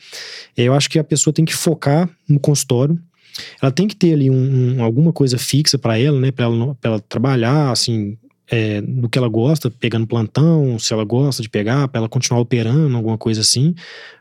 eu 0.56 0.74
acho 0.74 0.90
que 0.90 0.98
a 0.98 1.04
pessoa 1.04 1.32
tem 1.32 1.44
que 1.44 1.54
focar 1.54 2.08
no 2.28 2.38
consultório, 2.38 2.98
ela 3.60 3.70
tem 3.70 3.86
que 3.86 3.96
ter 3.96 4.12
ali 4.12 4.30
um, 4.30 4.76
um 4.76 4.82
alguma 4.82 5.12
coisa 5.12 5.38
fixa 5.38 5.78
para 5.78 5.98
ela, 5.98 6.18
né? 6.18 6.30
Para 6.30 6.46
ela, 6.46 6.76
ela 6.82 7.00
trabalhar, 7.00 7.70
assim, 7.70 8.16
é, 8.48 8.80
do 8.80 9.08
que 9.08 9.18
ela 9.18 9.28
gosta, 9.28 9.70
pegando 9.70 10.06
plantão, 10.06 10.78
se 10.78 10.92
ela 10.92 11.04
gosta 11.04 11.42
de 11.42 11.48
pegar, 11.48 11.88
para 11.88 11.98
ela 11.98 12.08
continuar 12.08 12.40
operando, 12.40 12.96
alguma 12.96 13.18
coisa 13.18 13.40
assim, 13.40 13.74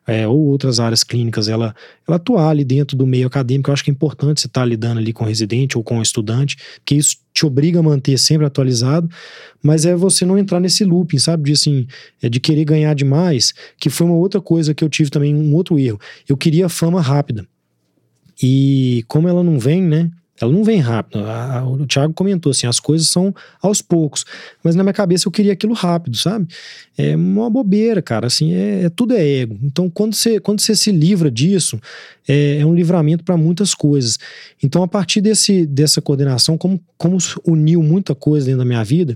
é, 0.08 0.28
ou 0.28 0.38
outras 0.48 0.80
áreas 0.80 1.04
clínicas, 1.04 1.48
ela, 1.48 1.76
ela 2.08 2.18
atuar 2.18 2.50
ali 2.50 2.64
dentro 2.64 2.98
do 2.98 3.06
meio 3.06 3.28
acadêmico. 3.28 3.70
Eu 3.70 3.74
acho 3.74 3.84
que 3.84 3.92
é 3.92 3.94
importante 3.94 4.42
você 4.42 4.48
estar 4.48 4.62
tá 4.62 4.66
lidando 4.66 5.00
ali 5.00 5.14
com 5.14 5.24
residente 5.24 5.78
ou 5.78 5.84
com 5.84 6.02
estudante, 6.02 6.58
porque 6.76 6.96
isso 6.96 7.18
te 7.34 7.46
obriga 7.46 7.80
a 7.80 7.84
manter 7.84 8.18
sempre 8.18 8.46
atualizado, 8.46 9.10
mas 9.62 9.86
é 9.86 9.96
você 9.96 10.26
não 10.26 10.38
entrar 10.38 10.60
nesse 10.60 10.84
looping, 10.84 11.20
sabe? 11.20 11.44
De 11.44 11.52
assim, 11.52 11.88
é 12.22 12.30
de 12.30 12.40
querer 12.40 12.66
ganhar 12.66 12.94
demais, 12.96 13.54
que 13.78 13.90
foi 13.90 14.08
uma 14.08 14.16
outra 14.16 14.42
coisa 14.42 14.74
que 14.74 14.84
eu 14.84 14.90
tive 14.90 15.10
também, 15.10 15.36
um 15.36 15.54
outro 15.54 15.78
erro. 15.78 16.00
Eu 16.28 16.38
queria 16.38 16.70
fama 16.70 17.02
rápida. 17.02 17.46
E 18.42 19.04
como 19.08 19.28
ela 19.28 19.44
não 19.44 19.60
vem, 19.60 19.82
né? 19.82 20.12
Ela 20.40 20.52
não 20.52 20.64
vem 20.64 20.80
rápido. 20.80 21.20
A, 21.24 21.60
a, 21.60 21.66
o 21.68 21.86
Thiago 21.86 22.14
comentou 22.14 22.50
assim: 22.50 22.68
as 22.68 22.80
coisas 22.80 23.08
são 23.08 23.34
aos 23.62 23.82
poucos. 23.82 24.26
Mas 24.64 24.76
na 24.76 24.84
minha 24.84 24.94
cabeça 24.94 25.28
eu 25.28 25.32
queria 25.32 25.54
aquilo 25.54 25.74
rápido, 25.74 26.18
sabe? 26.18 26.48
É 26.98 27.16
uma 27.16 27.50
bobeira, 27.50 28.02
cara. 28.02 28.28
Assim, 28.28 28.54
é, 28.54 28.84
é 28.84 28.90
tudo 28.90 29.14
é 29.14 29.26
ego. 29.26 29.58
Então, 29.64 29.90
quando 29.90 30.14
você, 30.14 30.40
quando 30.40 30.60
você 30.60 30.76
se 30.76 30.92
livra 30.92 31.32
disso, 31.32 31.80
é, 32.28 32.60
é 32.60 32.66
um 32.66 32.76
livramento 32.76 33.24
para 33.24 33.38
muitas 33.38 33.74
coisas. 33.74 34.18
Então, 34.62 34.84
a 34.84 34.88
partir 34.88 35.22
desse, 35.22 35.66
dessa 35.66 36.02
coordenação, 36.02 36.58
como, 36.58 36.82
como 36.98 37.18
uniu 37.46 37.82
muita 37.82 38.14
coisa 38.14 38.46
dentro 38.46 38.60
da 38.60 38.66
minha 38.66 38.84
vida, 38.84 39.16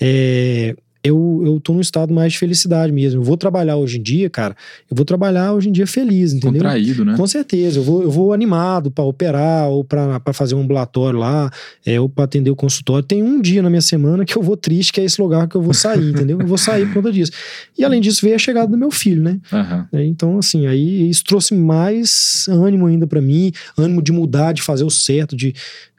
é, 0.00 0.76
eu, 1.04 1.42
eu 1.44 1.60
tô 1.60 1.72
num 1.72 1.80
estado 1.80 2.14
mais 2.14 2.32
de 2.32 2.38
felicidade 2.38 2.92
mesmo. 2.92 3.20
Eu 3.20 3.24
vou 3.24 3.36
trabalhar 3.36 3.76
hoje 3.76 3.98
em 3.98 4.02
dia, 4.02 4.30
cara, 4.30 4.56
eu 4.88 4.96
vou 4.96 5.04
trabalhar 5.04 5.52
hoje 5.52 5.68
em 5.68 5.72
dia 5.72 5.86
feliz, 5.86 6.32
entendeu? 6.32 6.62
Contraído, 6.62 7.04
né? 7.04 7.16
Com 7.16 7.26
certeza. 7.26 7.80
Eu 7.80 7.82
vou, 7.82 8.02
eu 8.02 8.10
vou 8.10 8.32
animado 8.32 8.90
para 8.90 9.02
operar 9.02 9.68
ou 9.68 9.82
para 9.82 10.20
fazer 10.32 10.54
um 10.54 10.60
ambulatório 10.60 11.18
lá, 11.18 11.50
é, 11.84 12.00
ou 12.00 12.08
para 12.08 12.24
atender 12.24 12.50
o 12.50 12.56
consultório. 12.56 13.02
Tem 13.02 13.22
um 13.22 13.40
dia 13.40 13.62
na 13.62 13.68
minha 13.68 13.80
semana 13.80 14.24
que 14.24 14.36
eu 14.36 14.42
vou 14.42 14.56
triste, 14.56 14.92
que 14.92 15.00
é 15.00 15.04
esse 15.04 15.20
lugar 15.20 15.48
que 15.48 15.56
eu 15.56 15.62
vou 15.62 15.74
sair, 15.74 16.10
entendeu? 16.14 16.40
Eu 16.40 16.46
vou 16.46 16.58
sair 16.58 16.86
por 16.86 16.94
conta 16.94 17.10
disso. 17.10 17.32
E 17.76 17.84
além 17.84 18.00
disso, 18.00 18.22
veio 18.22 18.36
a 18.36 18.38
chegada 18.38 18.68
do 18.68 18.78
meu 18.78 18.90
filho, 18.90 19.22
né? 19.22 19.40
Uhum. 19.52 20.00
então, 20.00 20.38
assim, 20.38 20.66
aí 20.66 21.08
isso 21.08 21.24
trouxe 21.24 21.54
mais 21.54 22.46
ânimo 22.48 22.86
ainda 22.86 23.06
para 23.06 23.20
mim, 23.20 23.50
ânimo 23.76 24.00
de 24.00 24.12
mudar, 24.12 24.52
de 24.52 24.62
fazer 24.62 24.84
o 24.84 24.90
certo, 24.90 25.34
de, 25.34 25.52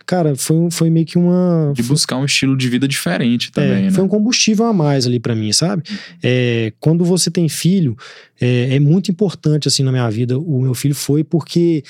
cara, 0.05 0.35
foi, 0.35 0.69
foi 0.71 0.89
meio 0.89 1.05
que 1.05 1.17
uma. 1.17 1.73
De 1.75 1.83
buscar 1.83 2.17
um 2.17 2.25
estilo 2.25 2.57
de 2.57 2.69
vida 2.69 2.87
diferente 2.87 3.51
também, 3.51 3.71
é, 3.71 3.81
né? 3.83 3.91
Foi 3.91 4.03
um 4.03 4.07
combustível 4.07 4.65
a 4.65 4.73
mais 4.73 5.05
ali 5.05 5.19
para 5.19 5.35
mim, 5.35 5.51
sabe? 5.51 5.83
É, 6.21 6.73
quando 6.79 7.03
você 7.03 7.29
tem 7.31 7.47
filho, 7.49 7.97
é, 8.39 8.75
é, 8.75 8.79
muito 8.79 9.11
importante, 9.11 9.67
assim, 9.67 9.83
na 9.83 9.91
minha 9.91 10.09
vida, 10.09 10.37
o 10.37 10.61
meu 10.61 10.73
filho 10.73 10.95
foi 10.95 11.23
porque. 11.23 11.83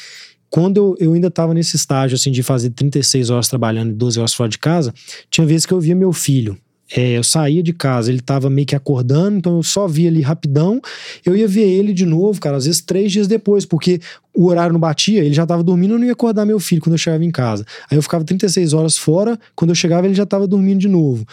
Quando 0.50 0.78
eu, 0.78 0.96
eu 1.00 1.14
ainda 1.14 1.30
estava 1.30 1.52
nesse 1.52 1.76
estágio, 1.76 2.14
assim, 2.14 2.30
de 2.30 2.44
fazer 2.44 2.70
36 2.70 3.32
horas 3.32 3.48
trabalhando 3.48 3.90
e 3.90 3.96
12 3.96 4.20
horas 4.20 4.36
fora 4.36 4.48
de 4.48 4.60
casa, 4.60 4.94
tinha 5.28 5.48
vezes 5.48 5.66
que 5.66 5.74
eu 5.74 5.80
via 5.80 5.96
meu 5.96 6.14
filho 6.14 6.56
é, 6.96 7.18
eu 7.18 7.24
saía 7.24 7.64
de 7.64 7.74
casa, 7.74 8.12
ele 8.12 8.22
tava 8.22 8.50
meio 8.50 8.68
que 8.68 8.76
acordando, 8.76 9.38
então 9.38 9.58
eu 9.58 9.64
só 9.64 9.88
via 9.88 10.10
ali 10.10 10.22
rapidão. 10.22 10.80
Eu 11.26 11.36
ia 11.36 11.48
ver 11.48 11.68
ele 11.68 11.92
de 11.92 12.06
novo, 12.06 12.40
cara, 12.40 12.58
às 12.58 12.66
vezes 12.66 12.82
três 12.82 13.12
dias 13.12 13.28
depois, 13.28 13.66
porque 13.66 14.00
o 14.36 14.48
horário 14.48 14.74
não 14.74 14.80
batia, 14.80 15.24
ele 15.24 15.34
já 15.34 15.46
tava 15.46 15.64
dormindo, 15.64 15.94
eu 15.94 16.00
não 16.00 16.06
ia 16.06 16.14
acordar 16.14 16.46
meu 16.46 16.60
filho 16.60 16.82
quando 16.82 16.94
eu 16.94 16.98
chegava 16.98 17.24
em 17.24 17.30
casa. 17.32 17.66
Aí 17.90 17.98
eu 17.98 18.02
ficava 18.02 18.24
36 18.24 18.74
horas 18.74 18.98
fora, 18.98 19.40
quando 19.56 19.70
eu 19.70 19.76
chegava 19.76 20.08
ele 20.08 20.16
já 20.16 20.26
tava 20.26 20.48
dormindo 20.48 20.80
de 20.80 20.88
novo. 20.88 21.26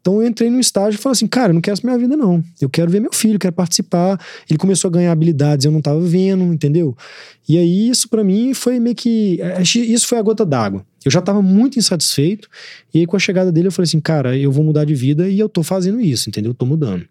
Então 0.00 0.20
eu 0.20 0.26
entrei 0.26 0.50
no 0.50 0.58
estágio 0.58 0.98
e 0.98 1.00
falei 1.00 1.12
assim, 1.12 1.26
cara, 1.26 1.50
eu 1.50 1.54
não 1.54 1.60
quero 1.60 1.74
essa 1.74 1.86
minha 1.86 1.98
vida 1.98 2.16
não. 2.16 2.42
Eu 2.60 2.68
quero 2.68 2.90
ver 2.90 3.00
meu 3.00 3.12
filho, 3.12 3.38
quero 3.38 3.52
participar. 3.52 4.18
Ele 4.48 4.58
começou 4.58 4.88
a 4.88 4.92
ganhar 4.92 5.12
habilidades, 5.12 5.66
eu 5.66 5.72
não 5.72 5.80
tava 5.80 6.00
vendo, 6.00 6.42
entendeu? 6.52 6.96
E 7.48 7.56
aí 7.56 7.88
isso 7.88 8.08
para 8.08 8.24
mim 8.24 8.52
foi 8.54 8.80
meio 8.80 8.96
que 8.96 9.40
isso 9.74 10.06
foi 10.08 10.18
a 10.18 10.22
gota 10.22 10.44
d'água. 10.44 10.84
Eu 11.04 11.10
já 11.10 11.20
estava 11.20 11.40
muito 11.40 11.78
insatisfeito, 11.78 12.48
e 12.92 13.00
aí 13.00 13.06
com 13.06 13.16
a 13.16 13.20
chegada 13.20 13.52
dele 13.52 13.68
eu 13.68 13.72
falei 13.72 13.86
assim, 13.86 14.00
cara, 14.00 14.36
eu 14.36 14.50
vou 14.50 14.64
mudar 14.64 14.84
de 14.84 14.94
vida 14.94 15.28
e 15.28 15.38
eu 15.38 15.48
tô 15.48 15.62
fazendo 15.62 16.00
isso, 16.00 16.28
entendeu? 16.28 16.50
Eu 16.50 16.54
tô 16.54 16.66
mudando. 16.66 17.04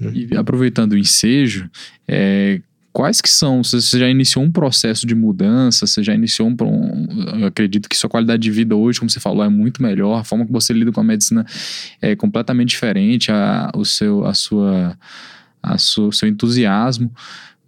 E 0.00 0.34
aproveitando 0.34 0.92
o 0.92 0.98
ensejo, 0.98 1.70
é, 2.08 2.60
quais 2.92 3.20
que 3.20 3.28
são? 3.28 3.62
Você 3.62 3.98
já 3.98 4.08
iniciou 4.08 4.44
um 4.44 4.50
processo 4.50 5.06
de 5.06 5.14
mudança? 5.14 5.86
Você 5.86 6.02
já 6.02 6.14
iniciou 6.14 6.48
um, 6.48 6.56
um, 6.62 7.40
Eu 7.40 7.46
acredito 7.46 7.88
que 7.88 7.96
sua 7.96 8.10
qualidade 8.10 8.42
de 8.42 8.50
vida 8.50 8.74
hoje, 8.74 8.98
como 8.98 9.10
você 9.10 9.20
falou, 9.20 9.44
é 9.44 9.48
muito 9.48 9.82
melhor. 9.82 10.18
A 10.18 10.24
forma 10.24 10.44
que 10.44 10.52
você 10.52 10.72
lida 10.72 10.92
com 10.92 11.00
a 11.00 11.04
medicina 11.04 11.44
é 12.00 12.16
completamente 12.16 12.70
diferente. 12.70 13.30
A, 13.30 13.70
o 13.74 13.84
seu, 13.84 14.24
a 14.26 14.34
sua, 14.34 14.98
a 15.62 15.78
sua, 15.78 16.12
seu 16.12 16.28
entusiasmo. 16.28 17.12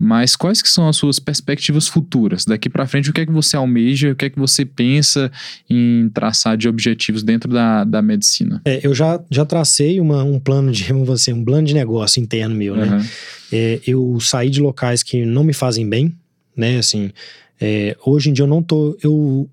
Mas 0.05 0.35
quais 0.35 0.61
que 0.61 0.69
são 0.69 0.89
as 0.89 0.97
suas 0.97 1.21
perspectivas 1.21 1.87
futuras? 1.87 2.45
Daqui 2.45 2.69
para 2.69 2.89
frente, 2.89 3.09
o 3.09 3.13
que 3.13 3.21
é 3.21 3.27
que 3.27 3.31
você 3.31 3.57
almeja, 3.57 4.11
o 4.11 4.17
que 4.17 4.25
é 4.25 4.31
que 4.31 4.39
você 4.39 4.65
pensa 4.65 5.31
em 5.71 6.11
traçar 6.13 6.57
de 6.57 6.69
objetivos 6.69 7.23
dentro 7.23 7.53
da, 7.53 7.85
da 7.85 8.03
medicina? 8.03 8.61
É, 8.65 8.85
eu 8.85 8.93
já, 8.93 9.23
já 9.31 9.45
tracei 9.45 10.01
uma, 10.01 10.25
um 10.25 10.41
plano 10.41 10.73
de, 10.73 10.93
você, 11.07 11.33
um 11.33 11.45
plano 11.45 11.65
de 11.65 11.73
negócio 11.73 12.21
interno 12.21 12.53
meu, 12.53 12.75
né? 12.75 12.97
Uhum. 12.97 13.05
É, 13.53 13.81
eu 13.87 14.19
saí 14.19 14.51
de 14.51 14.61
locais 14.61 15.05
que 15.05 15.25
não 15.25 15.45
me 15.45 15.53
fazem 15.53 15.89
bem, 15.89 16.13
né? 16.57 16.79
Assim, 16.79 17.13
é, 17.61 17.97
hoje 18.05 18.31
em 18.31 18.33
dia 18.33 18.43
eu 18.43 18.49
não 18.49 18.61
tô, 18.61 18.99
eu 19.05 19.49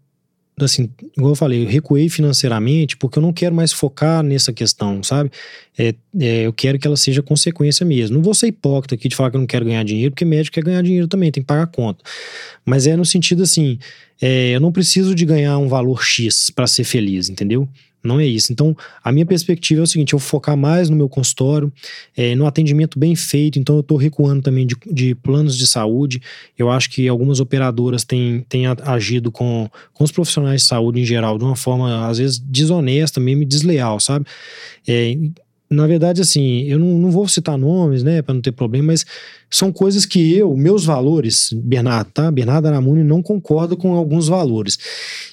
assim, 0.65 0.89
igual 1.17 1.31
eu 1.31 1.35
falei, 1.35 1.63
eu 1.63 1.67
recuei 1.67 2.09
financeiramente 2.09 2.97
porque 2.97 3.19
eu 3.19 3.23
não 3.23 3.33
quero 3.33 3.53
mais 3.55 3.71
focar 3.71 4.23
nessa 4.23 4.53
questão, 4.53 5.01
sabe? 5.03 5.31
É, 5.77 5.95
é, 6.19 6.47
eu 6.47 6.53
quero 6.53 6.77
que 6.77 6.85
ela 6.85 6.97
seja 6.97 7.21
consequência 7.21 7.85
mesmo. 7.85 8.17
Não 8.17 8.23
vou 8.23 8.33
ser 8.33 8.47
hipócrita 8.47 8.95
aqui 8.95 9.07
de 9.07 9.15
falar 9.15 9.31
que 9.31 9.37
eu 9.37 9.39
não 9.39 9.47
quero 9.47 9.65
ganhar 9.65 9.83
dinheiro, 9.83 10.11
porque 10.11 10.25
médico 10.25 10.55
quer 10.55 10.63
ganhar 10.63 10.81
dinheiro 10.81 11.07
também, 11.07 11.31
tem 11.31 11.43
que 11.43 11.47
pagar 11.47 11.67
conta. 11.67 12.03
Mas 12.65 12.87
é 12.87 12.95
no 12.95 13.05
sentido 13.05 13.43
assim, 13.43 13.79
é, 14.21 14.51
eu 14.55 14.59
não 14.59 14.71
preciso 14.71 15.15
de 15.15 15.25
ganhar 15.25 15.57
um 15.57 15.67
valor 15.67 16.03
X 16.03 16.49
para 16.49 16.67
ser 16.67 16.83
feliz, 16.83 17.29
entendeu? 17.29 17.67
Não 18.03 18.19
é 18.19 18.25
isso. 18.25 18.51
Então, 18.51 18.75
a 19.03 19.11
minha 19.11 19.25
perspectiva 19.25 19.81
é 19.81 19.83
o 19.83 19.87
seguinte: 19.87 20.13
eu 20.13 20.19
focar 20.19 20.55
mais 20.55 20.89
no 20.89 20.95
meu 20.95 21.09
consultório, 21.09 21.71
é, 22.15 22.33
no 22.33 22.45
atendimento 22.45 22.97
bem 22.97 23.15
feito. 23.15 23.59
Então, 23.59 23.75
eu 23.75 23.81
estou 23.81 23.97
recuando 23.97 24.41
também 24.41 24.65
de, 24.65 24.75
de, 24.89 25.13
planos 25.15 25.57
de 25.57 25.67
saúde. 25.67 26.21
Eu 26.57 26.69
acho 26.69 26.89
que 26.89 27.07
algumas 27.07 27.39
operadoras 27.39 28.03
têm, 28.05 28.45
têm 28.47 28.65
agido 28.67 29.31
com, 29.31 29.69
com 29.93 30.03
os 30.03 30.11
profissionais 30.11 30.61
de 30.61 30.67
saúde 30.67 31.01
em 31.01 31.05
geral 31.05 31.37
de 31.37 31.43
uma 31.43 31.55
forma, 31.55 32.07
às 32.07 32.17
vezes, 32.17 32.39
desonesta, 32.39 33.19
mesmo 33.19 33.43
desleal, 33.43 33.99
sabe? 33.99 34.25
É, 34.87 35.17
na 35.69 35.85
verdade, 35.85 36.21
assim, 36.21 36.63
eu 36.63 36.79
não, 36.79 36.97
não 36.97 37.11
vou 37.11 37.27
citar 37.27 37.57
nomes, 37.57 38.01
né, 38.01 38.23
para 38.23 38.33
não 38.33 38.41
ter 38.41 38.51
problema, 38.51 38.87
mas 38.87 39.05
são 39.51 39.71
coisas 39.71 40.03
que 40.03 40.33
eu, 40.33 40.55
meus 40.57 40.83
valores, 40.83 41.53
Bernardo, 41.53 42.09
tá? 42.11 42.31
Bernardo 42.31 42.65
Aramuni 42.65 43.03
não 43.03 43.21
concorda 43.21 43.75
com 43.75 43.93
alguns 43.93 44.27
valores. 44.27 44.79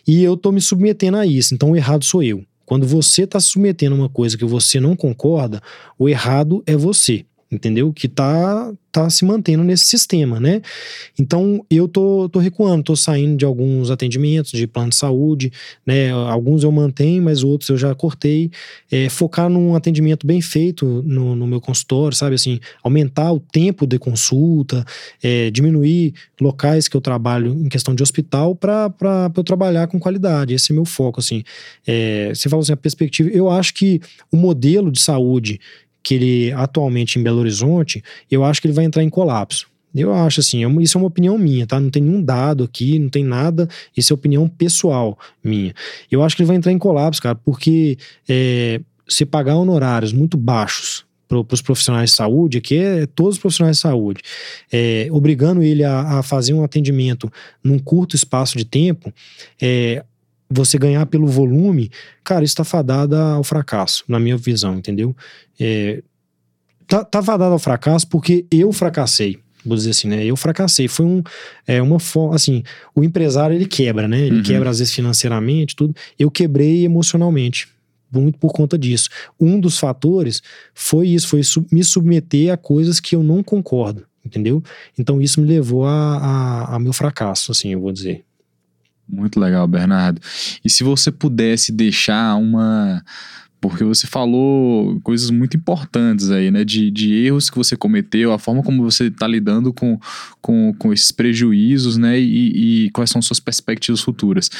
E 0.06 0.22
eu 0.22 0.36
tô 0.36 0.52
me 0.52 0.60
submetendo 0.60 1.16
a 1.16 1.26
isso, 1.26 1.54
então 1.54 1.70
o 1.70 1.76
errado 1.76 2.04
sou 2.04 2.22
eu. 2.22 2.44
Quando 2.66 2.86
você 2.86 3.22
está 3.22 3.40
submetendo 3.40 3.94
uma 3.94 4.08
coisa 4.08 4.36
que 4.36 4.44
você 4.44 4.78
não 4.78 4.94
concorda, 4.94 5.62
o 5.98 6.08
errado 6.08 6.62
é 6.66 6.76
você 6.76 7.24
entendeu? 7.50 7.92
Que 7.92 8.08
tá, 8.08 8.72
tá 8.90 9.08
se 9.08 9.24
mantendo 9.24 9.62
nesse 9.62 9.86
sistema, 9.86 10.40
né? 10.40 10.60
Então, 11.18 11.64
eu 11.70 11.86
tô, 11.86 12.28
tô 12.28 12.38
recuando, 12.38 12.82
tô 12.82 12.96
saindo 12.96 13.36
de 13.36 13.44
alguns 13.44 13.90
atendimentos 13.90 14.50
de 14.50 14.66
plano 14.66 14.90
de 14.90 14.96
saúde, 14.96 15.52
né? 15.86 16.10
Alguns 16.10 16.64
eu 16.64 16.72
mantenho, 16.72 17.22
mas 17.22 17.44
outros 17.44 17.70
eu 17.70 17.76
já 17.76 17.94
cortei. 17.94 18.50
É, 18.90 19.08
focar 19.08 19.48
num 19.48 19.74
atendimento 19.74 20.26
bem 20.26 20.40
feito 20.40 21.02
no, 21.06 21.36
no, 21.36 21.46
meu 21.46 21.60
consultório, 21.60 22.16
sabe? 22.16 22.34
Assim, 22.34 22.58
aumentar 22.82 23.32
o 23.32 23.38
tempo 23.38 23.86
de 23.86 23.98
consulta, 23.98 24.84
é, 25.22 25.50
diminuir 25.50 26.14
locais 26.40 26.88
que 26.88 26.96
eu 26.96 27.00
trabalho 27.00 27.52
em 27.52 27.68
questão 27.68 27.94
de 27.94 28.02
hospital 28.02 28.56
para 28.56 28.92
eu 29.36 29.44
trabalhar 29.44 29.86
com 29.86 30.00
qualidade. 30.00 30.52
Esse 30.52 30.72
é 30.72 30.74
meu 30.74 30.84
foco, 30.84 31.20
assim. 31.20 31.44
É, 31.86 32.32
você 32.34 32.48
fala 32.48 32.62
assim, 32.62 32.72
a 32.72 32.76
perspectiva... 32.76 33.30
Eu 33.30 33.48
acho 33.48 33.72
que 33.74 34.00
o 34.32 34.36
modelo 34.36 34.90
de 34.90 35.00
saúde 35.00 35.60
que 36.06 36.14
ele 36.14 36.52
atualmente 36.52 37.18
em 37.18 37.22
Belo 37.22 37.40
Horizonte, 37.40 38.00
eu 38.30 38.44
acho 38.44 38.60
que 38.60 38.68
ele 38.68 38.74
vai 38.74 38.84
entrar 38.84 39.02
em 39.02 39.10
colapso. 39.10 39.66
Eu 39.92 40.14
acho 40.14 40.38
assim, 40.38 40.64
é 40.64 40.82
isso 40.82 40.96
é 40.96 41.00
uma 41.00 41.08
opinião 41.08 41.36
minha, 41.36 41.66
tá? 41.66 41.80
Não 41.80 41.90
tem 41.90 42.00
nenhum 42.00 42.22
dado 42.22 42.62
aqui, 42.62 42.96
não 42.96 43.08
tem 43.08 43.24
nada. 43.24 43.68
Isso 43.96 44.12
é 44.12 44.14
opinião 44.14 44.46
pessoal 44.46 45.18
minha. 45.42 45.74
Eu 46.08 46.22
acho 46.22 46.36
que 46.36 46.42
ele 46.42 46.46
vai 46.46 46.54
entrar 46.54 46.70
em 46.70 46.78
colapso, 46.78 47.20
cara, 47.20 47.34
porque 47.34 47.98
é, 48.28 48.80
se 49.08 49.26
pagar 49.26 49.56
honorários 49.56 50.12
muito 50.12 50.36
baixos 50.36 51.04
para 51.26 51.40
os 51.40 51.60
profissionais 51.60 52.10
de 52.10 52.16
saúde, 52.16 52.60
que 52.60 52.76
é 52.76 53.06
todos 53.06 53.34
os 53.34 53.40
profissionais 53.40 53.78
de 53.78 53.82
saúde, 53.82 54.20
é, 54.70 55.08
obrigando 55.10 55.60
ele 55.60 55.82
a, 55.82 56.18
a, 56.18 56.22
fazer 56.22 56.52
um 56.52 56.62
atendimento 56.62 57.28
num 57.64 57.80
curto 57.80 58.14
espaço 58.14 58.56
de 58.56 58.64
tempo, 58.64 59.12
é, 59.60 60.04
você 60.48 60.78
ganhar 60.78 61.06
pelo 61.06 61.26
volume, 61.26 61.90
cara, 62.22 62.44
isso 62.44 62.56
tá 62.56 62.64
fadada 62.64 63.20
ao 63.20 63.44
fracasso, 63.44 64.04
na 64.06 64.20
minha 64.20 64.36
visão, 64.36 64.76
entendeu? 64.76 65.14
É, 65.58 66.02
tá, 66.86 67.04
tá 67.04 67.22
fadada 67.22 67.52
ao 67.52 67.58
fracasso 67.58 68.06
porque 68.08 68.46
eu 68.50 68.72
fracassei 68.72 69.40
vou 69.66 69.76
dizer 69.76 69.90
assim, 69.90 70.08
né? 70.08 70.24
Eu 70.24 70.36
fracassei. 70.36 70.86
Foi 70.88 71.04
um, 71.04 71.22
é, 71.66 71.82
uma 71.82 71.98
forma, 71.98 72.36
assim, 72.36 72.62
o 72.94 73.02
empresário 73.02 73.54
ele 73.54 73.66
quebra, 73.66 74.06
né? 74.06 74.20
Ele 74.20 74.36
uhum. 74.36 74.42
quebra 74.42 74.70
às 74.70 74.78
vezes 74.78 74.94
financeiramente, 74.94 75.74
tudo. 75.74 75.94
Eu 76.18 76.30
quebrei 76.30 76.84
emocionalmente, 76.84 77.68
muito 78.12 78.38
por 78.38 78.52
conta 78.52 78.78
disso. 78.78 79.08
Um 79.38 79.58
dos 79.58 79.78
fatores 79.78 80.42
foi 80.72 81.08
isso, 81.08 81.28
foi 81.28 81.40
me 81.72 81.82
submeter 81.82 82.52
a 82.52 82.56
coisas 82.56 83.00
que 83.00 83.16
eu 83.16 83.22
não 83.22 83.42
concordo, 83.42 84.06
entendeu? 84.24 84.62
Então 84.96 85.20
isso 85.20 85.40
me 85.40 85.48
levou 85.48 85.84
a, 85.84 85.90
a, 85.90 86.76
a 86.76 86.78
meu 86.78 86.92
fracasso, 86.92 87.50
assim, 87.50 87.72
eu 87.72 87.80
vou 87.80 87.92
dizer. 87.92 88.24
Muito 89.08 89.38
legal, 89.38 89.66
Bernardo. 89.66 90.20
E 90.64 90.70
se 90.70 90.82
você 90.82 91.12
pudesse 91.12 91.72
deixar 91.72 92.36
uma 92.36 93.02
porque 93.60 93.82
você 93.82 94.06
falou 94.06 95.00
coisas 95.00 95.30
muito 95.30 95.56
importantes 95.56 96.30
aí, 96.30 96.50
né? 96.50 96.64
De, 96.64 96.90
de 96.90 97.14
erros 97.14 97.48
que 97.48 97.56
você 97.56 97.76
cometeu, 97.76 98.32
a 98.32 98.38
forma 98.38 98.62
como 98.62 98.82
você 98.82 99.06
está 99.06 99.26
lidando 99.26 99.72
com, 99.72 99.98
com, 100.40 100.74
com 100.74 100.92
esses 100.92 101.10
prejuízos, 101.10 101.96
né? 101.96 102.18
E, 102.20 102.84
e, 102.86 102.90
quais 102.90 103.10
são 103.10 103.20
suas 103.22 103.40
perspectivas 103.40 104.00
futuras. 104.00 104.50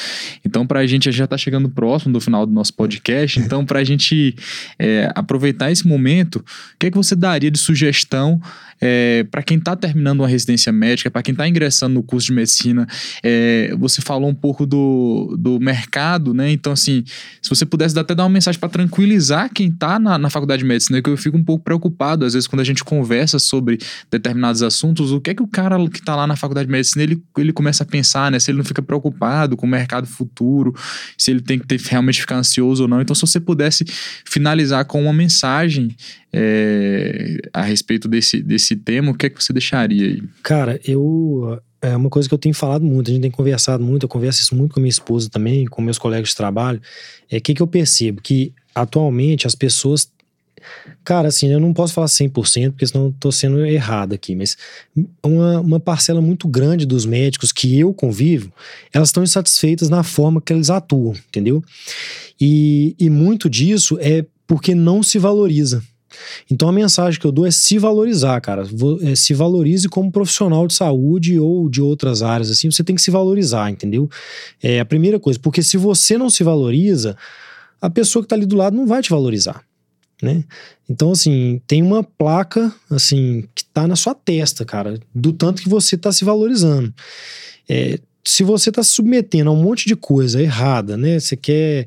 Então, 0.45 0.67
para 0.67 0.81
a 0.81 0.87
gente 0.87 1.11
já 1.13 1.25
está 1.25 1.37
chegando 1.37 1.69
próximo 1.69 2.13
do 2.13 2.21
final 2.21 2.47
do 2.47 2.53
nosso 2.53 2.75
podcast, 2.75 3.39
então, 3.39 3.65
para 3.65 3.81
a 3.81 3.85
gente 3.85 4.35
é, 4.79 5.11
aproveitar 5.15 5.71
esse 5.71 5.87
momento, 5.87 6.37
o 6.37 6.45
que 6.79 6.87
é 6.87 6.91
que 6.91 6.97
você 6.97 7.15
daria 7.15 7.51
de 7.51 7.59
sugestão 7.59 8.41
é, 8.81 9.25
para 9.31 9.43
quem 9.43 9.59
está 9.59 9.75
terminando 9.75 10.21
uma 10.21 10.29
residência 10.29 10.73
médica, 10.73 11.11
para 11.11 11.23
quem 11.23 11.33
está 11.33 11.49
ingressando 11.49 11.95
no 11.95 12.03
curso 12.03 12.29
de 12.29 12.33
medicina? 12.33 12.87
É, 13.23 13.75
você 13.79 14.01
falou 14.03 14.29
um 14.29 14.35
pouco 14.35 14.67
do, 14.67 15.37
do 15.39 15.59
mercado, 15.61 16.35
né? 16.35 16.51
Então, 16.51 16.73
assim, 16.73 17.05
se 17.41 17.49
você 17.49 17.65
pudesse 17.65 17.99
até 17.99 18.15
dar 18.15 18.25
uma 18.25 18.31
mensagem 18.31 18.59
para 18.59 18.69
tranquilizar 18.69 19.51
quem 19.53 19.69
está 19.69 19.99
na, 19.99 20.19
na 20.19 20.31
faculdade 20.31 20.63
de 20.63 20.69
medicina, 20.69 21.01
que 21.01 21.09
eu 21.09 21.17
fico 21.17 21.37
um 21.37 21.45
pouco 21.45 21.65
preocupado, 21.65 22.25
às 22.25 22.35
vezes, 22.35 22.47
quando 22.47 22.61
a 22.61 22.65
gente 22.65 22.85
conversa 22.85 23.39
sobre 23.39 23.79
determinados 24.11 24.63
assuntos, 24.63 25.13
o 25.13 25.21
que 25.21 25.31
é 25.31 25.35
que 25.35 25.43
o 25.43 25.49
cara 25.49 25.77
que 25.89 25.99
está 25.99 26.15
lá 26.15 26.27
na 26.27 26.37
faculdade 26.37 26.67
de 26.67 26.73
medicina, 26.73 27.03
ele, 27.03 27.23
ele 27.39 27.53
começa 27.53 27.83
a 27.83 27.87
pensar, 27.87 28.31
né? 28.31 28.39
Se 28.39 28.51
ele 28.51 28.59
não 28.59 28.65
fica 28.65 28.83
preocupado 28.83 29.57
com 29.57 29.67
o 29.67 29.71
mercado 29.71 30.07
futuro, 30.07 30.75
se 31.17 31.31
ele 31.31 31.41
tem 31.41 31.59
que 31.59 31.67
ter, 31.67 31.81
realmente 31.81 32.21
ficar 32.21 32.37
ansioso 32.37 32.83
ou 32.83 32.89
não. 32.89 33.01
Então, 33.01 33.15
se 33.15 33.21
você 33.23 33.41
pudesse 33.41 33.85
finalizar 34.25 34.85
com 34.85 35.03
uma 35.03 35.13
mensagem 35.13 35.95
é, 36.39 37.39
a 37.51 37.63
respeito 37.63 38.07
desse, 38.07 38.43
desse 38.43 38.77
tema, 38.77 39.11
o 39.11 39.15
que 39.15 39.25
é 39.25 39.31
que 39.31 39.43
você 39.43 39.55
deixaria 39.55 40.07
aí? 40.07 40.23
Cara, 40.43 40.79
eu 40.85 41.59
é 41.81 41.97
uma 41.97 42.11
coisa 42.11 42.29
que 42.29 42.35
eu 42.35 42.39
tenho 42.39 42.55
falado 42.55 42.85
muito, 42.85 43.11
a 43.11 43.15
gente 43.15 43.23
tem 43.23 43.31
conversado 43.31 43.83
muito, 43.83 44.05
eu 44.05 44.09
converso 44.09 44.43
isso 44.43 44.55
muito 44.55 44.75
com 44.75 44.81
minha 44.81 44.91
esposa 44.91 45.31
também, 45.31 45.65
com 45.67 45.81
meus 45.81 45.99
colegas 45.99 46.31
de 46.31 46.37
trabalho. 46.37 46.81
É 47.31 47.41
que 47.41 47.55
que 47.55 47.63
eu 47.63 47.67
percebo 47.67 48.21
que 48.21 48.53
atualmente 48.75 49.47
as 49.47 49.55
pessoas 49.55 50.11
Cara, 51.05 51.29
assim, 51.29 51.47
eu 51.47 51.61
não 51.61 51.73
posso 51.73 51.95
falar 51.95 52.09
100%, 52.09 52.73
porque 52.73 52.87
senão 52.87 53.13
tô 53.13 53.31
sendo 53.31 53.65
errado 53.65 54.15
aqui, 54.15 54.35
mas 54.35 54.57
uma, 55.23 55.61
uma 55.61 55.79
parcela 55.79 56.21
muito 56.21 56.49
grande 56.49 56.85
dos 56.85 57.07
médicos 57.07 57.53
que 57.53 57.79
eu 57.79 57.95
convivo, 57.95 58.53
elas 58.93 59.11
estão 59.11 59.23
insatisfeitas 59.23 59.89
na 59.89 60.03
forma 60.03 60.41
que 60.41 60.53
eles 60.53 60.69
atuam, 60.69 61.13
entendeu? 61.29 61.63
E, 62.41 62.97
e 62.99 63.09
muito 63.09 63.49
disso 63.49 63.97
é 64.01 64.27
porque 64.45 64.75
não 64.75 65.05
se 65.05 65.21
valoriza. 65.21 65.85
Então 66.51 66.69
a 66.69 66.73
mensagem 66.73 67.21
que 67.21 67.27
eu 67.27 67.33
dou 67.33 67.47
é 67.47 67.51
se 67.51 67.79
valorizar, 67.79 68.41
cara. 68.41 68.65
É, 69.03 69.15
se 69.15 69.35
valorize 69.35 69.89
como 69.89 70.11
profissional 70.11 70.67
de 70.67 70.75
saúde 70.75 71.39
ou 71.39 71.69
de 71.69 71.81
outras 71.81 72.23
áreas, 72.23 72.51
assim, 72.51 72.71
você 72.71 72.85
tem 72.85 72.97
que 72.97 73.03
se 73.03 73.11
valorizar, 73.11 73.71
entendeu? 73.71 74.09
É 74.63 74.81
a 74.81 74.85
primeira 74.85 75.19
coisa, 75.19 75.39
porque 75.39 75.63
se 75.63 75.77
você 75.77 76.17
não 76.19 76.31
se 76.31 76.43
valoriza, 76.43 77.17
a 77.81 77.91
pessoa 77.91 78.23
que 78.23 78.29
tá 78.29 78.37
ali 78.37 78.47
do 78.47 78.57
lado 78.57 78.77
não 78.77 78.87
vai 78.87 79.03
te 79.03 79.11
valorizar. 79.11 79.63
Né? 80.23 80.45
Então, 80.89 81.13
assim, 81.13 81.61
tem 81.67 81.83
uma 81.83 82.03
placa, 82.03 82.73
assim, 82.91 83.47
que 83.55 83.65
tá 83.65 83.87
na 83.87 83.97
sua 83.97 84.15
testa, 84.15 84.65
cara, 84.65 84.99
do 85.15 85.33
tanto 85.33 85.63
que 85.63 85.69
você 85.69 85.97
tá 85.97 86.11
se 86.11 86.25
valorizando. 86.25 86.93
É, 87.69 87.99
se 88.25 88.43
você 88.43 88.73
tá 88.73 88.83
se 88.83 88.93
submetendo 88.93 89.51
a 89.51 89.53
um 89.53 89.63
monte 89.63 89.87
de 89.87 89.95
coisa 89.95 90.43
errada, 90.43 90.97
né? 90.97 91.19
Você 91.21 91.37
quer. 91.37 91.87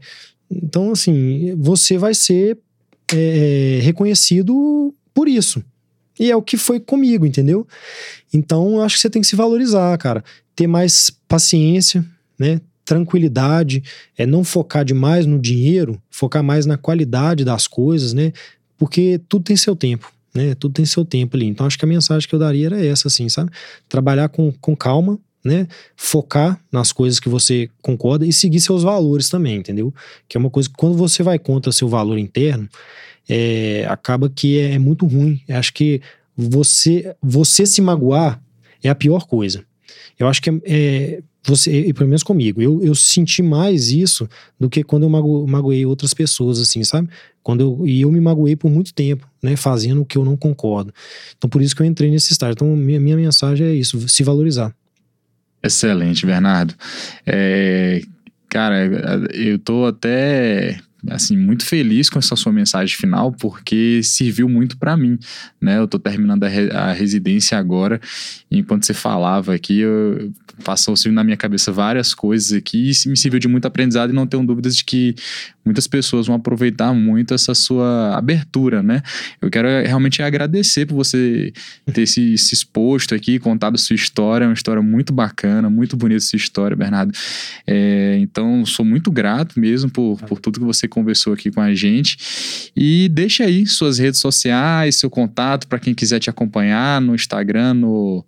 Então, 0.50 0.92
assim, 0.92 1.54
você 1.58 1.98
vai 1.98 2.14
ser 2.14 2.58
é, 3.14 3.80
reconhecido 3.82 4.94
por 5.14 5.28
isso. 5.28 5.64
E 6.20 6.30
é 6.30 6.36
o 6.36 6.42
que 6.42 6.58
foi 6.58 6.80
comigo, 6.80 7.26
entendeu? 7.26 7.66
Então, 8.34 8.76
eu 8.76 8.82
acho 8.82 8.96
que 8.96 9.02
você 9.02 9.10
tem 9.10 9.22
que 9.22 9.28
se 9.28 9.36
valorizar, 9.36 9.98
cara. 9.98 10.24
Ter 10.56 10.68
mais 10.68 11.10
paciência, 11.28 12.06
né? 12.38 12.60
Tranquilidade, 12.84 13.84
é 14.18 14.26
não 14.26 14.44
focar 14.44 14.84
demais 14.84 15.26
no 15.26 15.40
dinheiro, 15.40 16.02
focar 16.10 16.44
mais 16.44 16.66
na 16.66 16.78
qualidade 16.78 17.46
das 17.46 17.68
coisas, 17.68 18.14
né? 18.14 18.34
Porque 18.78 19.22
tudo 19.30 19.44
tem 19.44 19.56
seu 19.56 19.76
tempo, 19.76 20.12
né? 20.34 20.56
Tudo 20.56 20.74
tem 20.74 20.86
seu 20.86 21.06
tempo 21.06 21.38
ali. 21.38 21.46
Então, 21.46 21.66
acho 21.66 21.78
que 21.78 21.86
a 21.86 21.88
mensagem 21.88 22.28
que 22.28 22.36
eu 22.36 22.40
daria 22.40 22.66
era 22.66 22.86
essa, 22.86 23.08
assim, 23.08 23.30
sabe? 23.30 23.52
Trabalhar 23.88 24.28
com, 24.30 24.52
com 24.60 24.76
calma, 24.76 25.18
né? 25.44 25.68
Focar 25.96 26.60
nas 26.72 26.92
coisas 26.92 27.20
que 27.20 27.30
você 27.30 27.70
concorda 27.82 28.26
e 28.26 28.34
seguir 28.34 28.60
seus 28.60 28.84
valores 28.84 29.30
também, 29.30 29.58
entendeu? 29.58 29.94
Que 30.28 30.38
é 30.38 30.40
uma 30.40 30.50
coisa 30.50 30.70
que 30.70 30.76
quando 30.76 30.96
você 30.96 31.24
vai 31.24 31.40
contra 31.40 31.72
seu 31.72 31.88
valor 31.88 32.18
interno, 32.18 32.68
é, 33.28 33.86
acaba 33.90 34.30
que 34.30 34.60
é, 34.60 34.74
é 34.74 34.80
muito 34.80 35.06
ruim. 35.06 35.42
Eu 35.48 35.58
acho 35.58 35.74
que 35.74 36.02
você, 36.36 37.16
você 37.22 37.66
se 37.66 37.82
magoar 37.82 38.42
é 38.84 38.90
a 38.90 38.96
pior 38.96 39.26
coisa. 39.26 39.64
Eu 40.18 40.28
acho 40.28 40.42
que 40.42 40.50
é, 40.50 40.54
é 40.66 41.24
você, 41.44 41.72
e 41.72 41.94
pelo 41.94 42.10
menos 42.10 42.22
comigo, 42.22 42.62
eu, 42.62 42.84
eu 42.84 42.94
senti 42.94 43.42
mais 43.42 43.92
isso 43.92 44.28
do 44.60 44.70
que 44.70 44.84
quando 44.84 45.04
eu 45.04 45.10
mago, 45.10 45.48
magoei 45.48 45.86
outras 45.86 46.14
pessoas, 46.14 46.60
assim, 46.60 46.84
sabe? 46.84 47.10
Quando 47.42 47.62
eu, 47.62 47.88
e 47.88 48.02
eu 48.02 48.12
me 48.12 48.20
magoei 48.20 48.56
por 48.56 48.70
muito 48.70 48.94
tempo, 48.94 49.28
né? 49.42 49.56
Fazendo 49.56 50.02
o 50.02 50.06
que 50.06 50.18
eu 50.18 50.26
não 50.26 50.36
concordo. 50.36 50.94
Então, 51.38 51.50
por 51.50 51.62
isso 51.62 51.76
que 51.76 51.82
eu 51.82 51.86
entrei 51.86 52.12
nesse 52.12 52.32
estágio. 52.32 52.54
Então, 52.54 52.76
minha, 52.76 53.00
minha 53.00 53.16
mensagem 53.16 53.66
é 53.66 53.74
isso: 53.74 54.08
se 54.10 54.22
valorizar. 54.24 54.76
Excelente, 55.62 56.26
Bernardo. 56.26 56.74
É, 57.26 58.02
cara, 58.48 58.86
eu 59.34 59.60
tô 59.60 59.86
até 59.86 60.80
assim, 61.08 61.38
muito 61.38 61.66
feliz 61.66 62.10
com 62.10 62.20
essa 62.20 62.36
sua 62.36 62.52
mensagem 62.52 62.96
final, 62.96 63.32
porque 63.32 64.02
serviu 64.04 64.50
muito 64.50 64.78
para 64.78 64.98
mim, 64.98 65.18
né? 65.62 65.78
Eu 65.78 65.88
tô 65.88 65.98
terminando 65.98 66.44
a, 66.44 66.48
re 66.48 66.70
a, 66.72 66.92
residência 66.92 67.58
agora, 67.58 68.02
enquanto 68.52 68.86
você 68.86 68.94
falava 68.94 69.54
aqui, 69.54 69.80
eu, 69.80 70.32
passou 70.64 70.96
na 71.12 71.24
minha 71.24 71.38
cabeça 71.38 71.72
várias 71.72 72.14
coisas 72.14 72.52
aqui, 72.52 72.92
e 72.92 73.10
me 73.10 73.16
serviu 73.16 73.40
de 73.40 73.48
muito 73.48 73.66
aprendizado, 73.66 74.10
e 74.10 74.14
não 74.14 74.28
tenho 74.28 74.46
dúvidas 74.46 74.76
de 74.76 74.84
que 74.84 75.16
muitas 75.70 75.86
pessoas 75.86 76.26
vão 76.26 76.36
aproveitar 76.36 76.92
muito 76.96 77.32
essa 77.32 77.54
sua 77.54 78.18
abertura, 78.18 78.82
né? 78.82 79.04
Eu 79.40 79.52
quero 79.52 79.68
realmente 79.86 80.24
agradecer 80.24 80.88
por 80.88 80.96
você 80.96 81.54
ter 81.94 82.08
se, 82.08 82.36
se 82.40 82.56
exposto 82.56 83.14
aqui, 83.14 83.38
contado 83.38 83.78
sua 83.78 83.96
história, 83.96 84.46
é 84.46 84.48
uma 84.48 84.56
história 84.56 84.82
muito 84.82 85.14
bacana, 85.14 85.70
muito 85.70 85.96
bonita 85.96 86.22
sua 86.22 86.38
história, 86.38 86.76
Bernardo. 86.76 87.14
É, 87.68 88.18
então, 88.20 88.66
sou 88.66 88.84
muito 88.84 89.12
grato 89.12 89.60
mesmo 89.60 89.92
por, 89.92 90.20
por 90.22 90.40
tudo 90.40 90.60
que 90.60 90.66
você 90.66 90.88
conversou 90.88 91.34
aqui 91.34 91.52
com 91.52 91.62
a 91.62 91.72
gente. 91.76 92.18
E 92.76 93.08
deixa 93.10 93.44
aí 93.44 93.68
suas 93.68 94.00
redes 94.00 94.20
sociais, 94.20 94.96
seu 94.96 95.10
contato 95.10 95.68
para 95.68 95.78
quem 95.78 95.94
quiser 95.94 96.20
te 96.20 96.32
acompanhar 96.32 97.00
no 97.00 97.14
Instagram, 97.14 97.76
no 97.76 98.26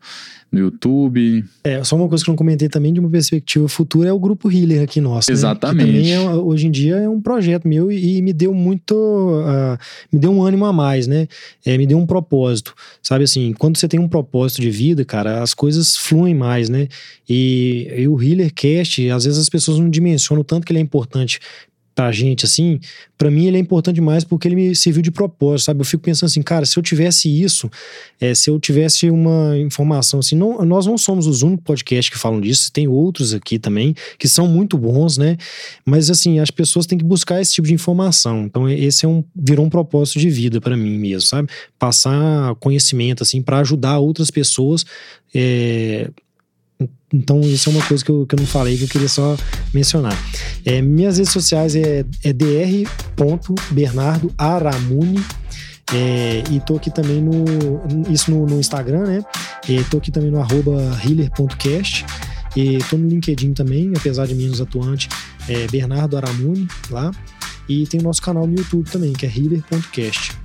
no 0.51 0.59
YouTube. 0.59 1.45
É, 1.63 1.81
só 1.83 1.95
uma 1.95 2.09
coisa 2.09 2.23
que 2.23 2.29
eu 2.29 2.33
não 2.33 2.37
comentei 2.37 2.67
também 2.67 2.91
de 2.91 2.99
uma 2.99 3.09
perspectiva 3.09 3.67
futura 3.69 4.09
é 4.09 4.13
o 4.13 4.19
grupo 4.19 4.51
Healer 4.51 4.83
aqui 4.83 4.99
nosso. 4.99 5.31
Exatamente. 5.31 5.87
Né? 5.87 5.93
também 5.93 6.13
é, 6.13 6.29
hoje 6.29 6.67
em 6.67 6.71
dia 6.71 6.97
é 6.97 7.07
um 7.07 7.21
projeto 7.21 7.67
meu 7.67 7.91
e, 7.91 8.17
e 8.17 8.21
me 8.21 8.33
deu 8.33 8.53
muito. 8.53 8.93
Uh, 8.93 9.77
me 10.11 10.19
deu 10.19 10.31
um 10.31 10.43
ânimo 10.43 10.65
a 10.65 10.73
mais, 10.73 11.07
né? 11.07 11.27
É, 11.65 11.77
me 11.77 11.87
deu 11.87 11.97
um 11.97 12.05
propósito. 12.05 12.75
Sabe 13.01 13.23
assim, 13.23 13.53
quando 13.53 13.77
você 13.77 13.87
tem 13.87 13.99
um 13.99 14.09
propósito 14.09 14.61
de 14.61 14.69
vida, 14.69 15.05
cara, 15.05 15.41
as 15.41 15.53
coisas 15.53 15.95
fluem 15.95 16.35
mais, 16.35 16.67
né? 16.67 16.87
E, 17.29 17.87
e 17.97 18.07
o 18.09 18.21
Healer 18.21 18.53
Cast, 18.53 19.09
às 19.09 19.23
vezes 19.23 19.39
as 19.39 19.47
pessoas 19.47 19.79
não 19.79 19.89
dimensionam 19.89 20.41
o 20.41 20.43
tanto 20.43 20.65
que 20.65 20.73
ele 20.73 20.79
é 20.79 20.81
importante 20.81 21.39
pra 21.93 22.11
gente, 22.11 22.45
assim, 22.45 22.79
para 23.17 23.29
mim 23.29 23.45
ele 23.45 23.57
é 23.57 23.59
importante 23.59 23.95
demais 23.95 24.23
porque 24.23 24.47
ele 24.47 24.55
me 24.55 24.75
serviu 24.75 25.01
de 25.01 25.11
propósito, 25.11 25.65
sabe? 25.65 25.81
Eu 25.81 25.85
fico 25.85 26.03
pensando 26.03 26.27
assim, 26.27 26.41
cara, 26.41 26.65
se 26.65 26.77
eu 26.77 26.83
tivesse 26.83 27.29
isso, 27.29 27.69
é, 28.19 28.33
se 28.33 28.49
eu 28.49 28.59
tivesse 28.59 29.09
uma 29.09 29.57
informação 29.57 30.19
assim, 30.19 30.35
não, 30.35 30.63
nós 30.65 30.85
não 30.85 30.97
somos 30.97 31.27
os 31.27 31.41
únicos 31.41 31.63
podcasts 31.63 32.09
que 32.09 32.17
falam 32.17 32.39
disso, 32.39 32.71
tem 32.71 32.87
outros 32.87 33.33
aqui 33.33 33.59
também 33.59 33.93
que 34.17 34.27
são 34.27 34.47
muito 34.47 34.77
bons, 34.77 35.17
né? 35.17 35.37
Mas 35.85 36.09
assim, 36.09 36.39
as 36.39 36.49
pessoas 36.49 36.85
têm 36.85 36.97
que 36.97 37.03
buscar 37.03 37.41
esse 37.41 37.53
tipo 37.53 37.67
de 37.67 37.73
informação. 37.73 38.43
Então 38.45 38.69
esse 38.69 39.05
é 39.05 39.07
um 39.07 39.23
virou 39.35 39.65
um 39.65 39.69
propósito 39.69 40.19
de 40.19 40.29
vida 40.29 40.61
para 40.61 40.77
mim 40.77 40.97
mesmo, 40.97 41.27
sabe? 41.27 41.49
Passar 41.77 42.55
conhecimento 42.55 43.23
assim 43.23 43.41
para 43.41 43.59
ajudar 43.59 43.99
outras 43.99 44.31
pessoas 44.31 44.85
é, 45.33 46.09
então, 47.13 47.41
isso 47.41 47.69
é 47.69 47.73
uma 47.73 47.85
coisa 47.85 48.03
que 48.03 48.09
eu, 48.09 48.25
que 48.25 48.33
eu 48.35 48.39
não 48.39 48.47
falei, 48.47 48.75
que 48.77 48.83
eu 48.83 48.87
queria 48.87 49.09
só 49.09 49.35
mencionar. 49.73 50.17
É, 50.65 50.81
minhas 50.81 51.17
redes 51.17 51.33
sociais 51.33 51.75
é, 51.75 52.05
é 52.23 52.33
dr.bernardoaramuni. 52.33 55.21
É, 55.93 56.41
e 56.49 56.61
tô 56.61 56.77
aqui 56.77 56.89
também 56.89 57.21
no. 57.21 57.43
Isso 58.09 58.31
no, 58.31 58.45
no 58.45 58.57
Instagram, 58.59 59.03
né? 59.03 59.21
E 59.67 59.83
tô 59.85 59.97
aqui 59.97 60.09
também 60.09 60.31
no 60.31 60.39
arroba 60.39 60.97
healer.cast. 61.03 62.05
E 62.55 62.77
tô 62.89 62.95
no 62.97 63.09
LinkedIn 63.09 63.51
também, 63.53 63.91
apesar 63.95 64.25
de 64.25 64.33
menos 64.35 64.61
atuante, 64.61 65.09
é 65.49 65.67
Bernardo 65.67 66.15
Aramuni 66.17 66.67
lá. 66.89 67.11
E 67.67 67.85
tem 67.87 67.99
o 67.99 68.03
nosso 68.03 68.21
canal 68.21 68.47
no 68.47 68.57
YouTube 68.57 68.89
também, 68.89 69.11
que 69.13 69.25
é 69.25 69.29
healer.cast. 69.29 70.40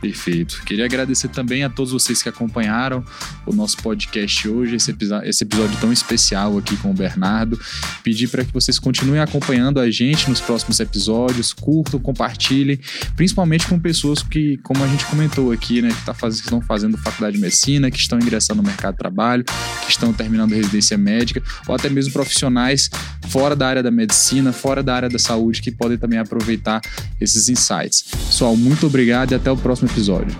Perfeito. 0.00 0.62
Queria 0.64 0.84
agradecer 0.84 1.28
também 1.28 1.64
a 1.64 1.68
todos 1.68 1.92
vocês 1.92 2.22
que 2.22 2.28
acompanharam 2.28 3.04
o 3.44 3.52
nosso 3.52 3.78
podcast 3.78 4.48
hoje, 4.48 4.76
esse, 4.76 4.94
esse 5.24 5.44
episódio 5.44 5.76
tão 5.80 5.92
especial 5.92 6.56
aqui 6.56 6.76
com 6.76 6.90
o 6.90 6.94
Bernardo. 6.94 7.58
Pedir 8.04 8.28
para 8.28 8.44
que 8.44 8.52
vocês 8.52 8.78
continuem 8.78 9.20
acompanhando 9.20 9.80
a 9.80 9.90
gente 9.90 10.28
nos 10.28 10.40
próximos 10.40 10.78
episódios, 10.78 11.52
curtam, 11.52 11.98
compartilhem, 11.98 12.78
principalmente 13.16 13.66
com 13.66 13.78
pessoas 13.78 14.22
que, 14.22 14.56
como 14.58 14.84
a 14.84 14.86
gente 14.86 15.04
comentou 15.06 15.50
aqui, 15.50 15.82
né, 15.82 15.88
que, 15.88 16.04
tá 16.04 16.14
faz, 16.14 16.36
que 16.36 16.46
estão 16.46 16.60
fazendo 16.60 16.96
faculdade 16.98 17.34
de 17.34 17.42
medicina, 17.42 17.90
que 17.90 17.98
estão 17.98 18.18
ingressando 18.18 18.62
no 18.62 18.68
mercado 18.68 18.94
de 18.94 18.98
trabalho, 18.98 19.44
que 19.84 19.90
estão 19.90 20.12
terminando 20.12 20.52
residência 20.52 20.96
médica, 20.96 21.42
ou 21.66 21.74
até 21.74 21.88
mesmo 21.88 22.12
profissionais 22.12 22.88
fora 23.28 23.56
da 23.56 23.66
área 23.66 23.82
da 23.82 23.90
medicina, 23.90 24.52
fora 24.52 24.82
da 24.82 24.94
área 24.94 25.08
da 25.08 25.18
saúde, 25.18 25.60
que 25.60 25.70
podem 25.70 25.98
também 25.98 26.18
aproveitar 26.18 26.80
esses 27.20 27.48
insights. 27.48 28.04
Pessoal, 28.26 28.56
muito 28.56 28.86
obrigado 28.86 29.32
e 29.32 29.34
até 29.34 29.50
o 29.50 29.56
próximo 29.56 29.87
episódio. 29.90 30.36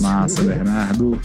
Massa, 0.00 0.42
Bernardo. 0.42 1.18